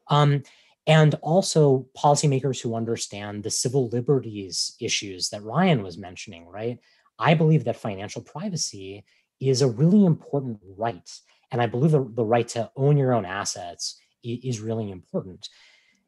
Um, 0.08 0.44
and 0.86 1.14
also 1.16 1.86
policymakers 1.94 2.58
who 2.62 2.74
understand 2.74 3.42
the 3.42 3.50
civil 3.50 3.90
liberties 3.90 4.74
issues 4.80 5.28
that 5.28 5.42
Ryan 5.42 5.82
was 5.82 5.98
mentioning, 5.98 6.46
right? 6.46 6.78
I 7.18 7.34
believe 7.34 7.64
that 7.64 7.76
financial 7.76 8.22
privacy 8.22 9.04
is 9.40 9.60
a 9.60 9.68
really 9.68 10.06
important 10.06 10.58
right. 10.74 11.10
And 11.50 11.60
I 11.60 11.66
believe 11.66 11.90
the, 11.90 12.10
the 12.14 12.24
right 12.24 12.48
to 12.48 12.70
own 12.76 12.96
your 12.96 13.12
own 13.12 13.26
assets 13.26 14.00
is 14.22 14.60
really 14.60 14.90
important. 14.90 15.50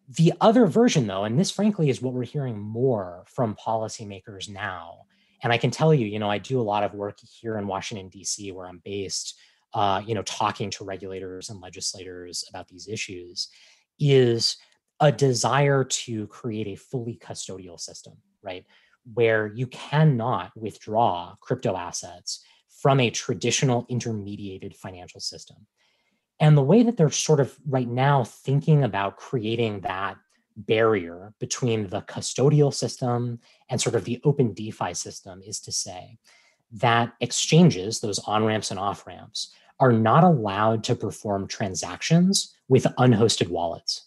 The 0.09 0.33
other 0.41 0.67
version, 0.67 1.07
though, 1.07 1.25
and 1.25 1.39
this 1.39 1.51
frankly 1.51 1.91
is 1.91 2.01
what 2.01 2.15
we're 2.15 2.25
hearing 2.25 2.59
more 2.59 3.25
from 3.27 3.57
policymakers 3.57 4.49
now. 4.49 5.01
And 5.43 5.53
I 5.53 5.59
can 5.59 5.71
tell 5.71 5.93
you, 5.93 6.07
you 6.07 6.19
know, 6.19 6.31
I 6.31 6.39
do 6.39 6.61
a 6.61 6.63
lot 6.63 6.85
of 6.85 6.95
work 6.95 7.19
here 7.21 7.59
in 7.59 7.67
Washington, 7.67 8.09
D.C., 8.09 8.53
where 8.53 8.67
I'm 8.67 8.81
based, 8.85 9.39
uh, 9.75 10.01
you 10.07 10.15
know, 10.15 10.23
talking 10.23 10.71
to 10.71 10.85
regulators 10.85 11.51
and 11.51 11.61
legislators 11.61 12.45
about 12.49 12.69
these 12.69 12.89
issues, 12.89 13.49
is 13.99 14.57
a 15.01 15.11
desire 15.11 15.85
to 15.85 16.27
create 16.29 16.69
a 16.69 16.77
fully 16.77 17.19
custodial 17.23 17.79
system, 17.79 18.15
right? 18.43 18.65
Where 19.13 19.49
you 19.49 19.67
cannot 19.67 20.53
withdraw 20.57 21.35
crypto 21.41 21.77
assets 21.77 22.45
from 22.81 23.01
a 23.01 23.11
traditional 23.11 23.87
intermediated 23.91 24.77
financial 24.77 25.21
system. 25.21 25.67
And 26.39 26.57
the 26.57 26.63
way 26.63 26.83
that 26.83 26.97
they're 26.97 27.11
sort 27.11 27.41
of 27.41 27.57
right 27.67 27.89
now 27.89 28.25
thinking 28.25 28.85
about 28.85 29.17
creating 29.17 29.81
that 29.81 30.17
barrier 30.57 31.33
between 31.39 31.89
the 31.89 32.03
custodial 32.03 32.73
system 32.73 33.41
and 33.69 33.81
sort 33.81 33.95
of 33.95 34.05
the 34.05 34.21
open 34.25 34.53
DeFi 34.53 34.95
system 34.95 35.43
is 35.43 35.61
to 35.61 35.73
say 35.73 36.19
that 36.73 37.13
exchanges, 37.21 38.01
those 38.01 38.19
on 38.21 38.45
ramps 38.45 38.71
and 38.71 38.81
off 38.81 39.07
ramps, 39.07 39.53
are 39.79 39.93
not 39.93 40.25
allowed 40.25 40.83
to 40.85 40.95
perform 40.95 41.47
transactions 41.47 42.55
with 42.69 42.87
unhosted 42.99 43.49
wallets, 43.49 44.07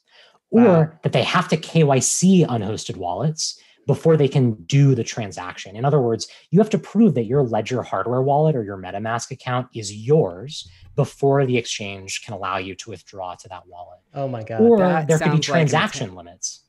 or 0.49 0.61
wow. 0.61 0.91
that 1.03 1.13
they 1.13 1.23
have 1.23 1.47
to 1.47 1.57
KYC 1.57 2.45
unhosted 2.47 2.97
wallets 2.97 3.59
before 3.89 4.15
they 4.15 4.27
can 4.27 4.53
do 4.65 4.93
the 4.93 5.03
transaction. 5.03 5.75
In 5.75 5.83
other 5.83 5.99
words, 5.99 6.27
you 6.51 6.59
have 6.59 6.69
to 6.69 6.77
prove 6.77 7.15
that 7.15 7.25
your 7.25 7.41
Ledger 7.41 7.81
hardware 7.81 8.21
wallet 8.21 8.55
or 8.55 8.63
your 8.63 8.77
MetaMask 8.77 9.31
account 9.31 9.67
is 9.73 9.91
yours 9.91 10.69
before 10.95 11.43
the 11.47 11.57
exchange 11.57 12.21
can 12.23 12.35
allow 12.35 12.57
you 12.57 12.75
to 12.75 12.91
withdraw 12.91 13.33
to 13.33 13.49
that 13.49 13.65
wallet. 13.65 13.97
Oh 14.13 14.27
my 14.27 14.43
God. 14.43 14.61
Or 14.61 14.77
that 14.77 15.07
there 15.07 15.17
could 15.17 15.31
be 15.31 15.39
transaction 15.39 16.09
like 16.09 16.17
limits, 16.17 16.65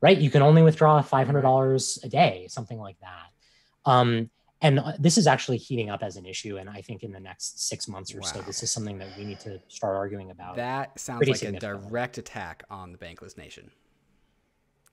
right? 0.00 0.16
You 0.16 0.30
can 0.30 0.40
only 0.40 0.62
withdraw 0.62 1.02
$500 1.02 2.02
a 2.02 2.08
day, 2.08 2.46
something 2.48 2.78
like 2.78 2.96
that. 3.00 3.90
Um, 3.90 4.30
and 4.62 4.78
uh, 4.78 4.92
this 4.98 5.18
is 5.18 5.26
actually 5.26 5.58
heating 5.58 5.90
up 5.90 6.02
as 6.02 6.16
an 6.16 6.24
issue. 6.24 6.56
And 6.56 6.70
I 6.70 6.80
think 6.80 7.02
in 7.02 7.12
the 7.12 7.20
next 7.20 7.68
six 7.68 7.88
months 7.88 8.14
or 8.14 8.20
wow. 8.20 8.26
so, 8.28 8.40
this 8.40 8.62
is 8.62 8.70
something 8.70 8.96
that 8.96 9.08
we 9.18 9.26
need 9.26 9.40
to 9.40 9.60
start 9.68 9.96
arguing 9.96 10.30
about. 10.30 10.56
That 10.56 10.98
sounds 10.98 11.28
like 11.28 11.42
a 11.42 11.52
direct 11.52 12.16
attack 12.16 12.64
on 12.70 12.90
the 12.90 12.96
bankless 12.96 13.36
nation. 13.36 13.70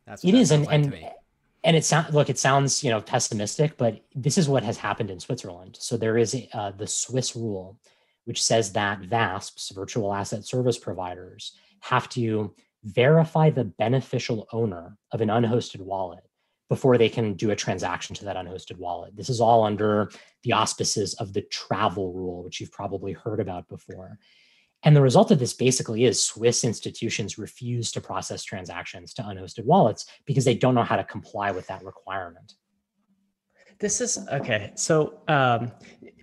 That's 0.06 0.22
what 0.22 0.34
it 0.34 0.38
is, 0.38 0.52
and 0.52 0.65
like 0.65 0.73
and 0.73 1.11
and 1.64 1.76
it 1.76 1.86
sounds 1.86 2.14
look, 2.14 2.30
it 2.30 2.40
sounds 2.40 2.84
you 2.84 2.90
know 2.90 3.02
pessimistic, 3.02 3.78
but 3.78 4.02
this 4.16 4.38
is 4.38 4.50
what 4.50 4.64
has 4.64 4.78
happened 4.78 5.12
in 5.12 5.20
Switzerland. 5.20 5.78
So 5.80 5.98
there 5.98 6.18
is 6.18 6.36
uh, 6.54 6.72
the 6.72 6.88
Swiss 6.88 7.36
rule, 7.36 7.80
which 8.26 8.42
says 8.42 8.74
that 8.74 9.02
VASPs, 9.02 9.74
virtual 9.74 10.14
asset 10.14 10.46
service 10.46 10.78
providers, 10.78 11.54
have 11.82 12.10
to 12.10 12.54
verify 12.84 13.50
the 13.50 13.66
beneficial 13.66 14.48
owner 14.52 14.98
of 15.12 15.22
an 15.22 15.30
unhosted 15.30 15.82
wallet 15.82 16.24
before 16.68 16.98
they 16.98 17.10
can 17.10 17.34
do 17.34 17.52
a 17.52 17.56
transaction 17.56 18.16
to 18.16 18.26
that 18.26 18.38
unhosted 18.38 18.78
wallet. 18.78 19.16
This 19.16 19.30
is 19.30 19.42
all 19.42 19.64
under 19.66 20.10
the 20.44 20.54
auspices 20.54 21.14
of 21.16 21.34
the 21.34 21.42
travel 21.42 22.14
rule, 22.14 22.44
which 22.44 22.62
you've 22.62 22.72
probably 22.72 23.12
heard 23.12 23.42
about 23.42 23.68
before. 23.68 24.18
And 24.84 24.95
the 24.95 25.02
result 25.02 25.32
of 25.32 25.40
this 25.40 25.53
basically 25.53 26.06
is 26.06 26.24
Swiss 26.24 26.64
institutions 26.64 27.38
refuse 27.38 27.91
to 27.91 28.02
process 28.02 28.44
transactions 28.44 29.14
to 29.16 29.22
unhosted 29.22 29.66
wallets 29.66 30.06
because 30.26 30.45
they 30.45 30.56
don't 30.56 30.76
know 30.76 30.84
how 30.84 30.95
to 30.95 31.03
comply 31.03 31.52
with 31.52 31.68
that 31.68 31.84
requirement. 31.84 32.56
This 33.80 33.99
is 33.99 34.20
okay. 34.32 34.72
So, 34.76 35.22
um, 35.28 35.72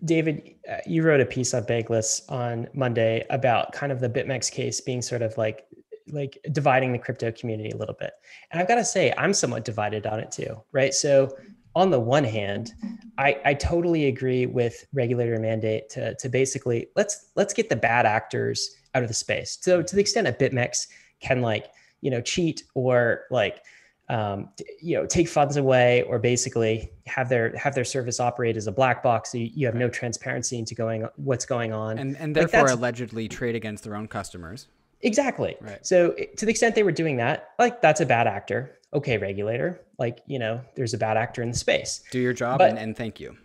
David, 0.04 0.54
uh, 0.70 0.76
you 0.86 1.02
wrote 1.02 1.20
a 1.20 1.26
piece 1.26 1.54
on 1.54 1.64
Bankless 1.64 2.30
on 2.30 2.68
Monday 2.72 3.26
about 3.30 3.72
kind 3.72 3.90
of 3.90 3.98
the 3.98 4.08
BitMEX 4.08 4.50
case 4.50 4.80
being 4.80 5.02
sort 5.02 5.22
of 5.22 5.36
like 5.36 5.64
like 6.10 6.38
dividing 6.52 6.92
the 6.92 6.98
crypto 6.98 7.30
community 7.32 7.70
a 7.70 7.76
little 7.76 7.96
bit. 7.98 8.12
And 8.50 8.60
I've 8.60 8.68
got 8.68 8.76
to 8.76 8.84
say, 8.84 9.12
I'm 9.18 9.34
somewhat 9.34 9.64
divided 9.64 10.06
on 10.06 10.20
it 10.20 10.30
too, 10.30 10.62
right? 10.72 10.94
So 10.94 11.36
on 11.78 11.90
the 11.90 12.00
one 12.00 12.24
hand, 12.24 12.74
I, 13.18 13.40
I 13.44 13.54
totally 13.54 14.06
agree 14.06 14.46
with 14.46 14.84
regulator 14.92 15.38
mandate 15.38 15.88
to, 15.90 16.14
to 16.16 16.28
basically 16.28 16.88
let's 16.96 17.30
let's 17.36 17.54
get 17.54 17.68
the 17.68 17.76
bad 17.76 18.04
actors 18.04 18.76
out 18.94 19.04
of 19.04 19.08
the 19.08 19.14
space. 19.14 19.58
So 19.60 19.80
to 19.80 19.94
the 19.94 20.00
extent 20.00 20.24
that 20.24 20.40
BitMEX 20.40 20.88
can 21.20 21.40
like, 21.40 21.66
you 22.00 22.10
know, 22.10 22.20
cheat 22.20 22.64
or 22.74 23.26
like 23.30 23.62
um, 24.10 24.48
you 24.80 24.96
know, 24.96 25.06
take 25.06 25.28
funds 25.28 25.56
away 25.56 26.02
or 26.02 26.18
basically 26.18 26.90
have 27.06 27.28
their 27.28 27.56
have 27.56 27.74
their 27.74 27.84
service 27.84 28.18
operate 28.18 28.56
as 28.56 28.66
a 28.66 28.72
black 28.72 29.02
box. 29.02 29.32
So 29.32 29.38
you, 29.38 29.50
you 29.54 29.66
have 29.66 29.74
no 29.74 29.88
transparency 29.88 30.58
into 30.58 30.74
going 30.74 31.06
what's 31.16 31.44
going 31.44 31.72
on, 31.72 31.98
and 31.98 32.16
and 32.16 32.34
therefore 32.34 32.64
like 32.64 32.72
allegedly 32.72 33.28
trade 33.28 33.54
against 33.54 33.84
their 33.84 33.94
own 33.94 34.08
customers. 34.08 34.66
Exactly. 35.02 35.56
Right. 35.60 35.84
So 35.86 36.14
to 36.36 36.44
the 36.44 36.50
extent 36.50 36.74
they 36.74 36.82
were 36.82 36.92
doing 36.92 37.16
that, 37.18 37.50
like 37.58 37.80
that's 37.80 38.00
a 38.00 38.06
bad 38.06 38.26
actor. 38.26 38.78
Okay, 38.94 39.18
regulator. 39.18 39.80
Like 39.98 40.20
you 40.26 40.38
know, 40.38 40.60
there's 40.74 40.94
a 40.94 40.98
bad 40.98 41.16
actor 41.16 41.42
in 41.42 41.50
the 41.50 41.56
space. 41.56 42.02
Do 42.10 42.18
your 42.18 42.32
job 42.32 42.58
but, 42.58 42.70
and, 42.70 42.78
and 42.78 42.96
thank 42.96 43.20
you. 43.20 43.36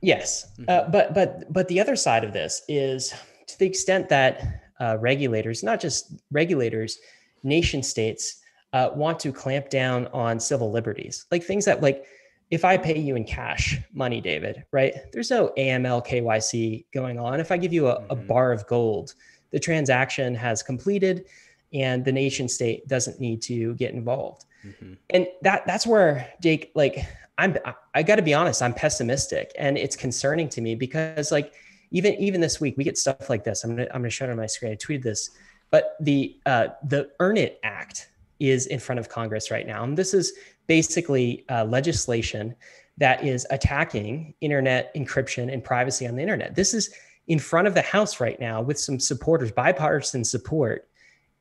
Yes, 0.00 0.46
mm-hmm. 0.58 0.64
uh, 0.68 0.90
but 0.90 1.14
but 1.14 1.52
but 1.52 1.68
the 1.68 1.80
other 1.80 1.96
side 1.96 2.24
of 2.24 2.32
this 2.32 2.62
is 2.68 3.14
to 3.46 3.58
the 3.58 3.66
extent 3.66 4.08
that 4.08 4.62
uh, 4.80 4.96
regulators, 5.00 5.62
not 5.62 5.80
just 5.80 6.14
regulators, 6.30 6.98
nation 7.42 7.82
states 7.82 8.40
uh, 8.72 8.90
want 8.94 9.18
to 9.20 9.32
clamp 9.32 9.70
down 9.70 10.06
on 10.08 10.38
civil 10.38 10.70
liberties, 10.70 11.26
like 11.30 11.42
things 11.42 11.64
that 11.64 11.82
like 11.82 12.04
if 12.50 12.64
I 12.64 12.76
pay 12.76 12.98
you 12.98 13.16
in 13.16 13.24
cash 13.24 13.78
money, 13.92 14.20
David, 14.20 14.64
right? 14.72 14.94
There's 15.12 15.30
no 15.30 15.52
AML 15.58 16.06
KYC 16.06 16.86
going 16.94 17.18
on. 17.18 17.40
If 17.40 17.52
I 17.52 17.56
give 17.56 17.72
you 17.72 17.88
a, 17.88 17.96
mm-hmm. 17.96 18.10
a 18.10 18.16
bar 18.16 18.52
of 18.52 18.66
gold 18.66 19.14
the 19.50 19.60
transaction 19.60 20.34
has 20.34 20.62
completed 20.62 21.26
and 21.72 22.04
the 22.04 22.12
nation 22.12 22.48
state 22.48 22.86
doesn't 22.88 23.20
need 23.20 23.42
to 23.42 23.74
get 23.74 23.92
involved. 23.92 24.44
Mm-hmm. 24.64 24.94
And 25.10 25.26
that 25.42 25.66
that's 25.66 25.86
where 25.86 26.32
Jake 26.40 26.72
like 26.74 27.04
I'm 27.36 27.56
I 27.94 28.02
got 28.02 28.16
to 28.16 28.22
be 28.22 28.34
honest, 28.34 28.62
I'm 28.62 28.74
pessimistic 28.74 29.52
and 29.58 29.78
it's 29.78 29.96
concerning 29.96 30.48
to 30.50 30.60
me 30.60 30.74
because 30.74 31.30
like 31.30 31.52
even 31.90 32.14
even 32.14 32.40
this 32.40 32.60
week 32.60 32.76
we 32.76 32.84
get 32.84 32.98
stuff 32.98 33.30
like 33.30 33.44
this. 33.44 33.64
I'm 33.64 33.76
going 33.76 33.86
to 33.86 33.94
I'm 33.94 34.02
going 34.02 34.10
to 34.10 34.14
show 34.14 34.24
it 34.24 34.30
on 34.30 34.36
my 34.36 34.46
screen. 34.46 34.72
I 34.72 34.76
tweeted 34.76 35.02
this. 35.02 35.30
But 35.70 35.96
the 36.00 36.36
uh 36.46 36.68
the 36.84 37.10
Earn 37.20 37.36
It 37.36 37.60
Act 37.62 38.10
is 38.40 38.66
in 38.66 38.78
front 38.78 38.98
of 38.98 39.08
Congress 39.08 39.50
right 39.50 39.66
now. 39.66 39.84
And 39.84 39.96
this 39.96 40.14
is 40.14 40.32
basically 40.66 41.44
uh, 41.48 41.64
legislation 41.64 42.54
that 42.98 43.24
is 43.24 43.46
attacking 43.50 44.34
internet 44.40 44.94
encryption 44.94 45.52
and 45.52 45.62
privacy 45.62 46.06
on 46.06 46.16
the 46.16 46.22
internet. 46.22 46.54
This 46.54 46.74
is 46.74 46.92
in 47.28 47.38
front 47.38 47.68
of 47.68 47.74
the 47.74 47.82
House 47.82 48.20
right 48.20 48.40
now 48.40 48.60
with 48.60 48.78
some 48.78 48.98
supporters, 48.98 49.52
bipartisan 49.52 50.24
support. 50.24 50.88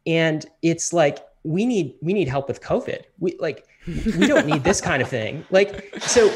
And 0.06 0.46
it's 0.62 0.94
like, 0.94 1.20
we 1.44 1.66
need 1.66 1.96
we 2.02 2.14
need 2.14 2.28
help 2.28 2.50
with 2.50 2.62
COVID. 2.62 3.04
We 3.20 3.38
like 3.40 3.66
we 3.88 4.28
don't 4.28 4.46
need 4.46 4.64
this 4.64 4.82
kind 4.82 5.02
of 5.02 5.08
thing. 5.08 5.46
Like, 5.52 5.96
so 6.02 6.32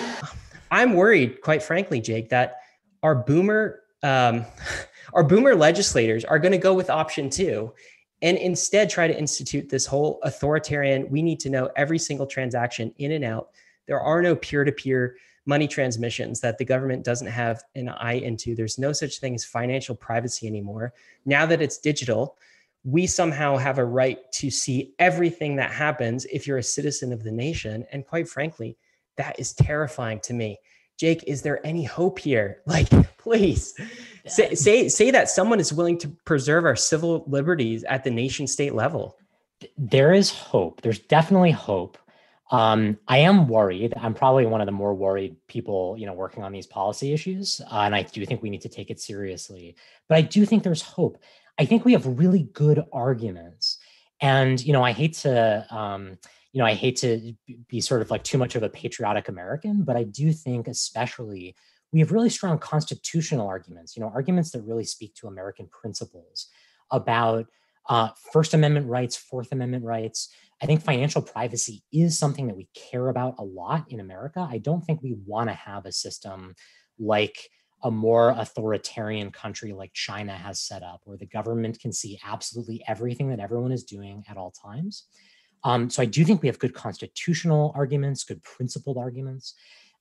I'm 0.71 0.93
worried, 0.93 1.41
quite 1.41 1.61
frankly, 1.61 1.99
Jake, 1.99 2.29
that 2.29 2.61
our 3.03 3.13
boomer 3.13 3.81
um, 4.03 4.45
our 5.13 5.23
boomer 5.23 5.53
legislators 5.53 6.23
are 6.23 6.39
going 6.39 6.53
to 6.53 6.57
go 6.57 6.73
with 6.73 6.89
option 6.89 7.29
two 7.29 7.73
and 8.21 8.37
instead 8.37 8.89
try 8.89 9.07
to 9.07 9.17
institute 9.17 9.69
this 9.69 9.85
whole 9.85 10.19
authoritarian 10.23 11.09
we 11.09 11.21
need 11.21 11.39
to 11.41 11.49
know 11.49 11.69
every 11.75 11.99
single 11.99 12.25
transaction 12.25 12.93
in 12.97 13.11
and 13.11 13.25
out 13.25 13.49
there 13.87 13.99
are 13.99 14.21
no 14.21 14.35
peer-to-peer 14.35 15.15
money 15.45 15.67
transmissions 15.67 16.39
that 16.41 16.57
the 16.57 16.65
government 16.65 17.03
doesn't 17.03 17.27
have 17.27 17.63
an 17.75 17.89
eye 17.89 18.13
into. 18.13 18.55
There's 18.55 18.77
no 18.77 18.93
such 18.93 19.19
thing 19.19 19.35
as 19.35 19.43
financial 19.43 19.95
privacy 19.95 20.47
anymore. 20.47 20.93
Now 21.25 21.45
that 21.47 21.61
it's 21.61 21.77
digital, 21.77 22.37
we 22.83 23.07
somehow 23.07 23.57
have 23.57 23.77
a 23.77 23.85
right 23.85 24.19
to 24.33 24.49
see 24.49 24.93
everything 24.99 25.55
that 25.57 25.71
happens 25.71 26.25
if 26.25 26.47
you're 26.47 26.57
a 26.57 26.63
citizen 26.63 27.11
of 27.13 27.23
the 27.23 27.31
nation. 27.31 27.85
And 27.91 28.05
quite 28.05 28.27
frankly, 28.27 28.77
that 29.17 29.39
is 29.39 29.53
terrifying 29.53 30.19
to 30.21 30.33
me. 30.33 30.59
Jake, 30.97 31.23
is 31.25 31.41
there 31.41 31.65
any 31.65 31.83
hope 31.83 32.19
here? 32.19 32.61
Like, 32.67 32.89
please 33.17 33.73
say, 34.25 34.55
say, 34.55 34.89
say 34.89 35.11
that 35.11 35.29
someone 35.29 35.59
is 35.59 35.73
willing 35.73 35.97
to 35.99 36.07
preserve 36.25 36.65
our 36.65 36.75
civil 36.75 37.23
liberties 37.27 37.83
at 37.83 38.03
the 38.03 38.09
nation 38.09 38.47
state 38.47 38.73
level. 38.73 39.17
There 39.77 40.13
is 40.13 40.31
hope. 40.31 40.81
There's 40.81 40.99
definitely 40.99 41.51
hope. 41.51 41.97
Um, 42.51 42.97
I 43.07 43.19
am 43.19 43.47
worried. 43.47 43.93
I'm 43.95 44.13
probably 44.13 44.45
one 44.45 44.59
of 44.61 44.65
the 44.65 44.73
more 44.73 44.93
worried 44.93 45.37
people, 45.47 45.95
you 45.97 46.05
know, 46.05 46.13
working 46.13 46.43
on 46.43 46.51
these 46.51 46.67
policy 46.67 47.13
issues, 47.13 47.61
uh, 47.71 47.79
and 47.79 47.95
I 47.95 48.03
do 48.03 48.25
think 48.25 48.41
we 48.41 48.49
need 48.49 48.61
to 48.61 48.69
take 48.69 48.89
it 48.91 48.99
seriously. 48.99 49.75
But 50.09 50.17
I 50.17 50.21
do 50.21 50.45
think 50.45 50.63
there's 50.63 50.81
hope. 50.81 51.17
I 51.57 51.65
think 51.65 51.85
we 51.85 51.93
have 51.93 52.05
really 52.05 52.43
good 52.53 52.83
arguments, 52.91 53.77
and 54.19 54.61
you 54.63 54.73
know, 54.73 54.83
I 54.83 54.91
hate 54.91 55.13
to, 55.19 55.65
um, 55.73 56.17
you 56.51 56.59
know, 56.59 56.65
I 56.65 56.73
hate 56.73 56.97
to 56.97 57.33
be 57.69 57.79
sort 57.79 58.01
of 58.01 58.11
like 58.11 58.23
too 58.23 58.37
much 58.37 58.55
of 58.55 58.63
a 58.63 58.69
patriotic 58.69 59.29
American, 59.29 59.83
but 59.83 59.95
I 59.95 60.03
do 60.03 60.33
think, 60.33 60.67
especially, 60.67 61.55
we 61.93 61.99
have 62.01 62.11
really 62.11 62.29
strong 62.29 62.59
constitutional 62.59 63.47
arguments. 63.47 63.95
You 63.95 64.01
know, 64.03 64.11
arguments 64.13 64.51
that 64.51 64.61
really 64.63 64.83
speak 64.83 65.15
to 65.15 65.27
American 65.27 65.67
principles 65.67 66.47
about 66.91 67.47
uh, 67.89 68.09
First 68.33 68.53
Amendment 68.53 68.87
rights, 68.87 69.15
Fourth 69.15 69.51
Amendment 69.53 69.85
rights. 69.85 70.29
I 70.61 70.65
think 70.67 70.83
financial 70.83 71.21
privacy 71.21 71.83
is 71.91 72.19
something 72.19 72.47
that 72.47 72.55
we 72.55 72.69
care 72.75 73.09
about 73.09 73.35
a 73.39 73.43
lot 73.43 73.85
in 73.89 73.99
America. 73.99 74.47
I 74.49 74.59
don't 74.59 74.81
think 74.81 75.01
we 75.01 75.17
want 75.25 75.49
to 75.49 75.55
have 75.55 75.85
a 75.85 75.91
system 75.91 76.53
like 76.99 77.49
a 77.83 77.89
more 77.89 78.29
authoritarian 78.29 79.31
country 79.31 79.73
like 79.73 79.91
China 79.93 80.33
has 80.33 80.59
set 80.59 80.83
up, 80.83 81.01
where 81.05 81.17
the 81.17 81.25
government 81.25 81.79
can 81.79 81.91
see 81.91 82.19
absolutely 82.23 82.83
everything 82.87 83.29
that 83.29 83.39
everyone 83.39 83.71
is 83.71 83.83
doing 83.83 84.23
at 84.29 84.37
all 84.37 84.51
times. 84.51 85.05
Um, 85.63 85.89
so 85.89 86.01
I 86.03 86.05
do 86.05 86.23
think 86.23 86.41
we 86.41 86.47
have 86.47 86.59
good 86.59 86.75
constitutional 86.75 87.71
arguments, 87.75 88.23
good 88.23 88.43
principled 88.43 88.97
arguments. 88.97 89.55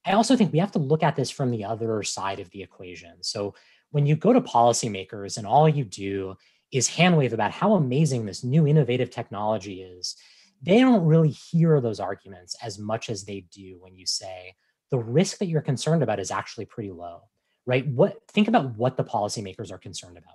I 0.06 0.12
also 0.12 0.36
think 0.36 0.52
we 0.52 0.58
have 0.58 0.72
to 0.72 0.78
look 0.78 1.02
at 1.02 1.16
this 1.16 1.30
from 1.30 1.50
the 1.50 1.64
other 1.64 2.02
side 2.02 2.40
of 2.40 2.50
the 2.50 2.62
equation. 2.62 3.22
So 3.22 3.54
when 3.90 4.06
you 4.06 4.16
go 4.16 4.32
to 4.32 4.40
policymakers 4.40 5.36
and 5.36 5.46
all 5.46 5.68
you 5.68 5.84
do 5.84 6.36
is 6.72 6.88
handwave 6.88 7.32
about 7.32 7.50
how 7.50 7.74
amazing 7.74 8.24
this 8.24 8.44
new 8.44 8.66
innovative 8.66 9.10
technology 9.10 9.82
is, 9.82 10.16
they 10.62 10.80
don't 10.80 11.04
really 11.04 11.30
hear 11.30 11.80
those 11.80 12.00
arguments 12.00 12.56
as 12.62 12.78
much 12.78 13.08
as 13.08 13.24
they 13.24 13.46
do 13.52 13.78
when 13.80 13.96
you 13.96 14.06
say 14.06 14.54
the 14.90 14.98
risk 14.98 15.38
that 15.38 15.46
you're 15.46 15.60
concerned 15.60 16.02
about 16.02 16.20
is 16.20 16.30
actually 16.30 16.66
pretty 16.66 16.90
low, 16.90 17.22
right? 17.66 17.86
What 17.86 18.18
think 18.28 18.48
about 18.48 18.76
what 18.76 18.96
the 18.96 19.04
policymakers 19.04 19.72
are 19.72 19.78
concerned 19.78 20.18
about. 20.18 20.34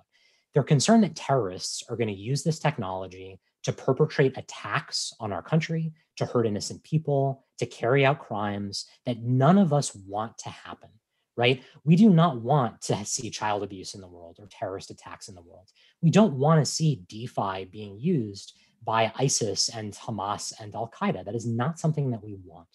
They're 0.54 0.62
concerned 0.62 1.04
that 1.04 1.14
terrorists 1.14 1.82
are 1.88 1.96
going 1.96 2.08
to 2.08 2.14
use 2.14 2.42
this 2.42 2.58
technology 2.58 3.38
to 3.64 3.72
perpetrate 3.72 4.38
attacks 4.38 5.12
on 5.20 5.32
our 5.32 5.42
country, 5.42 5.92
to 6.16 6.24
hurt 6.24 6.46
innocent 6.46 6.82
people, 6.82 7.44
to 7.58 7.66
carry 7.66 8.06
out 8.06 8.20
crimes 8.20 8.86
that 9.04 9.22
none 9.22 9.58
of 9.58 9.72
us 9.72 9.94
want 9.94 10.38
to 10.38 10.48
happen, 10.48 10.88
right? 11.36 11.62
We 11.84 11.96
do 11.96 12.08
not 12.08 12.40
want 12.40 12.80
to 12.82 13.04
see 13.04 13.28
child 13.28 13.62
abuse 13.62 13.94
in 13.94 14.00
the 14.00 14.08
world 14.08 14.38
or 14.38 14.46
terrorist 14.46 14.90
attacks 14.90 15.28
in 15.28 15.34
the 15.34 15.42
world. 15.42 15.68
We 16.00 16.10
don't 16.10 16.34
want 16.34 16.64
to 16.64 16.70
see 16.70 17.02
DeFi 17.08 17.66
being 17.66 17.98
used 17.98 18.56
by 18.86 19.12
ISIS 19.18 19.68
and 19.68 19.92
Hamas 19.92 20.54
and 20.58 20.74
Al 20.74 20.88
Qaeda. 20.88 21.24
That 21.26 21.34
is 21.34 21.46
not 21.46 21.78
something 21.78 22.10
that 22.12 22.24
we 22.24 22.36
want. 22.44 22.68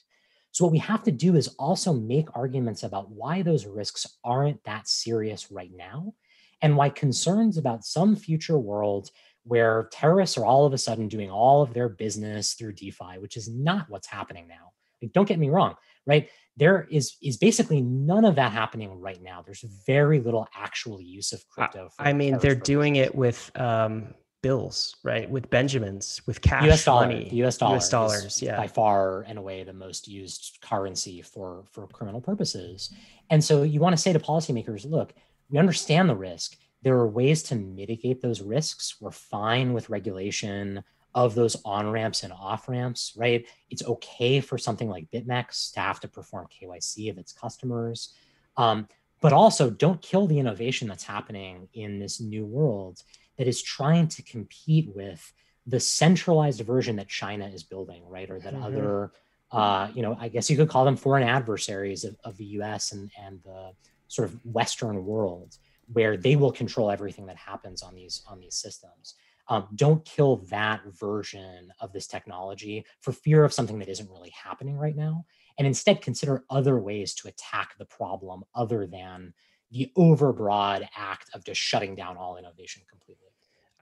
So, 0.52 0.66
what 0.66 0.74
we 0.74 0.80
have 0.80 1.02
to 1.04 1.12
do 1.12 1.36
is 1.36 1.48
also 1.58 1.94
make 1.94 2.28
arguments 2.36 2.84
about 2.84 3.10
why 3.10 3.42
those 3.42 3.66
risks 3.66 4.06
aren't 4.24 4.64
that 4.66 4.88
serious 4.88 5.50
right 5.50 5.72
now 5.74 6.14
and 6.62 6.78
why 6.78 6.90
concerns 6.90 7.58
about 7.58 7.86
some 7.86 8.16
future 8.16 8.60
world 8.60 9.10
where 9.44 9.90
terrorists 9.92 10.38
are 10.38 10.46
all 10.46 10.66
of 10.66 10.74
a 10.74 10.78
sudden 10.78 11.08
doing 11.08 11.32
all 11.32 11.64
of 11.64 11.74
their 11.74 11.90
business 11.90 12.54
through 12.54 12.74
DeFi, 12.74 13.18
which 13.20 13.38
is 13.38 13.50
not 13.50 13.90
what's 13.90 14.08
happening 14.08 14.48
now. 14.48 14.72
Like, 15.02 15.14
don't 15.14 15.28
get 15.28 15.40
me 15.40 15.50
wrong, 15.50 15.76
right? 16.06 16.30
There 16.58 16.86
is 16.92 17.16
is 17.24 17.38
basically 17.38 17.82
none 17.82 18.26
of 18.26 18.36
that 18.36 18.52
happening 18.52 19.00
right 19.00 19.22
now. 19.24 19.42
There's 19.44 19.64
very 19.88 20.20
little 20.20 20.48
actual 20.54 21.02
use 21.02 21.32
of 21.32 21.48
crypto. 21.48 21.90
I 21.98 22.14
mean, 22.14 22.38
they're 22.40 22.56
doing 22.56 22.98
it 22.98 23.16
with 23.16 23.50
um, 23.56 24.14
bills, 24.42 24.96
right? 25.04 25.30
With 25.30 25.50
Benjamins, 25.50 26.22
with 26.26 26.42
cash, 26.42 26.66
U.S. 26.66 26.86
dollar, 26.86 27.08
money, 27.08 27.30
U.S. 27.34 27.58
dollars, 27.58 27.84
U.S. 27.84 27.90
dollars, 27.90 28.42
yeah, 28.42 28.58
by 28.58 28.68
far 28.68 29.22
and 29.22 29.38
away 29.38 29.64
the 29.64 29.74
most 29.74 30.08
used 30.08 30.58
currency 30.62 31.22
for 31.22 31.64
for 31.72 31.88
criminal 31.88 32.22
purposes. 32.22 32.94
And 33.30 33.44
so 33.44 33.64
you 33.64 33.80
want 33.80 33.96
to 33.96 34.02
say 34.02 34.14
to 34.14 34.20
policymakers, 34.20 34.90
look, 34.90 35.14
we 35.50 35.58
understand 35.58 36.10
the 36.10 36.16
risk. 36.16 36.58
There 36.84 36.96
are 36.96 37.08
ways 37.08 37.44
to 37.44 37.56
mitigate 37.56 38.22
those 38.22 38.42
risks. 38.42 38.96
We're 39.00 39.12
fine 39.12 39.74
with 39.74 39.90
regulation 39.90 40.84
of 41.14 41.36
those 41.36 41.58
on 41.66 41.92
ramps 41.92 42.24
and 42.24 42.34
off 42.34 42.68
ramps, 42.70 43.14
right? 43.18 43.46
It's 43.70 43.86
okay 43.86 44.40
for 44.40 44.58
something 44.58 44.90
like 44.90 45.12
BitMEX 45.12 45.74
to 45.74 45.80
have 45.82 46.00
to 46.00 46.08
perform 46.08 46.48
KYC 46.48 47.10
of 47.10 47.18
its 47.18 47.34
customers. 47.34 48.14
Um, 48.58 48.88
but 49.22 49.34
also, 49.34 49.70
don't 49.70 50.02
kill 50.02 50.26
the 50.26 50.40
innovation 50.40 50.88
that's 50.88 51.04
happening 51.04 51.68
in 51.74 52.00
this 52.00 52.20
new 52.20 52.46
world 52.46 53.04
that 53.38 53.48
is 53.48 53.62
trying 53.62 54.08
to 54.10 54.24
compete 54.24 54.90
with 54.96 55.34
the 55.66 55.80
centralized 55.80 56.62
version 56.62 56.96
that 56.98 57.08
China 57.08 57.48
is 57.48 57.64
building, 57.64 58.04
right? 58.08 58.30
Or 58.30 58.40
that 58.40 58.54
mm-hmm. 58.54 58.64
other, 58.64 59.12
uh, 59.52 59.90
you 59.94 60.02
know, 60.02 60.18
I 60.20 60.28
guess 60.28 60.50
you 60.50 60.58
could 60.58 60.70
call 60.70 60.86
them 60.86 60.98
foreign 60.98 61.28
adversaries 61.28 62.04
of, 62.04 62.16
of 62.24 62.38
the 62.38 62.46
US 62.46 62.92
and, 62.92 63.12
and 63.22 63.42
the 63.44 63.72
sort 64.08 64.30
of 64.30 64.40
Western 64.46 65.06
world, 65.06 65.58
where 65.94 66.18
they 66.18 66.36
will 66.36 66.52
control 66.52 66.92
everything 66.92 67.26
that 67.28 67.38
happens 67.38 67.82
on 67.84 67.96
these 67.96 68.24
on 68.28 68.40
these 68.40 68.56
systems. 68.56 69.16
Um, 69.48 69.68
don't 69.76 70.06
kill 70.06 70.38
that 70.50 70.82
version 71.00 71.74
of 71.80 71.92
this 71.92 72.08
technology 72.08 72.86
for 73.02 73.12
fear 73.12 73.44
of 73.44 73.54
something 73.54 73.80
that 73.80 73.90
isn't 73.90 74.10
really 74.10 74.32
happening 74.32 74.78
right 74.78 74.96
now, 74.96 75.26
and 75.58 75.68
instead 75.68 76.02
consider 76.02 76.44
other 76.50 76.80
ways 76.80 77.14
to 77.16 77.28
attack 77.28 77.76
the 77.78 77.86
problem 77.86 78.44
other 78.56 78.88
than 78.88 79.34
the 79.72 79.92
overbroad 79.98 80.88
act 80.96 81.30
of 81.34 81.44
just 81.44 81.60
shutting 81.60 81.96
down 81.96 82.18
all 82.18 82.38
innovation 82.38 82.84
completely. 82.90 83.28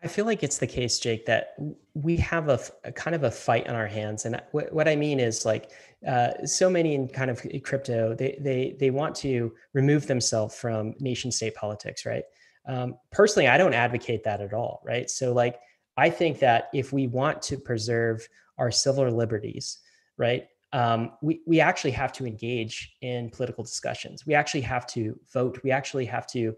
I 0.02 0.08
feel 0.08 0.26
like 0.26 0.44
it's 0.44 0.60
the 0.60 0.68
case, 0.68 0.98
Jake, 1.00 1.26
that 1.26 1.56
we 1.94 2.16
have 2.18 2.48
a, 2.48 2.60
a 2.86 2.92
kind 2.92 3.16
of 3.16 3.24
a 3.24 3.32
fight 3.32 3.68
on 3.68 3.76
our 3.76 3.88
hands, 3.88 4.26
and 4.26 4.42
what, 4.52 4.88
I 4.88 4.96
mean 4.96 5.20
is 5.20 5.46
like 5.46 5.72
uh, 6.08 6.46
so 6.46 6.70
many 6.70 6.96
in 6.96 7.10
kind 7.10 7.30
of 7.30 7.46
crypto, 7.64 8.16
they 8.16 8.38
they 8.40 8.78
they 8.80 8.92
want 8.92 9.14
to 9.18 9.54
remove 9.74 10.08
themselves 10.08 10.56
from 10.56 10.94
nation 11.00 11.32
state 11.32 11.56
politics, 11.56 12.06
right? 12.06 12.24
Um, 12.66 12.96
personally, 13.12 13.50
I 13.50 13.58
don't 13.58 13.74
advocate 13.74 14.24
that 14.24 14.40
at 14.40 14.54
all, 14.54 14.82
right? 14.86 15.10
So 15.10 15.34
like 15.34 15.60
I 15.98 16.10
think 16.10 16.40
that 16.40 16.70
if 16.74 16.94
we 16.94 17.08
want 17.08 17.42
to 17.44 17.58
preserve 17.58 18.26
our 18.58 18.72
civil 18.72 19.10
liberties, 19.12 19.80
right, 20.18 20.48
um, 20.72 21.12
we 21.22 21.42
we 21.48 21.60
actually 21.60 21.92
have 21.92 22.12
to 22.14 22.26
engage 22.26 22.96
in 23.02 23.30
political 23.30 23.64
discussions. 23.64 24.26
We 24.26 24.36
actually 24.36 24.62
have 24.62 24.86
to 24.88 25.20
vote. 25.34 25.60
We 25.64 25.72
actually 25.72 26.06
have 26.06 26.28
to 26.28 26.56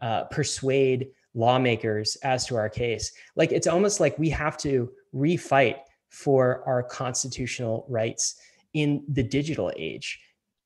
uh, 0.00 0.24
persuade 0.24 1.08
lawmakers 1.34 2.16
as 2.16 2.44
to 2.46 2.56
our 2.56 2.68
case. 2.68 3.12
Like 3.36 3.52
it's 3.52 3.66
almost 3.66 4.00
like 4.00 4.18
we 4.18 4.30
have 4.30 4.56
to 4.58 4.90
refight 5.14 5.76
for 6.10 6.62
our 6.66 6.82
constitutional 6.82 7.86
rights 7.88 8.36
in 8.74 9.04
the 9.08 9.22
digital 9.22 9.72
age. 9.76 10.20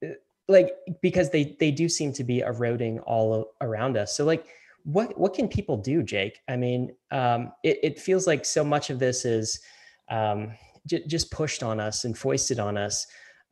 Uh, 0.05 0.10
like 0.48 0.70
because 1.02 1.31
they 1.31 1.56
they 1.60 1.70
do 1.70 1.89
seem 1.89 2.12
to 2.14 2.24
be 2.24 2.40
eroding 2.40 2.98
all 3.01 3.52
around 3.60 3.97
us. 3.97 4.16
So 4.16 4.24
like 4.24 4.47
what 4.85 5.18
what 5.18 5.35
can 5.35 5.48
people 5.48 5.77
do, 5.77 6.02
Jake? 6.02 6.40
I 6.48 6.56
mean, 6.56 6.94
um, 7.10 7.52
it, 7.62 7.78
it 7.82 8.01
feels 8.01 8.27
like 8.27 8.44
so 8.44 8.64
much 8.64 8.89
of 8.89 8.98
this 8.98 9.24
is 9.24 9.60
um, 10.09 10.52
j- 10.87 11.05
just 11.07 11.31
pushed 11.31 11.63
on 11.63 11.81
us 11.81 12.05
and 12.05 12.17
foisted 12.17 12.59
on 12.59 12.77
us. 12.79 13.07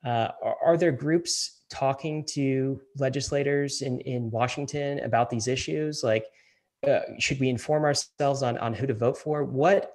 Uh, 0.05 0.29
are, 0.43 0.57
are, 0.65 0.77
there 0.77 0.93
groups 0.93 1.63
talking 1.71 2.25
to 2.25 2.81
legislators 2.99 3.83
in 3.83 4.01
in 4.01 4.31
Washington 4.31 5.01
about 5.01 5.31
these 5.31 5.49
issues? 5.49 6.03
Like, 6.03 6.27
uh, 6.87 7.01
should 7.19 7.41
we 7.41 7.49
inform 7.49 7.85
ourselves 7.85 8.43
on 8.43 8.59
on 8.59 8.75
who 8.75 8.87
to 8.87 8.95
vote 8.95 9.19
for? 9.19 9.45
What 9.45 9.95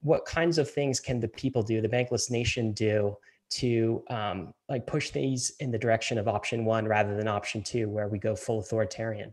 what 0.00 0.26
kinds 0.26 0.58
of 0.58 0.70
things 0.70 1.00
can 1.00 1.18
the 1.18 1.28
people 1.28 1.62
do, 1.62 1.80
the 1.80 1.88
bankless 1.88 2.30
nation 2.30 2.72
do 2.72 3.16
to 3.50 4.02
um, 4.10 4.52
like 4.68 4.86
push 4.86 5.10
these 5.10 5.52
in 5.60 5.70
the 5.70 5.78
direction 5.78 6.18
of 6.18 6.28
option 6.28 6.64
one 6.64 6.86
rather 6.86 7.16
than 7.16 7.28
option 7.28 7.62
two, 7.62 7.88
where 7.88 8.08
we 8.08 8.18
go 8.18 8.34
full 8.36 8.58
authoritarian? 8.58 9.32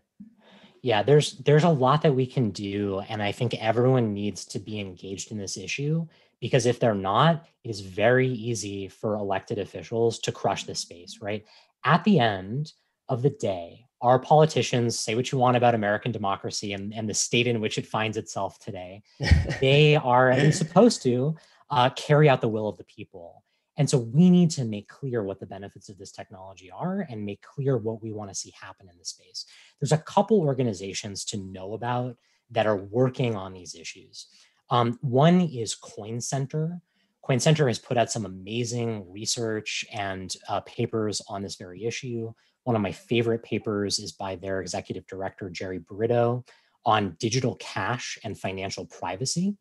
Yeah, 0.84 1.03
there's 1.03 1.34
there's 1.40 1.64
a 1.64 1.69
lot 1.69 2.02
that 2.03 2.15
we 2.15 2.26
can 2.26 2.52
do, 2.52 2.99
and 3.10 3.22
I 3.22 3.32
think 3.32 3.53
everyone 3.56 4.14
needs 4.14 4.45
to 4.45 4.60
be 4.60 4.80
engaged 4.80 5.32
in 5.32 5.38
this 5.38 5.57
issue 5.57 6.07
because 6.41 6.65
if 6.65 6.80
they're 6.80 6.93
not, 6.93 7.45
it 7.63 7.69
is 7.69 7.80
very 7.80 8.27
easy 8.27 8.88
for 8.89 9.15
elected 9.15 9.59
officials 9.59 10.19
to 10.19 10.31
crush 10.31 10.65
this 10.65 10.80
space. 10.80 11.19
Right 11.22 11.45
at 11.85 12.03
the 12.03 12.19
end 12.19 12.73
of 13.07 13.22
the 13.22 13.30
day, 13.30 13.85
our 14.01 14.18
politicians 14.18 14.97
say 14.99 15.15
what 15.15 15.31
you 15.31 15.38
want 15.38 15.57
about 15.57 15.76
American 15.76 16.11
democracy 16.11 16.73
and, 16.73 16.93
and 16.93 17.07
the 17.07 17.13
state 17.13 17.47
in 17.47 17.61
which 17.61 17.77
it 17.77 17.85
finds 17.85 18.18
itself 18.18 18.59
today. 18.59 19.03
they 19.61 19.95
are 19.95 20.51
supposed 20.51 21.03
to 21.03 21.35
uh, 21.69 21.89
carry 21.91 22.27
out 22.27 22.41
the 22.41 22.47
will 22.47 22.68
of 22.68 22.77
the 22.77 22.84
people. 22.84 23.43
And 23.77 23.89
so 23.89 23.97
we 23.97 24.30
need 24.30 24.49
to 24.51 24.65
make 24.65 24.88
clear 24.88 25.23
what 25.23 25.39
the 25.39 25.45
benefits 25.45 25.88
of 25.89 25.97
this 25.97 26.11
technology 26.11 26.69
are 26.69 27.05
and 27.09 27.26
make 27.26 27.41
clear 27.41 27.77
what 27.77 28.01
we 28.01 28.11
want 28.11 28.30
to 28.30 28.35
see 28.35 28.53
happen 28.59 28.89
in 28.91 28.97
the 28.97 29.05
space. 29.05 29.45
There's 29.80 29.93
a 29.93 29.97
couple 29.97 30.41
organizations 30.41 31.23
to 31.26 31.38
know 31.38 31.73
about 31.73 32.18
that 32.51 32.68
are 32.68 32.76
working 32.76 33.35
on 33.35 33.53
these 33.53 33.76
issues. 33.76 34.27
Um, 34.72 34.98
one 35.02 35.41
is 35.41 35.76
Coin 35.76 36.22
Center. 36.22 36.80
Coin 37.22 37.39
Center 37.39 37.68
has 37.68 37.77
put 37.77 37.98
out 37.98 38.11
some 38.11 38.26
amazing 38.26 39.06
research 39.11 39.85
and 39.93 40.34
uh, 40.49 40.61
papers 40.61 41.22
on 41.27 41.43
this 41.43 41.56
very 41.56 41.85
issue. 41.85 42.34
One 42.64 42.76
of 42.76 42.81
my 42.81 42.91
favorite 42.91 43.43
papers 43.43 43.99
is 43.99 44.14
by 44.14 44.38
their 44.38 44.61
executive 44.61 45.06
director, 45.07 45.49
Jerry 45.49 45.80
Brito, 45.80 46.45
on 46.85 47.15
digital 47.19 47.56
cash 47.56 48.18
and 48.23 48.39
financial 48.39 48.85
privacy, 48.85 49.56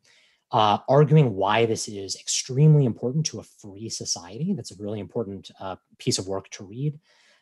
uh, 0.51 0.79
arguing 0.87 1.35
why 1.35 1.65
this 1.65 1.87
is 1.87 2.15
extremely 2.15 2.85
important 2.85 3.25
to 3.27 3.39
a 3.39 3.43
free 3.43 3.89
society. 3.89 4.53
That's 4.53 4.71
a 4.71 4.81
really 4.81 4.99
important 4.99 5.51
uh, 5.59 5.75
piece 5.97 6.19
of 6.19 6.27
work 6.27 6.49
to 6.51 6.63
read. 6.63 6.99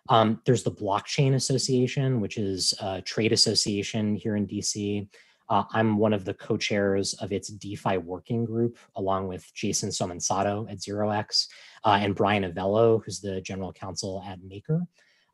Um, 0.09 0.41
there's 0.45 0.63
the 0.63 0.71
Blockchain 0.71 1.35
Association, 1.35 2.19
which 2.19 2.37
is 2.37 2.73
a 2.81 3.01
trade 3.01 3.31
association 3.31 4.15
here 4.15 4.35
in 4.35 4.47
DC. 4.47 5.07
Uh, 5.49 5.63
I'm 5.71 5.97
one 5.97 6.13
of 6.13 6.25
the 6.25 6.33
co-chairs 6.33 7.13
of 7.15 7.31
its 7.31 7.49
DeFi 7.49 7.97
working 7.97 8.45
group, 8.45 8.77
along 8.95 9.27
with 9.27 9.51
Jason 9.53 9.89
Somensatto 9.89 10.71
at 10.71 10.77
ZeroX 10.77 11.47
uh, 11.83 11.97
and 12.01 12.15
Brian 12.15 12.43
Avello, 12.43 13.03
who's 13.03 13.19
the 13.19 13.41
general 13.41 13.73
counsel 13.73 14.23
at 14.27 14.43
Maker. 14.43 14.81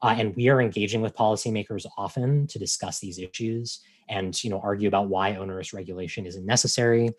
Uh, 0.02 0.16
and 0.18 0.36
we 0.36 0.50
are 0.50 0.62
engaging 0.62 1.02
with 1.02 1.16
policymakers 1.16 1.86
often 1.98 2.48
to 2.48 2.60
discuss 2.60 3.00
these 3.00 3.20
issues 3.20 3.82
and 4.08 4.42
you 4.44 4.50
know 4.50 4.62
argue 4.64 4.88
about 4.88 5.10
why 5.10 5.36
onerous 5.36 5.74
regulation 5.74 6.26
isn't 6.26 6.46
necessary. 6.46 7.10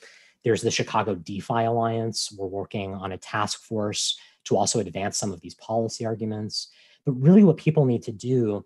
There's 0.44 0.62
the 0.62 0.70
Chicago 0.70 1.16
DeFi 1.16 1.64
Alliance. 1.64 2.32
We're 2.36 2.47
working 2.47 2.94
on 2.94 3.12
a 3.12 3.18
task 3.18 3.62
force 3.62 4.16
to 4.44 4.56
also 4.56 4.78
advance 4.78 5.18
some 5.18 5.32
of 5.32 5.40
these 5.40 5.55
policy 5.56 6.06
arguments. 6.06 6.68
But 7.05 7.12
really, 7.12 7.43
what 7.43 7.56
people 7.56 7.85
need 7.85 8.05
to 8.05 8.12
do 8.12 8.64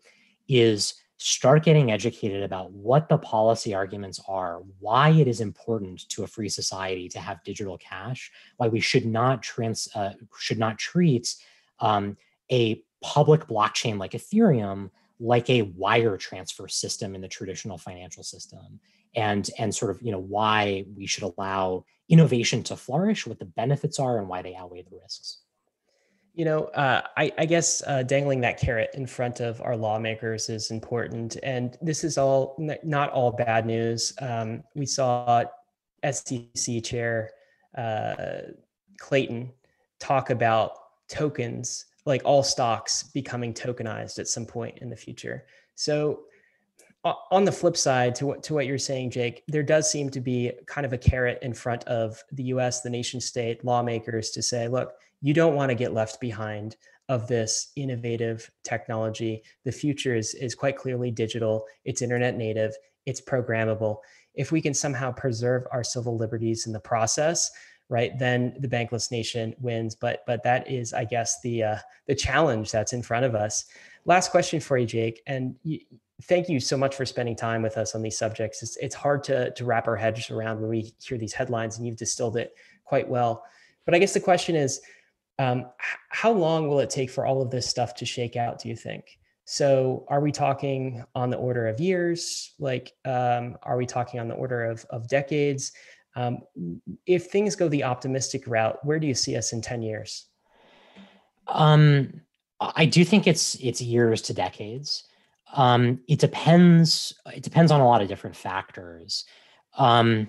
is 0.48 0.94
start 1.22 1.62
getting 1.62 1.92
educated 1.92 2.42
about 2.42 2.72
what 2.72 3.10
the 3.10 3.18
policy 3.18 3.74
arguments 3.74 4.18
are, 4.26 4.62
why 4.78 5.10
it 5.10 5.28
is 5.28 5.42
important 5.42 6.08
to 6.08 6.24
a 6.24 6.26
free 6.26 6.48
society 6.48 7.10
to 7.10 7.20
have 7.20 7.44
digital 7.44 7.76
cash, 7.76 8.32
why 8.56 8.68
we 8.68 8.80
should 8.80 9.04
not 9.04 9.42
trans 9.42 9.86
uh, 9.94 10.12
should 10.38 10.58
not 10.58 10.78
treat 10.78 11.34
um, 11.80 12.16
a 12.50 12.82
public 13.02 13.46
blockchain 13.46 13.98
like 13.98 14.12
Ethereum 14.12 14.90
like 15.20 15.50
a 15.50 15.62
wire 15.76 16.16
transfer 16.16 16.66
system 16.66 17.14
in 17.14 17.20
the 17.20 17.28
traditional 17.28 17.76
financial 17.76 18.22
system 18.22 18.80
and 19.14 19.50
and 19.58 19.74
sort 19.74 19.90
of 19.90 20.00
you 20.00 20.10
know 20.10 20.20
why 20.20 20.86
we 20.96 21.06
should 21.06 21.24
allow 21.24 21.84
innovation 22.08 22.62
to 22.62 22.74
flourish 22.74 23.26
what 23.26 23.38
the 23.38 23.44
benefits 23.44 23.98
are 23.98 24.18
and 24.18 24.26
why 24.26 24.40
they 24.40 24.54
outweigh 24.54 24.82
the 24.82 24.96
risks 25.02 25.40
you 26.34 26.44
know 26.44 26.64
uh, 26.66 27.02
I, 27.16 27.32
I, 27.38 27.46
guess 27.46 27.82
uh, 27.86 28.02
dangling 28.02 28.40
that 28.42 28.58
carrot 28.58 28.90
in 28.94 29.06
front 29.06 29.40
of 29.40 29.60
our 29.62 29.76
lawmakers 29.76 30.48
is 30.48 30.70
important 30.70 31.36
and 31.42 31.76
this 31.82 32.04
is 32.04 32.18
all 32.18 32.56
not 32.84 33.10
all 33.10 33.32
bad 33.32 33.66
news 33.66 34.12
um, 34.20 34.62
we 34.74 34.86
saw 34.86 35.44
SEC 36.08 36.82
chair 36.82 37.30
uh, 37.76 38.42
Clayton 38.98 39.50
talk 39.98 40.30
about 40.30 40.72
tokens, 41.08 41.86
like 42.06 42.22
all 42.24 42.42
stocks 42.42 43.04
becoming 43.14 43.52
tokenized 43.52 44.18
at 44.18 44.28
some 44.28 44.46
point 44.46 44.78
in 44.78 44.88
the 44.88 44.96
future. 44.96 45.44
So 45.74 46.20
on 47.04 47.44
the 47.44 47.52
flip 47.52 47.76
side 47.76 48.14
to 48.16 48.26
what 48.26 48.42
to 48.42 48.54
what 48.54 48.66
you're 48.66 48.78
saying, 48.78 49.10
Jake, 49.10 49.42
there 49.48 49.62
does 49.62 49.90
seem 49.90 50.10
to 50.10 50.20
be 50.20 50.52
kind 50.66 50.84
of 50.84 50.92
a 50.92 50.98
carrot 50.98 51.38
in 51.42 51.54
front 51.54 51.84
of 51.84 52.22
the 52.32 52.44
U.S., 52.44 52.82
the 52.82 52.90
nation 52.90 53.20
state 53.20 53.64
lawmakers 53.64 54.30
to 54.32 54.42
say, 54.42 54.68
look, 54.68 54.92
you 55.20 55.34
don't 55.34 55.54
want 55.54 55.70
to 55.70 55.74
get 55.74 55.92
left 55.92 56.20
behind 56.20 56.76
of 57.08 57.26
this 57.26 57.72
innovative 57.76 58.50
technology. 58.62 59.42
The 59.64 59.72
future 59.72 60.14
is 60.14 60.34
is 60.34 60.54
quite 60.54 60.76
clearly 60.76 61.10
digital. 61.10 61.66
It's 61.84 62.02
internet 62.02 62.36
native. 62.36 62.72
It's 63.06 63.20
programmable. 63.20 63.98
If 64.34 64.52
we 64.52 64.60
can 64.60 64.74
somehow 64.74 65.12
preserve 65.12 65.64
our 65.72 65.82
civil 65.82 66.16
liberties 66.16 66.66
in 66.66 66.72
the 66.72 66.80
process, 66.80 67.50
right, 67.88 68.16
then 68.18 68.54
the 68.60 68.68
bankless 68.68 69.10
nation 69.10 69.54
wins. 69.58 69.94
But 69.94 70.20
but 70.26 70.42
that 70.44 70.70
is, 70.70 70.92
I 70.92 71.04
guess, 71.04 71.40
the 71.42 71.64
uh, 71.64 71.78
the 72.06 72.14
challenge 72.14 72.70
that's 72.70 72.92
in 72.92 73.02
front 73.02 73.24
of 73.24 73.34
us. 73.34 73.64
Last 74.04 74.30
question 74.30 74.60
for 74.60 74.78
you, 74.78 74.86
Jake, 74.86 75.22
and. 75.26 75.56
You, 75.62 75.80
thank 76.24 76.50
you 76.50 76.60
so 76.60 76.76
much 76.76 76.94
for 76.94 77.06
spending 77.06 77.34
time 77.34 77.62
with 77.62 77.78
us 77.78 77.94
on 77.94 78.02
these 78.02 78.18
subjects. 78.18 78.62
It's, 78.62 78.76
it's 78.76 78.94
hard 78.94 79.24
to, 79.24 79.52
to 79.52 79.64
wrap 79.64 79.88
our 79.88 79.96
heads 79.96 80.30
around 80.30 80.60
when 80.60 80.68
we 80.68 80.92
hear 81.02 81.16
these 81.16 81.32
headlines, 81.32 81.78
and 81.78 81.86
you've 81.86 81.96
distilled 81.96 82.36
it 82.36 82.52
quite 82.84 83.08
well. 83.08 83.42
But 83.86 83.94
I 83.94 83.98
guess 83.98 84.12
the 84.12 84.20
question 84.20 84.54
is, 84.54 84.82
um, 85.40 85.64
how 86.10 86.30
long 86.30 86.68
will 86.68 86.80
it 86.80 86.90
take 86.90 87.08
for 87.08 87.24
all 87.24 87.40
of 87.40 87.50
this 87.50 87.66
stuff 87.66 87.94
to 87.94 88.04
shake 88.04 88.36
out? 88.36 88.60
Do 88.60 88.68
you 88.68 88.76
think? 88.76 89.18
So, 89.46 90.04
are 90.08 90.20
we 90.20 90.32
talking 90.32 91.02
on 91.14 91.30
the 91.30 91.38
order 91.38 91.66
of 91.66 91.80
years? 91.80 92.52
Like, 92.58 92.92
um, 93.06 93.56
are 93.62 93.78
we 93.78 93.86
talking 93.86 94.20
on 94.20 94.28
the 94.28 94.34
order 94.34 94.66
of 94.66 94.84
of 94.90 95.08
decades? 95.08 95.72
Um, 96.14 96.40
if 97.06 97.30
things 97.30 97.56
go 97.56 97.68
the 97.68 97.84
optimistic 97.84 98.46
route, 98.46 98.84
where 98.84 98.98
do 98.98 99.06
you 99.06 99.14
see 99.14 99.34
us 99.34 99.54
in 99.54 99.62
ten 99.62 99.80
years? 99.80 100.26
Um, 101.46 102.20
I 102.60 102.84
do 102.84 103.02
think 103.02 103.26
it's 103.26 103.54
it's 103.54 103.80
years 103.80 104.20
to 104.22 104.34
decades. 104.34 105.04
Um, 105.54 106.00
it 106.06 106.18
depends. 106.18 107.14
It 107.34 107.42
depends 107.42 107.72
on 107.72 107.80
a 107.80 107.86
lot 107.86 108.02
of 108.02 108.08
different 108.08 108.36
factors. 108.36 109.24
Um, 109.78 110.28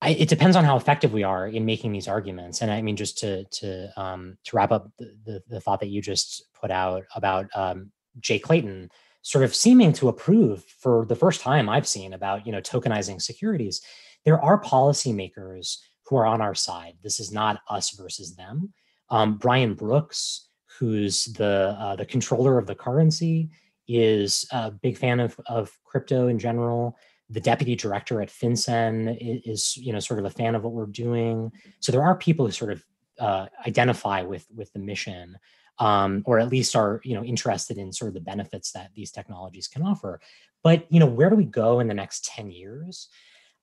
I, 0.00 0.10
it 0.10 0.28
depends 0.28 0.56
on 0.56 0.64
how 0.64 0.76
effective 0.76 1.12
we 1.12 1.22
are 1.22 1.46
in 1.46 1.64
making 1.64 1.92
these 1.92 2.08
arguments. 2.08 2.60
And 2.60 2.70
I 2.70 2.82
mean, 2.82 2.96
just 2.96 3.18
to 3.18 3.44
to 3.44 4.00
um, 4.00 4.36
to 4.44 4.56
wrap 4.56 4.72
up 4.72 4.90
the, 4.98 5.16
the, 5.24 5.42
the 5.48 5.60
thought 5.60 5.80
that 5.80 5.88
you 5.88 6.02
just 6.02 6.52
put 6.52 6.70
out 6.70 7.04
about 7.14 7.46
um, 7.54 7.90
Jay 8.20 8.38
Clayton, 8.38 8.90
sort 9.22 9.44
of 9.44 9.54
seeming 9.54 9.92
to 9.94 10.08
approve 10.08 10.62
for 10.64 11.06
the 11.06 11.16
first 11.16 11.40
time 11.40 11.68
I've 11.68 11.88
seen 11.88 12.12
about 12.12 12.46
you 12.46 12.52
know 12.52 12.60
tokenizing 12.60 13.20
securities. 13.20 13.80
There 14.24 14.40
are 14.40 14.60
policymakers 14.60 15.78
who 16.06 16.16
are 16.16 16.26
on 16.26 16.40
our 16.40 16.54
side. 16.54 16.94
This 17.02 17.20
is 17.20 17.32
not 17.32 17.60
us 17.68 17.90
versus 17.90 18.36
them. 18.36 18.72
Um, 19.10 19.36
Brian 19.38 19.74
Brooks, 19.74 20.48
who's 20.78 21.26
the 21.26 21.76
uh, 21.78 21.96
the 21.96 22.06
comptroller 22.06 22.58
of 22.58 22.66
the 22.66 22.74
currency, 22.74 23.50
is 23.88 24.46
a 24.50 24.70
big 24.70 24.96
fan 24.96 25.20
of, 25.20 25.38
of 25.46 25.70
crypto 25.84 26.28
in 26.28 26.38
general. 26.38 26.96
The 27.30 27.40
deputy 27.40 27.74
director 27.74 28.20
at 28.20 28.28
FinCEN 28.28 29.42
is, 29.46 29.76
you 29.76 29.92
know, 29.92 30.00
sort 30.00 30.20
of 30.20 30.26
a 30.26 30.30
fan 30.30 30.54
of 30.54 30.62
what 30.62 30.72
we're 30.72 30.86
doing. 30.86 31.50
So 31.80 31.90
there 31.90 32.02
are 32.02 32.16
people 32.16 32.46
who 32.46 32.52
sort 32.52 32.72
of 32.72 32.84
uh, 33.18 33.46
identify 33.66 34.22
with 34.22 34.46
with 34.54 34.72
the 34.72 34.78
mission, 34.78 35.38
um, 35.78 36.22
or 36.26 36.38
at 36.38 36.48
least 36.48 36.76
are, 36.76 37.00
you 37.04 37.14
know, 37.14 37.24
interested 37.24 37.78
in 37.78 37.92
sort 37.92 38.08
of 38.08 38.14
the 38.14 38.20
benefits 38.20 38.72
that 38.72 38.90
these 38.94 39.10
technologies 39.10 39.68
can 39.68 39.82
offer. 39.82 40.20
But 40.62 40.86
you 40.90 41.00
know, 41.00 41.06
where 41.06 41.30
do 41.30 41.36
we 41.36 41.44
go 41.44 41.80
in 41.80 41.88
the 41.88 41.94
next 41.94 42.24
ten 42.24 42.50
years? 42.50 43.08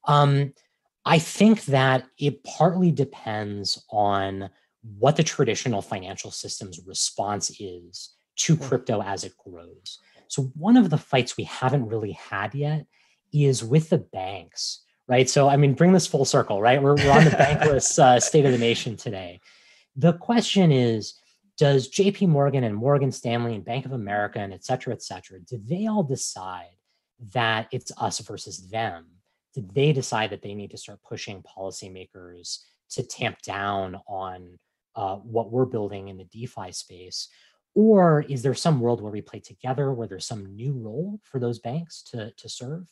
Um, 0.07 0.53
I 1.05 1.19
think 1.19 1.65
that 1.65 2.05
it 2.17 2.43
partly 2.43 2.91
depends 2.91 3.83
on 3.89 4.49
what 4.97 5.15
the 5.15 5.23
traditional 5.23 5.81
financial 5.81 6.31
system's 6.31 6.79
response 6.85 7.51
is 7.59 8.15
to 8.38 8.55
hmm. 8.55 8.63
crypto 8.63 9.01
as 9.01 9.23
it 9.23 9.33
grows. 9.38 9.99
So 10.27 10.51
one 10.55 10.77
of 10.77 10.89
the 10.89 10.97
fights 10.97 11.38
we 11.38 11.43
haven't 11.43 11.88
really 11.88 12.13
had 12.13 12.55
yet 12.55 12.85
is 13.33 13.63
with 13.63 13.89
the 13.89 13.97
banks, 13.97 14.81
right? 15.07 15.29
So 15.29 15.47
I 15.47 15.57
mean, 15.57 15.73
bring 15.73 15.93
this 15.93 16.07
full 16.07 16.25
circle, 16.25 16.61
right? 16.61 16.81
We're, 16.81 16.95
we're 16.95 17.11
on 17.11 17.25
the 17.25 17.31
bankless 17.31 17.99
uh, 18.03 18.19
state 18.19 18.45
of 18.45 18.51
the 18.51 18.57
nation 18.57 18.97
today. 18.97 19.39
The 19.95 20.13
question 20.13 20.71
is, 20.71 21.15
does 21.57 21.89
JP 21.89 22.29
Morgan 22.29 22.63
and 22.63 22.75
Morgan 22.75 23.11
Stanley 23.11 23.55
and 23.55 23.65
Bank 23.65 23.85
of 23.85 23.91
America 23.91 24.39
and 24.39 24.53
et 24.53 24.63
cetera, 24.63 24.93
et 24.93 25.03
cetera, 25.03 25.39
do 25.41 25.59
they 25.63 25.87
all 25.87 26.03
decide 26.03 26.75
that 27.33 27.67
it's 27.71 27.91
us 27.97 28.19
versus 28.19 28.69
them? 28.69 29.05
Did 29.53 29.73
they 29.73 29.91
decide 29.91 30.29
that 30.31 30.41
they 30.41 30.55
need 30.55 30.71
to 30.71 30.77
start 30.77 31.03
pushing 31.07 31.43
policymakers 31.43 32.59
to 32.91 33.03
tamp 33.03 33.41
down 33.41 33.99
on 34.07 34.57
uh, 34.95 35.17
what 35.17 35.51
we're 35.51 35.65
building 35.65 36.07
in 36.07 36.17
the 36.17 36.23
DeFi 36.25 36.71
space? 36.71 37.27
Or 37.75 38.25
is 38.27 38.41
there 38.41 38.53
some 38.53 38.79
world 38.79 39.01
where 39.01 39.11
we 39.11 39.21
play 39.21 39.39
together, 39.39 39.93
where 39.93 40.07
there's 40.07 40.25
some 40.25 40.55
new 40.55 40.73
role 40.73 41.19
for 41.23 41.39
those 41.39 41.59
banks 41.59 42.01
to, 42.11 42.31
to 42.31 42.49
serve? 42.49 42.87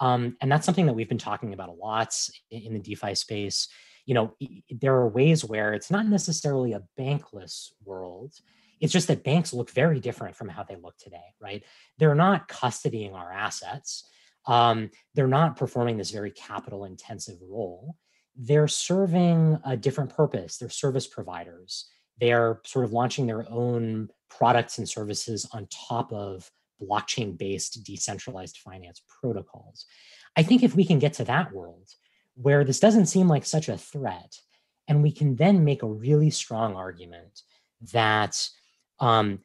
Um, 0.00 0.36
and 0.40 0.50
that's 0.50 0.64
something 0.64 0.86
that 0.86 0.94
we've 0.94 1.08
been 1.08 1.18
talking 1.18 1.52
about 1.52 1.68
a 1.68 1.72
lot 1.72 2.16
in 2.50 2.72
the 2.72 2.80
DeFi 2.80 3.14
space. 3.14 3.68
You 4.06 4.14
know, 4.14 4.34
there 4.70 4.94
are 4.94 5.08
ways 5.08 5.44
where 5.44 5.74
it's 5.74 5.90
not 5.90 6.06
necessarily 6.06 6.72
a 6.72 6.82
bankless 6.98 7.68
world. 7.84 8.34
It's 8.80 8.92
just 8.92 9.08
that 9.08 9.24
banks 9.24 9.52
look 9.52 9.70
very 9.70 10.00
different 10.00 10.36
from 10.36 10.48
how 10.48 10.62
they 10.62 10.76
look 10.76 10.96
today, 10.96 11.34
right? 11.38 11.62
They're 11.98 12.14
not 12.14 12.48
custodying 12.48 13.12
our 13.12 13.30
assets. 13.30 14.08
Um, 14.46 14.90
they're 15.14 15.28
not 15.28 15.56
performing 15.56 15.98
this 15.98 16.10
very 16.10 16.30
capital 16.30 16.86
intensive 16.86 17.36
role. 17.42 17.96
They're 18.34 18.68
serving 18.68 19.60
a 19.64 19.76
different 19.76 20.16
purpose. 20.16 20.56
They're 20.56 20.70
service 20.70 21.06
providers. 21.06 21.90
They're 22.18 22.60
sort 22.64 22.86
of 22.86 22.92
launching 22.92 23.26
their 23.26 23.48
own 23.50 24.08
products 24.30 24.78
and 24.78 24.88
services 24.88 25.46
on 25.52 25.68
top 25.70 26.10
of 26.12 26.50
blockchain 26.82 27.36
based 27.36 27.84
decentralized 27.84 28.58
finance 28.58 29.02
protocols. 29.20 29.86
I 30.36 30.42
think 30.42 30.62
if 30.62 30.74
we 30.74 30.84
can 30.84 30.98
get 30.98 31.14
to 31.14 31.24
that 31.24 31.52
world 31.52 31.88
where 32.34 32.64
this 32.64 32.80
doesn't 32.80 33.06
seem 33.06 33.28
like 33.28 33.44
such 33.44 33.68
a 33.68 33.76
threat, 33.76 34.38
and 34.88 35.02
we 35.02 35.12
can 35.12 35.36
then 35.36 35.64
make 35.64 35.82
a 35.82 35.88
really 35.88 36.30
strong 36.30 36.74
argument 36.74 37.42
that 37.92 38.48
um, 38.98 39.40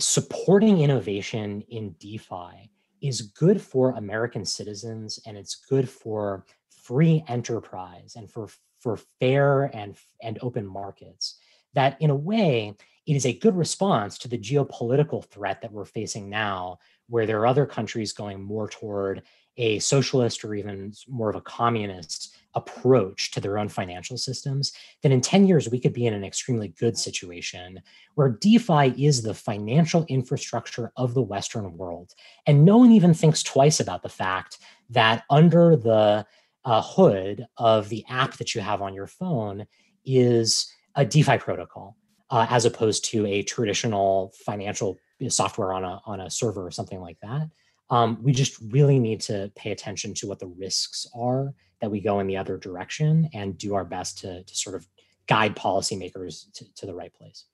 supporting 0.00 0.80
innovation 0.80 1.62
in 1.68 1.94
DeFi 1.98 2.70
is 3.00 3.22
good 3.22 3.60
for 3.60 3.92
American 3.92 4.44
citizens 4.44 5.20
and 5.26 5.36
it's 5.36 5.54
good 5.54 5.88
for 5.88 6.44
free 6.70 7.24
enterprise 7.28 8.14
and 8.16 8.30
for, 8.30 8.48
for 8.80 8.96
fair 9.20 9.64
and, 9.64 9.96
and 10.22 10.38
open 10.42 10.66
markets. 10.66 11.38
That 11.74 12.00
in 12.00 12.10
a 12.10 12.16
way, 12.16 12.74
it 13.08 13.16
is 13.16 13.24
a 13.24 13.32
good 13.32 13.56
response 13.56 14.18
to 14.18 14.28
the 14.28 14.36
geopolitical 14.36 15.24
threat 15.24 15.62
that 15.62 15.72
we're 15.72 15.86
facing 15.86 16.28
now, 16.28 16.78
where 17.08 17.24
there 17.24 17.40
are 17.40 17.46
other 17.46 17.64
countries 17.64 18.12
going 18.12 18.42
more 18.42 18.68
toward 18.68 19.22
a 19.56 19.78
socialist 19.78 20.44
or 20.44 20.54
even 20.54 20.92
more 21.08 21.30
of 21.30 21.34
a 21.34 21.40
communist 21.40 22.36
approach 22.54 23.30
to 23.30 23.40
their 23.40 23.58
own 23.58 23.68
financial 23.68 24.18
systems, 24.18 24.74
then 25.02 25.10
in 25.10 25.22
10 25.22 25.46
years, 25.46 25.70
we 25.70 25.80
could 25.80 25.94
be 25.94 26.06
in 26.06 26.12
an 26.12 26.22
extremely 26.22 26.68
good 26.68 26.98
situation 26.98 27.80
where 28.14 28.28
DeFi 28.28 28.88
is 29.02 29.22
the 29.22 29.32
financial 29.32 30.04
infrastructure 30.08 30.92
of 30.98 31.14
the 31.14 31.22
Western 31.22 31.78
world. 31.78 32.12
And 32.46 32.62
no 32.66 32.76
one 32.76 32.92
even 32.92 33.14
thinks 33.14 33.42
twice 33.42 33.80
about 33.80 34.02
the 34.02 34.10
fact 34.10 34.58
that 34.90 35.24
under 35.30 35.76
the 35.76 36.26
uh, 36.66 36.82
hood 36.82 37.46
of 37.56 37.88
the 37.88 38.04
app 38.10 38.36
that 38.36 38.54
you 38.54 38.60
have 38.60 38.82
on 38.82 38.92
your 38.92 39.06
phone 39.06 39.66
is 40.04 40.70
a 40.94 41.06
DeFi 41.06 41.38
protocol 41.38 41.96
uh, 42.30 42.46
as 42.50 42.64
opposed 42.64 43.04
to 43.06 43.26
a 43.26 43.42
traditional 43.42 44.32
financial 44.44 44.98
software 45.28 45.72
on 45.72 45.84
a 45.84 46.00
on 46.06 46.20
a 46.20 46.30
server 46.30 46.66
or 46.66 46.70
something 46.70 47.00
like 47.00 47.18
that. 47.20 47.48
Um, 47.90 48.18
we 48.22 48.32
just 48.32 48.60
really 48.70 48.98
need 48.98 49.20
to 49.22 49.50
pay 49.56 49.72
attention 49.72 50.14
to 50.14 50.28
what 50.28 50.38
the 50.38 50.46
risks 50.46 51.06
are 51.14 51.54
that 51.80 51.90
we 51.90 52.00
go 52.00 52.20
in 52.20 52.26
the 52.26 52.36
other 52.36 52.58
direction 52.58 53.28
and 53.32 53.56
do 53.56 53.74
our 53.74 53.84
best 53.84 54.18
to, 54.18 54.42
to 54.42 54.54
sort 54.54 54.76
of 54.76 54.86
guide 55.26 55.56
policymakers 55.56 56.52
to, 56.52 56.74
to 56.74 56.86
the 56.86 56.94
right 56.94 57.14
place. 57.14 57.44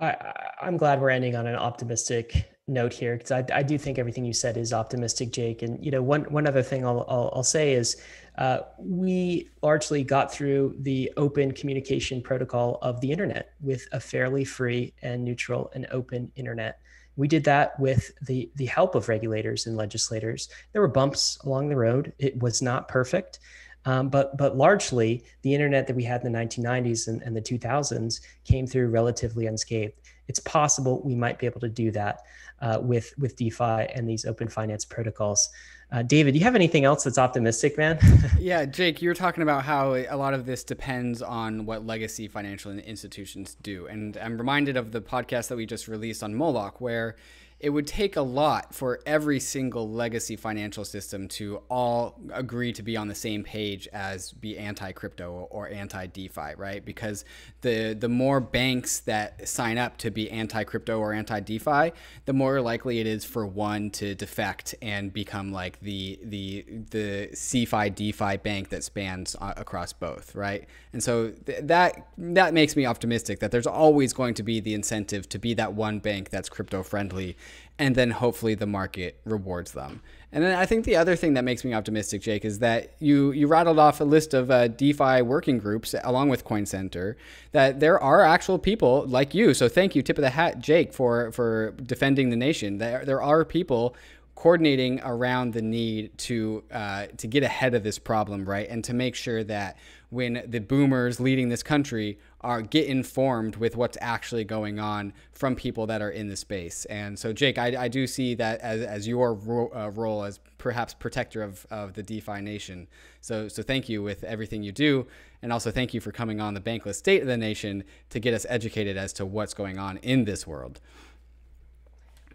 I, 0.00 0.16
I'm 0.60 0.76
glad 0.76 1.00
we're 1.00 1.10
ending 1.10 1.36
on 1.36 1.46
an 1.46 1.56
optimistic 1.56 2.50
note 2.66 2.92
here 2.92 3.16
because 3.16 3.30
I, 3.30 3.44
I 3.52 3.62
do 3.62 3.76
think 3.76 3.98
everything 3.98 4.24
you 4.24 4.32
said 4.32 4.56
is 4.56 4.72
optimistic, 4.72 5.32
Jake. 5.32 5.62
And 5.62 5.84
you 5.84 5.90
know, 5.90 6.02
one 6.02 6.22
one 6.24 6.46
other 6.46 6.62
thing 6.62 6.84
I'll 6.84 7.04
I'll, 7.08 7.30
I'll 7.34 7.42
say 7.42 7.72
is 7.74 7.96
uh, 8.38 8.60
we 8.78 9.50
largely 9.62 10.02
got 10.02 10.32
through 10.32 10.76
the 10.80 11.12
open 11.16 11.52
communication 11.52 12.22
protocol 12.22 12.78
of 12.82 13.00
the 13.00 13.10
internet 13.10 13.54
with 13.60 13.86
a 13.92 14.00
fairly 14.00 14.44
free 14.44 14.94
and 15.02 15.24
neutral 15.24 15.70
and 15.74 15.86
open 15.90 16.32
internet. 16.36 16.80
We 17.16 17.28
did 17.28 17.44
that 17.44 17.78
with 17.78 18.10
the 18.22 18.50
the 18.56 18.66
help 18.66 18.94
of 18.94 19.08
regulators 19.08 19.66
and 19.66 19.76
legislators. 19.76 20.48
There 20.72 20.82
were 20.82 20.88
bumps 20.88 21.38
along 21.44 21.68
the 21.68 21.76
road. 21.76 22.12
It 22.18 22.42
was 22.42 22.62
not 22.62 22.88
perfect. 22.88 23.40
Um, 23.86 24.08
but 24.08 24.36
but 24.36 24.56
largely, 24.56 25.24
the 25.42 25.54
internet 25.54 25.86
that 25.86 25.96
we 25.96 26.04
had 26.04 26.24
in 26.24 26.32
the 26.32 26.38
1990s 26.38 27.08
and, 27.08 27.22
and 27.22 27.36
the 27.36 27.42
2000s 27.42 28.20
came 28.44 28.66
through 28.66 28.88
relatively 28.88 29.46
unscathed. 29.46 29.94
It's 30.26 30.40
possible 30.40 31.02
we 31.04 31.14
might 31.14 31.38
be 31.38 31.46
able 31.46 31.60
to 31.60 31.68
do 31.68 31.90
that 31.90 32.20
uh, 32.60 32.78
with 32.80 33.12
with 33.18 33.36
DeFi 33.36 33.92
and 33.94 34.08
these 34.08 34.24
open 34.24 34.48
finance 34.48 34.84
protocols. 34.84 35.50
Uh, 35.92 36.02
David, 36.02 36.32
do 36.32 36.38
you 36.38 36.44
have 36.44 36.56
anything 36.56 36.84
else 36.84 37.04
that's 37.04 37.18
optimistic, 37.18 37.76
man? 37.78 37.98
yeah, 38.40 38.64
Jake, 38.64 39.00
you 39.00 39.08
were 39.08 39.14
talking 39.14 39.42
about 39.42 39.64
how 39.64 39.94
a 39.94 40.16
lot 40.16 40.34
of 40.34 40.44
this 40.46 40.64
depends 40.64 41.22
on 41.22 41.66
what 41.66 41.86
legacy 41.86 42.26
financial 42.26 42.72
institutions 42.72 43.56
do. 43.62 43.86
And 43.86 44.16
I'm 44.16 44.36
reminded 44.38 44.76
of 44.76 44.90
the 44.90 45.00
podcast 45.00 45.48
that 45.48 45.56
we 45.56 45.66
just 45.66 45.86
released 45.86 46.24
on 46.24 46.34
Moloch, 46.34 46.80
where 46.80 47.16
it 47.64 47.70
would 47.70 47.86
take 47.86 48.16
a 48.16 48.20
lot 48.20 48.74
for 48.74 49.00
every 49.06 49.40
single 49.40 49.88
legacy 49.88 50.36
financial 50.36 50.84
system 50.84 51.26
to 51.26 51.62
all 51.70 52.20
agree 52.34 52.74
to 52.74 52.82
be 52.82 52.94
on 52.94 53.08
the 53.08 53.14
same 53.14 53.42
page 53.42 53.88
as 53.90 54.32
be 54.32 54.58
anti-crypto 54.58 55.48
or 55.50 55.70
anti-DeFi, 55.70 56.56
right? 56.58 56.84
Because 56.84 57.24
the 57.62 57.96
the 57.98 58.08
more 58.10 58.38
banks 58.38 59.00
that 59.00 59.48
sign 59.48 59.78
up 59.78 59.96
to 59.96 60.10
be 60.10 60.30
anti-crypto 60.30 60.98
or 60.98 61.14
anti-DeFi, 61.14 61.92
the 62.26 62.34
more 62.34 62.60
likely 62.60 63.00
it 63.00 63.06
is 63.06 63.24
for 63.24 63.46
one 63.46 63.88
to 63.92 64.14
defect 64.14 64.74
and 64.82 65.10
become 65.10 65.50
like 65.50 65.80
the 65.80 66.18
the 66.22 66.66
the 66.90 67.30
CeFi 67.32 67.94
DeFi 67.94 68.36
bank 68.36 68.68
that 68.68 68.84
spans 68.84 69.36
uh, 69.40 69.54
across 69.56 69.94
both, 69.94 70.34
right? 70.34 70.68
And 70.92 71.02
so 71.02 71.30
th- 71.30 71.60
that 71.62 72.08
that 72.18 72.52
makes 72.52 72.76
me 72.76 72.84
optimistic 72.84 73.40
that 73.40 73.52
there's 73.52 73.66
always 73.66 74.12
going 74.12 74.34
to 74.34 74.42
be 74.42 74.60
the 74.60 74.74
incentive 74.74 75.30
to 75.30 75.38
be 75.38 75.54
that 75.54 75.72
one 75.72 75.98
bank 75.98 76.28
that's 76.28 76.50
crypto 76.50 76.82
friendly 76.82 77.38
and 77.78 77.94
then 77.94 78.10
hopefully 78.10 78.54
the 78.54 78.66
market 78.66 79.20
rewards 79.24 79.72
them. 79.72 80.00
And 80.34 80.42
then 80.42 80.56
I 80.56 80.66
think 80.66 80.84
the 80.84 80.96
other 80.96 81.14
thing 81.14 81.34
that 81.34 81.44
makes 81.44 81.64
me 81.64 81.72
optimistic, 81.74 82.20
Jake, 82.20 82.44
is 82.44 82.58
that 82.58 82.94
you 82.98 83.30
you 83.30 83.46
rattled 83.46 83.78
off 83.78 84.00
a 84.00 84.04
list 84.04 84.34
of 84.34 84.50
uh, 84.50 84.66
DeFi 84.66 85.22
working 85.22 85.58
groups 85.58 85.94
along 86.02 86.28
with 86.28 86.44
Coin 86.44 86.66
Center. 86.66 87.16
That 87.52 87.78
there 87.78 88.00
are 88.00 88.22
actual 88.22 88.58
people 88.58 89.04
like 89.06 89.32
you. 89.32 89.54
So 89.54 89.68
thank 89.68 89.94
you, 89.94 90.02
tip 90.02 90.18
of 90.18 90.22
the 90.22 90.30
hat, 90.30 90.58
Jake, 90.58 90.92
for 90.92 91.30
for 91.30 91.70
defending 91.72 92.30
the 92.30 92.36
nation. 92.36 92.78
There 92.78 93.04
there 93.04 93.22
are 93.22 93.44
people 93.44 93.94
coordinating 94.34 95.00
around 95.02 95.52
the 95.52 95.62
need 95.62 96.16
to 96.18 96.64
uh, 96.72 97.06
to 97.16 97.26
get 97.26 97.42
ahead 97.42 97.74
of 97.74 97.82
this 97.82 97.98
problem, 97.98 98.44
right, 98.44 98.68
and 98.68 98.82
to 98.84 98.94
make 98.94 99.14
sure 99.14 99.44
that 99.44 99.76
when 100.10 100.44
the 100.46 100.60
boomers 100.60 101.18
leading 101.18 101.48
this 101.48 101.62
country 101.62 102.18
are 102.40 102.62
get 102.62 102.86
informed 102.86 103.56
with 103.56 103.76
what's 103.76 103.98
actually 104.00 104.44
going 104.44 104.78
on 104.78 105.12
from 105.32 105.56
people 105.56 105.86
that 105.86 106.00
are 106.00 106.10
in 106.10 106.28
the 106.28 106.36
space. 106.36 106.84
And 106.84 107.18
so, 107.18 107.32
Jake, 107.32 107.58
I, 107.58 107.84
I 107.84 107.88
do 107.88 108.06
see 108.06 108.34
that 108.34 108.60
as, 108.60 108.82
as 108.82 109.08
your 109.08 109.34
ro- 109.34 109.70
uh, 109.74 109.90
role 109.90 110.22
as 110.22 110.38
perhaps 110.58 110.94
protector 110.94 111.42
of, 111.42 111.66
of 111.70 111.94
the 111.94 112.02
DeFi 112.02 112.40
nation. 112.42 112.86
So, 113.22 113.48
so 113.48 113.62
thank 113.62 113.88
you 113.88 114.02
with 114.02 114.22
everything 114.24 114.62
you 114.62 114.72
do. 114.72 115.06
And 115.42 115.52
also 115.52 115.70
thank 115.70 115.92
you 115.92 116.00
for 116.00 116.12
coming 116.12 116.40
on 116.40 116.54
the 116.54 116.60
Bankless 116.60 116.94
State 116.94 117.22
of 117.22 117.26
the 117.26 117.36
Nation 117.36 117.82
to 118.10 118.20
get 118.20 118.34
us 118.34 118.46
educated 118.48 118.96
as 118.96 119.12
to 119.14 119.26
what's 119.26 119.54
going 119.54 119.78
on 119.78 119.96
in 119.98 120.24
this 120.24 120.46
world. 120.46 120.80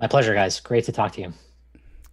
My 0.02 0.08
pleasure, 0.08 0.34
guys. 0.34 0.60
Great 0.60 0.86
to 0.86 0.92
talk 0.92 1.14
to 1.14 1.22
you. 1.22 1.34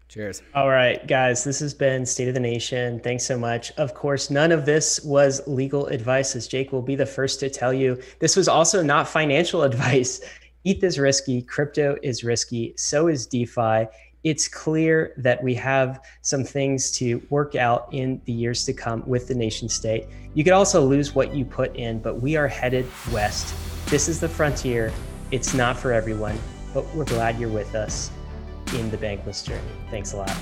Cheers. 0.09 0.43
All 0.55 0.69
right, 0.69 1.05
guys, 1.09 1.43
this 1.43 1.59
has 1.59 1.75
been 1.75 2.07
State 2.07 2.29
of 2.29 2.35
the 2.35 2.41
Nation. 2.41 3.01
Thanks 3.01 3.25
so 3.25 3.37
much. 3.37 3.73
Of 3.73 3.93
course, 3.93 4.31
none 4.31 4.53
of 4.53 4.65
this 4.65 5.01
was 5.05 5.47
legal 5.49 5.87
advice, 5.87 6.37
as 6.37 6.47
Jake 6.47 6.71
will 6.71 6.83
be 6.83 6.95
the 6.95 7.05
first 7.05 7.41
to 7.41 7.51
tell 7.51 7.73
you. 7.73 8.01
This 8.21 8.37
was 8.37 8.47
also 8.47 8.83
not 8.83 9.09
financial 9.09 9.63
advice. 9.65 10.21
ETH 10.65 10.83
is 10.85 10.99
risky, 11.01 11.43
crypto 11.43 11.97
is 12.05 12.23
risky, 12.23 12.73
so 12.77 13.09
is 13.09 13.27
DeFi. 13.27 13.87
It's 14.23 14.47
clear 14.47 15.13
that 15.19 15.43
we 15.43 15.55
have 15.55 16.01
some 16.23 16.45
things 16.45 16.93
to 16.93 17.21
work 17.31 17.57
out 17.57 17.89
in 17.93 18.21
the 18.27 18.33
years 18.33 18.65
to 18.67 18.73
come 18.73 19.03
with 19.07 19.27
the 19.27 19.35
nation 19.35 19.69
state. 19.69 20.07
You 20.35 20.45
could 20.45 20.53
also 20.53 20.85
lose 20.85 21.17
what 21.17 21.35
you 21.35 21.45
put 21.45 21.75
in, 21.75 21.99
but 21.99 22.21
we 22.21 22.37
are 22.37 22.49
headed 22.49 22.87
west. 23.13 23.55
This 23.87 24.09
is 24.09 24.21
the 24.21 24.29
frontier. 24.29 24.93
It's 25.33 25.53
not 25.53 25.77
for 25.77 25.93
everyone, 25.93 26.39
but 26.73 26.87
we're 26.95 27.05
glad 27.05 27.41
you're 27.41 27.49
with 27.49 27.75
us 27.75 28.11
in 28.75 28.91
the 28.91 28.99
bankless 28.99 29.45
journey. 29.45 29.63
Thanks 29.91 30.13
a 30.13 30.19
lot. 30.19 30.37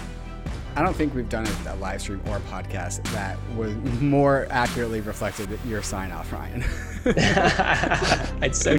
I 0.77 0.83
don't 0.83 0.95
think 0.95 1.15
we've 1.15 1.29
done 1.29 1.47
a, 1.69 1.77
live 1.77 2.01
stream 2.01 2.21
or 2.27 2.39
a 2.39 2.41
podcast 2.41 3.03
that 3.13 3.39
was 3.57 3.73
more 4.01 4.49
accurately 4.51 5.01
reflected 5.01 5.49
your 5.67 5.83
sign 5.83 6.11
off, 6.11 6.33
Ryan. 6.33 6.65
I'd 8.43 8.57
so 8.57 8.77